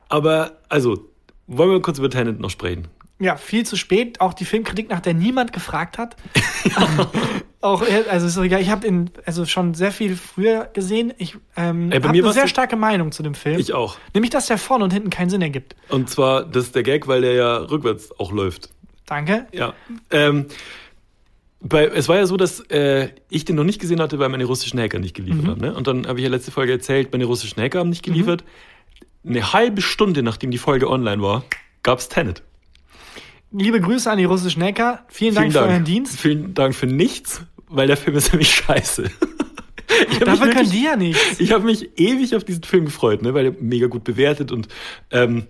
aber, 0.07 0.57
also, 0.69 1.09
wollen 1.47 1.71
wir 1.71 1.81
kurz 1.81 1.97
über 1.97 2.09
Tenet 2.09 2.39
noch 2.39 2.49
sprechen? 2.49 2.87
Ja, 3.19 3.35
viel 3.35 3.65
zu 3.65 3.75
spät. 3.75 4.21
Auch 4.21 4.33
die 4.33 4.45
Filmkritik, 4.45 4.89
nach 4.89 5.01
der 5.01 5.13
niemand 5.13 5.51
gefragt 5.51 5.97
hat. 5.97 6.15
auch, 7.61 7.81
äh, 7.81 8.05
also 8.09 8.27
ist 8.27 8.37
egal. 8.37 8.61
Ich 8.61 8.69
habe 8.69 8.87
in 8.87 9.11
also 9.25 9.45
schon 9.45 9.73
sehr 9.73 9.91
viel 9.91 10.15
früher 10.15 10.69
gesehen. 10.73 11.13
Ich 11.17 11.35
ähm, 11.57 11.91
habe 11.93 12.07
eine 12.07 12.31
sehr 12.31 12.47
starke 12.47 12.77
Meinung 12.77 13.11
zu 13.11 13.21
dem 13.21 13.33
Film. 13.33 13.59
Ich 13.59 13.73
auch. 13.73 13.97
Nämlich, 14.13 14.29
dass 14.29 14.47
der 14.47 14.57
vorne 14.57 14.85
und 14.85 14.93
hinten 14.93 15.09
keinen 15.09 15.29
Sinn 15.29 15.41
ergibt. 15.41 15.75
Und 15.89 16.09
zwar, 16.09 16.45
das 16.45 16.65
ist 16.65 16.75
der 16.75 16.83
Gag, 16.83 17.07
weil 17.07 17.21
der 17.21 17.33
ja 17.33 17.57
rückwärts 17.57 18.17
auch 18.19 18.31
läuft. 18.31 18.69
Danke. 19.05 19.47
Ja. 19.51 19.73
Ähm, 20.11 20.45
bei, 21.61 21.85
es 21.87 22.07
war 22.07 22.15
ja 22.17 22.25
so, 22.25 22.37
dass 22.37 22.61
äh, 22.69 23.09
ich 23.29 23.43
den 23.45 23.55
noch 23.57 23.63
nicht 23.63 23.79
gesehen 23.81 23.99
hatte, 24.01 24.17
weil 24.19 24.29
meine 24.29 24.45
russischen 24.45 24.79
Hacker 24.79 24.99
nicht 24.99 25.15
geliefert 25.15 25.43
Mhm. 25.43 25.47
haben. 25.49 25.61
Ne? 25.61 25.73
Und 25.73 25.87
dann 25.87 26.07
habe 26.07 26.19
ich 26.19 26.23
ja 26.23 26.29
letzte 26.29 26.51
Folge 26.51 26.71
erzählt, 26.71 27.11
meine 27.11 27.25
russischen 27.25 27.61
Hacker 27.61 27.79
haben 27.79 27.89
nicht 27.89 28.03
geliefert. 28.03 28.43
eine 29.25 29.51
halbe 29.53 29.81
Stunde, 29.81 30.23
nachdem 30.23 30.51
die 30.51 30.57
Folge 30.57 30.89
online 30.89 31.21
war, 31.21 31.43
gab's 31.83 32.07
Tenet. 32.07 32.41
Liebe 33.51 33.81
Grüße 33.81 34.09
an 34.09 34.17
die 34.17 34.23
russischen 34.25 34.63
Hacker. 34.63 35.03
Vielen 35.09 35.35
Dank 35.35 35.51
für 35.51 35.59
euren 35.61 35.83
Dienst. 35.83 36.19
Vielen 36.19 36.53
Dank 36.53 36.73
für 36.75 36.85
nichts, 36.87 37.41
weil 37.67 37.87
der 37.87 37.97
Film 37.97 38.15
ist 38.15 38.31
nämlich 38.31 38.49
scheiße. 38.53 39.03
Dafür 40.19 40.19
mich 40.19 40.39
können 40.39 40.41
wirklich- 40.41 40.69
die 40.69 40.83
ja 40.83 40.95
nichts. 40.95 41.39
Ich 41.39 41.51
habe 41.51 41.65
mich 41.65 41.89
ewig 41.99 42.35
auf 42.35 42.43
diesen 42.43 42.63
Film 42.63 42.85
gefreut, 42.85 43.21
ne, 43.23 43.33
weil 43.33 43.47
er 43.47 43.51
mega 43.59 43.87
gut 43.87 44.03
bewertet 44.03 44.51
und 44.51 44.67
ähm, 45.11 45.47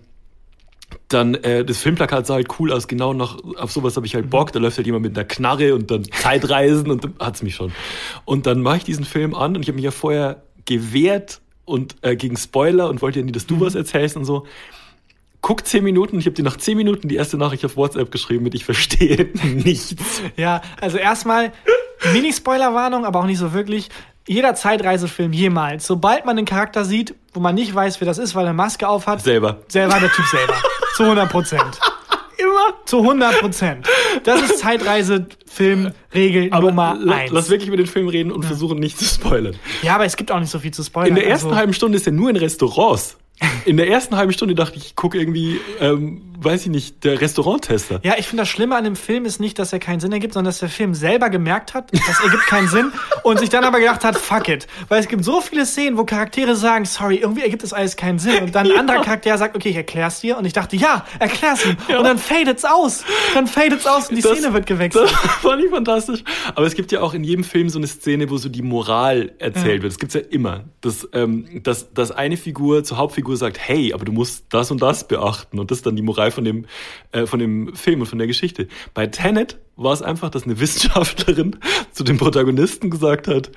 dann 1.10 1.34
äh, 1.34 1.64
das 1.64 1.78
Filmplakat 1.78 2.26
sah 2.26 2.34
halt 2.34 2.48
cool 2.58 2.72
aus, 2.72 2.86
genau 2.86 3.12
noch 3.12 3.42
auf 3.56 3.72
sowas 3.72 3.96
habe 3.96 4.06
ich 4.06 4.14
halt 4.14 4.30
Bock. 4.30 4.52
Da 4.52 4.60
läuft 4.60 4.76
halt 4.76 4.86
jemand 4.86 5.02
mit 5.02 5.18
einer 5.18 5.26
Knarre 5.26 5.74
und 5.74 5.90
dann 5.90 6.04
Zeitreisen 6.04 6.90
und 6.90 7.04
dann 7.04 7.14
hat's 7.18 7.42
mich 7.42 7.56
schon. 7.56 7.72
Und 8.24 8.46
dann 8.46 8.62
mache 8.62 8.78
ich 8.78 8.84
diesen 8.84 9.04
Film 9.04 9.34
an 9.34 9.56
und 9.56 9.62
ich 9.62 9.68
habe 9.68 9.74
mich 9.74 9.84
ja 9.84 9.90
vorher 9.90 10.42
gewehrt 10.66 11.40
und 11.64 11.96
äh, 12.02 12.14
gegen 12.14 12.36
Spoiler 12.36 12.88
und 12.88 13.02
wollte 13.02 13.18
ja 13.18 13.24
nie, 13.24 13.32
dass 13.32 13.46
du 13.46 13.60
was 13.60 13.74
erzählst 13.74 14.16
und 14.16 14.24
so. 14.24 14.46
Guck 15.40 15.66
zehn 15.66 15.82
Minuten, 15.82 16.18
ich 16.18 16.26
habe 16.26 16.34
dir 16.34 16.42
nach 16.44 16.58
zehn 16.58 16.76
Minuten 16.76 17.08
die 17.08 17.16
erste 17.16 17.38
Nachricht 17.38 17.64
auf 17.64 17.76
WhatsApp 17.76 18.12
geschrieben 18.12 18.44
mit 18.44 18.54
ich 18.54 18.64
verstehe 18.64 19.30
nichts. 19.42 19.96
Ja, 20.36 20.62
also 20.80 20.96
erstmal 20.96 21.52
Mini-Spoiler-Warnung, 22.12 23.04
aber 23.04 23.20
auch 23.20 23.26
nicht 23.26 23.38
so 23.38 23.52
wirklich. 23.52 23.88
Jeder 24.26 24.54
Zeitreisefilm 24.54 25.32
jemals, 25.32 25.86
sobald 25.86 26.24
man 26.26 26.36
einen 26.36 26.46
Charakter 26.46 26.84
sieht, 26.84 27.14
wo 27.32 27.40
man 27.40 27.54
nicht 27.54 27.74
weiß, 27.74 28.00
wer 28.00 28.06
das 28.06 28.18
ist, 28.18 28.34
weil 28.34 28.44
er 28.44 28.50
eine 28.50 28.56
Maske 28.56 28.88
aufhat, 28.88 29.22
Selber. 29.22 29.58
selber 29.68 29.98
der 29.98 30.10
Typ 30.10 30.26
selber. 30.26 30.54
Zu 30.96 31.04
100 31.04 31.30
Prozent. 31.30 31.80
Immer. 32.36 32.74
Zu 32.84 33.00
100 33.00 33.40
Prozent. 33.40 33.88
Das 34.24 34.42
ist 34.42 34.58
Zeitreisefilm-Regel 34.60 36.50
Nummer 36.50 36.98
eins. 37.08 37.30
lass 37.32 37.50
wirklich 37.50 37.68
über 37.68 37.76
den 37.76 37.86
Film 37.86 38.08
reden 38.08 38.32
und 38.32 38.44
versuchen 38.44 38.78
nicht 38.78 38.98
zu 38.98 39.04
spoilern. 39.04 39.56
Ja, 39.82 39.94
aber 39.94 40.04
es 40.04 40.16
gibt 40.16 40.32
auch 40.32 40.40
nicht 40.40 40.50
so 40.50 40.58
viel 40.58 40.72
zu 40.72 40.82
spoilern. 40.82 41.10
In 41.10 41.14
der 41.16 41.26
ersten 41.26 41.48
also, 41.48 41.58
halben 41.58 41.72
Stunde 41.72 41.96
ist 41.96 42.06
er 42.06 42.12
nur 42.12 42.30
in 42.30 42.36
Restaurants. 42.36 43.18
In 43.64 43.76
der 43.76 43.88
ersten 43.88 44.16
halben 44.16 44.32
Stunde 44.32 44.54
dachte 44.54 44.76
ich, 44.76 44.86
ich 44.86 44.96
gucke 44.96 45.18
irgendwie, 45.18 45.60
ähm, 45.80 46.29
weiß 46.44 46.62
ich 46.62 46.68
nicht, 46.70 47.04
der 47.04 47.20
Restauranttester. 47.20 48.00
Ja, 48.02 48.14
ich 48.18 48.26
finde 48.26 48.42
das 48.42 48.48
Schlimme 48.48 48.76
an 48.76 48.84
dem 48.84 48.96
Film 48.96 49.24
ist 49.24 49.40
nicht, 49.40 49.58
dass 49.58 49.72
er 49.72 49.78
keinen 49.78 50.00
Sinn 50.00 50.12
ergibt, 50.12 50.34
sondern 50.34 50.50
dass 50.50 50.58
der 50.58 50.68
Film 50.68 50.94
selber 50.94 51.30
gemerkt 51.30 51.74
hat, 51.74 51.90
das 51.92 52.20
ergibt 52.22 52.46
keinen 52.46 52.68
Sinn 52.68 52.92
und 53.22 53.38
sich 53.38 53.48
dann 53.48 53.64
aber 53.64 53.78
gedacht 53.80 54.04
hat, 54.04 54.16
fuck 54.16 54.48
it. 54.48 54.66
Weil 54.88 55.00
es 55.00 55.08
gibt 55.08 55.24
so 55.24 55.40
viele 55.40 55.66
Szenen, 55.66 55.96
wo 55.98 56.04
Charaktere 56.04 56.56
sagen, 56.56 56.84
sorry, 56.84 57.16
irgendwie 57.16 57.42
ergibt 57.42 57.62
das 57.62 57.72
alles 57.72 57.96
keinen 57.96 58.18
Sinn. 58.18 58.42
Und 58.44 58.54
dann 58.54 58.70
ein 58.70 58.78
anderer 58.78 59.02
Charakter 59.02 59.36
sagt, 59.38 59.56
okay, 59.56 59.70
ich 59.70 59.76
erklär's 59.76 60.20
dir. 60.20 60.36
Und 60.38 60.44
ich 60.44 60.52
dachte, 60.52 60.76
ja, 60.76 61.04
erklär's 61.18 61.64
ihm. 61.64 61.76
Und 61.96 62.04
dann 62.04 62.18
fadet's 62.18 62.64
aus. 62.64 63.04
Dann 63.34 63.46
fadet's 63.46 63.86
aus 63.86 64.08
und 64.08 64.16
die 64.16 64.22
Das- 64.22 64.32
Szene 64.38 64.52
wird 64.52 64.66
gewechselt. 64.66 65.10
Das 65.10 65.20
fand 65.42 65.62
ich 65.64 65.70
fantastisch. 65.70 66.24
Aber 66.54 66.66
es 66.66 66.74
gibt 66.74 66.92
ja 66.92 67.00
auch 67.00 67.14
in 67.14 67.24
jedem 67.24 67.44
Film 67.44 67.68
so 67.68 67.78
eine 67.78 67.86
Szene, 67.86 68.30
wo 68.30 68.36
so 68.36 68.48
die 68.48 68.62
Moral 68.62 69.32
erzählt 69.38 69.66
Ja. 69.78 69.82
wird. 69.82 69.92
Das 69.92 69.98
gibt's 69.98 70.14
ja 70.14 70.20
immer. 70.30 70.64
Dass, 70.80 71.08
ähm, 71.12 71.62
dass, 71.62 71.92
dass 71.92 72.10
eine 72.10 72.36
Figur 72.36 72.84
zur 72.84 72.96
Hauptfigur 72.98 73.36
sagt, 73.36 73.58
hey, 73.58 73.92
aber 73.92 74.04
du 74.04 74.12
musst 74.12 74.44
das 74.50 74.70
und 74.70 74.80
das 74.82 75.06
beachten. 75.06 75.58
Und 75.58 75.70
das 75.70 75.78
ist 75.78 75.86
dann 75.86 75.96
die 75.96 76.02
Moral 76.02 76.29
von 76.30 76.44
dem, 76.44 76.66
äh, 77.12 77.26
von 77.26 77.38
dem 77.38 77.74
Film 77.74 78.00
und 78.00 78.06
von 78.06 78.18
der 78.18 78.26
Geschichte. 78.26 78.68
Bei 78.94 79.06
Tenet 79.06 79.58
war 79.76 79.92
es 79.92 80.02
einfach, 80.02 80.30
dass 80.30 80.44
eine 80.44 80.60
Wissenschaftlerin 80.60 81.56
zu 81.92 82.04
dem 82.04 82.18
Protagonisten 82.18 82.90
gesagt 82.90 83.28
hat, 83.28 83.50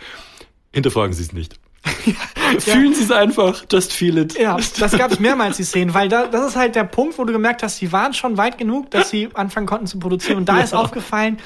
hinterfragen 0.72 1.14
Sie 1.14 1.24
es 1.24 1.34
nicht. 1.34 1.60
Fühlen 2.60 2.94
Sie 2.94 3.04
es 3.04 3.12
einfach, 3.12 3.66
just 3.70 3.92
feel 3.92 4.18
it. 4.18 4.38
Ja, 4.38 4.58
das 4.80 4.98
gab 4.98 5.12
es 5.12 5.20
mehrmals, 5.20 5.58
die 5.58 5.64
Szenen, 5.64 5.94
weil 5.94 6.08
da, 6.08 6.28
das 6.28 6.52
ist 6.52 6.56
halt 6.56 6.76
der 6.76 6.86
Punkt, 6.86 7.18
wo 7.18 7.26
du 7.26 7.34
gemerkt 7.34 7.64
hast, 7.64 7.82
die 7.82 7.92
waren 7.92 8.14
schon 8.14 8.38
weit 8.38 8.58
genug, 8.58 8.90
dass 8.92 9.10
sie 9.10 9.30
anfangen 9.34 9.68
konnten 9.68 9.88
zu 9.88 10.00
produzieren. 10.00 10.38
Und 10.38 10.50
da 10.50 10.62
ist 10.62 10.74
aufgefallen, 10.74 11.38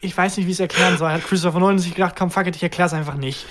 ich 0.00 0.16
weiß 0.16 0.36
nicht, 0.36 0.46
wie 0.46 0.52
es 0.52 0.60
erklären 0.60 0.96
soll. 0.98 1.10
Hat 1.10 1.24
Christopher 1.24 1.58
Nolan 1.58 1.78
sich 1.78 1.94
gedacht, 1.94 2.14
komm, 2.16 2.30
fuck 2.30 2.46
it, 2.46 2.56
ich 2.56 2.62
erklär's 2.62 2.92
einfach 2.92 3.16
nicht. 3.16 3.46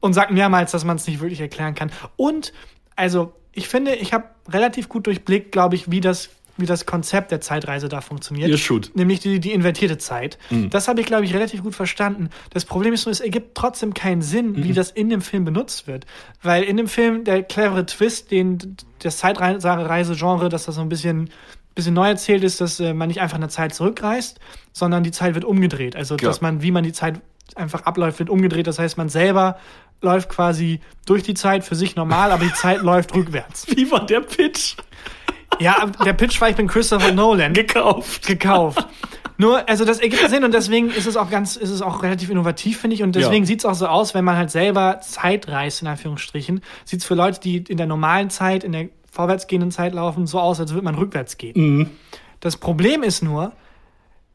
Und 0.00 0.14
sagt 0.14 0.32
mehrmals, 0.32 0.72
dass 0.72 0.84
man 0.84 0.96
es 0.96 1.06
nicht 1.06 1.20
wirklich 1.20 1.40
erklären 1.40 1.74
kann. 1.74 1.92
Und, 2.16 2.52
also, 2.96 3.34
ich 3.52 3.68
finde, 3.68 3.94
ich 3.94 4.12
habe 4.12 4.24
relativ 4.48 4.88
gut 4.88 5.06
durchblickt, 5.06 5.52
glaube 5.52 5.76
ich, 5.76 5.90
wie 5.90 6.00
das, 6.00 6.30
wie 6.62 6.66
das 6.66 6.86
Konzept 6.86 7.30
der 7.30 7.40
Zeitreise 7.42 7.88
da 7.90 8.00
funktioniert. 8.00 8.48
Ihr 8.48 8.56
shoot. 8.56 8.90
Nämlich 8.94 9.20
die, 9.20 9.38
die 9.40 9.52
invertierte 9.52 9.98
Zeit. 9.98 10.38
Das 10.70 10.88
habe 10.88 11.00
ich, 11.00 11.06
glaube 11.06 11.24
ich, 11.26 11.34
relativ 11.34 11.62
gut 11.62 11.74
verstanden. 11.74 12.30
Das 12.50 12.64
Problem 12.64 12.94
ist 12.94 13.04
nur, 13.04 13.12
es 13.12 13.20
ergibt 13.20 13.54
trotzdem 13.54 13.92
keinen 13.92 14.22
Sinn, 14.22 14.56
wie 14.64 14.72
das 14.72 14.90
in 14.90 15.10
dem 15.10 15.20
Film 15.20 15.44
benutzt 15.44 15.86
wird. 15.86 16.06
Weil 16.42 16.62
in 16.62 16.76
dem 16.78 16.88
Film 16.88 17.24
der 17.24 17.42
clevere 17.42 17.84
Twist, 17.84 18.30
den 18.30 18.76
das 19.00 19.18
Zeitreise-Genre, 19.18 20.48
dass 20.48 20.64
das 20.64 20.76
so 20.76 20.80
ein 20.80 20.88
bisschen, 20.88 21.30
bisschen 21.74 21.94
neu 21.94 22.08
erzählt 22.08 22.44
ist, 22.44 22.60
dass 22.60 22.80
äh, 22.80 22.94
man 22.94 23.08
nicht 23.08 23.20
einfach 23.20 23.36
in 23.36 23.40
der 23.42 23.50
Zeit 23.50 23.74
zurückreist, 23.74 24.38
sondern 24.72 25.02
die 25.02 25.10
Zeit 25.10 25.34
wird 25.34 25.44
umgedreht. 25.44 25.96
Also, 25.96 26.14
Ja. 26.16 26.28
dass 26.28 26.40
man, 26.40 26.62
wie 26.62 26.70
man 26.70 26.84
die 26.84 26.92
Zeit 26.92 27.20
einfach 27.56 27.82
abläuft, 27.82 28.18
wird 28.18 28.30
umgedreht. 28.30 28.66
Das 28.66 28.78
heißt, 28.78 28.96
man 28.96 29.08
selber 29.08 29.58
läuft 30.00 30.28
quasi 30.30 30.80
durch 31.06 31.22
die 31.22 31.34
Zeit 31.34 31.64
für 31.64 31.74
sich 31.74 31.96
normal, 31.96 32.32
aber 32.32 32.44
die 32.44 32.52
Zeit 32.54 32.82
läuft 32.82 33.14
rückwärts. 33.14 33.66
Wie 33.76 33.90
war 33.90 34.04
der 34.06 34.20
Pitch? 34.20 34.76
Ja, 35.62 35.86
der 36.04 36.12
Pitch 36.12 36.40
war, 36.40 36.50
ich 36.50 36.56
bin 36.56 36.66
Christopher 36.66 37.12
Nolan 37.12 37.52
Gekauft. 37.52 38.26
gekauft. 38.26 38.86
Nur, 39.38 39.68
also 39.68 39.84
das 39.84 39.98
ergibt 39.98 40.28
Sinn 40.28 40.44
und 40.44 40.52
deswegen 40.54 40.90
ist 40.90 41.06
es 41.06 41.16
auch 41.16 41.30
ganz, 41.30 41.56
ist 41.56 41.70
es 41.70 41.82
auch 41.82 42.02
relativ 42.02 42.30
innovativ, 42.30 42.78
finde 42.80 42.94
ich. 42.94 43.02
Und 43.02 43.16
deswegen 43.16 43.44
Ja. 43.44 43.46
sieht 43.46 43.60
es 43.60 43.64
auch 43.64 43.74
so 43.74 43.86
aus, 43.86 44.14
wenn 44.14 44.24
man 44.24 44.36
halt 44.36 44.50
selber 44.50 45.00
Zeit 45.00 45.48
reist, 45.48 45.82
in 45.82 45.88
Anführungsstrichen, 45.88 46.60
sieht 46.84 47.00
es 47.00 47.06
für 47.06 47.14
Leute, 47.14 47.40
die 47.40 47.56
in 47.58 47.76
der 47.76 47.86
normalen 47.86 48.30
Zeit, 48.30 48.62
in 48.62 48.72
der 48.72 48.88
vorwärtsgehenden 49.10 49.70
Zeit 49.70 49.94
laufen, 49.94 50.26
so 50.26 50.38
aus, 50.38 50.60
als 50.60 50.72
würde 50.72 50.84
man 50.84 50.94
rückwärts 50.94 51.38
gehen. 51.38 51.52
Mhm. 51.78 51.90
Das 52.40 52.56
Problem 52.56 53.02
ist 53.02 53.22
nur, 53.22 53.52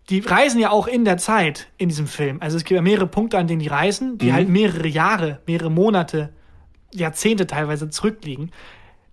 die 0.10 0.20
reisen 0.20 0.60
ja 0.60 0.72
auch 0.72 0.88
in 0.88 1.04
der 1.06 1.18
Zeit 1.18 1.68
in 1.78 1.90
diesem 1.90 2.08
Film. 2.08 2.38
Also 2.42 2.58
es 2.58 2.64
gibt 2.64 2.76
ja 2.76 2.82
mehrere 2.82 3.08
Punkte, 3.08 3.38
an 3.38 3.48
denen 3.48 3.60
die 3.60 3.68
reisen, 3.68 4.14
Mhm. 4.14 4.18
die 4.20 4.34
halt 4.34 4.50
mehrere 4.50 4.88
Jahre, 4.88 5.40
mehrere 5.46 5.70
Monate, 5.72 6.30
Jahrzehnte 6.94 7.48
teilweise 7.48 7.90
zurückliegen. 7.90 8.52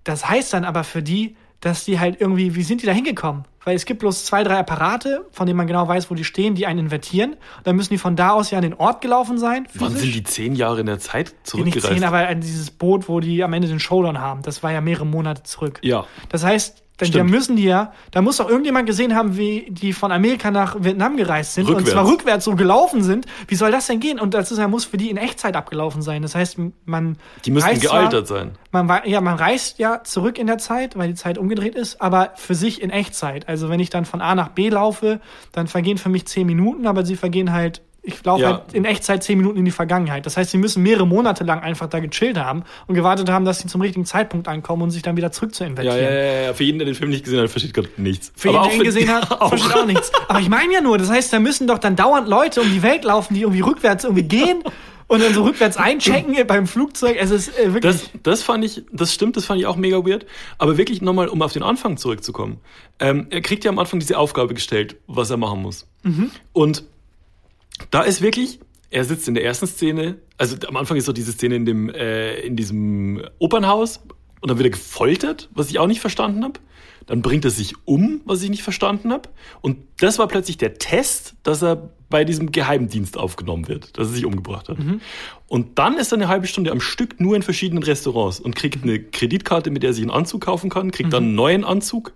Das 0.04 0.28
heißt 0.28 0.52
dann 0.52 0.64
aber 0.64 0.84
für 0.84 1.02
die, 1.02 1.36
dass 1.64 1.84
die 1.84 1.98
halt 1.98 2.20
irgendwie, 2.20 2.54
wie 2.54 2.62
sind 2.62 2.82
die 2.82 2.86
da 2.86 2.92
hingekommen? 2.92 3.44
Weil 3.64 3.74
es 3.76 3.86
gibt 3.86 4.00
bloß 4.00 4.26
zwei, 4.26 4.44
drei 4.44 4.58
Apparate, 4.58 5.24
von 5.32 5.46
denen 5.46 5.56
man 5.56 5.66
genau 5.66 5.88
weiß, 5.88 6.10
wo 6.10 6.14
die 6.14 6.24
stehen, 6.24 6.54
die 6.54 6.66
einen 6.66 6.80
invertieren. 6.80 7.36
Dann 7.62 7.76
müssen 7.76 7.94
die 7.94 7.98
von 7.98 8.14
da 8.14 8.30
aus 8.32 8.50
ja 8.50 8.58
an 8.58 8.62
den 8.62 8.74
Ort 8.74 9.00
gelaufen 9.00 9.38
sein. 9.38 9.66
Wann 9.74 9.92
physisch. 9.92 10.02
sind 10.02 10.14
die 10.14 10.22
zehn 10.24 10.54
Jahre 10.54 10.80
in 10.80 10.86
der 10.86 10.98
Zeit 10.98 11.28
Die 11.30 11.62
nicht 11.62 11.72
zurückgereist? 11.72 11.94
zehn, 11.94 12.04
aber 12.04 12.28
an 12.28 12.42
dieses 12.42 12.70
Boot, 12.70 13.08
wo 13.08 13.20
die 13.20 13.42
am 13.42 13.54
Ende 13.54 13.68
den 13.68 13.80
Showdown 13.80 14.18
haben. 14.20 14.42
Das 14.42 14.62
war 14.62 14.70
ja 14.70 14.82
mehrere 14.82 15.06
Monate 15.06 15.44
zurück. 15.44 15.80
ja. 15.82 16.04
Das 16.28 16.44
heißt, 16.44 16.83
dann 16.96 17.10
da 17.10 17.24
müssen 17.24 17.56
die 17.56 17.64
ja, 17.64 17.92
da 18.12 18.22
muss 18.22 18.36
doch 18.36 18.48
irgendjemand 18.48 18.86
gesehen 18.86 19.16
haben, 19.16 19.36
wie 19.36 19.66
die 19.68 19.92
von 19.92 20.12
Amerika 20.12 20.50
nach 20.52 20.76
Vietnam 20.78 21.16
gereist 21.16 21.54
sind 21.54 21.64
und 21.68 21.74
Rückwärts. 21.76 21.90
zwar 21.92 22.06
rückwärts 22.06 22.44
so 22.44 22.54
gelaufen 22.54 23.02
sind. 23.02 23.26
Wie 23.48 23.56
soll 23.56 23.72
das 23.72 23.88
denn 23.88 23.98
gehen? 23.98 24.20
Und 24.20 24.32
das 24.32 24.52
ist, 24.52 24.58
ja, 24.58 24.68
muss 24.68 24.84
für 24.84 24.96
die 24.96 25.10
in 25.10 25.16
Echtzeit 25.16 25.56
abgelaufen 25.56 26.02
sein. 26.02 26.22
Das 26.22 26.36
heißt, 26.36 26.56
man 26.84 27.16
Die 27.44 27.50
müssten 27.50 27.68
reist 27.70 27.82
zwar- 27.82 27.98
gealtert 28.00 28.28
sein. 28.28 28.52
Man, 28.70 28.88
ja, 29.06 29.20
man 29.20 29.34
reist 29.36 29.78
ja 29.80 30.04
zurück 30.04 30.38
in 30.38 30.46
der 30.46 30.58
Zeit, 30.58 30.96
weil 30.96 31.08
die 31.08 31.14
Zeit 31.14 31.36
umgedreht 31.36 31.74
ist, 31.74 32.00
aber 32.00 32.32
für 32.36 32.54
sich 32.54 32.80
in 32.80 32.90
Echtzeit. 32.90 33.48
Also 33.48 33.68
wenn 33.68 33.80
ich 33.80 33.90
dann 33.90 34.04
von 34.04 34.20
A 34.20 34.34
nach 34.36 34.50
B 34.50 34.68
laufe, 34.68 35.20
dann 35.52 35.66
vergehen 35.66 35.98
für 35.98 36.08
mich 36.10 36.26
zehn 36.26 36.46
Minuten, 36.46 36.86
aber 36.86 37.04
sie 37.04 37.16
vergehen 37.16 37.52
halt, 37.52 37.82
ich 38.04 38.22
laufe 38.24 38.42
Ja. 38.42 38.48
halt 38.48 38.74
in 38.74 38.84
Echtzeit 38.84 39.22
zehn 39.24 39.38
Minuten 39.38 39.58
in 39.58 39.64
die 39.64 39.70
Vergangenheit. 39.70 40.26
Das 40.26 40.36
heißt, 40.36 40.50
sie 40.50 40.58
müssen 40.58 40.82
mehrere 40.82 41.06
Monate 41.06 41.42
lang 41.42 41.60
einfach 41.60 41.88
da 41.88 42.00
gechillt 42.00 42.38
haben 42.38 42.64
und 42.86 42.94
gewartet 42.94 43.30
haben, 43.30 43.44
dass 43.44 43.60
sie 43.60 43.66
zum 43.66 43.80
richtigen 43.80 44.04
Zeitpunkt 44.04 44.46
ankommen 44.46 44.82
und 44.82 44.90
sich 44.90 45.02
dann 45.02 45.16
wieder 45.16 45.32
zurück 45.32 45.54
zu 45.54 45.64
Ja, 45.64 45.70
invertieren. 45.70 45.98
ja, 45.98 46.10
ja, 46.10 46.40
ja. 46.42 46.54
Für 46.54 46.64
jeden, 46.64 46.78
der 46.78 46.86
den 46.86 46.94
Film 46.94 47.10
nicht 47.10 47.24
gesehen 47.24 47.40
hat, 47.40 47.48
versteht 47.50 47.72
gerade 47.74 47.88
nichts. 47.96 48.30
Für 48.36 48.50
jeden, 48.50 48.62
der 48.62 48.74
ihn 48.74 48.82
gesehen 48.84 49.08
hat, 49.12 49.26
versteht 49.48 49.74
auch 49.74 49.86
nichts. 49.86 50.12
Aber 50.28 50.40
ich 50.40 50.48
meine 50.48 50.72
ja 50.74 50.80
nur, 50.80 50.98
das 50.98 51.08
heißt, 51.10 51.32
da 51.32 51.40
müssen 51.40 51.66
doch 51.66 51.78
dann 51.78 51.96
dauernd 51.96 52.28
Leute 52.28 52.60
um 52.60 52.70
die 52.70 52.82
Welt 52.82 53.04
laufen, 53.04 53.34
die 53.34 53.40
irgendwie 53.42 53.62
rückwärts 53.62 54.04
irgendwie 54.04 54.24
gehen 54.24 54.62
und 55.06 55.22
dann 55.22 55.32
so 55.34 55.42
rückwärts 55.44 55.76
einchecken 55.76 56.34
beim 56.46 56.66
Flugzeug. 56.66 57.16
Es 57.18 57.30
ist 57.30 57.58
äh, 57.58 57.72
wirklich. 57.74 58.10
Das, 58.12 58.22
das 58.22 58.42
fand 58.42 58.64
ich, 58.64 58.82
das 58.92 59.12
stimmt, 59.14 59.36
das 59.36 59.44
fand 59.46 59.60
ich 59.60 59.66
auch 59.66 59.76
mega 59.76 59.98
weird. 60.06 60.26
Aber 60.58 60.76
wirklich 60.76 61.00
nochmal, 61.02 61.28
um 61.28 61.40
auf 61.42 61.52
den 61.52 61.62
Anfang 61.62 61.96
zurückzukommen. 61.96 62.58
Ähm, 63.00 63.26
er 63.30 63.40
kriegt 63.40 63.64
ja 63.64 63.70
am 63.70 63.78
Anfang 63.78 63.98
diese 64.00 64.18
Aufgabe 64.18 64.54
gestellt, 64.54 64.96
was 65.06 65.30
er 65.30 65.36
machen 65.36 65.62
muss. 65.62 65.86
Und 66.52 66.84
da 67.90 68.02
ist 68.02 68.22
wirklich, 68.22 68.60
er 68.90 69.04
sitzt 69.04 69.28
in 69.28 69.34
der 69.34 69.44
ersten 69.44 69.66
Szene, 69.66 70.18
also 70.38 70.56
am 70.68 70.76
Anfang 70.76 70.96
ist 70.96 71.06
so 71.06 71.12
diese 71.12 71.32
Szene 71.32 71.56
in 71.56 71.66
dem, 71.66 71.88
äh, 71.90 72.40
in 72.40 72.56
diesem 72.56 73.24
Opernhaus 73.38 74.00
und 74.40 74.48
dann 74.48 74.58
wird 74.58 74.66
er 74.66 74.70
gefoltert, 74.70 75.48
was 75.54 75.70
ich 75.70 75.78
auch 75.78 75.86
nicht 75.86 76.00
verstanden 76.00 76.44
habe. 76.44 76.60
Dann 77.06 77.20
bringt 77.20 77.44
er 77.44 77.50
sich 77.50 77.74
um, 77.84 78.22
was 78.24 78.42
ich 78.42 78.50
nicht 78.50 78.62
verstanden 78.62 79.12
habe. 79.12 79.28
Und 79.60 79.78
das 79.98 80.18
war 80.18 80.26
plötzlich 80.26 80.56
der 80.56 80.74
Test, 80.74 81.34
dass 81.42 81.62
er 81.62 81.90
bei 82.08 82.24
diesem 82.24 82.52
Geheimdienst 82.52 83.18
aufgenommen 83.18 83.68
wird, 83.68 83.98
dass 83.98 84.08
er 84.08 84.14
sich 84.14 84.24
umgebracht 84.24 84.68
hat. 84.68 84.78
Und 85.48 85.78
dann 85.78 85.98
ist 85.98 86.12
er 86.12 86.18
eine 86.18 86.28
halbe 86.28 86.46
Stunde 86.46 86.70
am 86.70 86.80
Stück 86.80 87.20
nur 87.20 87.36
in 87.36 87.42
verschiedenen 87.42 87.82
Restaurants 87.82 88.40
und 88.40 88.54
kriegt 88.54 88.82
eine 88.82 89.00
Kreditkarte, 89.00 89.70
mit 89.70 89.82
der 89.82 89.90
er 89.90 89.94
sich 89.94 90.04
einen 90.04 90.10
Anzug 90.10 90.42
kaufen 90.42 90.70
kann, 90.70 90.90
kriegt 90.92 91.12
dann 91.12 91.24
einen 91.24 91.34
neuen 91.34 91.64
Anzug. 91.64 92.12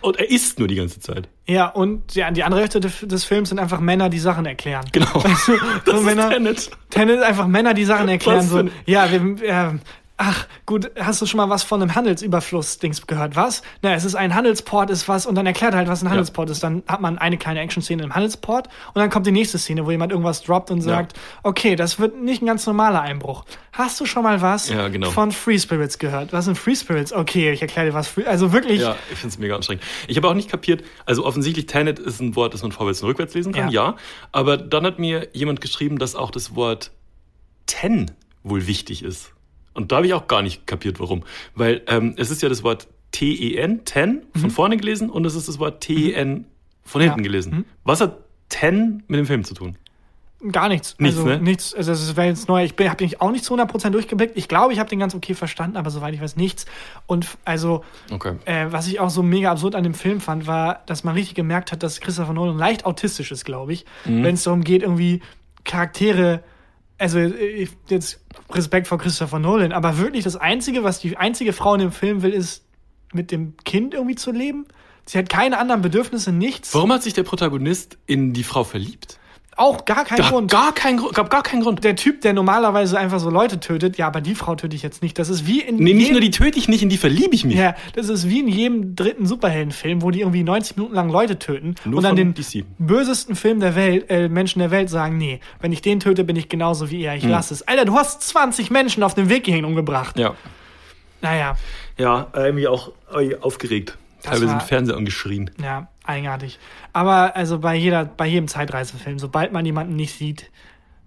Und 0.00 0.18
er 0.18 0.30
isst 0.30 0.58
nur 0.58 0.68
die 0.68 0.76
ganze 0.76 1.00
Zeit. 1.00 1.28
Ja, 1.46 1.66
und 1.66 2.14
ja, 2.14 2.30
die 2.30 2.44
andere 2.44 2.60
Hälfte 2.60 2.80
des, 2.80 3.24
Films 3.24 3.48
sind 3.48 3.58
einfach 3.58 3.80
Männer, 3.80 4.08
die 4.08 4.18
Sachen 4.18 4.46
erklären. 4.46 4.84
Genau. 4.92 5.20
so 5.46 5.52
Das 5.84 6.00
ist 6.00 6.04
Männer, 6.04 6.30
Tenet. 6.30 6.70
Tenet 6.90 7.22
einfach 7.22 7.46
Männer, 7.46 7.74
die 7.74 7.84
Sachen 7.84 8.08
erklären. 8.08 8.38
Was 8.38 8.48
So, 8.48 8.68
ja, 8.86 9.10
wir, 9.10 9.46
ja, 9.46 9.74
Ach, 10.20 10.48
gut, 10.66 10.90
hast 10.98 11.22
du 11.22 11.26
schon 11.26 11.38
mal 11.38 11.48
was 11.48 11.62
von 11.62 11.80
einem 11.80 11.94
Handelsüberfluss-Dings 11.94 13.06
gehört? 13.06 13.36
Was? 13.36 13.62
Na, 13.82 13.94
es 13.94 14.04
ist 14.04 14.16
ein 14.16 14.34
Handelsport, 14.34 14.90
ist 14.90 15.06
was, 15.08 15.26
und 15.26 15.36
dann 15.36 15.46
erklärt 15.46 15.74
er 15.74 15.78
halt, 15.78 15.88
was 15.88 16.02
ein 16.02 16.10
Handelsport 16.10 16.50
ist. 16.50 16.60
Dann 16.64 16.82
hat 16.88 17.00
man 17.00 17.18
eine 17.18 17.38
kleine 17.38 17.60
Action-Szene 17.60 18.02
im 18.02 18.12
Handelsport 18.14 18.66
und 18.94 18.96
dann 19.00 19.10
kommt 19.10 19.26
die 19.26 19.30
nächste 19.30 19.58
Szene, 19.58 19.86
wo 19.86 19.92
jemand 19.92 20.10
irgendwas 20.10 20.42
droppt 20.42 20.72
und 20.72 20.80
sagt, 20.80 21.14
okay, 21.44 21.76
das 21.76 22.00
wird 22.00 22.20
nicht 22.20 22.42
ein 22.42 22.46
ganz 22.46 22.66
normaler 22.66 23.00
Einbruch. 23.00 23.44
Hast 23.70 24.00
du 24.00 24.06
schon 24.06 24.24
mal 24.24 24.42
was 24.42 24.68
Ja, 24.68 24.88
genau. 24.88 25.08
von 25.10 25.30
Free 25.30 25.56
Spirits 25.58 25.98
gehört? 26.00 26.32
Was 26.32 26.46
sind 26.46 26.58
Free 26.58 26.74
Spirits? 26.74 27.12
Okay, 27.12 27.52
ich 27.52 27.62
erkläre 27.62 27.86
dir 27.86 27.94
was. 27.94 28.08
Free, 28.08 28.24
also 28.24 28.52
wirklich, 28.52 28.80
Ja, 28.80 28.96
ich 29.12 29.18
finde 29.18 29.32
es 29.34 29.38
mega 29.38 29.54
anstrengend. 29.54 29.84
Ich 30.08 30.16
habe 30.16 30.28
auch 30.28 30.34
nicht 30.34 30.50
kapiert, 30.50 30.82
also 31.06 31.24
offensichtlich 31.24 31.66
Tenet 31.66 32.00
ist 32.00 32.20
ein 32.20 32.34
Wort, 32.34 32.54
das 32.54 32.62
man 32.62 32.72
vorwärts 32.72 33.00
und 33.02 33.08
rückwärts 33.08 33.34
lesen 33.34 33.52
kann, 33.52 33.70
Ja. 33.70 33.90
ja. 33.90 33.96
Aber 34.32 34.56
dann 34.56 34.84
hat 34.84 34.98
mir 34.98 35.28
jemand 35.32 35.60
geschrieben, 35.60 35.98
dass 36.00 36.16
auch 36.16 36.32
das 36.32 36.56
Wort 36.56 36.90
ten 37.66 38.10
wohl 38.42 38.66
wichtig 38.66 39.04
ist. 39.04 39.32
Und 39.78 39.92
da 39.92 39.96
habe 39.96 40.06
ich 40.06 40.14
auch 40.14 40.26
gar 40.26 40.42
nicht 40.42 40.66
kapiert, 40.66 40.98
warum. 40.98 41.22
Weil 41.54 41.82
ähm, 41.86 42.14
es 42.16 42.30
ist 42.30 42.42
ja 42.42 42.48
das 42.48 42.62
Wort 42.64 42.88
T-E-N, 43.12 43.84
ten, 43.84 44.22
von 44.36 44.50
vorne 44.50 44.76
gelesen, 44.76 45.08
und 45.08 45.24
es 45.24 45.34
ist 45.36 45.48
das 45.48 45.58
Wort 45.60 45.80
T-E-N 45.82 46.44
von 46.84 47.00
hinten 47.00 47.20
Mhm. 47.20 47.24
Ja. 47.24 47.28
gelesen. 47.30 47.64
Was 47.84 48.00
hat 48.00 48.18
ten 48.48 49.04
mit 49.06 49.18
dem 49.20 49.26
Film 49.26 49.44
zu 49.44 49.54
tun? 49.54 49.76
Gar 50.52 50.68
nichts. 50.68 50.94
Nichts, 50.98 51.16
also 51.18 51.28
ne? 51.28 51.40
nichts. 51.40 51.74
Also 51.74 51.90
das 51.92 52.16
wäre 52.16 52.26
jetzt 52.28 52.48
neu. 52.48 52.62
Ich 52.64 52.72
habe 52.88 52.96
den 52.96 53.20
auch 53.20 53.30
nicht 53.32 53.44
zu 53.44 53.54
100% 53.54 53.90
durchgeblickt. 53.90 54.36
Ich 54.36 54.46
glaube, 54.48 54.72
ich 54.72 54.78
habe 54.78 54.88
den 54.90 54.98
ganz 55.00 55.14
okay 55.14 55.34
verstanden, 55.34 55.76
aber 55.76 55.90
soweit 55.90 56.14
ich 56.14 56.20
weiß, 56.20 56.36
nichts. 56.36 56.66
Und 57.06 57.26
also, 57.44 57.82
Okay. 58.10 58.34
äh, 58.44 58.66
was 58.70 58.86
ich 58.88 59.00
auch 59.00 59.10
so 59.10 59.22
mega 59.24 59.50
absurd 59.50 59.74
an 59.74 59.82
dem 59.84 59.94
Film 59.94 60.20
fand, 60.20 60.46
war, 60.46 60.82
dass 60.86 61.02
man 61.02 61.14
richtig 61.14 61.34
gemerkt 61.34 61.72
hat, 61.72 61.82
dass 61.82 62.00
Christopher 62.00 62.32
Nolan 62.34 62.56
leicht 62.58 62.84
autistisch 62.84 63.32
ist, 63.32 63.44
glaube 63.44 63.72
ich. 63.72 63.84
Mhm. 64.04 64.22
Wenn 64.22 64.34
es 64.34 64.42
darum 64.44 64.62
geht, 64.64 64.82
irgendwie 64.82 65.22
Charaktere, 65.64 66.42
also 66.98 67.18
äh, 67.18 67.68
jetzt 67.88 68.20
Respekt 68.50 68.86
vor 68.86 68.98
Christopher 68.98 69.38
Nolan, 69.38 69.72
aber 69.72 69.98
wirklich 69.98 70.24
das 70.24 70.36
Einzige, 70.36 70.84
was 70.84 71.00
die 71.00 71.16
einzige 71.16 71.52
Frau 71.52 71.74
in 71.74 71.80
dem 71.80 71.92
Film 71.92 72.22
will, 72.22 72.32
ist 72.32 72.64
mit 73.12 73.30
dem 73.30 73.56
Kind 73.64 73.94
irgendwie 73.94 74.16
zu 74.16 74.32
leben. 74.32 74.66
Sie 75.06 75.16
hat 75.16 75.30
keine 75.30 75.58
anderen 75.58 75.80
Bedürfnisse, 75.80 76.32
nichts. 76.32 76.74
Warum 76.74 76.92
hat 76.92 77.02
sich 77.02 77.14
der 77.14 77.22
Protagonist 77.22 77.96
in 78.06 78.34
die 78.34 78.44
Frau 78.44 78.64
verliebt? 78.64 79.18
Auch 79.58 79.84
gar 79.84 80.04
kein 80.04 80.18
Da 80.18 80.28
Grund. 80.30 80.50
gar 80.50 80.72
kein 80.72 80.96
Grund, 80.98 81.14
gab 81.14 81.30
gar 81.30 81.42
keinen 81.42 81.62
Grund. 81.62 81.82
der 81.84 81.96
Typ, 81.96 82.20
der 82.20 82.32
normalerweise 82.32 82.98
einfach 82.98 83.18
so 83.20 83.28
Leute 83.30 83.58
tötet, 83.60 83.98
ja, 83.98 84.06
aber 84.06 84.20
die 84.20 84.34
Frau 84.34 84.54
töte 84.54 84.76
ich 84.76 84.82
jetzt 84.82 85.02
nicht. 85.02 85.18
Das 85.18 85.28
ist 85.28 85.46
wie 85.46 85.60
in 85.60 85.76
Nee, 85.76 85.92
nicht 85.94 85.98
jedem- 86.02 86.12
nur 86.12 86.20
die 86.20 86.30
töte 86.30 86.58
ich 86.58 86.68
nicht, 86.68 86.82
in 86.82 86.88
die 86.88 86.96
verliebe 86.96 87.34
ich 87.34 87.44
mich. 87.44 87.56
ja, 87.56 87.74
das 87.94 88.08
ist 88.08 88.28
wie 88.28 88.40
in 88.40 88.48
jedem 88.48 88.94
dritten 88.96 89.26
Superheldenfilm, 89.26 90.00
wo 90.02 90.10
die 90.10 90.20
irgendwie 90.20 90.42
90 90.44 90.76
Minuten 90.76 90.94
lang 90.94 91.10
Leute 91.10 91.38
töten 91.38 91.74
Nur 91.84 91.98
und 91.98 92.02
dann 92.04 92.16
den 92.16 92.34
DC. 92.34 92.64
bösesten 92.78 93.34
Film 93.36 93.60
der 93.60 93.74
Welt, 93.74 94.06
äh, 94.10 94.28
Menschen 94.28 94.60
der 94.60 94.70
Welt 94.70 94.90
sagen, 94.90 95.18
nee, 95.18 95.40
wenn 95.60 95.72
ich 95.72 95.82
den 95.82 96.00
töte, 96.00 96.24
bin 96.24 96.36
ich 96.36 96.48
genauso 96.48 96.90
wie 96.90 97.02
er, 97.02 97.12
Hm. 97.12 97.18
ich 97.18 97.24
lasse 97.24 97.52
es. 97.54 97.62
Alter, 97.66 97.84
du 97.84 97.94
hast 97.94 98.22
20 98.22 98.70
Menschen 98.70 99.02
auf 99.02 99.14
dem 99.14 99.28
Weg 99.28 99.44
hierhin 99.46 99.64
umgebracht. 99.64 100.18
Ja. 100.18 100.34
Naja, 101.20 101.56
Ja, 101.96 102.28
irgendwie 102.32 102.68
auch 102.68 102.92
aufgeregt. 103.40 103.98
Teilweise 104.22 104.52
im 104.52 104.60
Fernseher 104.60 104.96
angeschrien. 104.96 105.50
ja, 105.62 105.88
eigenartig. 106.04 106.58
Aber 106.92 107.36
also 107.36 107.58
bei 107.58 107.74
jeder, 107.76 108.04
bei 108.04 108.26
jedem 108.26 108.48
Zeitreisefilm, 108.48 109.18
sobald 109.18 109.52
man 109.52 109.64
jemanden 109.64 109.94
nicht 109.96 110.14
sieht 110.16 110.50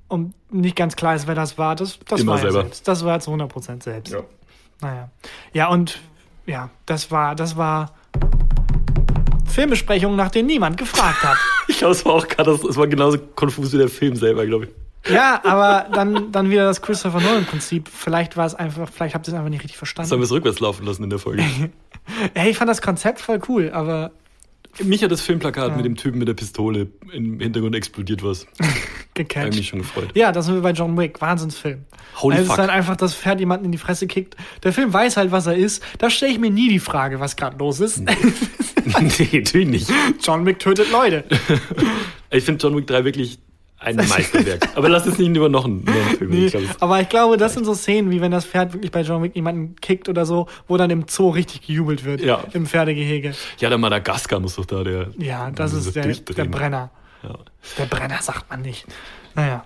und 0.07 0.33
nicht 0.51 0.75
ganz 0.75 0.95
klar 0.95 1.15
ist, 1.15 1.27
wer 1.27 1.35
das 1.35 1.57
war, 1.57 1.75
das, 1.75 1.99
das 2.07 2.21
Immer 2.21 2.33
war 2.33 2.37
er 2.39 2.41
selber. 2.51 2.61
selbst. 2.63 2.87
Das 2.87 3.03
war 3.05 3.19
zu 3.19 3.31
100% 3.31 3.83
selbst. 3.83 4.15
Naja. 4.81 5.09
Ja, 5.53 5.67
und 5.69 5.99
ja, 6.45 6.69
das 6.85 7.11
war, 7.11 7.35
das 7.35 7.55
war 7.57 7.93
Filmbesprechungen, 9.47 10.15
nach 10.15 10.31
denen 10.31 10.47
niemand 10.47 10.77
gefragt 10.77 11.23
hat. 11.23 11.37
Ich 11.67 11.77
glaube, 11.77 11.93
es 11.93 12.03
war 12.05 12.13
auch 12.13 12.27
gerade, 12.27 12.51
es 12.51 12.75
war 12.75 12.85
genauso 12.87 13.17
konfus 13.17 13.71
wie 13.71 13.77
der 13.77 13.87
Film 13.87 14.15
selber, 14.17 14.45
glaube 14.45 14.65
ich. 14.65 15.11
ja, 15.11 15.39
aber 15.45 15.87
dann, 15.93 16.31
dann 16.33 16.49
wieder 16.49 16.65
das 16.65 16.81
Christopher 16.81 17.21
Nolan-Prinzip. 17.21 17.87
Vielleicht 17.87 18.35
war 18.35 18.45
es 18.45 18.55
einfach, 18.55 18.89
vielleicht 18.91 19.15
habt 19.15 19.25
ihr 19.27 19.31
es 19.33 19.37
einfach 19.37 19.49
nicht 19.49 19.63
richtig 19.63 19.77
Sollen 19.77 19.87
wir 19.97 20.03
verstanden. 20.03 20.23
es 20.23 20.31
rückwärts 20.31 20.59
laufen 20.59 20.85
lassen 20.85 21.03
in 21.05 21.09
der 21.09 21.19
Folge? 21.19 21.43
Ey, 22.33 22.51
ich 22.51 22.57
fand 22.57 22.69
das 22.69 22.81
Konzept 22.81 23.19
voll 23.21 23.39
cool, 23.47 23.71
aber 23.71 24.11
Mich 24.83 25.03
hat 25.03 25.11
das 25.11 25.21
Filmplakat 25.21 25.75
mit 25.75 25.85
dem 25.85 25.95
Typen 25.95 26.19
mit 26.19 26.27
der 26.27 26.33
Pistole 26.33 26.87
im 27.13 27.39
Hintergrund 27.39 27.75
explodiert 27.75 28.23
was. 28.23 28.45
Hab 28.57 28.65
mich 29.17 29.27
gecatcht. 29.27 29.65
schon 29.65 29.79
gefreut. 29.79 30.09
Ja, 30.13 30.31
das 30.31 30.45
sind 30.45 30.55
wir 30.55 30.61
bei 30.61 30.71
John 30.71 30.97
Wick. 30.97 31.19
Wahnsinnsfilm. 31.19 31.83
Holy 32.15 32.35
Als 32.35 32.43
es 32.43 32.47
fuck. 32.47 32.57
dann 32.57 32.69
einfach 32.69 32.95
das 32.95 33.13
Pferd 33.13 33.39
jemanden 33.41 33.65
in 33.65 33.71
die 33.73 33.77
Fresse 33.77 34.07
kickt. 34.07 34.35
Der 34.63 34.71
Film 34.71 34.93
weiß 34.93 35.17
halt, 35.17 35.31
was 35.31 35.47
er 35.47 35.55
ist. 35.55 35.83
Da 35.97 36.09
stelle 36.09 36.31
ich 36.31 36.39
mir 36.39 36.49
nie 36.49 36.69
die 36.69 36.79
Frage, 36.79 37.19
was 37.19 37.35
gerade 37.35 37.57
los 37.57 37.81
ist. 37.81 37.99
nee, 37.99 38.15
natürlich 39.33 39.67
nicht. 39.67 39.89
John 40.23 40.45
Wick 40.45 40.59
tötet 40.59 40.91
Leute. 40.91 41.25
Ich 42.31 42.45
finde 42.45 42.65
John 42.65 42.75
Wick 42.77 42.87
3 42.87 43.03
wirklich 43.03 43.39
ein 43.81 43.95
Meisterwerk. 43.95 44.69
Aber 44.75 44.89
lass 44.89 45.05
es 45.05 45.17
nicht 45.17 45.35
über 45.35 45.49
noch 45.49 45.65
einen, 45.65 45.83
noch 45.83 45.93
einen 45.93 46.17
Film. 46.17 46.29
Nee, 46.29 46.45
Ich 46.45 46.51
glaub, 46.51 46.63
aber 46.79 47.01
ich 47.01 47.09
glaube, 47.09 47.37
das 47.37 47.53
sind 47.55 47.65
so 47.65 47.73
Szenen, 47.73 48.11
wie 48.11 48.21
wenn 48.21 48.31
das 48.31 48.45
Pferd 48.45 48.73
wirklich 48.73 48.91
bei 48.91 49.01
John 49.01 49.23
Wick 49.23 49.35
jemanden 49.35 49.75
kickt 49.81 50.07
oder 50.07 50.25
so, 50.25 50.47
wo 50.67 50.77
dann 50.77 50.89
im 50.91 51.05
Zoo 51.07 51.29
richtig 51.29 51.65
gejubelt 51.65 52.03
wird. 52.05 52.21
Ja. 52.21 52.43
Im 52.53 52.65
Pferdegehege. 52.67 53.33
ja, 53.59 53.69
der 53.69 53.77
Madagaskar 53.77 54.39
muss 54.39 54.55
doch 54.55 54.65
da 54.65 54.83
der. 54.83 55.07
Ja, 55.17 55.51
das 55.51 55.73
ist 55.73 55.95
der, 55.95 56.05
der 56.07 56.45
Brenner. 56.45 56.91
Ja. 57.23 57.35
Der 57.77 57.85
Brenner 57.85 58.19
sagt 58.21 58.49
man 58.49 58.61
nicht. 58.61 58.85
Naja. 59.35 59.63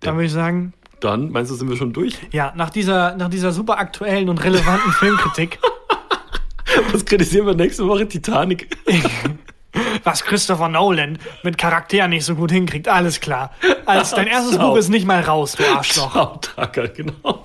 Dann 0.00 0.14
würde 0.16 0.26
ich 0.26 0.32
sagen, 0.32 0.72
Dann, 1.00 1.30
meinst 1.30 1.50
du, 1.50 1.54
sind 1.56 1.68
wir 1.68 1.76
schon 1.76 1.92
durch? 1.92 2.16
ja, 2.32 2.52
nach 2.56 2.70
dieser, 2.70 3.14
nach 3.16 3.28
dieser 3.28 3.52
super 3.52 3.78
aktuellen 3.78 4.28
und 4.30 4.42
relevanten 4.42 4.90
Filmkritik, 4.98 5.58
Was 6.92 7.04
kritisieren 7.04 7.46
wir 7.46 7.54
nächste 7.54 7.86
Woche? 7.86 8.08
Titanic. 8.08 8.74
was 10.04 10.24
Christopher 10.24 10.68
Nolan 10.68 11.18
mit 11.42 11.58
Charakteren 11.58 12.10
nicht 12.10 12.24
so 12.24 12.34
gut 12.34 12.50
hinkriegt, 12.50 12.88
alles 12.88 13.20
klar. 13.20 13.52
Als 13.86 14.10
dein 14.10 14.26
erstes. 14.26 14.58
Buch 14.58 14.76
ist 14.76 14.88
nicht 14.88 15.06
mal 15.06 15.20
raus, 15.20 15.52
du 15.52 15.64
Arschloch. 15.64 16.40
Tracker, 16.40 16.88
genau. 16.88 17.44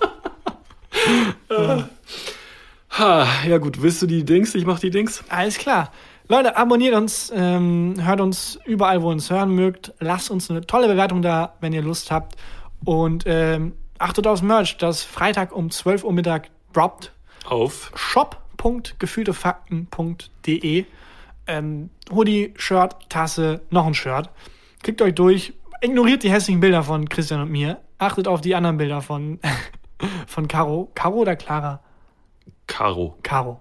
ha, 2.89 3.27
ja 3.47 3.57
gut, 3.57 3.81
willst 3.81 4.01
du 4.01 4.07
die 4.07 4.23
Dings? 4.23 4.55
Ich 4.55 4.65
mach 4.65 4.79
die 4.79 4.89
Dings. 4.89 5.23
Alles 5.29 5.57
klar. 5.57 5.91
Leute, 6.27 6.57
abonniert 6.57 6.93
uns, 6.93 7.31
ähm, 7.35 7.95
hört 7.97 8.21
uns 8.21 8.59
überall, 8.65 9.01
wo 9.01 9.09
ihr 9.09 9.13
uns 9.13 9.31
hören 9.31 9.55
mögt. 9.55 9.93
Lasst 9.99 10.29
uns 10.29 10.51
eine 10.51 10.61
tolle 10.61 10.87
Bewertung 10.87 11.23
da, 11.23 11.55
wenn 11.59 11.73
ihr 11.73 11.81
Lust 11.81 12.11
habt. 12.11 12.35
Und 12.85 13.23
ähm, 13.25 13.73
achtet 13.97 14.27
aufs 14.27 14.43
Merch, 14.43 14.77
das 14.77 15.03
Freitag 15.03 15.51
um 15.51 15.71
12 15.71 16.03
Uhr 16.03 16.13
Mittag 16.13 16.49
droppt. 16.73 17.11
Auf. 17.45 17.91
shop.gefühltefakten.de 17.95 20.85
ähm, 21.49 21.89
Hoodie, 22.11 22.53
Shirt, 22.55 22.95
Tasse, 23.09 23.61
noch 23.69 23.85
ein 23.85 23.93
Shirt. 23.93 24.29
Klickt 24.83 25.01
euch 25.01 25.15
durch. 25.15 25.53
Ignoriert 25.81 26.23
die 26.23 26.31
hässlichen 26.31 26.59
Bilder 26.59 26.83
von 26.83 27.09
Christian 27.09 27.41
und 27.41 27.51
mir. 27.51 27.79
Achtet 27.97 28.27
auf 28.27 28.41
die 28.41 28.55
anderen 28.55 28.77
Bilder 28.77 29.01
von, 29.01 29.39
von 30.27 30.47
Caro. 30.47 30.91
Caro 30.95 31.17
oder 31.17 31.35
Clara? 31.35 31.81
Caro. 32.67 33.17
Caro. 33.23 33.59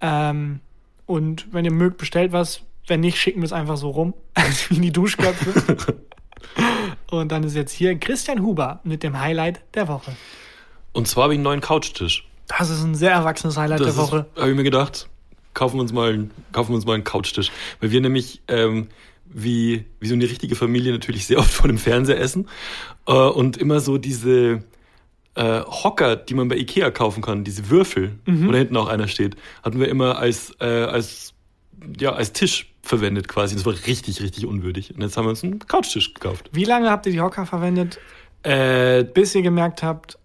Ähm, 0.00 0.60
und 1.06 1.52
wenn 1.52 1.64
ihr 1.64 1.72
mögt, 1.72 1.98
bestellt 1.98 2.32
was. 2.32 2.62
Wenn 2.88 3.00
nicht, 3.00 3.18
schicken 3.18 3.40
wir 3.40 3.46
es 3.46 3.52
einfach 3.52 3.76
so 3.76 3.90
rum. 3.90 4.14
Wie 4.68 4.80
die 4.80 4.92
Duschköpfe. 4.92 5.96
und 7.10 7.32
dann 7.32 7.44
ist 7.44 7.54
jetzt 7.54 7.72
hier 7.72 7.98
Christian 7.98 8.42
Huber 8.42 8.80
mit 8.84 9.02
dem 9.02 9.20
Highlight 9.20 9.60
der 9.74 9.88
Woche. 9.88 10.16
Und 10.92 11.08
zwar 11.08 11.24
habe 11.24 11.34
ich 11.34 11.38
einen 11.38 11.44
neuen 11.44 11.60
Couchtisch. 11.60 12.26
Das 12.46 12.70
ist 12.70 12.82
ein 12.82 12.94
sehr 12.94 13.10
erwachsenes 13.10 13.56
Highlight 13.56 13.80
Das 13.80 13.94
der 13.94 13.96
Woche. 13.96 14.26
habe 14.36 14.50
ich 14.50 14.56
mir 14.56 14.62
gedacht, 14.62 15.08
kaufen 15.56 15.76
wir 15.78 15.82
uns 15.82 15.92
mal, 15.92 16.12
einen- 16.12 16.30
kaufen 16.52 16.70
wir 16.70 16.76
uns 16.76 16.86
mal 16.86 16.94
einen 16.94 17.04
Couchtisch. 17.04 17.50
Weil 17.80 17.90
wir 17.90 18.00
nämlich, 18.00 18.42
ähm, 18.46 18.86
wie, 19.24 19.84
wie 19.98 20.06
so 20.06 20.14
eine 20.14 20.24
richtige 20.24 20.54
Familie 20.54 20.92
natürlich 20.92 21.26
sehr 21.26 21.38
oft 21.38 21.50
vor 21.52 21.66
dem 21.68 21.78
Fernseher 21.78 22.20
essen. 22.20 22.48
Äh, 23.06 23.12
und 23.12 23.56
immer 23.56 23.80
so 23.80 23.98
diese 23.98 24.62
äh, 25.34 25.60
Hocker, 25.62 26.16
die 26.16 26.32
man 26.34 26.48
bei 26.48 26.56
Ikea 26.56 26.90
kaufen 26.90 27.22
kann, 27.22 27.44
diese 27.44 27.68
Würfel, 27.68 28.12
wo 28.24 28.50
da 28.52 28.56
hinten 28.58 28.76
auch 28.76 28.88
einer 28.88 29.06
steht, 29.08 29.36
hatten 29.62 29.78
wir 29.80 29.88
immer 29.88 30.16
als, 30.18 30.54
äh, 30.60 30.64
als, 30.64 31.34
ja, 32.00 32.12
als 32.14 32.32
Tisch 32.32 32.72
verwendet 32.82 33.28
quasi. 33.28 33.54
Das 33.54 33.66
war 33.66 33.74
richtig, 33.86 34.22
richtig 34.22 34.46
unwürdig. 34.46 34.94
Und 34.94 35.02
jetzt 35.02 35.16
haben 35.16 35.26
wir 35.26 35.30
uns 35.30 35.42
einen 35.44 35.58
Couchtisch 35.58 36.14
gekauft. 36.14 36.48
Wie 36.52 36.64
lange 36.64 36.88
habt 36.90 37.04
ihr 37.06 37.12
die 37.12 37.20
Hocker 37.20 37.44
verwendet, 37.46 37.98
Äh, 38.44 39.02
bis 39.02 39.34
ihr 39.34 39.42
gemerkt 39.42 39.82
habt, 39.82 40.18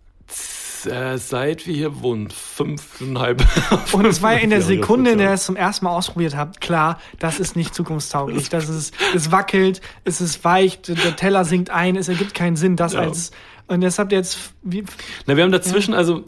äh, 0.85 1.17
seit 1.17 1.67
wir 1.67 1.75
hier 1.75 2.01
wohnen, 2.01 2.29
fünfeinhalb. 2.29 3.45
und 3.93 4.05
es 4.05 4.21
war 4.21 4.39
in 4.39 4.49
der 4.49 4.61
Sekunde, 4.61 5.11
in 5.11 5.17
der 5.17 5.25
Jahre. 5.25 5.35
es 5.35 5.45
zum 5.45 5.55
ersten 5.55 5.85
Mal 5.85 5.91
ausprobiert 5.91 6.35
habt, 6.35 6.61
klar, 6.61 6.99
das 7.19 7.39
ist 7.39 7.55
nicht 7.55 7.75
zukunftstauglich. 7.75 8.49
Das 8.49 8.69
ist, 8.69 8.93
es 9.13 9.31
wackelt, 9.31 9.81
es 10.03 10.21
ist 10.21 10.43
weich, 10.43 10.81
der 10.81 11.15
Teller 11.15 11.45
sinkt 11.45 11.69
ein, 11.69 11.95
es 11.95 12.09
ergibt 12.09 12.33
keinen 12.33 12.55
Sinn, 12.55 12.75
das 12.75 12.93
Ja. 12.93 13.01
als, 13.01 13.31
und 13.67 13.81
ihr 13.81 13.91
jetzt, 14.09 14.53
wie, 14.63 14.83
Na, 15.27 15.35
wir 15.37 15.43
haben 15.43 15.51
dazwischen, 15.51 15.93
also 15.93 16.23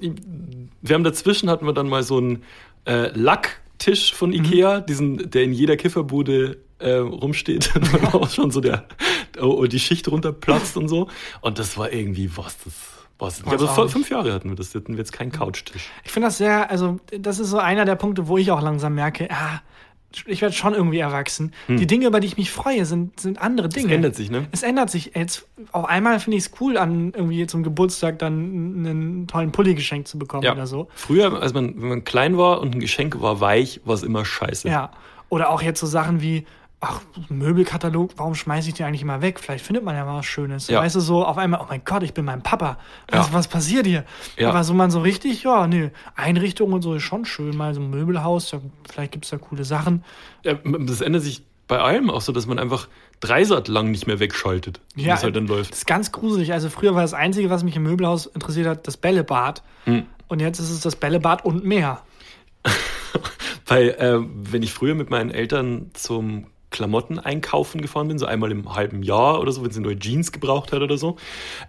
wir 0.81 0.93
haben 0.93 1.03
dazwischen 1.03 1.49
hatten 1.49 1.65
wir 1.65 1.73
dann 1.73 1.89
mal 1.89 2.03
so 2.03 2.17
einen 2.17 2.43
äh, 2.85 3.09
Lacktisch 3.17 4.13
von 4.13 4.31
Ikea, 4.31 4.81
diesen, 4.81 5.29
der 5.29 5.43
in 5.43 5.53
jeder 5.53 5.77
Kifferbude 5.77 6.57
äh, 6.79 6.93
rumsteht, 6.95 7.73
und 7.93 8.13
auch 8.13 8.29
schon 8.29 8.51
so 8.51 8.61
der 8.61 8.85
oh, 9.41 9.65
die 9.65 9.79
Schicht 9.79 10.07
runterplatzt 10.09 10.77
und 10.77 10.87
so. 10.87 11.09
Und 11.41 11.59
das 11.59 11.77
war 11.77 11.91
irgendwie 11.91 12.29
was 12.35 12.57
das. 12.63 12.73
Was, 13.23 13.39
ich 13.39 13.45
glaube, 13.45 13.67
vor 13.67 13.89
fünf 13.89 14.09
Jahre 14.09 14.33
hatten 14.33 14.49
wir 14.49 14.55
das. 14.55 14.73
Hatten 14.75 14.93
wir 14.93 14.99
jetzt 14.99 15.13
keinen 15.13 15.31
Couchtisch. 15.31 15.91
Ich 16.03 16.11
finde 16.11 16.27
das 16.27 16.37
sehr, 16.37 16.69
also 16.69 16.99
das 17.17 17.39
ist 17.39 17.49
so 17.49 17.57
einer 17.57 17.85
der 17.85 17.95
Punkte, 17.95 18.27
wo 18.27 18.37
ich 18.37 18.51
auch 18.51 18.61
langsam 18.61 18.95
merke, 18.95 19.29
ah, 19.31 19.61
ich 20.27 20.41
werde 20.41 20.53
schon 20.53 20.73
irgendwie 20.73 20.99
erwachsen. 20.99 21.53
Die 21.67 21.87
Dinge, 21.87 22.07
über 22.07 22.19
die 22.19 22.27
ich 22.27 22.37
mich 22.37 22.51
freue, 22.51 22.85
sind, 22.85 23.19
sind 23.19 23.41
andere 23.41 23.69
Dinge. 23.69 23.87
Hm. 23.87 23.95
ändert 23.95 24.15
sich, 24.15 24.29
ne? 24.29 24.47
Es 24.51 24.61
ändert 24.61 24.89
sich. 24.89 25.11
Jetzt 25.15 25.47
auf 25.71 25.85
einmal 25.85 26.19
finde 26.19 26.37
ich 26.37 26.45
es 26.45 26.51
cool, 26.61 26.77
an 26.77 27.13
irgendwie 27.15 27.47
zum 27.47 27.63
Geburtstag 27.63 28.19
dann 28.19 28.33
einen 28.33 29.27
tollen 29.27 29.51
Pulli 29.51 29.73
geschenkt 29.73 30.07
zu 30.07 30.19
bekommen 30.19 30.47
oder 30.47 30.67
so. 30.67 30.87
Früher, 30.93 31.41
als 31.41 31.53
man, 31.53 31.81
wenn 31.81 31.89
man 31.89 32.03
klein 32.03 32.37
war 32.37 32.61
und 32.61 32.75
ein 32.75 32.79
Geschenk 32.79 33.21
war 33.21 33.41
weich, 33.41 33.81
war 33.85 33.95
es 33.95 34.03
immer 34.03 34.23
scheiße. 34.23 34.67
Ja. 34.67 34.91
Oder 35.29 35.49
auch 35.49 35.63
jetzt 35.63 35.79
so 35.79 35.87
Sachen 35.87 36.21
wie, 36.21 36.45
ach, 36.85 37.01
Möbelkatalog, 37.29 38.11
warum 38.17 38.35
schmeiße 38.35 38.67
ich 38.69 38.75
den 38.75 38.85
eigentlich 38.85 39.05
mal 39.05 39.21
weg? 39.21 39.39
Vielleicht 39.39 39.65
findet 39.65 39.83
man 39.83 39.95
ja 39.95 40.03
mal 40.05 40.17
was 40.17 40.25
Schönes. 40.25 40.67
Ja. 40.67 40.81
Weißt 40.81 40.95
du, 40.95 40.99
so 40.99 41.25
auf 41.25 41.37
einmal, 41.37 41.61
oh 41.61 41.65
mein 41.69 41.81
Gott, 41.85 42.03
ich 42.03 42.13
bin 42.13 42.25
mein 42.25 42.41
Papa. 42.43 42.77
Was, 43.09 43.27
Ja. 43.27 43.33
was 43.33 43.47
passiert 43.47 43.85
hier? 43.85 44.03
Ja. 44.37 44.49
Aber 44.49 44.63
so 44.63 44.73
man 44.73 44.91
so 44.91 44.99
richtig, 45.01 45.43
ja, 45.43 45.65
nee, 45.67 45.91
Einrichtung 46.15 46.73
und 46.73 46.81
so 46.81 46.95
ist 46.95 47.03
schon 47.03 47.25
schön. 47.25 47.55
Mal 47.55 47.73
so 47.73 47.81
ein 47.81 47.89
Möbelhaus, 47.89 48.49
da, 48.49 48.59
vielleicht 48.91 49.11
gibt 49.13 49.25
es 49.25 49.31
da 49.31 49.37
coole 49.37 49.63
Sachen. 49.63 50.03
Ja, 50.43 50.55
Das 50.63 51.01
ändert 51.01 51.23
sich 51.23 51.43
bei 51.67 51.79
allem 51.79 52.09
auch 52.09 52.21
so, 52.21 52.31
dass 52.33 52.45
man 52.45 52.59
einfach 52.59 52.87
Dreisat 53.21 53.69
lang 53.69 53.89
nicht 53.89 54.05
mehr 54.05 54.19
wegschaltet, 54.19 54.81
wie 54.95 55.03
Ja, 55.05 55.15
es 55.15 55.23
halt 55.23 55.35
dann 55.37 55.47
läuft. 55.47 55.71
Das 55.71 55.79
ist 55.79 55.87
ganz 55.87 56.11
gruselig. 56.11 56.51
Also 56.51 56.69
früher 56.69 56.93
war 56.93 57.01
das 57.01 57.13
Einzige, 57.13 57.49
was 57.49 57.63
mich 57.63 57.75
im 57.77 57.83
Möbelhaus 57.83 58.25
interessiert 58.25 58.67
hat, 58.67 58.85
das 58.85 58.97
Bällebad. 58.97 59.63
Hm. 59.85 60.05
Und 60.27 60.41
jetzt 60.41 60.59
ist 60.59 60.69
es 60.69 60.81
das 60.81 60.97
Bällebad 60.97 61.45
und 61.45 61.63
mehr. 61.63 62.01
Weil, 63.65 63.89
äh, 63.91 64.19
wenn 64.19 64.61
ich 64.63 64.73
früher 64.73 64.93
mit 64.95 65.09
meinen 65.09 65.29
Eltern 65.31 65.91
zum 65.93 66.47
Klamotten 66.73 67.17
einkaufen 67.19 67.79
gefahren 67.79 68.09
bin, 68.09 68.19
so 68.19 68.25
einmal 68.25 68.51
im 68.51 68.75
halben 68.75 69.01
Jahr 69.03 69.39
oder 69.39 69.53
so, 69.53 69.63
wenn 69.63 69.71
sie 69.71 69.79
neue 69.79 69.97
Jeans 69.97 70.33
gebraucht 70.33 70.73
hat 70.73 70.81
oder 70.81 70.97
so, 70.97 71.15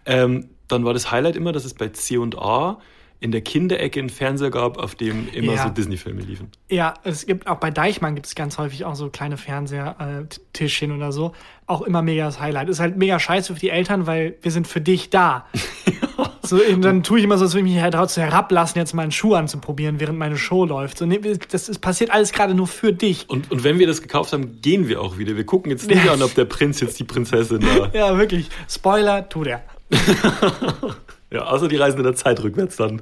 ähm, 0.06 0.48
dann 0.66 0.84
war 0.84 0.92
das 0.94 1.12
Highlight 1.12 1.36
immer, 1.36 1.52
dass 1.52 1.64
es 1.64 1.74
bei 1.74 1.88
C&A 1.90 2.78
in 3.20 3.30
der 3.32 3.40
Kinderecke 3.42 4.00
einen 4.00 4.10
Fernseher 4.10 4.50
gab, 4.50 4.76
auf 4.76 4.96
dem 4.96 5.28
immer 5.32 5.52
Ja. 5.54 5.62
so 5.62 5.68
Disney-Filme 5.70 6.20
liefen. 6.22 6.50
Ja, 6.68 6.94
es 7.04 7.24
gibt 7.24 7.46
auch 7.46 7.56
bei 7.58 7.70
Deichmann 7.70 8.14
gibt 8.16 8.26
es 8.26 8.34
ganz 8.34 8.58
häufig 8.58 8.84
auch 8.84 8.96
so 8.96 9.08
kleine 9.08 9.36
Fernsehertischchen 9.38 10.92
oder 10.92 11.12
so. 11.12 11.32
Auch 11.66 11.82
immer 11.82 12.02
mega 12.02 12.24
das 12.26 12.40
Highlight. 12.40 12.68
Ist 12.68 12.80
halt 12.80 12.96
mega 12.96 13.18
scheiße 13.18 13.54
für 13.54 13.60
die 13.60 13.70
Eltern, 13.70 14.06
weil 14.06 14.36
wir 14.42 14.50
sind 14.50 14.66
für 14.66 14.80
dich 14.80 15.10
da. 15.10 15.46
So, 16.44 16.62
eben, 16.62 16.82
dann 16.82 17.02
tue 17.02 17.18
ich 17.18 17.24
immer 17.24 17.38
so, 17.38 17.44
als 17.44 17.54
würde 17.54 17.66
ich 17.66 17.74
mich 17.74 17.82
halt 17.82 17.94
dazu 17.94 18.20
herablassen, 18.20 18.78
jetzt 18.78 18.94
mal 18.94 19.02
einen 19.02 19.12
Schuh 19.12 19.34
anzuprobieren, 19.34 19.98
während 20.00 20.18
meine 20.18 20.36
Show 20.36 20.64
läuft. 20.64 20.98
So, 20.98 21.06
nee, 21.06 21.18
das 21.50 21.68
ist, 21.68 21.80
passiert 21.80 22.10
alles 22.10 22.32
gerade 22.32 22.54
nur 22.54 22.66
für 22.66 22.92
dich. 22.92 23.28
Und, 23.28 23.50
und 23.50 23.64
wenn 23.64 23.78
wir 23.78 23.86
das 23.86 24.02
gekauft 24.02 24.32
haben, 24.32 24.60
gehen 24.60 24.86
wir 24.88 25.00
auch 25.00 25.18
wieder. 25.18 25.36
Wir 25.36 25.44
gucken 25.46 25.70
jetzt 25.70 25.88
nicht 25.88 26.04
Ja. 26.04 26.12
an, 26.12 26.22
ob 26.22 26.34
der 26.34 26.44
Prinz 26.44 26.80
jetzt 26.80 26.98
die 27.00 27.04
Prinzessin 27.04 27.60
da. 27.60 27.90
Ja, 27.98 28.18
wirklich. 28.18 28.48
Spoiler, 28.68 29.28
tut 29.28 29.46
er. 29.48 29.62
Ja, 31.30 31.46
außer 31.46 31.66
die 31.66 31.76
reisen 31.76 31.96
in 31.98 32.04
der 32.04 32.14
Zeit 32.14 32.40
rückwärts 32.44 32.76
dann. 32.76 33.00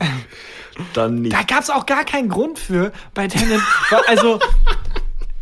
Dann 0.95 1.17
nicht. 1.17 1.35
Da 1.35 1.43
gab 1.43 1.61
es 1.61 1.69
auch 1.69 1.85
gar 1.85 2.03
keinen 2.05 2.31
Grund 2.31 2.59
für 2.59 2.91
bei 3.13 3.29
Tenet. 3.29 3.61
Also 4.07 4.39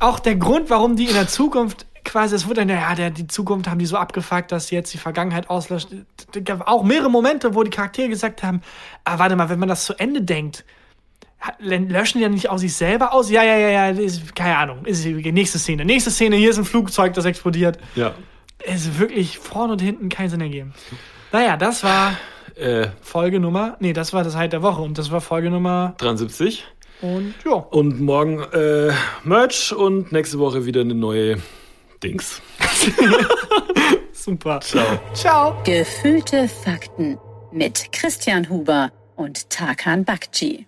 auch 0.00 0.18
der 0.18 0.34
Grund, 0.34 0.70
warum 0.70 0.96
die 0.96 1.04
in 1.04 1.14
der 1.14 1.28
Zukunft 1.28 1.86
quasi, 2.10 2.34
es 2.34 2.46
wurde 2.46 2.66
dann, 2.66 2.68
ja, 2.68 2.94
der, 2.94 3.10
die 3.10 3.26
Zukunft 3.26 3.68
haben 3.68 3.78
die 3.78 3.86
so 3.86 3.96
abgefuckt, 3.96 4.52
dass 4.52 4.68
sie 4.68 4.74
jetzt 4.74 4.92
die 4.92 4.98
Vergangenheit 4.98 5.48
auslöscht. 5.48 5.88
Es 6.34 6.44
gab 6.44 6.68
auch 6.68 6.82
mehrere 6.82 7.10
Momente, 7.10 7.54
wo 7.54 7.62
die 7.62 7.70
Charaktere 7.70 8.08
gesagt 8.08 8.42
haben, 8.42 8.62
ah, 9.04 9.18
warte 9.18 9.36
mal, 9.36 9.48
wenn 9.48 9.58
man 9.58 9.68
das 9.68 9.84
zu 9.84 9.94
Ende 9.98 10.22
denkt, 10.22 10.64
löschen 11.60 12.18
die 12.18 12.22
ja 12.22 12.28
nicht 12.28 12.50
aus 12.50 12.60
sich 12.60 12.74
selber 12.74 13.12
aus? 13.14 13.30
Ja, 13.30 13.42
ja, 13.42 13.56
ja, 13.56 13.68
ja, 13.68 13.88
ist, 13.88 14.34
keine 14.34 14.56
Ahnung. 14.58 14.84
Ist, 14.84 15.04
nächste 15.06 15.58
Szene. 15.58 15.84
Nächste 15.84 16.10
Szene, 16.10 16.36
hier 16.36 16.50
ist 16.50 16.58
ein 16.58 16.64
Flugzeug, 16.64 17.14
das 17.14 17.24
explodiert. 17.24 17.78
Ja. 17.94 18.14
Es 18.58 18.86
ist 18.86 18.98
wirklich 18.98 19.38
vorne 19.38 19.72
und 19.72 19.80
hinten 19.80 20.08
keinen 20.08 20.28
Sinn 20.28 20.40
ergeben. 20.40 20.74
Naja, 21.32 21.56
das 21.56 21.82
war 21.82 22.16
Äh, 22.56 22.88
Folge 23.00 23.40
Nummer, 23.40 23.76
nee, 23.80 23.94
das 23.94 24.12
war 24.12 24.22
das 24.22 24.34
Highlight 24.34 24.52
der 24.52 24.62
Woche 24.62 24.82
und 24.82 24.98
das 24.98 25.10
war 25.10 25.22
Folge 25.22 25.48
Nummer 25.50 25.94
73. 25.96 26.66
und 27.00 27.34
ja. 27.46 27.52
Und 27.52 28.00
morgen 28.00 28.42
äh, 28.52 28.92
Merch 29.24 29.72
und 29.72 30.12
nächste 30.12 30.38
Woche 30.38 30.66
wieder 30.66 30.82
eine 30.82 30.94
neue 30.94 31.38
Dings. 32.02 32.40
Super. 34.12 34.60
Ciao. 34.60 35.00
Ciao. 35.14 35.62
Gefühlte 35.64 36.48
Fakten 36.48 37.18
mit 37.52 37.92
Christian 37.92 38.48
Huber 38.48 38.92
und 39.16 39.50
Tarkan 39.50 40.04
Bakci. 40.04 40.66